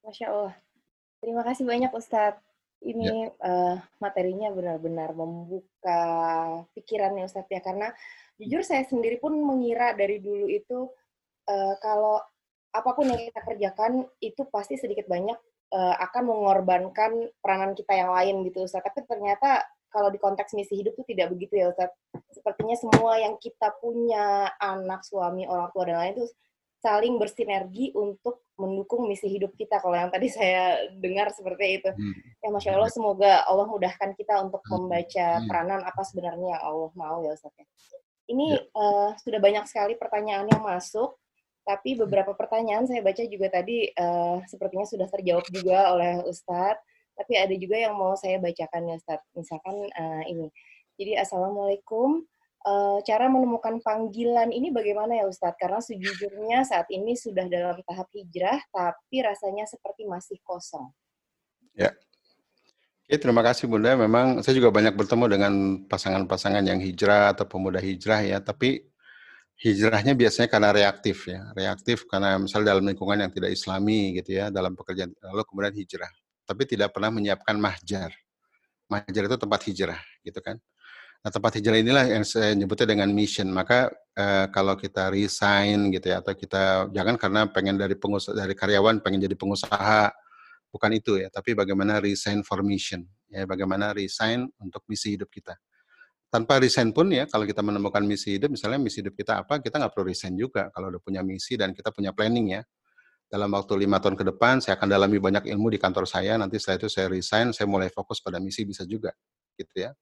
Masya 0.00 0.24
Allah. 0.24 0.56
Terima 1.20 1.44
kasih 1.44 1.68
banyak 1.68 1.92
Ustadz. 1.92 2.40
Ini 2.80 3.28
ya. 3.28 3.44
uh, 3.44 3.76
materinya 4.00 4.48
benar-benar 4.48 5.12
membuka 5.12 6.00
pikirannya 6.72 7.28
Ustadz 7.28 7.52
ya. 7.52 7.60
Karena 7.60 7.92
jujur 8.40 8.64
saya 8.64 8.88
sendiri 8.88 9.20
pun 9.20 9.36
mengira 9.36 9.92
dari 9.92 10.16
dulu 10.16 10.48
itu 10.48 10.88
uh, 11.44 11.74
kalau 11.84 12.16
apa 12.72 12.90
pun 12.96 13.04
yang 13.04 13.20
kita 13.28 13.44
kerjakan 13.44 14.08
itu 14.24 14.48
pasti 14.48 14.80
sedikit 14.80 15.12
banyak 15.12 15.36
uh, 15.76 15.94
akan 16.08 16.24
mengorbankan 16.24 17.36
peranan 17.44 17.76
kita 17.76 18.00
yang 18.00 18.16
lain 18.16 18.48
gitu 18.48 18.64
Ustadz. 18.64 18.96
Tapi 18.96 19.04
ternyata 19.04 19.60
kalau 19.88 20.08
di 20.12 20.20
konteks 20.20 20.52
misi 20.52 20.78
hidup 20.78 20.94
itu 20.96 21.16
tidak 21.16 21.32
begitu 21.32 21.60
ya 21.60 21.72
Ustaz. 21.72 21.90
Sepertinya 22.32 22.76
semua 22.76 23.16
yang 23.16 23.40
kita 23.40 23.72
punya, 23.80 24.52
anak, 24.60 25.02
suami, 25.04 25.48
orang 25.48 25.72
tua, 25.72 25.84
dan 25.88 25.96
lain 25.96 26.12
itu 26.20 26.26
saling 26.78 27.18
bersinergi 27.18 27.90
untuk 27.96 28.46
mendukung 28.54 29.10
misi 29.10 29.26
hidup 29.26 29.50
kita. 29.58 29.82
Kalau 29.82 29.96
yang 29.96 30.12
tadi 30.12 30.28
saya 30.36 30.86
dengar 30.94 31.32
seperti 31.34 31.82
itu. 31.82 31.90
Hmm. 31.90 32.14
Ya 32.44 32.48
Masya 32.52 32.70
Allah, 32.76 32.92
semoga 32.92 33.32
Allah 33.48 33.66
mudahkan 33.66 34.14
kita 34.14 34.44
untuk 34.44 34.62
hmm. 34.64 34.72
membaca 34.76 35.26
hmm. 35.40 35.46
peranan 35.48 35.80
apa 35.82 36.02
sebenarnya 36.04 36.48
yang 36.58 36.62
Allah 36.62 36.90
mau 36.94 37.18
ya 37.24 37.32
Ustaz. 37.34 37.52
Ya. 37.56 37.66
Ini 38.28 38.46
ya. 38.60 38.60
uh, 38.76 39.10
sudah 39.24 39.40
banyak 39.40 39.64
sekali 39.64 39.96
pertanyaan 39.96 40.44
yang 40.52 40.60
masuk, 40.60 41.16
tapi 41.64 41.96
beberapa 41.96 42.36
pertanyaan 42.36 42.84
saya 42.84 43.00
baca 43.00 43.24
juga 43.24 43.48
tadi 43.48 43.88
uh, 43.92 44.44
sepertinya 44.48 44.84
sudah 44.84 45.08
terjawab 45.08 45.48
juga 45.48 45.96
oleh 45.96 46.24
Ustadz 46.28 46.80
tapi 47.18 47.34
ada 47.34 47.50
juga 47.58 47.74
yang 47.74 47.98
mau 47.98 48.14
saya 48.14 48.38
bacakan 48.38 48.94
ya 48.94 48.94
Ustaz. 48.94 49.20
Misalkan 49.34 49.74
uh, 49.74 50.22
ini. 50.30 50.46
Jadi 50.94 51.18
Assalamualaikum. 51.18 52.22
Uh, 52.58 52.98
cara 53.06 53.30
menemukan 53.30 53.78
panggilan 53.82 54.50
ini 54.50 54.74
bagaimana 54.74 55.14
ya 55.14 55.30
Ustadz? 55.30 55.58
Karena 55.58 55.78
sejujurnya 55.78 56.66
saat 56.66 56.90
ini 56.90 57.14
sudah 57.14 57.46
dalam 57.46 57.78
tahap 57.86 58.10
hijrah, 58.14 58.58
tapi 58.74 59.22
rasanya 59.22 59.62
seperti 59.66 60.06
masih 60.06 60.38
kosong. 60.42 60.90
Ya. 61.74 61.94
Oke, 63.06 63.14
terima 63.14 63.46
kasih 63.46 63.70
Bunda. 63.70 63.94
Memang 63.94 64.42
saya 64.42 64.58
juga 64.58 64.74
banyak 64.74 64.94
bertemu 64.94 65.24
dengan 65.30 65.52
pasangan-pasangan 65.86 66.66
yang 66.66 66.82
hijrah 66.82 67.30
atau 67.32 67.46
pemuda 67.46 67.78
hijrah 67.78 68.26
ya, 68.26 68.42
tapi 68.42 68.90
hijrahnya 69.62 70.18
biasanya 70.18 70.50
karena 70.50 70.70
reaktif 70.74 71.30
ya. 71.30 71.54
Reaktif 71.54 72.10
karena 72.10 72.42
misalnya 72.42 72.74
dalam 72.74 72.84
lingkungan 72.90 73.22
yang 73.22 73.30
tidak 73.32 73.54
islami 73.54 74.18
gitu 74.18 74.34
ya, 74.34 74.50
dalam 74.50 74.74
pekerjaan 74.74 75.14
lalu 75.24 75.46
kemudian 75.46 75.78
hijrah 75.78 76.10
tapi 76.48 76.64
tidak 76.64 76.96
pernah 76.96 77.12
menyiapkan 77.12 77.60
mahjar. 77.60 78.08
Mahjar 78.88 79.28
itu 79.28 79.36
tempat 79.36 79.60
hijrah, 79.68 80.00
gitu 80.24 80.40
kan. 80.40 80.56
Nah, 81.20 81.28
tempat 81.28 81.60
hijrah 81.60 81.76
inilah 81.76 82.08
yang 82.08 82.24
saya 82.24 82.56
nyebutnya 82.56 82.96
dengan 82.96 83.12
mission. 83.12 83.52
Maka 83.52 83.92
eh, 84.16 84.48
kalau 84.48 84.72
kita 84.80 85.12
resign 85.12 85.92
gitu 85.92 86.08
ya, 86.08 86.24
atau 86.24 86.32
kita 86.32 86.88
jangan 86.88 87.20
karena 87.20 87.44
pengen 87.52 87.76
dari 87.76 87.92
pengusaha 88.00 88.32
dari 88.32 88.56
karyawan 88.56 89.04
pengen 89.04 89.28
jadi 89.28 89.36
pengusaha, 89.36 90.08
bukan 90.72 90.90
itu 90.96 91.20
ya. 91.20 91.28
Tapi 91.28 91.52
bagaimana 91.52 92.00
resign 92.00 92.40
for 92.40 92.64
mission, 92.64 93.04
ya. 93.28 93.44
Bagaimana 93.44 93.92
resign 93.92 94.48
untuk 94.56 94.88
misi 94.88 95.20
hidup 95.20 95.28
kita. 95.28 95.52
Tanpa 96.32 96.56
resign 96.60 96.96
pun 96.96 97.12
ya, 97.12 97.28
kalau 97.28 97.44
kita 97.44 97.60
menemukan 97.60 98.00
misi 98.04 98.40
hidup, 98.40 98.52
misalnya 98.52 98.80
misi 98.80 99.04
hidup 99.04 99.16
kita 99.16 99.44
apa, 99.44 99.60
kita 99.60 99.80
nggak 99.80 99.92
perlu 99.92 100.12
resign 100.12 100.32
juga 100.36 100.72
kalau 100.72 100.92
udah 100.92 101.00
punya 101.00 101.20
misi 101.20 101.60
dan 101.60 101.76
kita 101.76 101.88
punya 101.92 102.12
planning 102.12 102.56
ya 102.56 102.62
dalam 103.28 103.52
waktu 103.52 103.76
lima 103.76 104.00
tahun 104.00 104.16
ke 104.16 104.24
depan 104.34 104.64
saya 104.64 104.80
akan 104.80 104.88
dalami 104.88 105.20
banyak 105.20 105.52
ilmu 105.52 105.68
di 105.68 105.78
kantor 105.78 106.08
saya. 106.08 106.40
Nanti 106.40 106.56
setelah 106.56 106.80
itu 106.80 106.88
saya 106.88 107.06
resign 107.12 107.52
saya 107.52 107.68
mulai 107.68 107.92
fokus 107.92 108.24
pada 108.24 108.40
misi 108.40 108.64
bisa 108.64 108.88
juga 108.88 109.12
gitu 109.54 109.84
ya. 109.84 109.92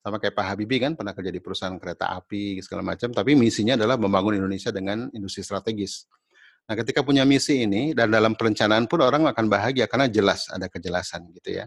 Sama 0.00 0.16
kayak 0.16 0.32
Pak 0.32 0.46
Habibie 0.54 0.80
kan 0.80 0.96
pernah 0.96 1.12
kerja 1.12 1.28
di 1.28 1.42
perusahaan 1.42 1.76
kereta 1.76 2.14
api 2.14 2.62
segala 2.64 2.94
macam. 2.94 3.12
Tapi 3.12 3.36
misinya 3.36 3.76
adalah 3.76 4.00
membangun 4.00 4.38
Indonesia 4.38 4.72
dengan 4.72 5.10
industri 5.12 5.44
strategis. 5.44 6.08
Nah 6.70 6.78
ketika 6.78 7.02
punya 7.02 7.26
misi 7.26 7.66
ini 7.66 7.92
dan 7.92 8.14
dalam 8.14 8.38
perencanaan 8.38 8.86
pun 8.86 9.02
orang 9.02 9.26
akan 9.26 9.50
bahagia 9.50 9.90
karena 9.90 10.06
jelas 10.06 10.46
ada 10.48 10.70
kejelasan 10.70 11.26
gitu 11.34 11.58
ya. 11.60 11.66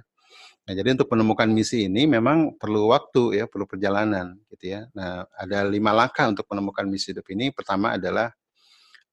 Nah 0.64 0.72
jadi 0.72 0.96
untuk 0.96 1.12
menemukan 1.12 1.52
misi 1.52 1.92
ini 1.92 2.08
memang 2.08 2.56
perlu 2.56 2.96
waktu 2.96 3.44
ya 3.44 3.46
perlu 3.52 3.68
perjalanan 3.68 4.40
gitu 4.48 4.80
ya. 4.80 4.88
Nah 4.96 5.28
ada 5.36 5.68
lima 5.68 5.92
langkah 5.92 6.32
untuk 6.32 6.48
menemukan 6.48 6.88
misi 6.88 7.12
hidup 7.12 7.28
ini. 7.36 7.52
Pertama 7.52 8.00
adalah 8.00 8.32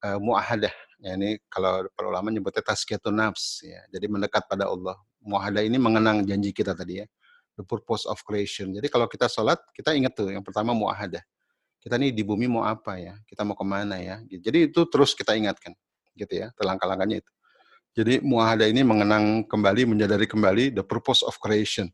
uh, 0.07 0.17
muahadah 0.23 0.73
Ya, 1.01 1.17
ini 1.17 1.41
kalau 1.49 1.89
para 1.97 2.13
ulama 2.13 2.29
nyebutnya 2.29 2.61
tazkiyatun 2.61 3.17
nafs 3.17 3.65
ya. 3.65 3.81
Jadi 3.89 4.07
mendekat 4.07 4.45
pada 4.45 4.69
Allah. 4.69 5.01
Muahadah 5.25 5.65
ini 5.65 5.81
mengenang 5.81 6.29
janji 6.29 6.53
kita 6.53 6.77
tadi 6.77 7.01
ya. 7.01 7.07
The 7.57 7.65
purpose 7.65 8.05
of 8.05 8.21
creation. 8.21 8.77
Jadi 8.77 8.93
kalau 8.93 9.09
kita 9.09 9.29
sholat, 9.29 9.57
kita 9.73 9.97
ingat 9.97 10.13
tuh 10.13 10.29
yang 10.29 10.45
pertama 10.45 10.77
muahadah. 10.77 11.25
Kita 11.81 11.97
nih 11.97 12.13
di 12.13 12.21
bumi 12.21 12.45
mau 12.45 12.69
apa 12.69 13.01
ya? 13.01 13.17
Kita 13.25 13.49
mau 13.49 13.57
ke 13.57 13.65
mana 13.65 13.97
ya? 13.97 14.21
Jadi 14.29 14.69
itu 14.69 14.81
terus 14.93 15.17
kita 15.17 15.33
ingatkan 15.33 15.73
gitu 16.13 16.37
ya. 16.37 16.53
Langkah-langkahnya 16.61 17.25
itu. 17.25 17.33
Jadi 17.97 18.15
muahada 18.23 18.69
ini 18.69 18.85
mengenang 18.85 19.49
kembali, 19.49 19.89
menyadari 19.89 20.29
kembali 20.29 20.77
the 20.77 20.85
purpose 20.85 21.25
of 21.27 21.35
creation, 21.43 21.91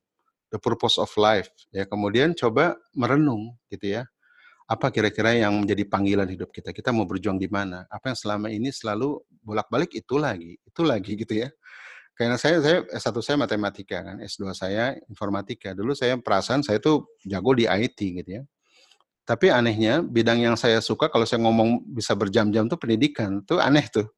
the 0.52 0.58
purpose 0.58 0.98
of 1.00 1.08
life. 1.16 1.48
Ya, 1.72 1.86
kemudian 1.86 2.34
coba 2.36 2.76
merenung 2.92 3.54
gitu 3.70 3.96
ya. 3.96 4.02
Apa 4.66 4.90
kira-kira 4.90 5.30
yang 5.30 5.62
menjadi 5.62 5.86
panggilan 5.86 6.26
hidup 6.26 6.51
kita? 6.51 6.74
Kita 6.74 6.90
mau 6.90 7.06
berjuang 7.06 7.38
di 7.38 7.47
mana? 7.47 7.86
Apa 7.86 8.10
yang 8.10 8.18
selama 8.18 8.51
ini 8.51 8.74
selalu 8.74 9.22
bolak-balik 9.47 9.94
itu 9.94 10.18
lagi, 10.18 10.59
itu 10.59 10.82
lagi 10.82 11.12
gitu 11.14 11.34
ya. 11.47 11.48
Karena 12.18 12.34
saya 12.34 12.59
saya 12.59 12.78
S1 12.90 13.14
saya 13.22 13.36
matematika 13.38 14.02
kan, 14.02 14.18
S2 14.18 14.51
saya 14.59 14.98
informatika. 15.06 15.70
Dulu 15.70 15.94
saya 15.94 16.18
perasaan 16.18 16.66
saya 16.66 16.82
tuh 16.82 17.06
jago 17.22 17.55
di 17.55 17.70
IT 17.70 17.98
gitu 18.26 18.30
ya. 18.40 18.43
Tapi 19.22 19.55
anehnya 19.55 20.02
bidang 20.02 20.43
yang 20.43 20.56
saya 20.59 20.82
suka 20.82 21.10
kalau 21.10 21.26
saya 21.26 21.43
ngomong 21.47 21.86
bisa 21.86 22.18
berjam-jam 22.18 22.66
tuh 22.66 22.78
pendidikan. 22.78 23.47
Tuh 23.47 23.62
aneh 23.62 23.86
tuh. 23.86 24.10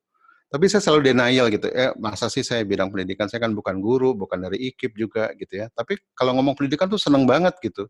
Tapi 0.49 0.65
saya 0.73 0.81
selalu 0.81 1.13
denial 1.13 1.53
gitu. 1.53 1.69
Eh, 1.69 1.93
masa 2.01 2.33
sih 2.33 2.41
saya 2.41 2.65
bidang 2.65 2.89
pendidikan? 2.89 3.29
Saya 3.29 3.45
kan 3.45 3.53
bukan 3.53 3.85
guru, 3.85 4.17
bukan 4.17 4.49
dari 4.49 4.73
IKIP 4.73 4.97
juga 4.97 5.29
gitu 5.37 5.61
ya. 5.61 5.69
Tapi 5.77 6.01
kalau 6.17 6.33
ngomong 6.41 6.57
pendidikan 6.57 6.89
tuh 6.89 6.97
seneng 6.97 7.29
banget 7.29 7.53
gitu 7.61 7.85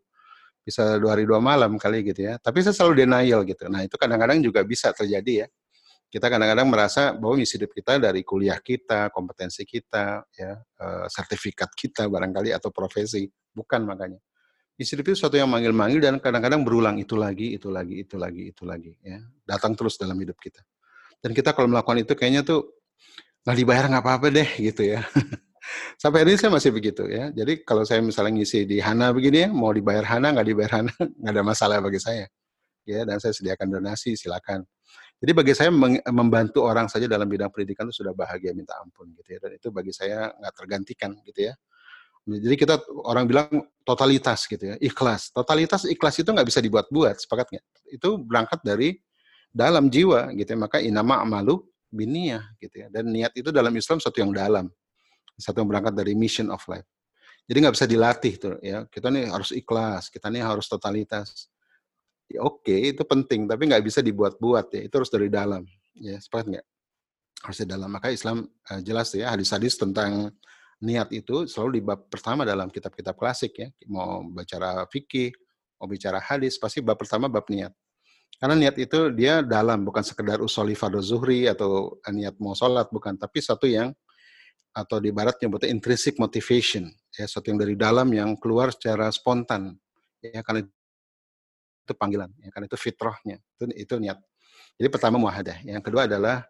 bisa 0.68 1.00
dua 1.00 1.16
hari 1.16 1.24
dua 1.24 1.40
malam 1.40 1.80
kali 1.80 2.04
gitu 2.04 2.28
ya. 2.28 2.36
Tapi 2.36 2.60
saya 2.60 2.76
selalu 2.76 3.08
denial 3.08 3.40
gitu. 3.48 3.64
Nah 3.72 3.88
itu 3.88 3.96
kadang-kadang 3.96 4.44
juga 4.44 4.60
bisa 4.68 4.92
terjadi 4.92 5.44
ya. 5.44 5.48
Kita 6.08 6.28
kadang-kadang 6.28 6.68
merasa 6.68 7.12
bahwa 7.16 7.40
misi 7.40 7.56
hidup 7.56 7.72
kita 7.72 7.96
dari 7.96 8.20
kuliah 8.24 8.60
kita, 8.60 9.12
kompetensi 9.12 9.64
kita, 9.64 10.24
ya, 10.32 10.56
eh, 10.56 11.06
sertifikat 11.08 11.72
kita 11.72 12.08
barangkali 12.08 12.52
atau 12.52 12.72
profesi, 12.72 13.28
bukan 13.52 13.84
makanya. 13.84 14.20
Misi 14.80 14.96
hidup 14.96 15.12
itu 15.12 15.20
sesuatu 15.20 15.36
yang 15.36 15.52
manggil-manggil 15.52 16.00
dan 16.00 16.14
kadang-kadang 16.16 16.64
berulang 16.64 16.96
itu 16.96 17.12
lagi, 17.12 17.60
itu 17.60 17.68
lagi, 17.68 18.08
itu 18.08 18.16
lagi, 18.16 18.42
itu 18.48 18.62
lagi, 18.64 18.92
ya, 19.04 19.20
datang 19.44 19.76
terus 19.76 20.00
dalam 20.00 20.16
hidup 20.16 20.40
kita. 20.40 20.64
Dan 21.20 21.36
kita 21.36 21.52
kalau 21.52 21.68
melakukan 21.68 22.00
itu 22.00 22.14
kayaknya 22.16 22.40
tuh 22.46 22.78
nggak 23.44 23.56
dibayar 23.58 23.84
nggak 23.90 24.04
apa-apa 24.06 24.26
deh 24.32 24.48
gitu 24.64 24.82
ya. 24.96 25.04
Sampai 25.98 26.24
hari 26.24 26.34
ini 26.34 26.40
saya 26.40 26.52
masih 26.54 26.70
begitu 26.72 27.04
ya. 27.08 27.30
Jadi 27.34 27.62
kalau 27.66 27.82
saya 27.82 28.00
misalnya 28.00 28.40
ngisi 28.40 28.64
di 28.64 28.78
Hana 28.78 29.12
begini 29.12 29.46
ya, 29.46 29.48
mau 29.50 29.72
dibayar 29.74 30.04
Hana, 30.06 30.32
nggak 30.34 30.46
dibayar 30.46 30.72
Hana, 30.80 30.92
nggak 31.20 31.32
ada 31.32 31.44
masalah 31.44 31.76
bagi 31.82 32.00
saya. 32.00 32.26
Ya, 32.88 33.04
dan 33.04 33.20
saya 33.20 33.36
sediakan 33.36 33.68
donasi, 33.68 34.16
silakan. 34.16 34.64
Jadi 35.18 35.32
bagi 35.34 35.52
saya 35.52 35.68
membantu 36.08 36.64
orang 36.64 36.88
saja 36.88 37.04
dalam 37.10 37.28
bidang 37.28 37.52
pendidikan 37.52 37.90
itu 37.90 38.00
sudah 38.00 38.14
bahagia 38.16 38.54
minta 38.56 38.78
ampun 38.80 39.12
gitu 39.18 39.36
ya. 39.36 39.38
Dan 39.44 39.60
itu 39.60 39.68
bagi 39.68 39.92
saya 39.92 40.32
nggak 40.32 40.54
tergantikan 40.56 41.10
gitu 41.26 41.52
ya. 41.52 41.54
Jadi 42.28 42.56
kita 42.60 42.80
orang 43.08 43.24
bilang 43.24 43.48
totalitas 43.82 44.44
gitu 44.44 44.72
ya, 44.72 44.76
ikhlas. 44.80 45.32
Totalitas 45.32 45.88
ikhlas 45.88 46.20
itu 46.20 46.28
nggak 46.28 46.48
bisa 46.48 46.60
dibuat-buat, 46.60 47.24
sepakat 47.24 47.46
nggak? 47.56 47.64
Itu 47.92 48.20
berangkat 48.20 48.60
dari 48.64 49.00
dalam 49.48 49.88
jiwa 49.92 50.32
gitu 50.32 50.54
ya. 50.54 50.58
Maka 50.60 50.78
inama 50.80 51.20
amalu 51.20 51.60
biniyah 51.92 52.44
gitu 52.60 52.84
ya. 52.84 52.86
Dan 52.92 53.10
niat 53.12 53.32
itu 53.36 53.48
dalam 53.52 53.72
Islam 53.74 53.98
satu 53.98 54.20
yang 54.20 54.32
dalam 54.32 54.68
satu 55.38 55.62
yang 55.62 55.70
berangkat 55.70 55.94
dari 55.94 56.12
mission 56.18 56.50
of 56.50 56.60
life. 56.66 56.86
Jadi 57.48 57.64
nggak 57.64 57.74
bisa 57.78 57.86
dilatih 57.88 58.34
tuh 58.36 58.54
ya. 58.60 58.84
Kita 58.90 59.08
nih 59.08 59.32
harus 59.32 59.50
ikhlas, 59.56 60.12
kita 60.12 60.28
nih 60.28 60.44
harus 60.44 60.68
totalitas. 60.68 61.48
Ya, 62.28 62.44
Oke, 62.44 62.68
okay, 62.68 62.80
itu 62.92 63.02
penting, 63.08 63.48
tapi 63.48 63.64
nggak 63.64 63.80
bisa 63.80 64.04
dibuat-buat 64.04 64.68
ya. 64.76 64.80
Itu 64.84 65.00
harus 65.00 65.08
dari 65.08 65.32
dalam. 65.32 65.64
Ya, 65.96 66.20
sepakat 66.20 66.52
nggak? 66.52 66.66
Harus 67.40 67.56
dari 67.64 67.70
dalam. 67.72 67.88
Maka 67.88 68.12
Islam 68.12 68.44
uh, 68.44 68.80
jelas 68.84 69.08
ya 69.16 69.32
hadis-hadis 69.32 69.80
tentang 69.80 70.28
niat 70.84 71.08
itu 71.10 71.48
selalu 71.48 71.80
di 71.80 71.82
bab 71.82 72.06
pertama 72.12 72.44
dalam 72.44 72.68
kitab-kitab 72.68 73.16
klasik 73.16 73.56
ya. 73.56 73.72
Mau 73.88 74.28
bicara 74.28 74.84
fikih, 74.92 75.32
mau 75.80 75.88
bicara 75.88 76.20
hadis, 76.20 76.60
pasti 76.60 76.84
bab 76.84 77.00
pertama 77.00 77.32
bab 77.32 77.48
niat. 77.48 77.72
Karena 78.36 78.54
niat 78.54 78.76
itu 78.76 79.08
dia 79.16 79.40
dalam, 79.40 79.82
bukan 79.88 80.04
sekedar 80.04 80.38
usoli 80.44 80.76
fardhu 80.76 81.00
zuhri 81.00 81.48
atau 81.48 81.96
niat 82.12 82.36
mau 82.38 82.52
sholat, 82.52 82.92
bukan. 82.92 83.16
Tapi 83.16 83.40
satu 83.40 83.64
yang 83.64 83.96
atau 84.72 85.02
di 85.02 85.10
barat 85.10 85.36
nyebutnya 85.42 85.70
intrinsic 85.72 86.16
motivation, 86.20 86.88
ya 87.14 87.24
sesuatu 87.26 87.50
yang 87.50 87.58
dari 87.58 87.74
dalam 87.74 88.08
yang 88.14 88.38
keluar 88.38 88.70
secara 88.70 89.10
spontan, 89.10 89.74
ya 90.22 90.40
karena 90.44 90.64
itu 90.64 91.92
panggilan, 91.96 92.30
ya 92.38 92.48
karena 92.52 92.66
itu 92.68 92.78
fitrahnya, 92.78 93.36
itu 93.58 93.64
itu 93.74 93.94
niat. 93.98 94.18
Jadi 94.78 94.88
pertama 94.92 95.18
muahadah, 95.18 95.64
yang 95.66 95.82
kedua 95.82 96.06
adalah 96.06 96.46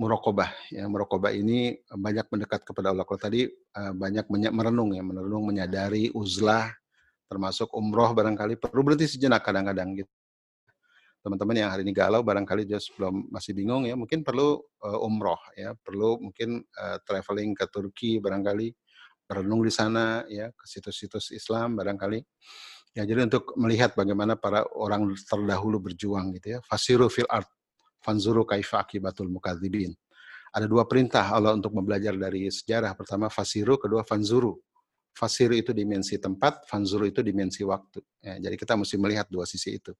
murokobah. 0.00 0.50
Ya, 0.72 0.88
murokobah 0.88 1.30
ini 1.36 1.76
banyak 1.92 2.26
mendekat 2.32 2.64
kepada 2.64 2.90
Allah. 2.90 3.04
Kalau 3.04 3.20
tadi 3.20 3.46
uh, 3.76 3.92
banyak 3.92 4.26
merenung 4.32 4.96
ya, 4.96 5.04
merenung, 5.04 5.44
menyadari, 5.44 6.08
uzlah, 6.16 6.72
termasuk 7.28 7.70
umroh 7.76 8.10
barangkali 8.16 8.56
perlu 8.58 8.82
berhenti 8.82 9.06
sejenak 9.06 9.44
kadang-kadang 9.46 9.94
gitu 10.02 10.10
teman-teman 11.20 11.56
yang 11.56 11.70
hari 11.70 11.84
ini 11.84 11.92
galau 11.92 12.24
barangkali 12.24 12.64
just 12.64 12.96
belum 12.96 13.28
masih 13.28 13.52
bingung 13.52 13.84
ya 13.84 13.92
mungkin 13.92 14.24
perlu 14.24 14.56
uh, 14.84 15.04
umroh 15.04 15.38
ya 15.52 15.76
perlu 15.76 16.16
mungkin 16.16 16.64
uh, 16.80 16.96
traveling 17.04 17.52
ke 17.52 17.68
Turki 17.68 18.16
barangkali 18.18 18.72
merenung 19.30 19.62
di 19.62 19.70
sana 19.70 20.26
ya 20.26 20.50
ke 20.50 20.66
situs-situs 20.66 21.30
Islam 21.30 21.78
barangkali. 21.78 22.18
Ya 22.98 23.06
jadi 23.06 23.30
untuk 23.30 23.54
melihat 23.54 23.94
bagaimana 23.94 24.34
para 24.34 24.66
orang 24.74 25.14
terdahulu 25.14 25.78
berjuang 25.78 26.34
gitu 26.34 26.58
ya 26.58 26.60
fasiru 26.66 27.06
fil 27.06 27.30
art 27.30 27.46
fanzuru 28.02 28.42
kaifa 28.42 28.82
akibatul 28.82 29.30
mukadzibin. 29.30 29.94
Ada 30.50 30.66
dua 30.66 30.82
perintah 30.90 31.30
Allah 31.30 31.54
untuk 31.54 31.70
membelajar 31.70 32.18
dari 32.18 32.50
sejarah. 32.50 32.98
Pertama 32.98 33.30
fasiru 33.30 33.78
kedua 33.78 34.02
fanzuru. 34.02 34.58
Fasiru 35.14 35.54
itu 35.54 35.70
dimensi 35.70 36.18
tempat 36.18 36.66
fanzuru 36.66 37.06
itu 37.06 37.22
dimensi 37.22 37.62
waktu. 37.62 38.02
Ya, 38.18 38.34
jadi 38.50 38.58
kita 38.58 38.74
mesti 38.74 38.98
melihat 38.98 39.30
dua 39.30 39.46
sisi 39.46 39.78
itu 39.78 39.94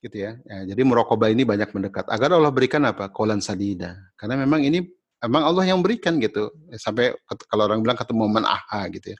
gitu 0.00 0.16
ya. 0.16 0.40
ya 0.48 0.72
jadi 0.72 0.80
murokobah 0.82 1.28
ini 1.28 1.44
banyak 1.44 1.70
mendekat. 1.76 2.08
Agar 2.08 2.32
Allah 2.32 2.50
berikan 2.50 2.82
apa? 2.88 3.12
Kolan 3.12 3.44
sadida. 3.44 3.96
Karena 4.16 4.40
memang 4.40 4.64
ini 4.64 4.80
memang 5.20 5.42
Allah 5.44 5.64
yang 5.68 5.84
berikan 5.84 6.16
gitu. 6.18 6.48
Sampai 6.80 7.12
kalau 7.46 7.68
orang 7.68 7.84
bilang 7.84 7.96
ketemu 8.00 8.26
momen 8.26 8.44
aha 8.48 8.88
gitu 8.90 9.12
ya. 9.12 9.18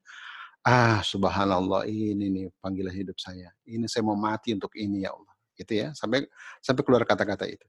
Ah, 0.61 1.01
subhanallah 1.01 1.89
ini 1.89 2.29
nih 2.29 2.47
panggilan 2.61 2.93
hidup 2.93 3.17
saya. 3.21 3.53
Ini 3.65 3.89
saya 3.89 4.05
mau 4.05 4.17
mati 4.17 4.57
untuk 4.57 4.73
ini 4.77 5.05
ya 5.05 5.13
Allah. 5.13 5.35
Gitu 5.57 5.73
ya. 5.77 5.93
Sampai 5.93 6.25
sampai 6.65 6.83
keluar 6.85 7.05
kata-kata 7.05 7.45
itu. 7.45 7.69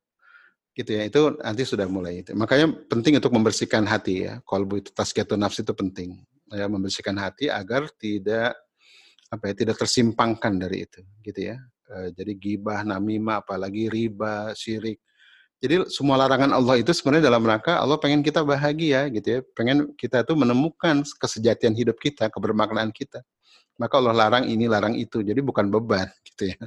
Gitu 0.72 0.92
ya. 0.96 1.04
Itu 1.08 1.36
nanti 1.44 1.68
sudah 1.68 1.88
mulai 1.92 2.24
itu. 2.24 2.32
Makanya 2.32 2.72
penting 2.88 3.20
untuk 3.20 3.32
membersihkan 3.36 3.84
hati 3.84 4.28
ya. 4.28 4.40
Kolbu 4.48 4.88
itu 4.88 4.90
tasqiyatun 4.96 5.40
nafs 5.40 5.60
itu 5.60 5.76
penting. 5.76 6.24
Ya, 6.52 6.68
membersihkan 6.68 7.16
hati 7.16 7.48
agar 7.48 7.88
tidak 7.96 8.60
apa 9.32 9.48
ya 9.48 9.54
tidak 9.56 9.80
tersimpangkan 9.80 10.60
dari 10.60 10.84
itu 10.84 11.00
gitu 11.24 11.56
ya 11.56 11.56
jadi 12.16 12.34
gibah, 12.36 12.82
namimah, 12.88 13.44
apalagi 13.44 13.92
riba, 13.92 14.56
syirik. 14.56 15.00
Jadi 15.62 15.94
semua 15.94 16.18
larangan 16.18 16.58
Allah 16.58 16.82
itu 16.82 16.90
sebenarnya 16.90 17.30
dalam 17.30 17.46
rangka 17.46 17.78
Allah 17.78 17.94
pengen 18.02 18.26
kita 18.26 18.42
bahagia 18.42 19.06
gitu 19.14 19.28
ya, 19.30 19.40
pengen 19.54 19.94
kita 19.94 20.26
tuh 20.26 20.34
menemukan 20.34 21.06
kesejatian 21.22 21.78
hidup 21.78 22.02
kita, 22.02 22.34
kebermaknaan 22.34 22.90
kita. 22.90 23.22
Maka 23.78 24.02
Allah 24.02 24.14
larang 24.14 24.46
ini, 24.50 24.66
larang 24.66 24.98
itu. 24.98 25.22
Jadi 25.22 25.38
bukan 25.42 25.70
beban 25.70 26.10
gitu 26.34 26.50
ya. 26.50 26.58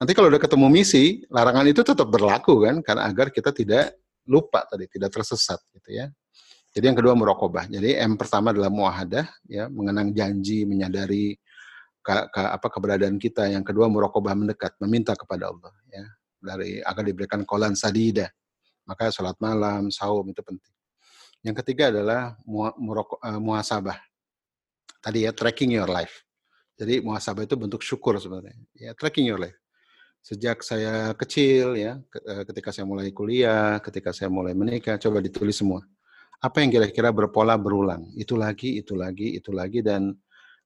Nanti 0.00 0.12
kalau 0.16 0.32
udah 0.32 0.40
ketemu 0.40 0.66
misi, 0.72 1.20
larangan 1.28 1.68
itu 1.68 1.84
tetap 1.84 2.08
berlaku 2.08 2.64
kan, 2.64 2.80
karena 2.80 3.02
agar 3.12 3.28
kita 3.28 3.52
tidak 3.52 3.96
lupa 4.24 4.64
tadi, 4.64 4.88
tidak 4.88 5.12
tersesat 5.12 5.60
gitu 5.76 6.00
ya. 6.00 6.08
Jadi 6.70 6.84
yang 6.86 6.96
kedua 6.96 7.12
murokobah. 7.18 7.66
Jadi 7.66 7.98
M 7.98 8.14
pertama 8.16 8.54
adalah 8.54 8.70
muahadah, 8.72 9.26
ya, 9.50 9.66
mengenang 9.68 10.16
janji, 10.16 10.64
menyadari 10.64 11.36
ke, 12.00 12.12
ke, 12.32 12.42
apa 12.42 12.66
keberadaan 12.68 13.16
kita. 13.20 13.48
Yang 13.48 13.72
kedua 13.72 13.86
murokobah 13.86 14.34
mendekat, 14.36 14.76
meminta 14.80 15.12
kepada 15.16 15.52
Allah 15.52 15.72
ya 15.88 16.04
dari 16.40 16.80
agar 16.80 17.04
diberikan 17.04 17.44
kolan 17.44 17.76
sadida. 17.76 18.32
Maka 18.88 19.12
sholat 19.12 19.36
malam, 19.38 19.92
saum 19.92 20.24
itu 20.32 20.42
penting. 20.42 20.74
Yang 21.46 21.62
ketiga 21.64 21.88
adalah 21.94 22.36
muroko, 22.76 23.16
uh, 23.22 23.38
muhasabah. 23.38 23.96
Tadi 25.00 25.24
ya 25.24 25.32
tracking 25.32 25.72
your 25.72 25.88
life. 25.88 26.26
Jadi 26.76 27.04
muhasabah 27.04 27.44
itu 27.44 27.56
bentuk 27.56 27.84
syukur 27.84 28.16
sebenarnya. 28.20 28.56
Ya 28.76 28.92
tracking 28.96 29.28
your 29.28 29.40
life. 29.40 29.56
Sejak 30.20 30.60
saya 30.60 31.16
kecil 31.16 31.80
ya, 31.80 31.96
eh, 31.96 32.44
ketika 32.44 32.68
saya 32.68 32.84
mulai 32.84 33.08
kuliah, 33.08 33.80
ketika 33.80 34.12
saya 34.12 34.28
mulai 34.28 34.52
menikah, 34.52 35.00
coba 35.00 35.24
ditulis 35.24 35.56
semua. 35.56 35.80
Apa 36.44 36.60
yang 36.60 36.68
kira-kira 36.68 37.08
berpola 37.08 37.56
berulang? 37.56 38.04
Itu 38.12 38.36
lagi, 38.36 38.76
itu 38.80 38.92
lagi, 38.92 39.40
itu 39.40 39.48
lagi 39.48 39.80
dan 39.80 40.12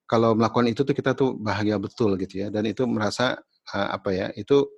kalau 0.04 0.36
melakukan 0.36 0.68
itu 0.68 0.84
tuh 0.84 0.94
kita 0.96 1.16
tuh 1.16 1.36
bahagia 1.36 1.80
betul 1.80 2.16
gitu 2.20 2.44
ya. 2.44 2.48
Dan 2.52 2.68
itu 2.68 2.84
merasa 2.84 3.40
uh, 3.72 3.88
apa 3.96 4.10
ya 4.12 4.26
itu 4.36 4.68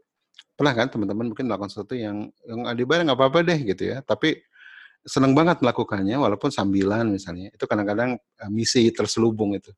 pernah 0.56 0.72
kan 0.72 0.88
teman-teman 0.88 1.34
mungkin 1.34 1.50
melakukan 1.50 1.68
sesuatu 1.68 1.92
yang 1.98 2.30
yang 2.46 2.64
dibayar 2.78 3.04
nggak 3.04 3.18
apa-apa 3.18 3.38
deh 3.42 3.58
gitu 3.66 3.82
ya. 3.94 3.98
Tapi 4.06 4.38
senang 5.06 5.34
banget 5.34 5.62
melakukannya 5.62 6.16
walaupun 6.18 6.50
sambilan 6.54 7.10
misalnya. 7.10 7.50
Itu 7.54 7.66
kadang-kadang 7.66 8.18
uh, 8.18 8.50
misi 8.50 8.86
terselubung 8.94 9.58
itu 9.58 9.74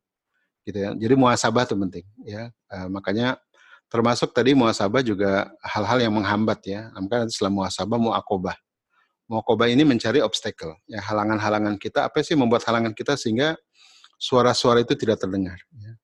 gitu 0.67 0.77
ya. 0.77 0.89
Jadi 0.93 1.13
muasabah 1.17 1.65
tuh 1.65 1.77
penting 1.81 2.05
ya. 2.25 2.53
Uh, 2.69 2.87
makanya 2.93 3.41
termasuk 3.89 4.29
tadi 4.37 4.53
muasabah 4.53 5.01
juga 5.01 5.49
hal-hal 5.65 5.97
yang 6.05 6.13
menghambat 6.13 6.59
ya. 6.65 6.81
Maka 6.93 7.25
setelah 7.33 7.65
muasabah 7.65 7.97
muakobah. 7.97 8.57
Muakobah 9.29 9.69
ini 9.69 9.85
mencari 9.85 10.25
obstacle 10.25 10.77
ya 10.89 11.01
halangan-halangan 11.05 11.77
kita. 11.77 12.05
Apa 12.05 12.21
sih 12.25 12.33
membuat 12.33 12.65
halangan 12.65 12.93
kita 12.97 13.13
sehingga 13.13 13.53
suara-suara 14.19 14.83
itu 14.83 14.93
tidak 14.99 15.23
terdengar. 15.23 15.55
Ya. 15.79 15.95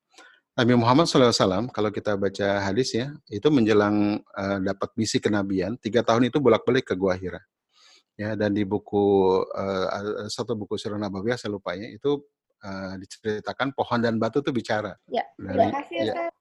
Nabi 0.55 0.73
Muhammad 0.79 1.11
SAW, 1.11 1.67
kalau 1.75 1.91
kita 1.91 2.15
baca 2.15 2.63
hadis 2.63 2.95
ya, 2.95 3.11
itu 3.27 3.43
menjelang 3.51 4.23
uh, 4.23 4.57
dapat 4.63 4.87
misi 4.95 5.19
kenabian, 5.19 5.75
tiga 5.75 5.99
tahun 5.99 6.31
itu 6.31 6.39
bolak-balik 6.39 6.87
ke 6.87 6.95
Gua 6.95 7.11
Hira. 7.11 7.43
Ya, 8.15 8.39
dan 8.39 8.55
di 8.55 8.63
buku 8.63 9.43
uh, 9.43 10.31
satu 10.31 10.55
buku 10.55 10.79
Surah 10.79 10.95
Nabawiyah 10.95 11.35
saya 11.35 11.51
lupa 11.51 11.75
ya, 11.75 11.91
itu 11.91 12.23
uh, 12.63 12.95
diceritakan 12.95 13.75
pohon 13.75 13.99
dan 13.99 14.15
batu 14.15 14.39
itu 14.39 14.55
bicara. 14.55 14.95
Ya, 15.11 15.27
terima 15.35 15.83
kasih 15.83 15.97
ya. 16.07 16.31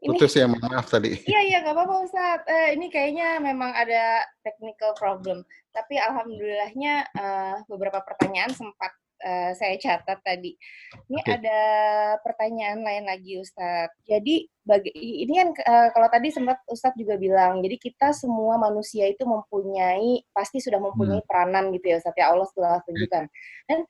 Ini, 0.00 0.16
Putus 0.16 0.32
ya, 0.32 0.48
maaf 0.48 0.88
tadi. 0.88 1.12
Iya, 1.28 1.40
iya, 1.44 1.56
nggak 1.60 1.76
apa-apa 1.76 1.94
Ustaz. 2.08 2.40
Eh, 2.48 2.80
ini 2.80 2.88
kayaknya 2.88 3.36
memang 3.36 3.68
ada 3.76 4.24
technical 4.40 4.96
problem. 4.96 5.44
Tapi 5.76 6.00
alhamdulillahnya 6.00 7.04
uh, 7.12 7.56
beberapa 7.68 8.00
pertanyaan 8.00 8.48
sempat 8.56 8.96
uh, 9.24 9.50
saya 9.54 9.76
catat 9.76 10.18
tadi. 10.24 10.56
Ini 11.08 11.20
okay. 11.20 11.36
ada 11.38 11.60
pertanyaan 12.24 12.80
lain 12.80 13.04
lagi 13.06 13.40
Ustaz. 13.40 13.92
Jadi 14.08 14.48
bagi, 14.64 14.90
ini 14.92 15.32
kan 15.36 15.48
uh, 15.66 15.88
kalau 15.92 16.08
tadi 16.08 16.28
sempat 16.32 16.60
Ustaz 16.68 16.96
juga 16.96 17.16
bilang, 17.20 17.60
jadi 17.60 17.76
kita 17.76 18.12
semua 18.16 18.56
manusia 18.56 19.08
itu 19.08 19.24
mempunyai 19.24 20.24
pasti 20.32 20.60
sudah 20.60 20.80
mempunyai 20.80 21.20
hmm. 21.20 21.28
peranan 21.28 21.72
gitu 21.74 21.92
ya 21.92 21.96
Ustaz 22.00 22.16
ya 22.16 22.32
Allah 22.32 22.48
telah 22.52 22.78
tunjukkan. 22.84 23.24
Dan 23.70 23.80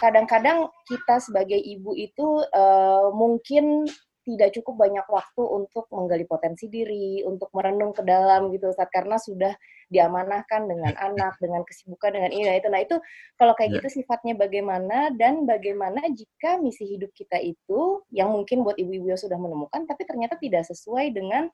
kadang-kadang 0.00 0.72
uh, 0.72 0.72
kita 0.88 1.20
sebagai 1.20 1.60
ibu 1.60 1.92
itu 1.92 2.40
uh, 2.56 3.12
mungkin 3.12 3.84
tidak 4.24 4.52
cukup 4.52 4.86
banyak 4.86 5.06
waktu 5.08 5.42
untuk 5.42 5.88
menggali 5.88 6.28
potensi 6.28 6.68
diri, 6.68 7.24
untuk 7.24 7.48
merenung 7.56 7.96
ke 7.96 8.04
dalam 8.04 8.52
gitu 8.52 8.68
saat 8.76 8.92
karena 8.92 9.16
sudah 9.16 9.52
diamanahkan 9.88 10.68
dengan 10.68 10.92
anak, 11.08 11.40
dengan 11.40 11.64
kesibukan, 11.64 12.12
dengan 12.12 12.30
ini 12.30 12.44
dan 12.46 12.56
itu. 12.60 12.68
Nah 12.68 12.80
itu 12.84 12.96
kalau 13.40 13.52
kayak 13.56 13.70
yeah. 13.72 13.76
gitu 13.80 13.88
sifatnya 14.02 14.34
bagaimana 14.36 15.10
dan 15.16 15.48
bagaimana 15.48 16.04
jika 16.12 16.60
misi 16.60 16.84
hidup 16.84 17.10
kita 17.16 17.40
itu 17.40 18.04
yang 18.12 18.28
mungkin 18.28 18.60
buat 18.60 18.76
ibu-ibu 18.76 19.10
yang 19.10 19.20
sudah 19.20 19.40
menemukan 19.40 19.88
tapi 19.88 20.04
ternyata 20.04 20.36
tidak 20.36 20.68
sesuai 20.68 21.16
dengan 21.16 21.48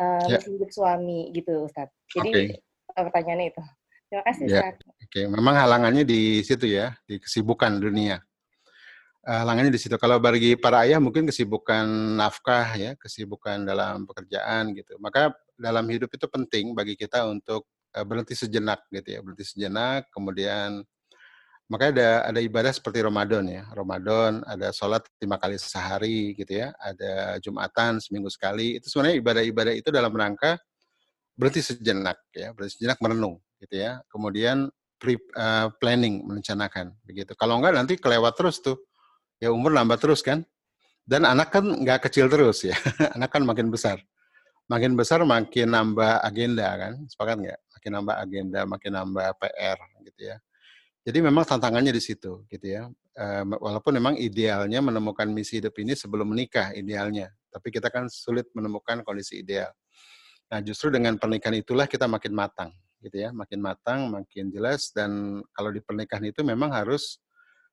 uh, 0.00 0.24
yeah. 0.24 0.40
misi 0.40 0.56
hidup 0.56 0.70
suami 0.72 1.28
gitu 1.36 1.68
Ustaz. 1.68 1.92
Jadi 2.08 2.56
okay. 2.56 2.96
pertanyaannya 2.96 3.46
itu. 3.52 3.62
Terima 4.08 4.24
kasih 4.24 4.44
yeah. 4.48 4.54
Ustaz. 4.56 4.74
Oke, 4.88 4.96
okay. 5.04 5.24
memang 5.28 5.54
halangannya 5.58 6.08
di 6.08 6.40
situ 6.40 6.64
ya, 6.64 6.96
di 7.04 7.20
kesibukan 7.20 7.76
dunia 7.76 8.22
halangannya 9.24 9.72
di 9.72 9.80
situ. 9.80 9.96
Kalau 10.00 10.16
bagi 10.16 10.56
para 10.56 10.88
ayah 10.88 10.96
mungkin 10.96 11.28
kesibukan 11.28 11.84
nafkah 12.16 12.72
ya, 12.76 12.90
kesibukan 12.96 13.64
dalam 13.68 14.08
pekerjaan 14.08 14.72
gitu. 14.72 14.96
Maka 14.96 15.32
dalam 15.60 15.84
hidup 15.92 16.08
itu 16.08 16.24
penting 16.24 16.72
bagi 16.72 16.96
kita 16.96 17.28
untuk 17.28 17.68
uh, 17.96 18.04
berhenti 18.04 18.32
sejenak 18.32 18.88
gitu 18.88 19.08
ya, 19.08 19.20
berhenti 19.20 19.44
sejenak. 19.44 20.08
Kemudian 20.08 20.80
makanya 21.70 21.92
ada 21.94 22.10
ada 22.34 22.40
ibadah 22.40 22.72
seperti 22.72 23.04
Ramadan 23.04 23.44
ya. 23.46 23.68
Ramadan 23.76 24.40
ada 24.48 24.72
sholat 24.72 25.04
lima 25.20 25.36
kali 25.36 25.60
sehari 25.60 26.32
gitu 26.34 26.64
ya, 26.64 26.72
ada 26.80 27.36
jumatan 27.44 28.00
seminggu 28.00 28.32
sekali. 28.32 28.80
Itu 28.80 28.88
sebenarnya 28.88 29.20
ibadah-ibadah 29.20 29.74
itu 29.76 29.88
dalam 29.92 30.16
rangka 30.16 30.56
berhenti 31.36 31.60
sejenak 31.60 32.16
ya, 32.32 32.56
berhenti 32.56 32.80
sejenak 32.80 32.96
merenung 33.04 33.36
gitu 33.60 33.76
ya. 33.76 34.00
Kemudian 34.08 34.72
pre, 34.96 35.20
uh, 35.36 35.68
planning 35.76 36.24
merencanakan 36.24 36.96
begitu. 37.04 37.36
Kalau 37.36 37.60
enggak 37.60 37.76
nanti 37.76 38.00
kelewat 38.00 38.32
terus 38.36 38.64
tuh 38.64 38.80
ya 39.40 39.50
umur 39.50 39.72
nambah 39.72 39.98
terus 39.98 40.20
kan. 40.20 40.44
Dan 41.02 41.26
anak 41.26 41.50
kan 41.50 41.64
nggak 41.64 42.06
kecil 42.06 42.30
terus 42.30 42.62
ya, 42.62 42.76
anak 43.18 43.34
kan 43.34 43.42
makin 43.42 43.72
besar. 43.72 43.98
Makin 44.70 44.94
besar 44.94 45.26
makin 45.26 45.74
nambah 45.74 46.22
agenda 46.22 46.70
kan, 46.78 46.92
sepakat 47.10 47.36
nggak? 47.42 47.58
Makin 47.74 47.90
nambah 47.98 48.14
agenda, 48.14 48.60
makin 48.68 48.90
nambah 48.94 49.26
PR 49.42 49.78
gitu 50.06 50.20
ya. 50.30 50.36
Jadi 51.02 51.18
memang 51.24 51.48
tantangannya 51.48 51.90
di 51.90 51.98
situ 51.98 52.46
gitu 52.46 52.66
ya. 52.68 52.86
Walaupun 53.58 53.98
memang 53.98 54.14
idealnya 54.14 54.78
menemukan 54.78 55.26
misi 55.26 55.58
hidup 55.58 55.74
ini 55.82 55.98
sebelum 55.98 56.30
menikah 56.30 56.70
idealnya, 56.76 57.32
tapi 57.50 57.74
kita 57.74 57.90
kan 57.90 58.06
sulit 58.06 58.46
menemukan 58.54 59.02
kondisi 59.02 59.42
ideal. 59.42 59.74
Nah 60.50 60.62
justru 60.62 60.94
dengan 60.94 61.18
pernikahan 61.18 61.58
itulah 61.58 61.90
kita 61.90 62.06
makin 62.06 62.32
matang 62.36 62.70
gitu 63.02 63.16
ya, 63.16 63.34
makin 63.34 63.58
matang, 63.58 64.12
makin 64.12 64.52
jelas 64.52 64.92
dan 64.94 65.40
kalau 65.56 65.72
di 65.72 65.80
pernikahan 65.82 66.30
itu 66.30 66.44
memang 66.46 66.70
harus 66.70 67.18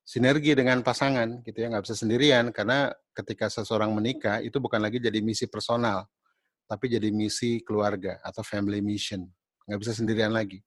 sinergi 0.07 0.55
dengan 0.55 0.79
pasangan 0.79 1.43
gitu 1.43 1.59
ya 1.59 1.67
nggak 1.67 1.83
bisa 1.83 1.99
sendirian. 1.99 2.55
Karena 2.55 2.87
ketika 3.11 3.51
seseorang 3.51 3.91
menikah 3.91 4.39
itu 4.39 4.55
bukan 4.63 4.79
lagi 4.79 5.03
jadi 5.03 5.19
misi 5.19 5.51
personal 5.51 6.07
tapi 6.67 6.91
jadi 6.91 7.11
misi 7.11 7.59
keluarga 7.63 8.23
atau 8.23 8.39
family 8.39 8.79
mission. 8.79 9.27
Nggak 9.67 9.79
bisa 9.83 9.93
sendirian 9.99 10.31
lagi. 10.31 10.63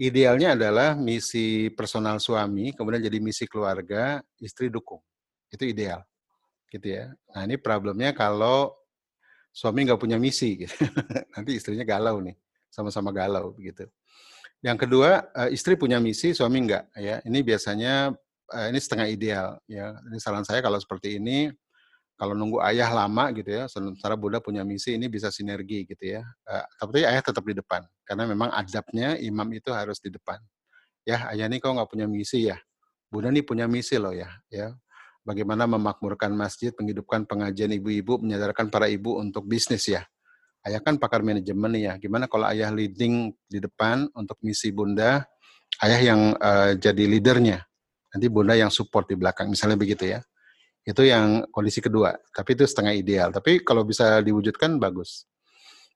Idealnya 0.00 0.56
adalah 0.56 0.96
misi 0.96 1.68
personal 1.76 2.18
suami 2.18 2.72
kemudian 2.72 3.04
jadi 3.04 3.20
misi 3.20 3.44
keluarga 3.44 4.24
istri 4.40 4.72
dukung. 4.72 5.04
Itu 5.52 5.68
ideal 5.68 6.00
gitu 6.72 6.88
ya. 6.88 7.12
Nah 7.36 7.44
ini 7.44 7.60
problemnya 7.60 8.16
kalau 8.16 8.72
suami 9.52 9.84
nggak 9.84 10.00
punya 10.00 10.16
misi 10.16 10.64
gitu. 10.64 10.72
nanti 11.36 11.60
istrinya 11.60 11.84
galau 11.84 12.18
nih 12.24 12.34
sama-sama 12.72 13.14
galau 13.14 13.54
begitu 13.54 13.86
yang 14.64 14.80
kedua 14.80 15.28
eh, 15.36 15.52
istri 15.52 15.76
punya 15.76 16.00
misi 16.00 16.32
suami 16.32 16.64
enggak 16.64 16.88
ya. 16.96 17.20
Ini 17.20 17.38
biasanya 17.44 18.16
uh, 18.52 18.66
ini 18.68 18.78
setengah 18.80 19.06
ideal 19.08 19.48
ya. 19.64 19.96
Ini 20.10 20.18
saran 20.20 20.44
saya 20.44 20.60
kalau 20.60 20.76
seperti 20.76 21.16
ini 21.22 21.48
kalau 22.14 22.30
nunggu 22.38 22.62
ayah 22.62 22.94
lama 22.94 23.34
gitu 23.34 23.50
ya, 23.50 23.66
sementara 23.66 24.14
Bunda 24.14 24.38
punya 24.38 24.62
misi 24.62 24.94
ini 24.94 25.10
bisa 25.10 25.34
sinergi 25.34 25.82
gitu 25.88 26.18
ya. 26.18 26.22
Uh, 26.46 26.64
tapi 26.78 27.02
ayah 27.02 27.22
tetap 27.24 27.42
di 27.42 27.58
depan 27.58 27.82
karena 28.06 28.24
memang 28.28 28.54
adabnya 28.54 29.18
imam 29.18 29.48
itu 29.50 29.70
harus 29.74 29.98
di 29.98 30.14
depan. 30.14 30.38
Ya, 31.04 31.26
ayah 31.34 31.50
ini 31.50 31.60
kau 31.60 31.74
nggak 31.74 31.90
punya 31.90 32.06
misi 32.06 32.48
ya. 32.48 32.56
Bunda 33.10 33.28
nih 33.30 33.44
punya 33.44 33.66
misi 33.68 33.98
loh 33.98 34.14
ya, 34.14 34.30
ya. 34.48 34.72
Bagaimana 35.24 35.64
memakmurkan 35.64 36.36
masjid, 36.36 36.68
menghidupkan 36.76 37.24
pengajian 37.24 37.72
ibu-ibu, 37.72 38.20
menyadarkan 38.20 38.68
para 38.68 38.92
ibu 38.92 39.16
untuk 39.16 39.48
bisnis 39.48 39.88
ya. 39.88 40.04
Ayah 40.64 40.80
kan 40.80 40.96
pakar 40.96 41.20
manajemen 41.20 41.76
ya. 41.76 41.96
Gimana 42.00 42.28
kalau 42.28 42.48
ayah 42.48 42.72
leading 42.72 43.32
di 43.48 43.60
depan 43.60 44.08
untuk 44.16 44.36
misi 44.40 44.72
Bunda, 44.72 45.24
ayah 45.80 46.00
yang 46.00 46.20
uh, 46.40 46.72
jadi 46.76 47.04
leadernya 47.04 47.64
nanti 48.14 48.26
bunda 48.30 48.54
yang 48.54 48.70
support 48.70 49.10
di 49.10 49.18
belakang 49.18 49.50
misalnya 49.50 49.74
begitu 49.74 50.06
ya. 50.06 50.22
Itu 50.86 51.02
yang 51.02 51.50
kondisi 51.50 51.82
kedua 51.82 52.14
tapi 52.30 52.54
itu 52.54 52.62
setengah 52.62 52.94
ideal. 52.94 53.28
Tapi 53.34 53.66
kalau 53.66 53.82
bisa 53.82 54.22
diwujudkan 54.22 54.78
bagus. 54.78 55.26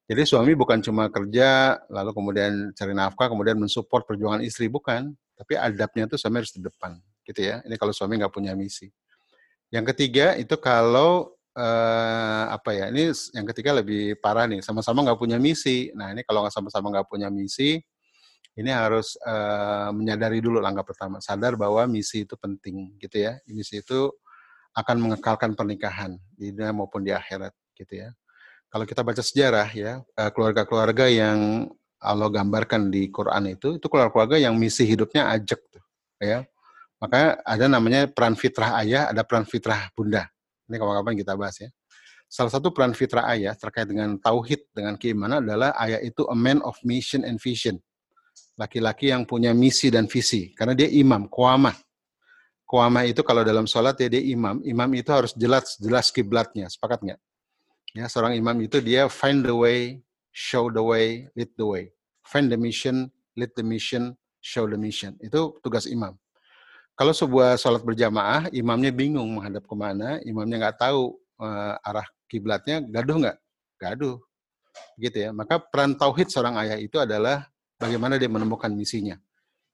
Jadi 0.08 0.24
suami 0.24 0.56
bukan 0.58 0.82
cuma 0.82 1.06
kerja 1.12 1.78
lalu 1.86 2.10
kemudian 2.16 2.72
cari 2.74 2.96
nafkah 2.96 3.28
kemudian 3.30 3.54
mensupport 3.60 4.02
perjuangan 4.02 4.42
istri 4.42 4.66
bukan. 4.66 5.14
Tapi 5.38 5.54
adabnya 5.54 6.10
itu 6.10 6.18
suami 6.18 6.42
harus 6.42 6.50
di 6.50 6.58
depan 6.58 6.98
gitu 7.22 7.40
ya. 7.46 7.62
Ini 7.62 7.78
kalau 7.78 7.94
suami 7.94 8.18
nggak 8.18 8.34
punya 8.34 8.58
misi. 8.58 8.90
Yang 9.70 9.94
ketiga 9.94 10.34
itu 10.34 10.56
kalau 10.58 11.30
eh, 11.54 12.44
apa 12.50 12.74
ya 12.74 12.90
ini 12.90 13.12
yang 13.36 13.46
ketiga 13.52 13.76
lebih 13.76 14.18
parah 14.18 14.48
nih 14.50 14.64
sama-sama 14.64 15.06
nggak 15.06 15.20
punya 15.20 15.38
misi. 15.38 15.94
Nah 15.94 16.10
ini 16.10 16.26
kalau 16.26 16.42
nggak 16.42 16.56
sama-sama 16.56 16.90
nggak 16.90 17.06
punya 17.06 17.28
misi 17.30 17.78
ini 18.58 18.74
harus 18.74 19.14
uh, 19.22 19.94
menyadari 19.94 20.42
dulu 20.42 20.58
langkah 20.58 20.82
pertama, 20.82 21.22
sadar 21.22 21.54
bahwa 21.54 21.86
misi 21.86 22.26
itu 22.26 22.34
penting 22.34 22.98
gitu 22.98 23.22
ya. 23.22 23.38
Misi 23.46 23.78
itu 23.78 24.10
akan 24.74 24.98
mengekalkan 24.98 25.54
pernikahan 25.54 26.18
di 26.34 26.50
dunia 26.50 26.74
maupun 26.74 27.06
di 27.06 27.14
akhirat 27.14 27.54
gitu 27.78 28.02
ya. 28.02 28.10
Kalau 28.66 28.82
kita 28.82 29.06
baca 29.06 29.22
sejarah 29.22 29.70
ya, 29.70 30.02
eh, 30.02 30.30
keluarga-keluarga 30.34 31.06
yang 31.06 31.70
Allah 32.02 32.28
gambarkan 32.34 32.90
di 32.90 33.06
Quran 33.14 33.54
itu, 33.54 33.78
itu 33.78 33.86
keluarga-keluarga 33.86 34.42
yang 34.42 34.58
misi 34.58 34.82
hidupnya 34.82 35.30
ajak 35.38 35.62
tuh, 35.70 35.82
ya. 36.18 36.42
Makanya 36.98 37.38
ada 37.46 37.64
namanya 37.70 38.00
peran 38.10 38.34
fitrah 38.34 38.74
ayah, 38.82 39.06
ada 39.06 39.22
peran 39.22 39.46
fitrah 39.46 39.86
bunda. 39.94 40.26
Ini 40.66 40.82
kapan-kapan 40.82 41.14
kita 41.14 41.32
bahas 41.38 41.62
ya. 41.62 41.70
Salah 42.26 42.50
satu 42.50 42.74
peran 42.74 42.90
fitrah 42.90 43.24
ayah 43.30 43.54
terkait 43.54 43.86
dengan 43.86 44.18
tauhid, 44.18 44.66
dengan 44.74 44.98
keimanan 44.98 45.46
adalah 45.46 45.72
ayah 45.78 46.02
itu 46.02 46.26
a 46.26 46.34
man 46.34 46.58
of 46.66 46.74
mission 46.82 47.22
and 47.22 47.38
vision 47.38 47.78
laki-laki 48.58 49.14
yang 49.14 49.22
punya 49.22 49.54
misi 49.54 49.88
dan 49.88 50.10
visi. 50.10 50.50
Karena 50.52 50.74
dia 50.74 50.90
imam 50.90 51.30
kuama 51.30 51.70
kuama 52.68 53.08
itu 53.08 53.24
kalau 53.24 53.40
dalam 53.40 53.64
sholat 53.64 53.96
ya 53.96 54.12
dia 54.12 54.20
imam. 54.20 54.60
Imam 54.60 54.92
itu 54.92 55.08
harus 55.08 55.32
jelas 55.32 55.80
jelas 55.80 56.12
kiblatnya. 56.12 56.68
Sepakat 56.68 57.00
nggak? 57.00 57.20
Ya 57.96 58.04
seorang 58.04 58.36
imam 58.36 58.60
itu 58.60 58.84
dia 58.84 59.08
find 59.08 59.48
the 59.48 59.56
way 59.56 60.04
show 60.36 60.68
the 60.68 60.84
way 60.84 61.24
lead 61.32 61.48
the 61.56 61.64
way. 61.64 61.88
Find 62.28 62.52
the 62.52 62.60
mission 62.60 63.08
lead 63.32 63.56
the 63.56 63.64
mission 63.64 64.12
show 64.44 64.68
the 64.68 64.76
mission. 64.76 65.16
Itu 65.24 65.56
tugas 65.64 65.88
imam. 65.88 66.12
Kalau 66.92 67.16
sebuah 67.16 67.56
sholat 67.56 67.80
berjamaah 67.80 68.52
imamnya 68.52 68.92
bingung 68.92 69.32
menghadap 69.32 69.64
ke 69.64 69.72
mana 69.72 70.20
imamnya 70.28 70.68
nggak 70.68 70.76
tahu 70.76 71.16
uh, 71.40 71.80
arah 71.80 72.04
kiblatnya 72.28 72.84
gaduh 72.84 73.16
nggak? 73.16 73.36
Gaduh. 73.80 74.20
Gitu 75.00 75.16
ya. 75.24 75.30
Maka 75.32 75.56
peran 75.56 75.96
tauhid 75.96 76.28
seorang 76.28 76.60
ayah 76.60 76.76
itu 76.76 77.00
adalah 77.00 77.48
bagaimana 77.78 78.18
dia 78.18 78.28
menemukan 78.28 78.68
misinya. 78.74 79.16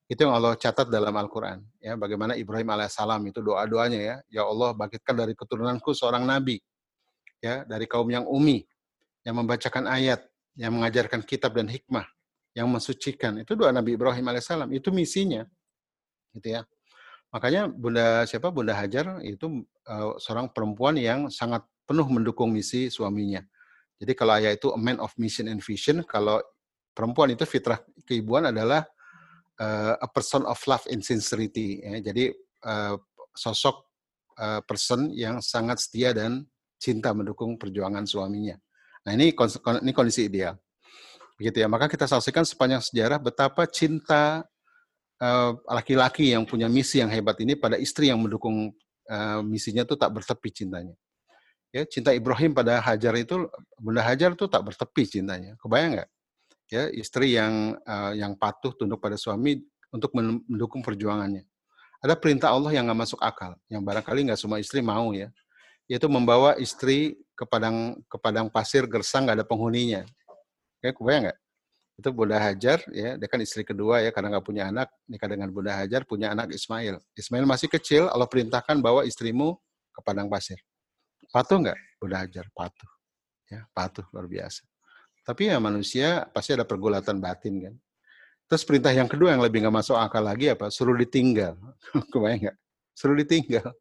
Itu 0.04 0.28
yang 0.28 0.36
Allah 0.36 0.52
catat 0.60 0.92
dalam 0.92 1.16
Al-Quran. 1.16 1.64
Ya, 1.80 1.96
bagaimana 1.96 2.36
Ibrahim 2.36 2.68
alaihissalam 2.76 3.24
itu 3.24 3.40
doa-doanya 3.40 4.00
ya, 4.00 4.16
ya 4.28 4.42
Allah 4.44 4.76
bangkitkan 4.76 5.16
dari 5.16 5.32
keturunanku 5.32 5.96
seorang 5.96 6.28
nabi, 6.28 6.60
ya 7.40 7.64
dari 7.64 7.88
kaum 7.88 8.06
yang 8.12 8.28
umi, 8.28 8.68
yang 9.24 9.40
membacakan 9.40 9.88
ayat, 9.88 10.28
yang 10.60 10.76
mengajarkan 10.76 11.24
kitab 11.24 11.56
dan 11.56 11.72
hikmah, 11.72 12.04
yang 12.52 12.68
mensucikan. 12.68 13.40
Itu 13.40 13.56
doa 13.56 13.72
Nabi 13.72 13.96
Ibrahim 13.96 14.28
alaihissalam. 14.28 14.68
Itu 14.76 14.92
misinya, 14.92 15.48
gitu 16.36 16.60
ya. 16.60 16.68
Makanya 17.32 17.66
Bunda 17.66 18.28
siapa 18.28 18.52
Bunda 18.52 18.76
Hajar 18.76 19.24
itu 19.24 19.64
uh, 19.88 20.14
seorang 20.20 20.52
perempuan 20.52 20.94
yang 21.00 21.32
sangat 21.32 21.66
penuh 21.88 22.06
mendukung 22.06 22.52
misi 22.52 22.92
suaminya. 22.92 23.42
Jadi 23.98 24.12
kalau 24.12 24.36
ayah 24.36 24.52
itu 24.52 24.68
a 24.70 24.78
man 24.78 25.00
of 25.00 25.10
mission 25.18 25.48
and 25.48 25.64
vision, 25.64 26.04
kalau 26.06 26.38
perempuan 26.94 27.34
itu 27.34 27.42
fitrah 27.42 27.82
keibuan 28.04 28.52
adalah 28.52 28.84
uh, 29.60 29.94
a 29.98 30.08
person 30.08 30.44
of 30.46 30.60
love 30.68 30.84
and 30.92 31.02
sincerity. 31.02 31.82
Ya. 31.82 32.12
Jadi 32.12 32.32
uh, 32.64 32.96
sosok 33.34 33.88
uh, 34.38 34.60
person 34.64 35.10
yang 35.12 35.42
sangat 35.42 35.82
setia 35.82 36.14
dan 36.14 36.46
cinta 36.78 37.10
mendukung 37.16 37.56
perjuangan 37.56 38.04
suaminya. 38.04 38.56
Nah 39.04 39.12
ini 39.12 39.32
ini 39.34 39.92
kondisi 39.92 40.28
ideal, 40.28 40.56
begitu 41.36 41.60
ya. 41.60 41.68
Maka 41.68 41.88
kita 41.92 42.08
saksikan 42.08 42.44
sepanjang 42.44 42.80
sejarah 42.80 43.20
betapa 43.20 43.68
cinta 43.68 44.44
laki-laki 45.70 46.28
uh, 46.28 46.36
yang 46.36 46.44
punya 46.44 46.68
misi 46.68 47.00
yang 47.00 47.08
hebat 47.08 47.38
ini 47.40 47.56
pada 47.56 47.80
istri 47.80 48.12
yang 48.12 48.20
mendukung 48.20 48.74
uh, 49.08 49.40
misinya 49.40 49.84
itu 49.84 49.96
tak 49.96 50.12
bertepi 50.12 50.52
cintanya. 50.52 50.92
Ya, 51.74 51.82
cinta 51.88 52.14
Ibrahim 52.14 52.54
pada 52.54 52.78
Hajar 52.78 53.18
itu 53.18 53.50
Bunda 53.74 53.98
Hajar 54.04 54.30
itu 54.36 54.46
tak 54.46 54.62
bertepi 54.62 55.10
cintanya. 55.10 55.58
Kebayang 55.58 55.98
nggak? 55.98 56.10
Ya, 56.74 56.90
istri 56.90 57.38
yang 57.38 57.78
uh, 57.86 58.12
yang 58.18 58.34
patuh 58.34 58.74
tunduk 58.74 58.98
pada 58.98 59.14
suami 59.14 59.62
untuk 59.94 60.10
mendukung 60.10 60.82
perjuangannya. 60.82 61.46
Ada 62.02 62.18
perintah 62.18 62.50
Allah 62.50 62.74
yang 62.74 62.90
nggak 62.90 62.98
masuk 63.06 63.22
akal, 63.22 63.54
yang 63.70 63.78
barangkali 63.86 64.26
nggak 64.26 64.40
semua 64.42 64.58
istri 64.58 64.82
mau 64.82 65.14
ya, 65.14 65.30
yaitu 65.86 66.10
membawa 66.10 66.58
istri 66.58 67.14
ke 67.38 67.46
padang 67.46 68.02
ke 68.10 68.16
padang 68.18 68.50
pasir 68.50 68.90
gersang 68.90 69.22
nggak 69.22 69.38
ada 69.38 69.46
penghuninya. 69.46 70.02
Ya, 70.82 70.90
kebayang 70.90 71.30
nggak? 71.30 71.38
Itu 71.94 72.10
Bunda 72.10 72.42
Hajar 72.42 72.82
ya, 72.90 73.14
dia 73.14 73.28
kan 73.30 73.38
istri 73.38 73.62
kedua 73.62 74.02
ya 74.02 74.10
karena 74.10 74.34
nggak 74.34 74.46
punya 74.50 74.66
anak, 74.66 74.90
nikah 75.06 75.30
dengan 75.30 75.54
Bunda 75.54 75.78
Hajar 75.78 76.02
punya 76.02 76.34
anak 76.34 76.50
Ismail. 76.50 76.98
Ismail 77.14 77.46
masih 77.46 77.70
kecil, 77.70 78.10
Allah 78.10 78.26
perintahkan 78.26 78.82
bawa 78.82 79.06
istrimu 79.06 79.54
ke 79.94 80.02
padang 80.02 80.26
pasir 80.26 80.58
Patuh 81.30 81.62
nggak? 81.62 81.78
Udah 82.02 82.26
ajar 82.26 82.50
patuh. 82.50 82.90
Ya, 83.46 83.62
patuh 83.70 84.02
luar 84.10 84.26
biasa. 84.26 84.66
Tapi 85.24 85.48
ya 85.48 85.56
manusia 85.56 86.28
pasti 86.28 86.52
ada 86.52 86.68
pergulatan 86.68 87.16
batin 87.16 87.54
kan. 87.64 87.74
Terus 88.44 88.62
perintah 88.68 88.92
yang 88.92 89.08
kedua 89.08 89.32
yang 89.32 89.40
lebih 89.40 89.64
nggak 89.64 89.76
masuk 89.80 89.96
akal 89.96 90.20
lagi 90.20 90.52
apa? 90.52 90.68
Suruh 90.68 90.92
ditinggal. 90.92 91.56
Kebayang 92.12 92.40
nggak? 92.48 92.56
Suruh 92.92 93.16
ditinggal. 93.16 93.72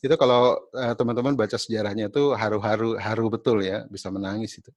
Itu 0.00 0.16
kalau 0.16 0.58
uh, 0.72 0.94
teman-teman 0.96 1.36
baca 1.36 1.54
sejarahnya 1.60 2.08
itu 2.08 2.32
haru-haru 2.34 2.96
haru 2.98 3.24
betul 3.28 3.60
ya, 3.62 3.84
bisa 3.86 4.08
menangis 4.08 4.58
itu. 4.58 4.72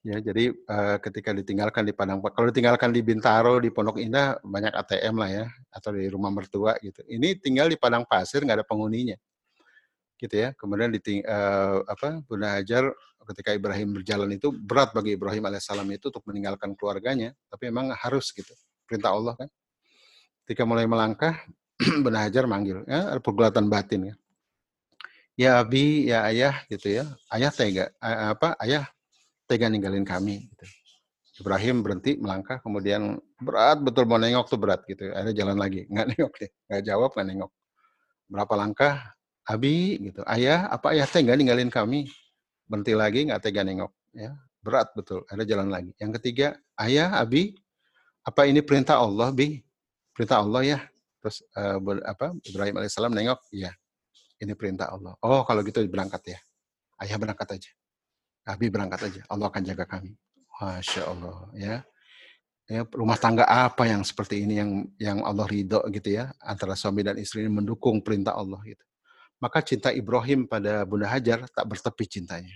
Ya, 0.00 0.16
jadi 0.16 0.56
uh, 0.64 0.96
ketika 0.96 1.36
ditinggalkan 1.36 1.84
di 1.84 1.92
Padang 1.92 2.24
kalau 2.24 2.48
ditinggalkan 2.48 2.88
di 2.88 3.04
Bintaro, 3.04 3.60
di 3.60 3.68
Pondok 3.68 4.00
Indah 4.00 4.40
banyak 4.40 4.72
ATM 4.72 5.14
lah 5.20 5.30
ya, 5.30 5.44
atau 5.68 5.92
di 5.92 6.08
rumah 6.08 6.32
mertua 6.32 6.80
gitu. 6.80 7.04
Ini 7.04 7.36
tinggal 7.36 7.68
di 7.68 7.76
padang 7.76 8.08
pasir 8.08 8.40
nggak 8.40 8.64
ada 8.64 8.66
penghuninya 8.66 9.20
gitu 10.20 10.36
ya. 10.36 10.52
Kemudian 10.60 10.92
diting, 10.92 11.24
uh, 11.24 11.80
apa 11.88 12.20
Bunda 12.28 12.60
Hajar 12.60 12.92
ketika 13.32 13.56
Ibrahim 13.56 13.96
berjalan 13.96 14.28
itu 14.36 14.52
berat 14.52 14.92
bagi 14.92 15.16
Ibrahim 15.16 15.48
alaihissalam 15.48 15.88
itu 15.88 16.12
untuk 16.12 16.24
meninggalkan 16.28 16.76
keluarganya, 16.76 17.32
tapi 17.48 17.72
memang 17.72 17.96
harus 17.96 18.28
gitu. 18.36 18.52
Perintah 18.84 19.16
Allah 19.16 19.34
kan. 19.40 19.48
Ketika 20.44 20.68
mulai 20.68 20.84
melangkah, 20.84 21.40
Bunda 22.04 22.28
Hajar 22.28 22.44
manggil, 22.44 22.84
ya, 22.84 23.16
pergulatan 23.24 23.72
batin 23.72 24.12
ya. 24.12 24.14
Ya 25.40 25.50
Abi, 25.56 26.04
ya 26.12 26.28
ayah 26.28 26.60
gitu 26.68 27.00
ya. 27.00 27.08
Ayah 27.32 27.48
tega, 27.48 27.88
apa 28.04 28.60
ayah 28.60 28.84
tega 29.48 29.72
ninggalin 29.72 30.04
kami 30.04 30.52
gitu. 30.52 30.66
Ibrahim 31.40 31.80
berhenti 31.80 32.20
melangkah, 32.20 32.60
kemudian 32.60 33.16
berat 33.40 33.80
betul 33.80 34.04
mau 34.04 34.20
nengok 34.20 34.52
tuh 34.52 34.60
berat 34.60 34.84
gitu. 34.84 35.08
Ada 35.08 35.32
jalan 35.32 35.56
lagi, 35.56 35.86
nggak 35.90 36.06
nengok 36.12 36.32
deh, 36.36 36.50
nggak 36.68 36.82
jawab 36.84 37.10
nggak 37.16 37.28
nengok. 37.32 37.52
Berapa 38.28 38.54
langkah, 38.54 38.94
Abi 39.50 39.98
gitu, 39.98 40.22
ayah 40.30 40.70
apa 40.70 40.94
ayah 40.94 41.10
teh 41.10 41.26
nggak 41.26 41.38
ninggalin 41.42 41.70
kami? 41.74 42.06
Berhenti 42.70 42.94
lagi 42.94 43.26
nggak 43.26 43.42
tega 43.42 43.66
nengok, 43.66 43.90
ya 44.14 44.30
berat 44.60 44.92
betul. 44.92 45.24
Ada 45.28 45.42
jalan 45.48 45.68
lagi. 45.72 45.90
Yang 45.96 46.20
ketiga, 46.20 46.56
ayah, 46.80 47.16
abi, 47.16 47.56
apa 48.24 48.44
ini 48.46 48.60
perintah 48.60 49.00
Allah, 49.00 49.32
bi? 49.32 49.60
Perintah 50.12 50.44
Allah 50.44 50.62
ya. 50.76 50.78
Terus 51.20 51.44
uh, 51.56 51.80
apa? 52.04 52.32
Ibrahim 52.44 52.74
alaihissalam 52.80 53.12
nengok, 53.12 53.40
iya. 53.52 53.72
Ini 54.40 54.56
perintah 54.56 54.88
Allah. 54.88 55.12
Oh 55.20 55.44
kalau 55.44 55.60
gitu 55.60 55.84
berangkat 55.84 56.32
ya. 56.32 56.38
Ayah 56.96 57.20
berangkat 57.20 57.60
aja. 57.60 57.70
Abi 58.48 58.72
berangkat 58.72 59.12
aja. 59.12 59.20
Allah 59.28 59.52
akan 59.52 59.62
jaga 59.68 59.84
kami. 59.84 60.16
Masya 60.56 61.02
Allah 61.04 61.36
ya. 61.52 61.74
Ya, 62.70 62.86
rumah 62.94 63.18
tangga 63.18 63.44
apa 63.50 63.82
yang 63.84 64.06
seperti 64.06 64.46
ini 64.46 64.62
yang 64.62 64.70
yang 64.94 65.18
Allah 65.26 65.42
ridho 65.42 65.82
gitu 65.90 66.14
ya 66.14 66.30
antara 66.38 66.78
suami 66.78 67.02
dan 67.02 67.18
istri 67.18 67.42
ini 67.42 67.50
mendukung 67.50 67.98
perintah 67.98 68.38
Allah 68.38 68.62
gitu 68.62 68.84
maka 69.40 69.64
cinta 69.64 69.88
Ibrahim 69.90 70.44
pada 70.44 70.84
Bunda 70.84 71.08
Hajar 71.08 71.48
tak 71.48 71.64
bertepi 71.64 72.04
cintanya. 72.04 72.54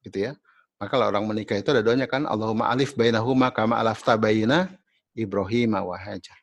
Gitu 0.00 0.32
ya. 0.32 0.32
Maka 0.80 0.98
kalau 0.98 1.06
orang 1.12 1.28
menikah 1.28 1.54
itu 1.54 1.70
ada 1.70 1.84
doanya 1.84 2.10
kan 2.10 2.26
Allahumma 2.26 2.72
alif 2.72 2.98
bainahuma 2.98 3.54
kama 3.54 3.78
alafta 3.78 4.18
baina 4.18 4.72
Ibrahim 5.14 5.78
wa 5.78 5.94
Hajar. 5.94 6.34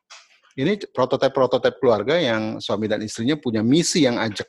Ini 0.56 0.80
prototipe-prototipe 0.94 1.82
keluarga 1.82 2.16
yang 2.20 2.62
suami 2.62 2.88
dan 2.88 3.04
istrinya 3.04 3.36
punya 3.36 3.66
misi 3.66 4.06
yang 4.06 4.16
ajak. 4.22 4.48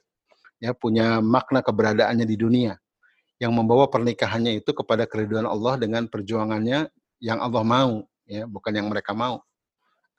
Ya, 0.60 0.76
punya 0.76 1.24
makna 1.24 1.64
keberadaannya 1.64 2.28
di 2.28 2.36
dunia. 2.36 2.76
Yang 3.40 3.52
membawa 3.56 3.88
pernikahannya 3.88 4.60
itu 4.60 4.76
kepada 4.76 5.08
keriduan 5.08 5.48
Allah 5.48 5.80
dengan 5.80 6.04
perjuangannya 6.04 6.92
yang 7.22 7.38
Allah 7.40 7.64
mau, 7.64 8.04
ya, 8.28 8.44
bukan 8.44 8.72
yang 8.76 8.92
mereka 8.92 9.16
mau. 9.16 9.40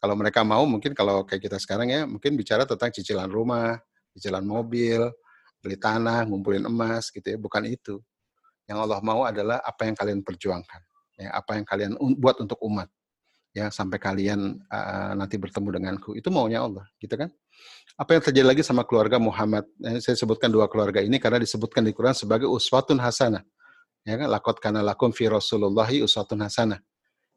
Kalau 0.01 0.17
mereka 0.17 0.41
mau 0.41 0.65
mungkin 0.65 0.97
kalau 0.97 1.21
kayak 1.21 1.45
kita 1.45 1.61
sekarang 1.61 1.93
ya, 1.93 2.09
mungkin 2.09 2.33
bicara 2.33 2.65
tentang 2.65 2.89
cicilan 2.89 3.29
rumah, 3.29 3.77
cicilan 4.15 4.43
mobil, 4.43 5.09
beli 5.61 5.77
tanah, 5.77 6.25
ngumpulin 6.25 6.65
emas 6.65 7.13
gitu 7.13 7.23
ya, 7.23 7.37
bukan 7.37 7.63
itu. 7.69 8.01
Yang 8.65 8.77
Allah 8.87 8.99
mau 9.03 9.21
adalah 9.27 9.61
apa 9.61 9.85
yang 9.85 9.95
kalian 9.95 10.19
perjuangkan, 10.25 10.81
ya, 11.21 11.29
apa 11.35 11.59
yang 11.59 11.65
kalian 11.65 11.91
buat 12.17 12.41
untuk 12.41 12.57
umat. 12.65 12.89
Ya, 13.51 13.67
sampai 13.67 13.99
kalian 13.99 14.63
uh, 14.71 15.11
nanti 15.11 15.35
bertemu 15.35 15.75
denganku. 15.75 16.15
Itu 16.15 16.31
maunya 16.31 16.63
Allah, 16.63 16.87
gitu 17.03 17.19
kan? 17.19 17.27
Apa 17.99 18.15
yang 18.15 18.23
terjadi 18.23 18.47
lagi 18.47 18.63
sama 18.63 18.87
keluarga 18.87 19.19
Muhammad? 19.19 19.67
Eh, 19.83 19.99
saya 19.99 20.15
sebutkan 20.15 20.47
dua 20.47 20.71
keluarga 20.71 21.03
ini 21.03 21.19
karena 21.19 21.35
disebutkan 21.35 21.83
di 21.83 21.91
Quran 21.91 22.15
sebagai 22.15 22.47
uswatun 22.47 23.03
hasanah. 23.03 23.43
Ya 24.07 24.15
kan? 24.15 24.31
Lakot 24.31 24.63
kana 24.63 24.79
lakum 24.79 25.11
fi 25.11 25.27
Rasulullahi 25.27 25.99
uswatun 25.99 26.39
hasanah. 26.39 26.79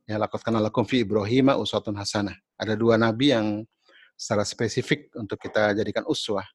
Ya, 0.06 0.14
lakot 0.14 0.38
kana 0.46 0.62
lakum 0.62 0.86
fi 0.86 1.02
Ibrahim 1.02 1.51
uswatun 1.59 1.98
hasanah. 1.98 2.38
Ada 2.62 2.78
dua 2.78 2.94
nabi 2.94 3.34
yang 3.34 3.66
secara 4.14 4.46
spesifik 4.46 5.10
untuk 5.18 5.42
kita 5.42 5.74
jadikan 5.74 6.06
uswah 6.06 6.46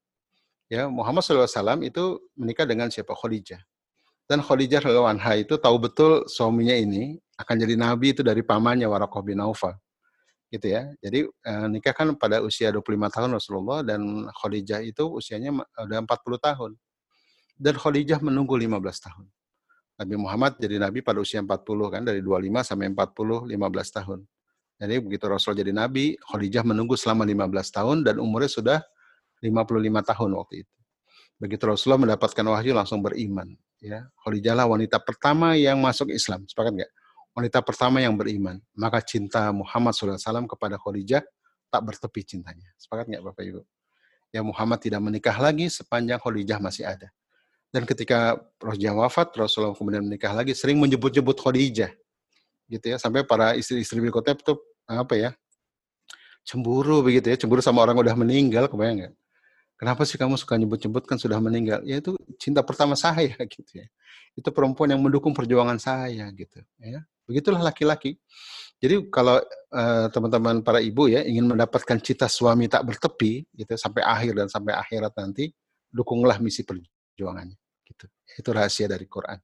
ya 0.69 0.85
Muhammad 0.87 1.25
SAW 1.25 1.81
itu 1.81 2.21
menikah 2.37 2.63
dengan 2.63 2.87
siapa 2.93 3.11
Khadijah. 3.17 3.59
Dan 4.29 4.45
Khadijah 4.45 4.85
radhiyallahu 4.85 5.41
itu 5.41 5.57
tahu 5.57 5.75
betul 5.81 6.11
suaminya 6.29 6.77
ini 6.77 7.17
akan 7.41 7.55
jadi 7.57 7.73
nabi 7.73 8.13
itu 8.13 8.21
dari 8.21 8.45
pamannya 8.45 8.85
Warokoh 8.85 9.25
bin 9.25 9.41
Naufal. 9.41 9.73
Gitu 10.53 10.69
ya. 10.69 10.85
Jadi 11.01 11.25
eh, 11.25 11.65
nikah 11.73 11.97
kan 11.97 12.13
pada 12.13 12.45
usia 12.45 12.69
25 12.69 12.85
tahun 13.09 13.29
Rasulullah 13.33 13.81
dan 13.81 14.29
Khadijah 14.29 14.85
itu 14.85 15.09
usianya 15.09 15.49
udah 15.81 16.05
40 16.05 16.37
tahun. 16.37 16.71
Dan 17.57 17.73
Khadijah 17.75 18.21
menunggu 18.21 18.53
15 18.53 18.77
tahun. 18.79 19.25
Nabi 19.99 20.15
Muhammad 20.15 20.55
jadi 20.55 20.79
nabi 20.79 21.03
pada 21.03 21.19
usia 21.19 21.43
40 21.43 21.59
kan 21.91 22.01
dari 22.07 22.23
25 22.23 22.63
sampai 22.63 22.87
40 22.95 23.51
15 23.51 23.97
tahun. 23.99 24.19
Jadi 24.79 24.95
begitu 25.03 25.25
Rasul 25.27 25.59
jadi 25.59 25.75
nabi, 25.75 26.15
Khadijah 26.23 26.63
menunggu 26.63 26.95
selama 26.95 27.27
15 27.27 27.75
tahun 27.75 27.97
dan 28.07 28.15
umurnya 28.15 28.47
sudah 28.47 28.79
55 29.41 30.09
tahun 30.15 30.29
waktu 30.35 30.55
itu. 30.67 30.75
Begitu 31.39 31.63
Rasulullah 31.63 32.01
mendapatkan 32.03 32.43
wahyu 32.43 32.75
langsung 32.75 32.99
beriman. 32.99 33.55
Ya, 33.79 34.11
Khadijah 34.27 34.67
wanita 34.67 34.99
pertama 34.99 35.55
yang 35.55 35.79
masuk 35.79 36.11
Islam. 36.11 36.43
Sepakat 36.43 36.75
nggak? 36.75 36.91
Wanita 37.31 37.63
pertama 37.63 38.03
yang 38.03 38.19
beriman. 38.19 38.59
Maka 38.75 38.99
cinta 38.99 39.47
Muhammad 39.55 39.95
SAW 39.95 40.19
kepada 40.43 40.75
Khadijah 40.75 41.23
tak 41.71 41.81
bertepi 41.87 42.27
cintanya. 42.27 42.67
Sepakat 42.75 43.07
nggak 43.07 43.23
Bapak 43.23 43.43
Ibu? 43.47 43.61
Ya 44.35 44.43
Muhammad 44.43 44.83
tidak 44.83 44.99
menikah 44.99 45.33
lagi 45.39 45.71
sepanjang 45.71 46.19
Khadijah 46.19 46.59
masih 46.59 46.83
ada. 46.83 47.07
Dan 47.69 47.85
ketika 47.85 48.35
Rasulullah 48.57 49.05
wafat, 49.05 49.29
Rasulullah 49.37 49.77
kemudian 49.77 50.01
menikah 50.01 50.33
lagi, 50.33 50.57
sering 50.57 50.81
menyebut-nyebut 50.81 51.37
Khadijah. 51.37 51.93
Gitu 52.65 52.85
ya, 52.85 52.97
sampai 52.97 53.23
para 53.23 53.53
istri-istri 53.53 54.01
berikutnya 54.01 54.33
itu 54.33 54.57
apa 54.89 55.13
ya, 55.13 55.31
cemburu 56.45 57.05
begitu 57.05 57.29
ya, 57.29 57.37
cemburu 57.37 57.61
sama 57.61 57.85
orang 57.85 57.97
udah 57.97 58.17
meninggal, 58.17 58.65
kebayang 58.65 59.05
nggak? 59.05 59.13
Kenapa 59.79 60.03
sih 60.03 60.19
kamu 60.19 60.35
suka 60.35 60.59
nyebut-nyebut 60.59 61.07
kan 61.07 61.15
sudah 61.15 61.39
meninggal? 61.39 61.79
Ya 61.87 62.03
itu 62.03 62.19
cinta 62.35 62.59
pertama 62.67 62.99
saya 62.99 63.31
gitu 63.55 63.71
ya. 63.79 63.87
Itu 64.35 64.51
perempuan 64.51 64.91
yang 64.91 64.99
mendukung 64.99 65.31
perjuangan 65.31 65.79
saya 65.79 66.27
gitu 66.35 66.59
ya. 66.83 66.99
Begitulah 67.23 67.63
laki-laki. 67.63 68.19
Jadi 68.79 69.07
kalau 69.07 69.39
uh, 69.71 70.07
teman-teman 70.11 70.59
para 70.67 70.83
ibu 70.83 71.07
ya 71.07 71.23
ingin 71.23 71.47
mendapatkan 71.47 71.95
cita 72.03 72.27
suami 72.27 72.67
tak 72.67 72.83
bertepi 72.91 73.47
gitu 73.55 73.75
sampai 73.79 74.03
akhir 74.03 74.35
dan 74.35 74.47
sampai 74.51 74.75
akhirat 74.75 75.15
nanti, 75.15 75.47
dukunglah 75.87 76.39
misi 76.43 76.67
perjuangannya 76.67 77.55
gitu. 77.87 78.05
Itu 78.35 78.49
rahasia 78.51 78.91
dari 78.91 79.07
Quran. 79.07 79.39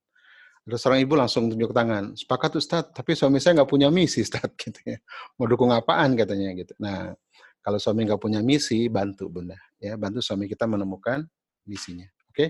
Ada 0.65 0.81
seorang 0.81 0.99
ibu 1.05 1.13
langsung 1.13 1.45
tunjuk 1.45 1.69
tangan, 1.77 2.17
sepakat 2.17 2.57
Ustadz, 2.57 2.91
tapi 2.91 3.13
suami 3.13 3.37
saya 3.37 3.61
nggak 3.61 3.69
punya 3.69 3.87
misi 3.93 4.25
Ustadz 4.25 4.57
gitu 4.65 4.79
ya. 4.83 4.97
Mau 5.37 5.45
dukung 5.45 5.69
apaan 5.69 6.17
katanya 6.17 6.51
gitu. 6.57 6.73
Nah, 6.81 7.13
kalau 7.61 7.77
suami 7.77 8.05
nggak 8.05 8.21
punya 8.21 8.41
misi, 8.41 8.89
bantu 8.89 9.29
bunda, 9.29 9.57
ya 9.85 9.93
bantu 10.01 10.25
suami 10.25 10.49
kita 10.49 10.65
menemukan 10.65 11.21
misinya. 11.69 12.09
Oke, 12.33 12.35
okay? 12.35 12.49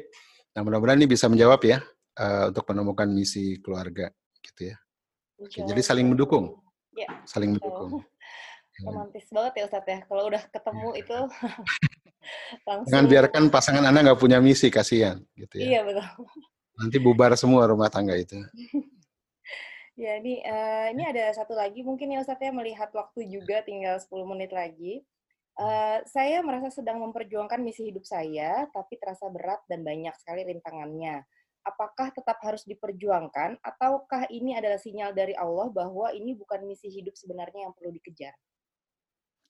nah 0.56 0.64
mudah-mudahan 0.64 0.98
ini 0.98 1.08
bisa 1.12 1.28
menjawab 1.28 1.62
ya 1.68 1.84
uh, 2.18 2.50
untuk 2.50 2.66
menemukan 2.72 3.08
misi 3.12 3.60
keluarga, 3.60 4.10
gitu 4.42 4.72
ya. 4.74 4.76
Oke, 5.36 5.60
okay, 5.60 5.62
jadi 5.68 5.82
saling 5.84 6.08
mendukung, 6.08 6.56
ya, 6.96 7.12
saling 7.28 7.60
mendukung. 7.60 8.02
romantis 8.84 9.26
banget 9.32 9.54
ya 9.56 9.64
Ustadz 9.70 9.88
ya. 9.88 10.00
Kalau 10.04 10.24
udah 10.28 10.44
ketemu 10.52 10.88
iya. 10.92 11.00
itu 11.00 11.18
langsung. 12.68 12.92
Jangan 12.92 13.08
biarkan 13.08 13.44
pasangan 13.48 13.84
Anda 13.88 14.00
nggak 14.12 14.20
punya 14.20 14.44
misi, 14.44 14.68
kasihan. 14.68 15.22
Gitu 15.38 15.64
ya. 15.64 15.66
Iya, 15.66 15.80
betul. 15.88 16.04
Nanti 16.76 16.98
bubar 17.00 17.32
semua 17.40 17.64
rumah 17.70 17.88
tangga 17.88 18.18
itu. 18.20 18.36
ya, 20.02 20.20
ini, 20.20 20.44
uh, 20.44 20.92
ini 20.92 21.04
ada 21.08 21.32
satu 21.32 21.56
lagi 21.56 21.86
mungkin 21.86 22.12
ya 22.12 22.20
Ustadz 22.20 22.44
ya, 22.44 22.52
melihat 22.52 22.92
waktu 22.92 23.32
juga 23.32 23.64
tinggal 23.64 23.96
10 24.02 24.12
menit 24.28 24.52
lagi. 24.52 25.06
Uh, 25.56 26.04
saya 26.04 26.44
merasa 26.44 26.68
sedang 26.68 27.00
memperjuangkan 27.00 27.64
misi 27.64 27.88
hidup 27.88 28.04
saya, 28.04 28.68
tapi 28.76 29.00
terasa 29.00 29.32
berat 29.32 29.64
dan 29.72 29.88
banyak 29.88 30.12
sekali 30.20 30.44
rintangannya. 30.44 31.24
Apakah 31.64 32.12
tetap 32.12 32.44
harus 32.44 32.68
diperjuangkan, 32.68 33.64
ataukah 33.64 34.28
ini 34.30 34.60
adalah 34.60 34.78
sinyal 34.78 35.16
dari 35.16 35.32
Allah 35.34 35.72
bahwa 35.72 36.12
ini 36.12 36.36
bukan 36.36 36.68
misi 36.68 36.92
hidup 36.92 37.16
sebenarnya 37.16 37.72
yang 37.72 37.74
perlu 37.74 37.96
dikejar? 37.96 38.36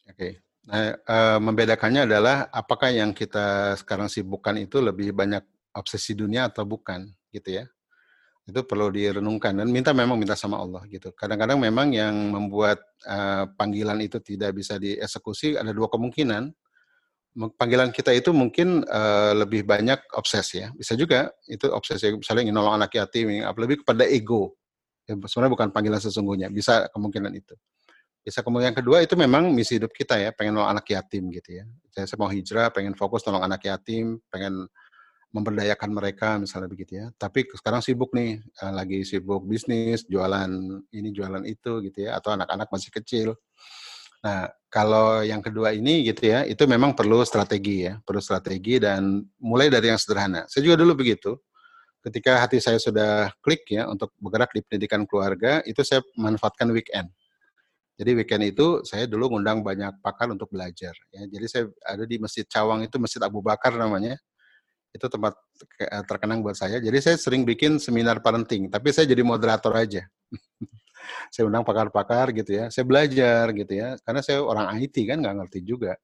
Oke, 0.06 0.14
okay. 0.14 0.32
nah, 0.70 0.94
uh, 1.10 1.40
membedakannya 1.42 2.06
adalah 2.06 2.54
apakah 2.54 2.94
yang 2.94 3.10
kita 3.10 3.74
sekarang 3.82 4.06
sibukkan 4.06 4.62
itu 4.62 4.78
lebih 4.78 5.10
banyak 5.10 5.42
obsesi 5.74 6.14
dunia 6.14 6.48
atau 6.48 6.64
bukan, 6.70 7.10
gitu 7.34 7.60
ya? 7.60 7.66
Itu 8.46 8.62
perlu 8.62 8.94
direnungkan 8.94 9.58
dan 9.58 9.68
minta 9.74 9.90
memang 9.90 10.22
minta 10.22 10.38
sama 10.38 10.62
Allah 10.62 10.86
gitu. 10.86 11.10
Kadang-kadang 11.18 11.58
memang 11.58 11.90
yang 11.90 12.14
membuat 12.30 12.78
uh, 13.10 13.50
panggilan 13.58 13.98
itu 14.06 14.22
tidak 14.22 14.54
bisa 14.54 14.78
dieksekusi 14.78 15.58
ada 15.58 15.74
dua 15.74 15.90
kemungkinan. 15.90 16.54
Panggilan 17.36 17.92
kita 17.92 18.16
itu 18.16 18.32
mungkin 18.32 18.86
uh, 18.86 19.34
lebih 19.36 19.66
banyak 19.66 19.98
obses 20.14 20.56
ya. 20.56 20.70
Bisa 20.78 20.94
juga 20.94 21.34
itu 21.50 21.68
obsesi 21.74 22.14
misalnya 22.14 22.48
ingin 22.48 22.56
nolong 22.56 22.80
anak 22.80 22.96
yatim, 22.96 23.44
lebih 23.44 23.82
kepada 23.82 24.06
ego. 24.08 24.56
Ya, 25.10 25.18
sebenarnya 25.18 25.52
bukan 25.52 25.70
panggilan 25.74 26.00
sesungguhnya. 26.00 26.48
Bisa 26.54 26.88
kemungkinan 26.94 27.34
itu. 27.34 27.58
Bisa 28.26 28.42
kemudian 28.42 28.72
yang 28.74 28.78
kedua 28.78 29.02
itu 29.02 29.14
memang 29.18 29.50
misi 29.54 29.82
hidup 29.82 29.92
kita 29.92 30.22
ya, 30.22 30.30
pengen 30.32 30.62
nolong 30.62 30.80
anak 30.80 30.86
yatim 30.86 31.28
gitu 31.34 31.62
ya. 31.62 31.66
Saya, 31.92 32.06
saya 32.08 32.18
mau 32.22 32.30
hijrah, 32.30 32.70
pengen 32.70 32.94
fokus 32.94 33.26
nolong 33.26 33.42
anak 33.42 33.68
yatim, 33.68 34.22
pengen 34.30 34.70
memberdayakan 35.36 35.92
mereka 35.92 36.40
misalnya 36.40 36.72
begitu 36.72 37.04
ya. 37.04 37.12
Tapi 37.20 37.44
sekarang 37.52 37.84
sibuk 37.84 38.16
nih, 38.16 38.40
eh, 38.40 38.72
lagi 38.72 39.04
sibuk 39.04 39.44
bisnis, 39.44 40.08
jualan 40.08 40.48
ini, 40.96 41.10
jualan 41.12 41.44
itu 41.44 41.84
gitu 41.84 42.08
ya, 42.08 42.16
atau 42.16 42.32
anak-anak 42.32 42.72
masih 42.72 42.88
kecil. 42.96 43.36
Nah, 44.24 44.48
kalau 44.72 45.22
yang 45.22 45.44
kedua 45.44 45.76
ini 45.76 46.08
gitu 46.08 46.32
ya, 46.32 46.48
itu 46.48 46.64
memang 46.66 46.96
perlu 46.96 47.22
strategi 47.28 47.86
ya, 47.86 48.00
perlu 48.02 48.24
strategi 48.24 48.80
dan 48.80 49.22
mulai 49.38 49.68
dari 49.68 49.92
yang 49.92 50.00
sederhana. 50.00 50.48
Saya 50.48 50.64
juga 50.64 50.80
dulu 50.80 51.04
begitu. 51.04 51.36
Ketika 52.00 52.40
hati 52.40 52.62
saya 52.64 52.80
sudah 52.80 53.34
klik 53.44 53.66
ya 53.68 53.90
untuk 53.92 54.14
bergerak 54.22 54.54
di 54.56 54.62
pendidikan 54.64 55.04
keluarga, 55.04 55.60
itu 55.68 55.82
saya 55.84 56.00
manfaatkan 56.16 56.70
weekend. 56.72 57.12
Jadi 57.96 58.12
weekend 58.18 58.44
itu 58.46 58.82
saya 58.86 59.08
dulu 59.10 59.36
ngundang 59.36 59.64
banyak 59.66 60.04
pakar 60.04 60.30
untuk 60.30 60.52
belajar. 60.52 60.94
Ya. 61.10 61.24
Jadi 61.28 61.46
saya 61.50 61.64
ada 61.82 62.04
di 62.06 62.20
Masjid 62.22 62.46
Cawang 62.46 62.86
itu 62.86 63.00
Masjid 63.02 63.22
Abu 63.24 63.40
Bakar 63.40 63.74
namanya 63.74 64.20
itu 64.96 65.06
tempat 65.12 65.36
eh, 65.84 66.04
terkenang 66.08 66.40
buat 66.40 66.56
saya. 66.56 66.80
Jadi 66.80 66.98
saya 67.04 67.20
sering 67.20 67.44
bikin 67.44 67.76
seminar 67.84 68.24
parenting, 68.24 68.72
tapi 68.72 68.96
saya 68.96 69.04
jadi 69.12 69.28
moderator 69.28 69.76
aja. 69.76 70.08
saya 71.36 71.44
undang 71.52 71.68
pakar-pakar 71.68 72.32
gitu 72.32 72.56
ya. 72.56 72.72
Saya 72.72 72.88
belajar 72.88 73.52
gitu 73.52 73.74
ya, 73.76 74.00
karena 74.08 74.24
saya 74.24 74.40
orang 74.40 74.80
IT 74.80 74.96
kan 75.04 75.20
nggak 75.20 75.36
ngerti 75.44 75.60
juga. 75.68 76.00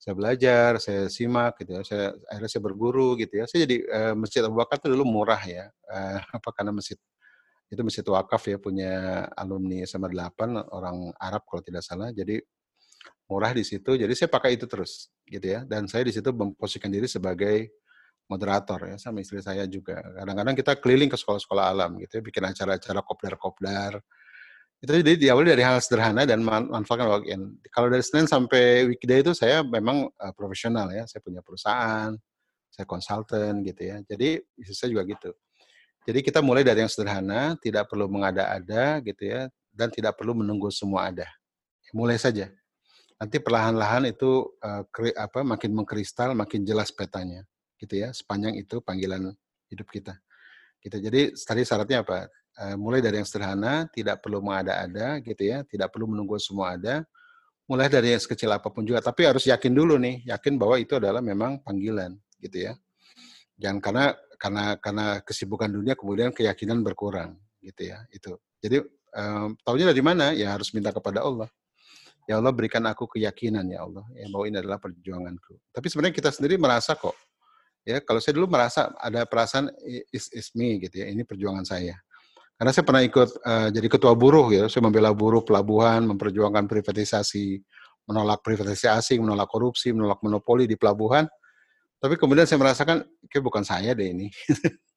Saya 0.00 0.14
belajar, 0.16 0.80
saya 0.80 1.10
simak 1.12 1.58
gitu 1.60 1.76
ya. 1.76 1.82
Saya 1.82 2.04
akhirnya 2.30 2.50
saya 2.54 2.62
berguru 2.62 3.18
gitu 3.18 3.34
ya. 3.42 3.44
Saya 3.50 3.66
jadi 3.66 3.76
uh, 3.90 4.14
masjid 4.14 4.40
Abu 4.46 4.56
Bakar 4.62 4.78
itu 4.78 4.88
dulu 4.94 5.04
murah 5.04 5.42
ya, 5.42 5.66
uh, 5.90 6.18
apa 6.38 6.48
karena 6.54 6.70
masjid 6.70 6.96
itu 7.70 7.82
masjid 7.86 8.02
wakaf 8.02 8.42
ya 8.50 8.58
punya 8.58 8.92
alumni 9.38 9.86
sama 9.86 10.10
delapan 10.10 10.58
orang 10.70 11.10
Arab 11.18 11.42
kalau 11.50 11.62
tidak 11.66 11.82
salah. 11.82 12.14
Jadi 12.14 12.38
murah 13.26 13.54
di 13.54 13.62
situ. 13.66 13.94
Jadi 13.98 14.10
saya 14.14 14.30
pakai 14.30 14.54
itu 14.58 14.66
terus 14.70 15.10
gitu 15.26 15.46
ya. 15.46 15.62
Dan 15.66 15.86
saya 15.86 16.06
di 16.06 16.14
situ 16.14 16.30
memposisikan 16.30 16.90
diri 16.90 17.06
sebagai 17.06 17.70
moderator 18.30 18.94
ya 18.94 18.96
sama 18.96 19.18
istri 19.20 19.42
saya 19.42 19.66
juga. 19.66 19.98
Kadang-kadang 19.98 20.54
kita 20.54 20.72
keliling 20.78 21.10
ke 21.10 21.18
sekolah-sekolah 21.18 21.64
alam 21.74 21.98
gitu 21.98 22.18
ya, 22.18 22.22
bikin 22.22 22.46
acara-acara 22.46 23.02
kopdar-kopdar. 23.02 23.98
Itu 24.80 24.96
jadi 24.96 25.18
diawali 25.18 25.52
dari 25.52 25.66
hal 25.66 25.82
sederhana 25.82 26.24
dan 26.24 26.40
manfaatkan 26.46 27.10
login. 27.10 27.58
Kalau 27.68 27.90
dari 27.92 28.00
Senin 28.00 28.30
sampai 28.30 28.88
weekday 28.88 29.20
itu 29.20 29.34
saya 29.36 29.60
memang 29.60 30.08
uh, 30.08 30.32
profesional 30.32 30.88
ya, 30.94 31.04
saya 31.04 31.20
punya 31.20 31.44
perusahaan, 31.44 32.14
saya 32.70 32.86
konsultan 32.86 33.60
gitu 33.66 33.82
ya. 33.90 34.00
Jadi 34.06 34.40
bisnis 34.56 34.78
saya 34.78 34.94
juga 34.94 35.04
gitu. 35.04 35.34
Jadi 36.08 36.24
kita 36.24 36.40
mulai 36.40 36.64
dari 36.64 36.80
yang 36.80 36.88
sederhana, 36.88 37.58
tidak 37.60 37.92
perlu 37.92 38.08
mengada-ada 38.08 39.04
gitu 39.04 39.28
ya, 39.28 39.52
dan 39.68 39.92
tidak 39.92 40.16
perlu 40.16 40.32
menunggu 40.32 40.72
semua 40.72 41.12
ada. 41.12 41.28
Mulai 41.92 42.16
saja. 42.16 42.48
Nanti 43.20 43.36
perlahan-lahan 43.36 44.08
itu 44.08 44.48
uh, 44.64 44.80
apa 45.20 45.44
makin 45.44 45.76
mengkristal, 45.76 46.32
makin 46.32 46.64
jelas 46.64 46.88
petanya 46.88 47.44
gitu 47.80 47.96
ya 47.96 48.12
sepanjang 48.12 48.60
itu 48.60 48.84
panggilan 48.84 49.32
hidup 49.72 49.88
kita. 49.88 50.14
Gitu. 50.80 50.96
Jadi 51.00 51.20
tadi 51.36 51.62
syaratnya 51.64 52.04
apa? 52.04 52.28
Uh, 52.60 52.76
mulai 52.76 53.00
dari 53.00 53.22
yang 53.22 53.28
sederhana, 53.28 53.86
tidak 53.88 54.20
perlu 54.20 54.42
mengada-ada 54.42 55.22
gitu 55.22 55.42
ya, 55.48 55.64
tidak 55.64 55.88
perlu 55.94 56.10
menunggu 56.10 56.36
semua 56.36 56.76
ada. 56.76 57.06
Mulai 57.70 57.86
dari 57.86 58.18
yang 58.18 58.20
sekecil 58.20 58.50
apa 58.50 58.66
pun 58.66 58.82
juga, 58.82 58.98
tapi 58.98 59.22
harus 59.22 59.46
yakin 59.46 59.70
dulu 59.70 59.94
nih, 59.94 60.26
yakin 60.26 60.58
bahwa 60.58 60.74
itu 60.76 60.98
adalah 60.98 61.22
memang 61.22 61.62
panggilan 61.62 62.18
gitu 62.42 62.66
ya. 62.66 62.74
Jangan 63.54 63.78
karena 63.78 64.04
karena 64.40 64.64
karena 64.82 65.06
kesibukan 65.22 65.70
dunia 65.70 65.94
kemudian 65.94 66.34
keyakinan 66.34 66.82
berkurang 66.82 67.38
gitu 67.62 67.94
ya, 67.94 68.02
itu. 68.10 68.34
Jadi 68.58 68.82
um, 69.14 69.54
tahunya 69.62 69.86
dari 69.94 70.02
mana? 70.02 70.34
Ya 70.34 70.50
harus 70.50 70.74
minta 70.74 70.90
kepada 70.90 71.22
Allah. 71.22 71.46
Ya 72.26 72.42
Allah 72.42 72.50
berikan 72.50 72.82
aku 72.90 73.06
keyakinan 73.06 73.70
ya 73.70 73.86
Allah, 73.86 74.02
ya 74.18 74.26
bahwa 74.26 74.44
ini 74.50 74.58
adalah 74.58 74.82
perjuanganku. 74.82 75.54
Tapi 75.70 75.86
sebenarnya 75.86 76.14
kita 76.18 76.30
sendiri 76.34 76.58
merasa 76.58 76.98
kok 76.98 77.14
ya 77.84 77.98
kalau 78.04 78.20
saya 78.20 78.36
dulu 78.36 78.46
merasa 78.50 78.92
ada 79.00 79.24
perasaan 79.24 79.72
is, 80.12 80.28
is 80.32 80.52
me 80.52 80.80
gitu 80.82 81.00
ya 81.00 81.06
ini 81.08 81.24
perjuangan 81.24 81.64
saya. 81.64 81.96
Karena 82.60 82.76
saya 82.76 82.84
pernah 82.84 83.00
ikut 83.00 83.30
uh, 83.40 83.68
jadi 83.72 83.88
ketua 83.88 84.12
buruh 84.12 84.52
ya 84.52 84.68
saya 84.68 84.84
membela 84.84 85.16
buruh 85.16 85.40
pelabuhan 85.40 86.04
memperjuangkan 86.04 86.68
privatisasi 86.68 87.56
menolak 88.04 88.44
privatisasi 88.44 88.86
asing 88.90 89.18
menolak 89.24 89.48
korupsi 89.48 89.96
menolak 89.96 90.20
monopoli 90.20 90.68
di 90.68 90.76
pelabuhan. 90.76 91.24
Tapi 92.00 92.16
kemudian 92.16 92.44
saya 92.44 92.60
merasakan 92.60 93.04
kayak 93.28 93.44
bukan 93.44 93.64
saya 93.64 93.96
deh 93.96 94.12
ini. 94.12 94.28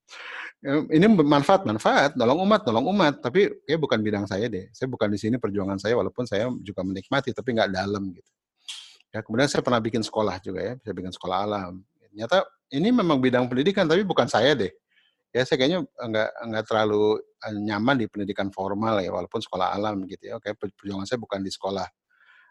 Ini 0.64 1.12
manfaat 1.12 1.68
manfaat. 1.68 2.16
Nolong 2.16 2.48
umat 2.48 2.64
nolong 2.64 2.88
umat. 2.96 3.14
Tapi 3.20 3.68
kayak 3.68 3.80
bukan 3.84 4.00
bidang 4.00 4.24
saya 4.24 4.48
deh. 4.48 4.72
Saya 4.72 4.88
bukan 4.88 5.12
di 5.12 5.20
sini 5.20 5.36
perjuangan 5.36 5.76
saya 5.76 6.00
walaupun 6.00 6.24
saya 6.24 6.48
juga 6.64 6.88
menikmati 6.88 7.36
tapi 7.36 7.52
nggak 7.52 7.68
dalam 7.76 8.16
gitu. 8.16 8.32
Ya 9.12 9.20
kemudian 9.20 9.52
saya 9.52 9.60
pernah 9.60 9.84
bikin 9.84 10.00
sekolah 10.08 10.40
juga 10.40 10.64
ya. 10.64 10.74
Saya 10.80 10.94
bikin 10.96 11.12
sekolah 11.12 11.38
alam. 11.44 11.84
Ternyata 12.00 12.48
ini 12.74 12.90
memang 12.90 13.22
bidang 13.22 13.46
pendidikan 13.46 13.86
tapi 13.86 14.02
bukan 14.02 14.26
saya 14.26 14.58
deh. 14.58 14.74
Ya 15.34 15.46
saya 15.46 15.62
kayaknya 15.62 15.86
nggak 15.86 16.30
nggak 16.50 16.64
terlalu 16.70 17.22
eh, 17.22 17.58
nyaman 17.58 17.96
di 18.02 18.06
pendidikan 18.10 18.50
formal 18.54 19.02
ya 19.02 19.14
walaupun 19.14 19.42
sekolah 19.42 19.74
alam 19.78 20.06
gitu 20.10 20.34
ya. 20.34 20.34
Oke 20.42 20.58
perjuangan 20.58 21.06
saya 21.06 21.22
bukan 21.22 21.42
di 21.46 21.54
sekolah 21.54 21.86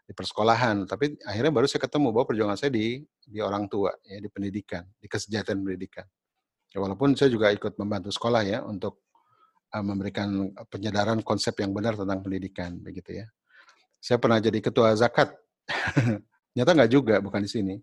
di 0.03 0.13
persekolahan, 0.19 0.83
tapi 0.83 1.15
akhirnya 1.23 1.55
baru 1.55 1.71
saya 1.71 1.87
ketemu 1.87 2.11
bahwa 2.11 2.27
perjuangan 2.27 2.59
saya 2.59 2.75
di 2.75 3.07
di 3.23 3.39
orang 3.39 3.71
tua 3.71 3.95
ya 4.03 4.19
di 4.19 4.27
pendidikan, 4.27 4.83
di 4.99 5.07
kesejahteraan 5.07 5.63
pendidikan. 5.63 6.07
Ya, 6.75 6.83
walaupun 6.83 7.15
saya 7.15 7.31
juga 7.31 7.55
ikut 7.55 7.79
membantu 7.79 8.11
sekolah 8.11 8.43
ya 8.43 8.59
untuk 8.67 9.07
uh, 9.71 9.85
memberikan 9.85 10.51
penyadaran 10.67 11.23
konsep 11.23 11.55
yang 11.63 11.71
benar 11.71 11.95
tentang 11.95 12.19
pendidikan 12.19 12.83
begitu 12.83 13.23
ya. 13.23 13.27
Saya 14.03 14.19
pernah 14.19 14.43
jadi 14.43 14.59
ketua 14.59 14.91
zakat. 14.99 15.31
Nyata 16.59 16.71
nggak 16.75 16.91
juga, 16.91 17.23
bukan 17.23 17.47
di 17.47 17.51
sini 17.51 17.75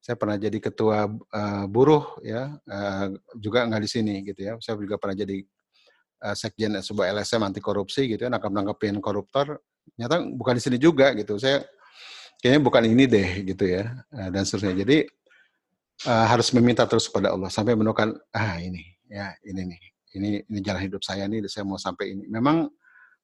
saya 0.00 0.16
pernah 0.16 0.40
jadi 0.40 0.56
ketua 0.56 1.12
uh, 1.12 1.64
buruh 1.68 2.16
ya 2.24 2.56
uh, 2.56 3.12
juga 3.36 3.68
nggak 3.68 3.82
di 3.84 3.90
sini 3.90 4.14
gitu 4.24 4.40
ya. 4.48 4.56
Saya 4.64 4.80
juga 4.80 4.96
pernah 4.96 5.12
jadi 5.12 5.44
uh, 6.24 6.32
sekjen 6.32 6.80
sebuah 6.80 7.12
LSM 7.20 7.44
anti 7.44 7.60
korupsi 7.60 8.08
gitu 8.08 8.24
ya 8.24 8.30
nangkap 8.32 8.48
nangkepin 8.48 8.96
koruptor. 9.04 9.60
Ternyata 9.92 10.24
bukan 10.32 10.56
di 10.56 10.62
sini 10.64 10.76
juga 10.80 11.12
gitu. 11.12 11.36
Saya 11.36 11.60
kayaknya 12.40 12.60
bukan 12.64 12.82
ini 12.88 13.04
deh 13.04 13.28
gitu 13.44 13.64
ya 13.68 13.92
uh, 14.16 14.28
dan 14.32 14.48
seterusnya. 14.48 14.72
Jadi 14.80 15.04
uh, 16.08 16.26
harus 16.32 16.48
meminta 16.56 16.88
terus 16.88 17.04
kepada 17.04 17.36
Allah 17.36 17.52
sampai 17.52 17.76
menemukan 17.76 18.16
ah 18.32 18.56
ini 18.56 18.80
ya 19.04 19.36
ini 19.44 19.68
nih 19.68 19.82
ini 20.16 20.28
ini 20.48 20.58
jalan 20.64 20.80
hidup 20.80 21.04
saya 21.04 21.28
nih 21.28 21.44
saya 21.44 21.68
mau 21.68 21.76
sampai 21.76 22.16
ini. 22.16 22.24
Memang 22.24 22.72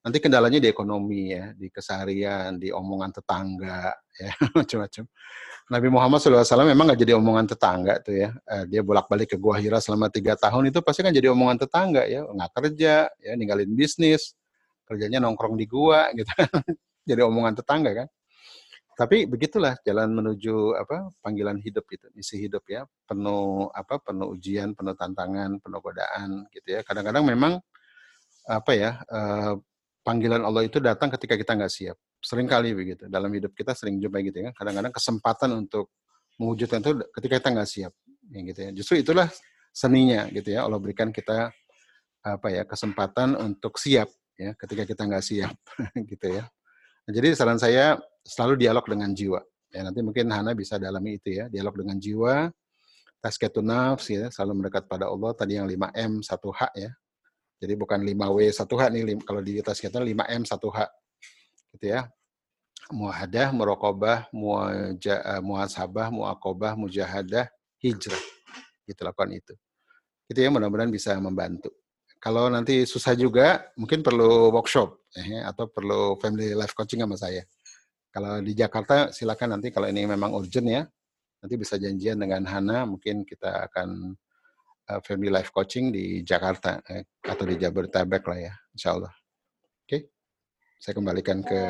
nanti 0.07 0.23
kendalanya 0.23 0.63
di 0.63 0.71
ekonomi 0.71 1.35
ya 1.35 1.51
di 1.59 1.67
keseharian 1.67 2.63
di 2.63 2.71
omongan 2.71 3.11
tetangga 3.11 3.91
ya 4.15 4.31
macam-macam 4.59 5.11
Nabi 5.67 5.91
Muhammad 5.91 6.23
SAW 6.23 6.63
memang 6.63 6.87
nggak 6.87 7.01
jadi 7.03 7.19
omongan 7.19 7.51
tetangga 7.51 7.99
tuh 7.99 8.15
ya. 8.15 8.31
Eh, 8.47 8.71
dia 8.71 8.87
bolak-balik 8.87 9.35
ke 9.35 9.37
Gua 9.37 9.59
Hira 9.59 9.83
selama 9.83 10.07
tiga 10.07 10.39
tahun 10.39 10.71
itu 10.71 10.79
pasti 10.79 11.03
kan 11.03 11.11
jadi 11.11 11.35
omongan 11.35 11.59
tetangga 11.67 12.07
ya. 12.07 12.23
Nggak 12.23 12.51
kerja, 12.55 13.11
ya 13.11 13.33
ninggalin 13.35 13.75
bisnis, 13.75 14.39
kerjanya 14.87 15.19
nongkrong 15.19 15.59
di 15.59 15.67
gua 15.67 16.07
gitu 16.19 16.31
jadi 17.03 17.27
omongan 17.27 17.59
tetangga 17.59 17.91
kan. 17.99 18.09
Tapi 18.97 19.27
begitulah 19.27 19.75
jalan 19.83 20.09
menuju 20.15 20.79
apa 20.79 21.11
panggilan 21.21 21.59
hidup 21.61 21.85
itu, 21.91 22.07
misi 22.15 22.41
hidup 22.41 22.63
ya, 22.71 22.87
penuh 23.05 23.69
apa 23.75 23.99
penuh 24.01 24.33
ujian, 24.39 24.73
penuh 24.73 24.95
tantangan, 24.95 25.59
penuh 25.61 25.81
godaan 25.83 26.47
gitu 26.55 26.79
ya. 26.79 26.81
Kadang-kadang 26.87 27.27
memang 27.27 27.59
apa 28.47 28.73
ya 28.73 29.03
eh, 29.11 29.53
panggilan 30.07 30.47
Allah 30.47 30.63
itu 30.63 30.79
datang 30.79 31.11
ketika 31.11 31.35
kita 31.35 31.59
nggak 31.59 31.73
siap. 31.73 31.99
Sering 32.23 32.47
kali 32.47 32.71
begitu. 32.79 33.11
Dalam 33.11 33.27
hidup 33.35 33.51
kita 33.59 33.75
sering 33.75 33.99
jumpa 33.99 34.23
gitu 34.23 34.47
ya. 34.47 34.55
Kadang-kadang 34.55 34.95
kesempatan 34.95 35.51
untuk 35.67 35.91
mewujudkan 36.39 36.79
itu 36.79 37.03
ketika 37.19 37.43
kita 37.43 37.51
nggak 37.51 37.69
siap. 37.69 37.93
Ya, 38.31 38.41
gitu 38.47 38.61
ya. 38.63 38.71
Justru 38.71 38.95
itulah 39.03 39.27
seninya 39.75 40.31
gitu 40.31 40.55
ya. 40.55 40.63
Allah 40.63 40.79
berikan 40.79 41.11
kita 41.11 41.51
apa 42.23 42.49
ya 42.51 42.63
kesempatan 42.67 43.39
untuk 43.39 43.79
siap 43.79 44.11
ya 44.35 44.51
ketika 44.59 44.83
kita 44.83 45.03
nggak 45.07 45.25
siap 45.27 45.55
gitu 46.15 46.27
ya. 46.31 46.47
Nah, 47.07 47.13
jadi 47.15 47.35
saran 47.35 47.59
saya 47.59 47.99
selalu 48.27 48.63
dialog 48.67 48.87
dengan 48.87 49.11
jiwa. 49.15 49.43
Ya, 49.71 49.87
nanti 49.87 50.03
mungkin 50.03 50.31
Hana 50.31 50.55
bisa 50.59 50.79
dalami 50.79 51.19
itu 51.19 51.39
ya, 51.39 51.47
dialog 51.47 51.75
dengan 51.79 51.99
jiwa, 51.99 52.51
tasketun 53.23 53.67
nafs 53.67 54.11
ya, 54.11 54.27
selalu 54.31 54.63
mendekat 54.63 54.91
pada 54.91 55.07
Allah. 55.07 55.31
Tadi 55.35 55.59
yang 55.59 55.71
5M 55.71 56.23
1H 56.23 56.63
ya. 56.75 56.91
Jadi 57.57 57.73
bukan 57.75 58.05
5W 58.05 58.53
1H 58.53 58.83
nih, 58.93 59.03
kalau 59.25 59.41
di 59.41 59.61
tasketun 59.65 60.05
5M 60.05 60.43
1H. 60.45 60.79
Gitu 61.77 61.87
ya. 61.93 62.09
Muahadah, 62.93 63.51
murokobah, 63.51 64.31
eh, 64.31 65.41
muhasabah, 65.43 66.13
muakobah, 66.13 66.79
mujahadah, 66.79 67.51
hijrah. 67.83 68.23
Gitu 68.87 69.01
lakukan 69.03 69.33
itu. 69.35 69.55
Itu 70.31 70.39
ya 70.39 70.51
mudah-mudahan 70.53 70.93
bisa 70.93 71.17
membantu. 71.19 71.73
Kalau 72.23 72.51
nanti 72.51 72.83
susah 72.89 73.15
juga, 73.15 73.71
mungkin 73.79 74.03
perlu 74.03 74.51
workshop 74.51 75.13
eh, 75.15 75.43
atau 75.43 75.71
perlu 75.71 76.19
family 76.19 76.55
life 76.55 76.75
coaching 76.75 77.03
sama 77.05 77.15
saya. 77.19 77.43
Kalau 78.11 78.41
di 78.41 78.57
Jakarta 78.57 79.13
silakan 79.13 79.59
nanti 79.59 79.69
kalau 79.69 79.93
ini 79.93 80.09
memang 80.09 80.33
urgent 80.33 80.67
ya, 80.67 80.83
nanti 81.43 81.55
bisa 81.61 81.77
janjian 81.77 82.17
dengan 82.17 82.49
Hana, 82.49 82.89
mungkin 82.89 83.29
kita 83.29 83.69
akan 83.69 84.17
family 85.03 85.31
life 85.31 85.51
coaching 85.51 85.91
di 85.91 86.23
Jakarta 86.23 86.79
eh, 86.91 87.07
atau 87.27 87.45
di 87.47 87.59
Jabodetabek 87.59 88.23
lah 88.27 88.39
ya, 88.39 88.55
insya 88.71 88.95
Allah. 88.95 89.13
Oke, 89.83 89.87
okay. 89.87 90.01
saya 90.79 90.95
kembalikan 90.95 91.43
ke. 91.43 91.61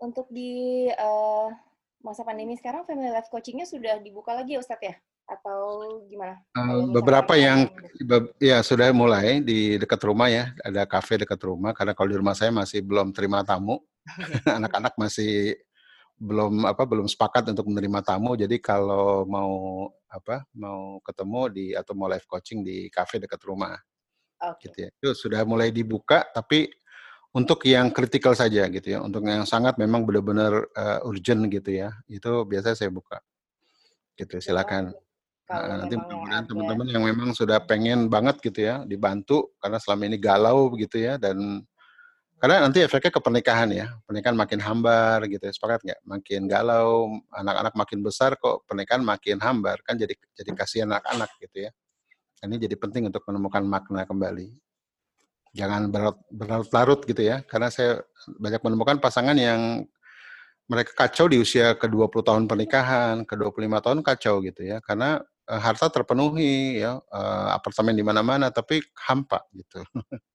Untuk 0.00 0.32
di 0.32 0.88
uh, 0.88 1.52
masa 2.00 2.24
pandemi 2.24 2.56
sekarang 2.56 2.88
family 2.88 3.12
life 3.12 3.28
coachingnya 3.28 3.68
sudah 3.68 4.00
dibuka 4.00 4.32
lagi 4.32 4.56
ya 4.56 4.62
Ustadz 4.62 4.86
ya? 4.86 4.94
atau 5.30 5.62
gimana? 6.10 6.34
Uh, 6.58 6.90
beberapa 6.90 7.38
yang 7.38 7.70
be 8.02 8.34
ya 8.42 8.60
sudah 8.66 8.90
mulai 8.90 9.38
di 9.38 9.78
dekat 9.78 10.02
rumah 10.02 10.26
ya, 10.26 10.50
ada 10.66 10.82
kafe 10.84 11.22
dekat 11.22 11.38
rumah 11.46 11.70
karena 11.70 11.94
kalau 11.94 12.10
di 12.10 12.18
rumah 12.18 12.34
saya 12.34 12.50
masih 12.50 12.82
belum 12.82 13.14
terima 13.14 13.46
tamu. 13.46 13.78
Anak-anak 14.58 14.98
masih 14.98 15.54
belum 16.20 16.68
apa 16.68 16.84
belum 16.84 17.08
sepakat 17.08 17.48
untuk 17.56 17.72
menerima 17.72 18.04
tamu. 18.04 18.36
Jadi 18.36 18.60
kalau 18.60 19.24
mau 19.24 19.88
apa 20.12 20.44
mau 20.52 21.00
ketemu 21.00 21.40
di 21.48 21.66
atau 21.72 21.96
mau 21.96 22.12
live 22.12 22.28
coaching 22.28 22.60
di 22.60 22.92
kafe 22.92 23.16
dekat 23.16 23.40
rumah. 23.48 23.72
Okay. 24.36 24.68
Gitu 24.68 24.76
ya. 24.84 24.88
Itu 25.00 25.08
sudah 25.16 25.40
mulai 25.48 25.72
dibuka 25.72 26.28
tapi 26.28 26.68
untuk 27.32 27.64
yang 27.64 27.88
kritikal 27.88 28.36
saja 28.36 28.68
gitu 28.68 28.84
ya. 28.84 29.00
Untuk 29.00 29.24
yang 29.24 29.48
sangat 29.48 29.80
memang 29.80 30.04
benar-benar 30.04 30.68
uh, 30.76 31.08
urgent 31.08 31.48
gitu 31.48 31.72
ya. 31.72 31.88
Itu 32.04 32.44
biasanya 32.44 32.76
saya 32.76 32.92
buka. 32.92 33.16
Gitu, 34.12 34.36
silakan. 34.44 34.92
Nah, 35.50 35.82
nanti 35.82 35.98
mudah-mudahan 35.98 36.46
teman-teman 36.46 36.86
yang 36.94 37.02
memang 37.02 37.34
sudah 37.34 37.58
pengen 37.66 38.06
banget 38.06 38.38
gitu 38.38 38.70
ya 38.70 38.86
dibantu 38.86 39.50
karena 39.58 39.82
selama 39.82 40.06
ini 40.06 40.14
galau 40.14 40.70
begitu 40.70 41.02
ya 41.02 41.18
dan 41.18 41.66
karena 42.40 42.64
nanti 42.64 42.80
efeknya 42.80 43.12
ke 43.12 43.20
pernikahan 43.20 43.68
ya 43.68 43.86
pernikahan 44.08 44.32
makin 44.32 44.60
hambar 44.64 45.28
gitu 45.28 45.44
ya 45.44 45.52
sepakat 45.52 45.84
nggak? 45.84 46.00
Makin 46.08 46.40
galau 46.48 47.20
anak-anak 47.36 47.74
makin 47.76 48.00
besar 48.00 48.40
kok 48.40 48.64
pernikahan 48.64 49.04
makin 49.04 49.36
hambar 49.44 49.84
kan 49.84 50.00
jadi 50.00 50.16
jadi 50.32 50.50
kasihan 50.56 50.88
anak-anak 50.88 51.28
gitu 51.36 51.68
ya. 51.68 51.70
Ini 52.40 52.56
jadi 52.56 52.76
penting 52.80 53.12
untuk 53.12 53.20
menemukan 53.28 53.60
makna 53.60 54.08
kembali. 54.08 54.56
Jangan 55.52 55.92
berlarut-larut 56.32 57.04
gitu 57.04 57.20
ya 57.20 57.44
karena 57.44 57.68
saya 57.68 58.00
banyak 58.40 58.64
menemukan 58.64 58.96
pasangan 58.96 59.36
yang 59.36 59.84
mereka 60.64 60.96
kacau 60.96 61.28
di 61.28 61.42
usia 61.42 61.74
ke 61.74 61.90
20 61.90 62.24
tahun 62.24 62.44
pernikahan, 62.46 63.26
ke 63.26 63.34
25 63.36 63.84
tahun 63.84 63.98
kacau 64.00 64.40
gitu 64.40 64.62
ya. 64.64 64.78
Karena 64.80 65.20
uh, 65.50 65.60
harta 65.60 65.90
terpenuhi 65.90 66.78
ya 66.78 67.02
uh, 67.02 67.48
apartemen 67.52 67.98
di 67.98 68.06
mana-mana 68.06 68.54
tapi 68.54 68.78
hampa 68.94 69.42
gitu 69.52 69.82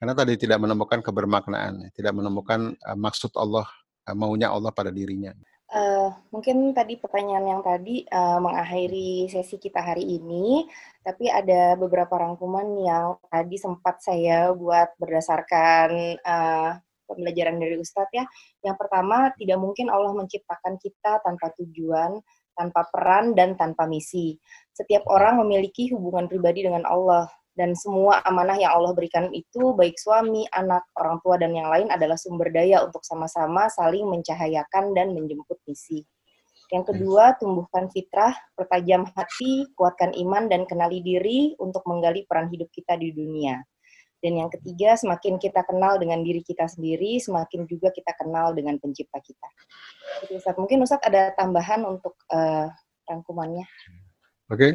karena 0.00 0.14
tadi 0.16 0.34
tidak 0.38 0.58
menemukan 0.62 1.00
kebermaknaan 1.00 1.92
tidak 1.96 2.12
menemukan 2.16 2.74
uh, 2.84 2.98
maksud 2.98 3.32
Allah 3.38 3.66
uh, 4.08 4.16
maunya 4.16 4.50
Allah 4.52 4.70
pada 4.74 4.90
dirinya 4.92 5.32
Uh, 5.72 6.12
mungkin 6.28 6.76
tadi 6.76 7.00
pertanyaan 7.00 7.48
yang 7.48 7.62
tadi 7.64 8.04
uh, 8.12 8.36
mengakhiri 8.44 9.24
sesi 9.32 9.56
kita 9.56 9.80
hari 9.80 10.04
ini, 10.04 10.68
tapi 11.00 11.32
ada 11.32 11.80
beberapa 11.80 12.12
rangkuman 12.20 12.76
yang 12.76 13.16
tadi 13.32 13.56
sempat 13.56 14.04
saya 14.04 14.52
buat 14.52 14.92
berdasarkan 15.00 16.20
uh, 16.20 16.76
pembelajaran 17.08 17.56
dari 17.56 17.80
Ustadz 17.80 18.12
ya. 18.12 18.28
Yang 18.60 18.84
pertama, 18.84 19.32
tidak 19.40 19.64
mungkin 19.64 19.88
Allah 19.88 20.12
menciptakan 20.12 20.76
kita 20.76 21.24
tanpa 21.24 21.56
tujuan, 21.56 22.20
tanpa 22.52 22.92
peran 22.92 23.32
dan 23.32 23.56
tanpa 23.56 23.88
misi. 23.88 24.36
Setiap 24.76 25.08
orang 25.08 25.40
memiliki 25.40 25.88
hubungan 25.88 26.28
pribadi 26.28 26.68
dengan 26.68 26.84
Allah 26.84 27.32
dan 27.52 27.76
semua 27.76 28.24
amanah 28.24 28.56
yang 28.56 28.72
Allah 28.72 28.96
berikan 28.96 29.28
itu 29.28 29.76
baik 29.76 30.00
suami, 30.00 30.48
anak, 30.56 30.88
orang 30.96 31.20
tua 31.20 31.36
dan 31.36 31.52
yang 31.52 31.68
lain 31.68 31.92
adalah 31.92 32.16
sumber 32.16 32.48
daya 32.48 32.80
untuk 32.80 33.04
sama-sama 33.04 33.68
saling 33.68 34.08
mencahayakan 34.08 34.96
dan 34.96 35.12
menjemput 35.12 35.60
misi. 35.68 36.00
Yang 36.72 36.96
kedua, 36.96 37.36
tumbuhkan 37.36 37.92
fitrah, 37.92 38.32
pertajam 38.56 39.04
hati, 39.12 39.68
kuatkan 39.76 40.16
iman 40.16 40.48
dan 40.48 40.64
kenali 40.64 41.04
diri 41.04 41.52
untuk 41.60 41.84
menggali 41.84 42.24
peran 42.24 42.48
hidup 42.48 42.72
kita 42.72 42.96
di 42.96 43.12
dunia. 43.12 43.60
Dan 44.24 44.40
yang 44.40 44.48
ketiga, 44.48 44.96
semakin 44.96 45.36
kita 45.36 45.66
kenal 45.68 46.00
dengan 46.00 46.24
diri 46.24 46.40
kita 46.40 46.64
sendiri, 46.64 47.20
semakin 47.20 47.68
juga 47.68 47.92
kita 47.92 48.16
kenal 48.16 48.56
dengan 48.56 48.80
pencipta 48.80 49.20
kita. 49.20 49.48
Jadi, 50.24 50.32
Ustaz, 50.40 50.56
mungkin 50.56 50.80
Ustaz 50.80 51.02
ada 51.04 51.36
tambahan 51.36 51.84
untuk 51.84 52.16
uh, 52.32 52.72
rangkumannya. 53.04 53.68
Oke, 54.48 54.56
okay. 54.56 54.72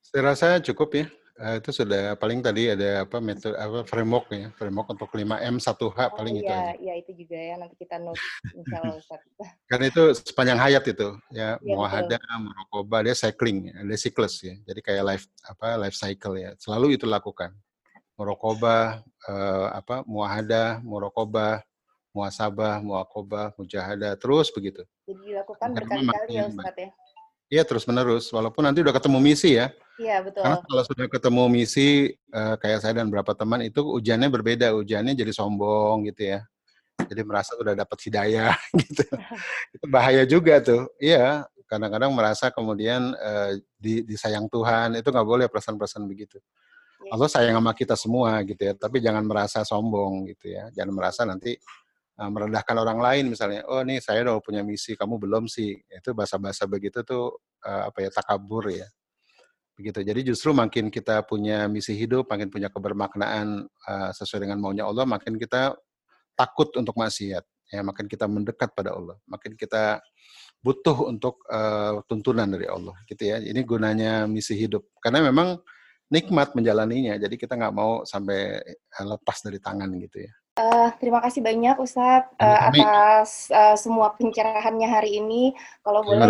saya 0.00 0.22
rasa 0.32 0.48
cukup 0.64 0.88
ya. 0.96 1.04
Uh, 1.36 1.60
itu 1.60 1.68
sudah 1.68 2.16
paling 2.16 2.40
tadi 2.40 2.72
ada 2.72 3.04
apa 3.04 3.20
metode 3.20 3.52
apa 3.60 3.84
framework 3.84 4.32
ya 4.32 4.48
framework 4.56 4.88
untuk 4.88 5.12
5M 5.12 5.60
1H 5.60 5.84
oh, 5.84 5.92
paling 6.16 6.34
iya, 6.36 6.40
itu 6.40 6.52
aja. 6.52 6.72
Iya, 6.80 6.94
itu 7.04 7.10
juga 7.12 7.36
ya 7.36 7.54
nanti 7.60 7.76
kita 7.76 7.96
note 8.00 8.22
misalnya 8.56 8.92
Ustaz. 9.04 9.20
Kan 9.68 9.80
itu 9.84 10.02
sepanjang 10.16 10.56
hayat 10.56 10.84
itu 10.88 11.12
ya, 11.28 11.60
ya 11.60 11.74
muahada, 11.76 12.16
merokoba 12.40 13.04
dia 13.04 13.12
cycling, 13.12 13.68
dia 13.68 13.98
siklus 14.00 14.40
ya. 14.40 14.56
Jadi 14.64 14.80
kayak 14.80 15.04
life 15.04 15.24
apa 15.44 15.76
life 15.76 15.96
cycle 16.00 16.40
ya. 16.40 16.56
Selalu 16.56 16.96
itu 16.96 17.04
lakukan 17.04 17.52
murokoba, 18.16 19.04
uh, 19.28 19.68
apa, 19.76 20.00
muahada, 20.08 20.80
murokoba, 20.80 21.60
muasabah, 22.16 22.80
muakoba, 22.80 23.52
mujahada, 23.60 24.16
terus 24.16 24.48
begitu. 24.48 24.82
Jadi 25.04 25.36
dilakukan 25.36 25.68
berkali-kali 25.76 26.32
ya 26.32 26.48
Ustaz 26.48 26.76
ya? 26.80 26.88
Iya 27.46 27.62
terus 27.62 27.86
menerus, 27.86 28.26
walaupun 28.34 28.66
nanti 28.66 28.82
udah 28.82 28.90
ketemu 28.90 29.18
misi 29.22 29.54
ya. 29.54 29.70
Iya 30.02 30.18
betul. 30.26 30.42
Karena 30.42 30.58
kalau 30.66 30.82
sudah 30.82 31.06
ketemu 31.06 31.42
misi 31.46 32.10
uh, 32.34 32.58
kayak 32.58 32.82
saya 32.82 32.98
dan 32.98 33.06
beberapa 33.06 33.38
teman 33.38 33.62
itu 33.62 33.86
ujiannya 33.86 34.26
berbeda, 34.26 34.74
ujiannya 34.74 35.14
jadi 35.14 35.30
sombong 35.30 36.10
gitu 36.10 36.34
ya. 36.34 36.40
Jadi 37.06 37.22
merasa 37.22 37.54
udah 37.54 37.78
dapat 37.78 37.98
hidayah 38.02 38.50
gitu. 38.82 39.06
itu 39.78 39.86
bahaya 39.86 40.26
juga 40.26 40.58
tuh. 40.58 40.90
Iya, 40.98 41.46
kadang-kadang 41.70 42.10
merasa 42.10 42.50
kemudian 42.50 43.14
uh, 43.14 43.54
di, 43.78 44.02
disayang 44.02 44.50
Tuhan 44.50 44.98
itu 44.98 45.06
nggak 45.06 45.28
boleh 45.28 45.46
perasaan-perasaan 45.46 46.02
begitu. 46.02 46.42
Iya. 47.06 47.10
Allah 47.14 47.28
sayang 47.30 47.54
sama 47.62 47.72
kita 47.78 47.94
semua 47.94 48.42
gitu 48.42 48.58
ya, 48.58 48.74
tapi 48.74 48.98
jangan 48.98 49.22
merasa 49.22 49.62
sombong 49.62 50.34
gitu 50.34 50.50
ya. 50.50 50.66
Jangan 50.74 50.92
merasa 50.98 51.22
nanti 51.22 51.54
merendahkan 52.16 52.76
orang 52.80 52.96
lain 52.96 53.24
misalnya, 53.28 53.60
oh 53.68 53.84
nih 53.84 54.00
saya 54.00 54.24
udah 54.24 54.40
punya 54.40 54.64
misi, 54.64 54.96
kamu 54.96 55.20
belum 55.20 55.44
sih. 55.52 55.76
Itu 55.92 56.16
bahasa-bahasa 56.16 56.64
begitu 56.64 57.04
tuh 57.04 57.36
uh, 57.64 57.92
apa 57.92 58.08
ya 58.08 58.10
takabur 58.10 58.72
ya. 58.72 58.88
Begitu. 59.76 60.00
Jadi 60.00 60.32
justru 60.32 60.56
makin 60.56 60.88
kita 60.88 61.20
punya 61.28 61.68
misi 61.68 61.92
hidup, 61.92 62.24
makin 62.32 62.48
punya 62.48 62.72
kebermaknaan 62.72 63.68
uh, 63.68 64.10
sesuai 64.16 64.48
dengan 64.48 64.56
maunya 64.64 64.88
Allah, 64.88 65.04
makin 65.04 65.36
kita 65.36 65.76
takut 66.32 66.72
untuk 66.80 66.96
maksiat. 66.96 67.44
Ya, 67.66 67.82
makin 67.82 68.06
kita 68.06 68.30
mendekat 68.30 68.78
pada 68.78 68.94
Allah, 68.94 69.18
makin 69.26 69.58
kita 69.58 69.98
butuh 70.62 71.10
untuk 71.10 71.42
uh, 71.50 71.98
tuntunan 72.06 72.46
dari 72.46 72.70
Allah 72.70 72.94
gitu 73.10 73.26
ya. 73.26 73.42
Ini 73.42 73.60
gunanya 73.66 74.24
misi 74.30 74.54
hidup. 74.54 74.86
Karena 75.02 75.28
memang 75.28 75.58
nikmat 76.08 76.54
menjalaninya. 76.54 77.18
Jadi 77.18 77.34
kita 77.34 77.58
nggak 77.58 77.74
mau 77.74 78.06
sampai 78.06 78.62
eh, 78.62 79.04
lepas 79.06 79.42
dari 79.42 79.58
tangan 79.58 79.90
gitu 79.98 80.24
ya. 80.24 80.32
Uh, 80.56 80.88
terima 80.96 81.20
kasih 81.20 81.44
banyak 81.44 81.76
Ustadz 81.76 82.32
uh, 82.40 82.60
atas 82.72 83.52
uh, 83.52 83.76
semua 83.76 84.16
pencerahannya 84.16 84.88
hari 84.88 85.20
ini. 85.20 85.52
Kalau 85.84 86.00
boleh 86.00 86.24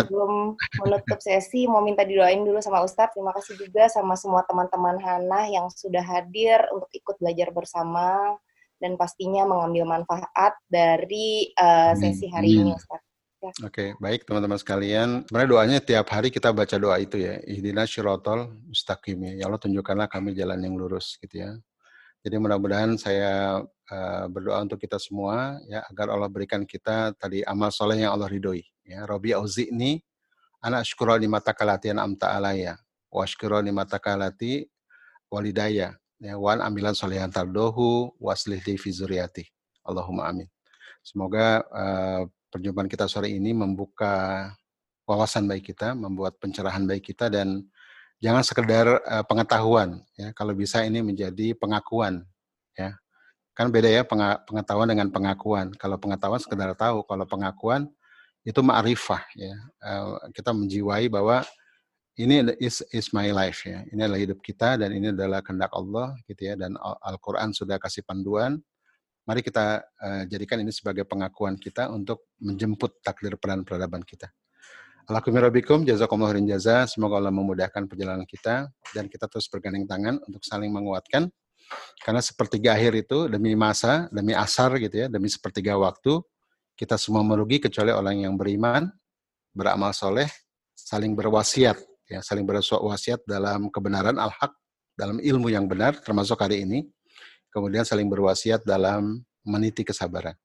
sebelum 0.00 0.56
menutup 0.80 1.20
sesi 1.20 1.68
mau 1.68 1.84
minta 1.84 2.00
didoain 2.00 2.40
dulu 2.40 2.64
sama 2.64 2.80
Ustadz. 2.80 3.12
Terima 3.12 3.28
kasih 3.36 3.60
juga 3.60 3.92
sama 3.92 4.16
semua 4.16 4.40
teman-teman 4.48 4.96
Hana 5.04 5.52
yang 5.52 5.68
sudah 5.68 6.00
hadir 6.00 6.64
untuk 6.72 6.88
ikut 6.96 7.20
belajar 7.20 7.52
bersama 7.52 8.40
dan 8.80 8.96
pastinya 8.96 9.44
mengambil 9.44 10.00
manfaat 10.00 10.56
dari 10.64 11.52
uh, 11.60 11.92
sesi 11.92 12.32
hari 12.32 12.56
ini 12.56 12.72
Ustadz. 12.72 13.04
Ya. 13.42 13.52
Oke, 13.68 13.68
okay, 13.68 13.88
baik 14.00 14.24
teman-teman 14.24 14.56
sekalian. 14.56 15.28
Sebenarnya 15.28 15.50
doanya 15.50 15.78
tiap 15.84 16.08
hari 16.08 16.32
kita 16.32 16.56
baca 16.56 16.78
doa 16.80 16.96
itu 16.96 17.20
ya. 17.20 17.36
Ihdina 17.44 17.84
syirotol 17.84 18.48
mustaqim 18.64 19.18
ya. 19.28 19.44
Ya 19.44 19.44
Allah 19.44 19.60
tunjukkanlah 19.60 20.08
kami 20.08 20.32
jalan 20.32 20.56
yang 20.62 20.72
lurus 20.72 21.20
gitu 21.20 21.44
ya. 21.44 21.52
Jadi 22.22 22.38
mudah-mudahan 22.38 22.94
saya 22.94 23.62
uh, 23.66 24.24
berdoa 24.30 24.62
untuk 24.62 24.78
kita 24.78 24.94
semua 25.02 25.58
ya 25.66 25.82
agar 25.90 26.14
Allah 26.14 26.30
berikan 26.30 26.62
kita 26.62 27.18
tadi 27.18 27.42
amal 27.42 27.74
soleh 27.74 27.98
yang 27.98 28.14
Allah 28.14 28.30
ridhoi. 28.30 28.62
Ya, 28.86 29.02
Robi 29.02 29.34
ini 29.66 29.98
anak 30.62 30.86
syukur 30.86 31.18
ni 31.18 31.26
mata 31.26 31.50
kalatian 31.50 31.98
amta 31.98 32.30
alaya 32.38 32.78
wa 33.10 33.26
ni 33.60 33.70
mata 33.74 33.98
kalati 33.98 34.70
walidaya 35.26 35.98
ya 36.22 36.34
wan 36.38 36.62
ambilan 36.62 36.94
solehan 36.94 37.28
tardohu 37.34 38.14
waslih 38.22 38.62
di 38.62 38.78
fizuriati. 38.78 39.42
Allahumma 39.82 40.30
amin. 40.30 40.46
Semoga 41.02 41.66
uh, 41.74 42.22
perjumpaan 42.54 42.86
kita 42.86 43.10
sore 43.10 43.34
ini 43.34 43.50
membuka 43.50 44.46
wawasan 45.02 45.50
baik 45.50 45.74
kita, 45.74 45.98
membuat 45.98 46.38
pencerahan 46.38 46.86
baik 46.86 47.10
kita 47.10 47.26
dan 47.26 47.66
jangan 48.22 48.46
sekedar 48.46 48.86
uh, 49.02 49.24
pengetahuan 49.26 49.98
ya. 50.14 50.30
Kalau 50.32 50.54
bisa 50.54 50.86
ini 50.86 51.02
menjadi 51.02 51.58
pengakuan 51.58 52.22
ya. 52.78 52.94
Kan 53.52 53.68
beda 53.68 53.90
ya 53.90 54.06
pengetahuan 54.48 54.88
dengan 54.88 55.10
pengakuan. 55.12 55.74
Kalau 55.76 55.98
pengetahuan 56.00 56.40
sekedar 56.40 56.72
tahu 56.78 57.04
kalau 57.04 57.26
pengakuan 57.26 57.90
itu 58.46 58.62
ma'rifah 58.62 59.22
ya. 59.34 59.54
Uh, 59.82 60.22
kita 60.30 60.54
menjiwai 60.54 61.10
bahwa 61.10 61.42
ini 62.14 62.54
is 62.62 62.80
is 62.94 63.10
my 63.10 63.28
life 63.34 63.66
ya. 63.66 63.82
Ini 63.90 64.06
adalah 64.06 64.22
hidup 64.22 64.38
kita 64.40 64.78
dan 64.78 64.94
ini 64.94 65.10
adalah 65.10 65.42
kehendak 65.42 65.74
Allah 65.74 66.14
gitu 66.30 66.46
ya. 66.46 66.54
Dan 66.54 66.78
Al-Qur'an 66.80 67.50
sudah 67.50 67.76
kasih 67.82 68.06
panduan. 68.06 68.62
Mari 69.26 69.42
kita 69.42 69.82
uh, 69.82 70.22
jadikan 70.30 70.62
ini 70.62 70.70
sebagai 70.70 71.06
pengakuan 71.06 71.58
kita 71.58 71.90
untuk 71.90 72.30
menjemput 72.42 73.02
takdir 73.02 73.38
peran 73.38 73.62
peradaban 73.62 74.02
kita 74.02 74.30
Alhamdulillah 75.10 75.50
jazakumullah 75.82 76.30
khairan 76.30 76.46
jaza. 76.46 76.86
Semoga 76.86 77.18
Allah 77.18 77.34
memudahkan 77.34 77.90
perjalanan 77.90 78.22
kita 78.22 78.70
dan 78.94 79.10
kita 79.10 79.26
terus 79.26 79.50
bergandeng 79.50 79.82
tangan 79.82 80.22
untuk 80.30 80.46
saling 80.46 80.70
menguatkan. 80.70 81.26
Karena 82.04 82.22
sepertiga 82.22 82.78
akhir 82.78 83.08
itu 83.08 83.26
demi 83.26 83.58
masa, 83.58 84.06
demi 84.14 84.30
asar 84.30 84.78
gitu 84.78 85.02
ya, 85.02 85.06
demi 85.10 85.26
sepertiga 85.26 85.74
waktu, 85.74 86.22
kita 86.78 86.94
semua 87.00 87.26
merugi 87.26 87.58
kecuali 87.58 87.90
orang 87.90 88.22
yang 88.28 88.34
beriman, 88.38 88.92
beramal 89.50 89.90
soleh, 89.90 90.28
saling 90.76 91.18
berwasiat, 91.18 91.80
ya, 92.06 92.20
saling 92.22 92.46
berwasiat 92.46 93.24
dalam 93.26 93.72
kebenaran 93.72 94.14
al-haq, 94.20 94.52
dalam 94.94 95.18
ilmu 95.18 95.50
yang 95.50 95.66
benar, 95.66 95.98
termasuk 95.98 96.38
hari 96.38 96.62
ini. 96.62 96.86
Kemudian 97.50 97.82
saling 97.82 98.06
berwasiat 98.06 98.62
dalam 98.62 99.20
meniti 99.42 99.82
kesabaran. 99.82 100.36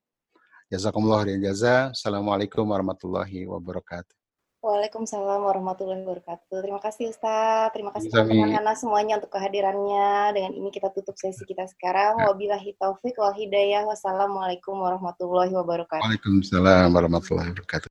Jazakumullah 0.68 1.24
khairan 1.24 1.40
jaza. 1.40 1.94
Assalamualaikum 1.96 2.68
warahmatullahi 2.68 3.48
wabarakatuh. 3.48 4.17
Waalaikumsalam 4.58 5.46
warahmatullahi 5.46 6.02
wabarakatuh. 6.02 6.58
Terima 6.66 6.82
kasih 6.82 7.14
Ustaz. 7.14 7.70
Terima 7.70 7.94
kasih 7.94 8.10
teman-teman 8.10 8.74
semuanya 8.74 9.22
untuk 9.22 9.30
kehadirannya. 9.30 10.34
Dengan 10.34 10.50
ini 10.50 10.74
kita 10.74 10.90
tutup 10.90 11.14
sesi 11.14 11.46
kita 11.46 11.70
sekarang. 11.70 12.18
Ya. 12.18 12.26
Wabillahi 12.26 12.74
taufik 12.74 13.14
wal 13.22 13.38
hidayah. 13.38 13.86
Wassalamualaikum 13.86 14.74
warahmatullahi 14.74 15.54
wabarakatuh. 15.54 16.02
Waalaikumsalam 16.02 16.90
warahmatullahi 16.90 17.54
wabarakatuh. 17.54 17.88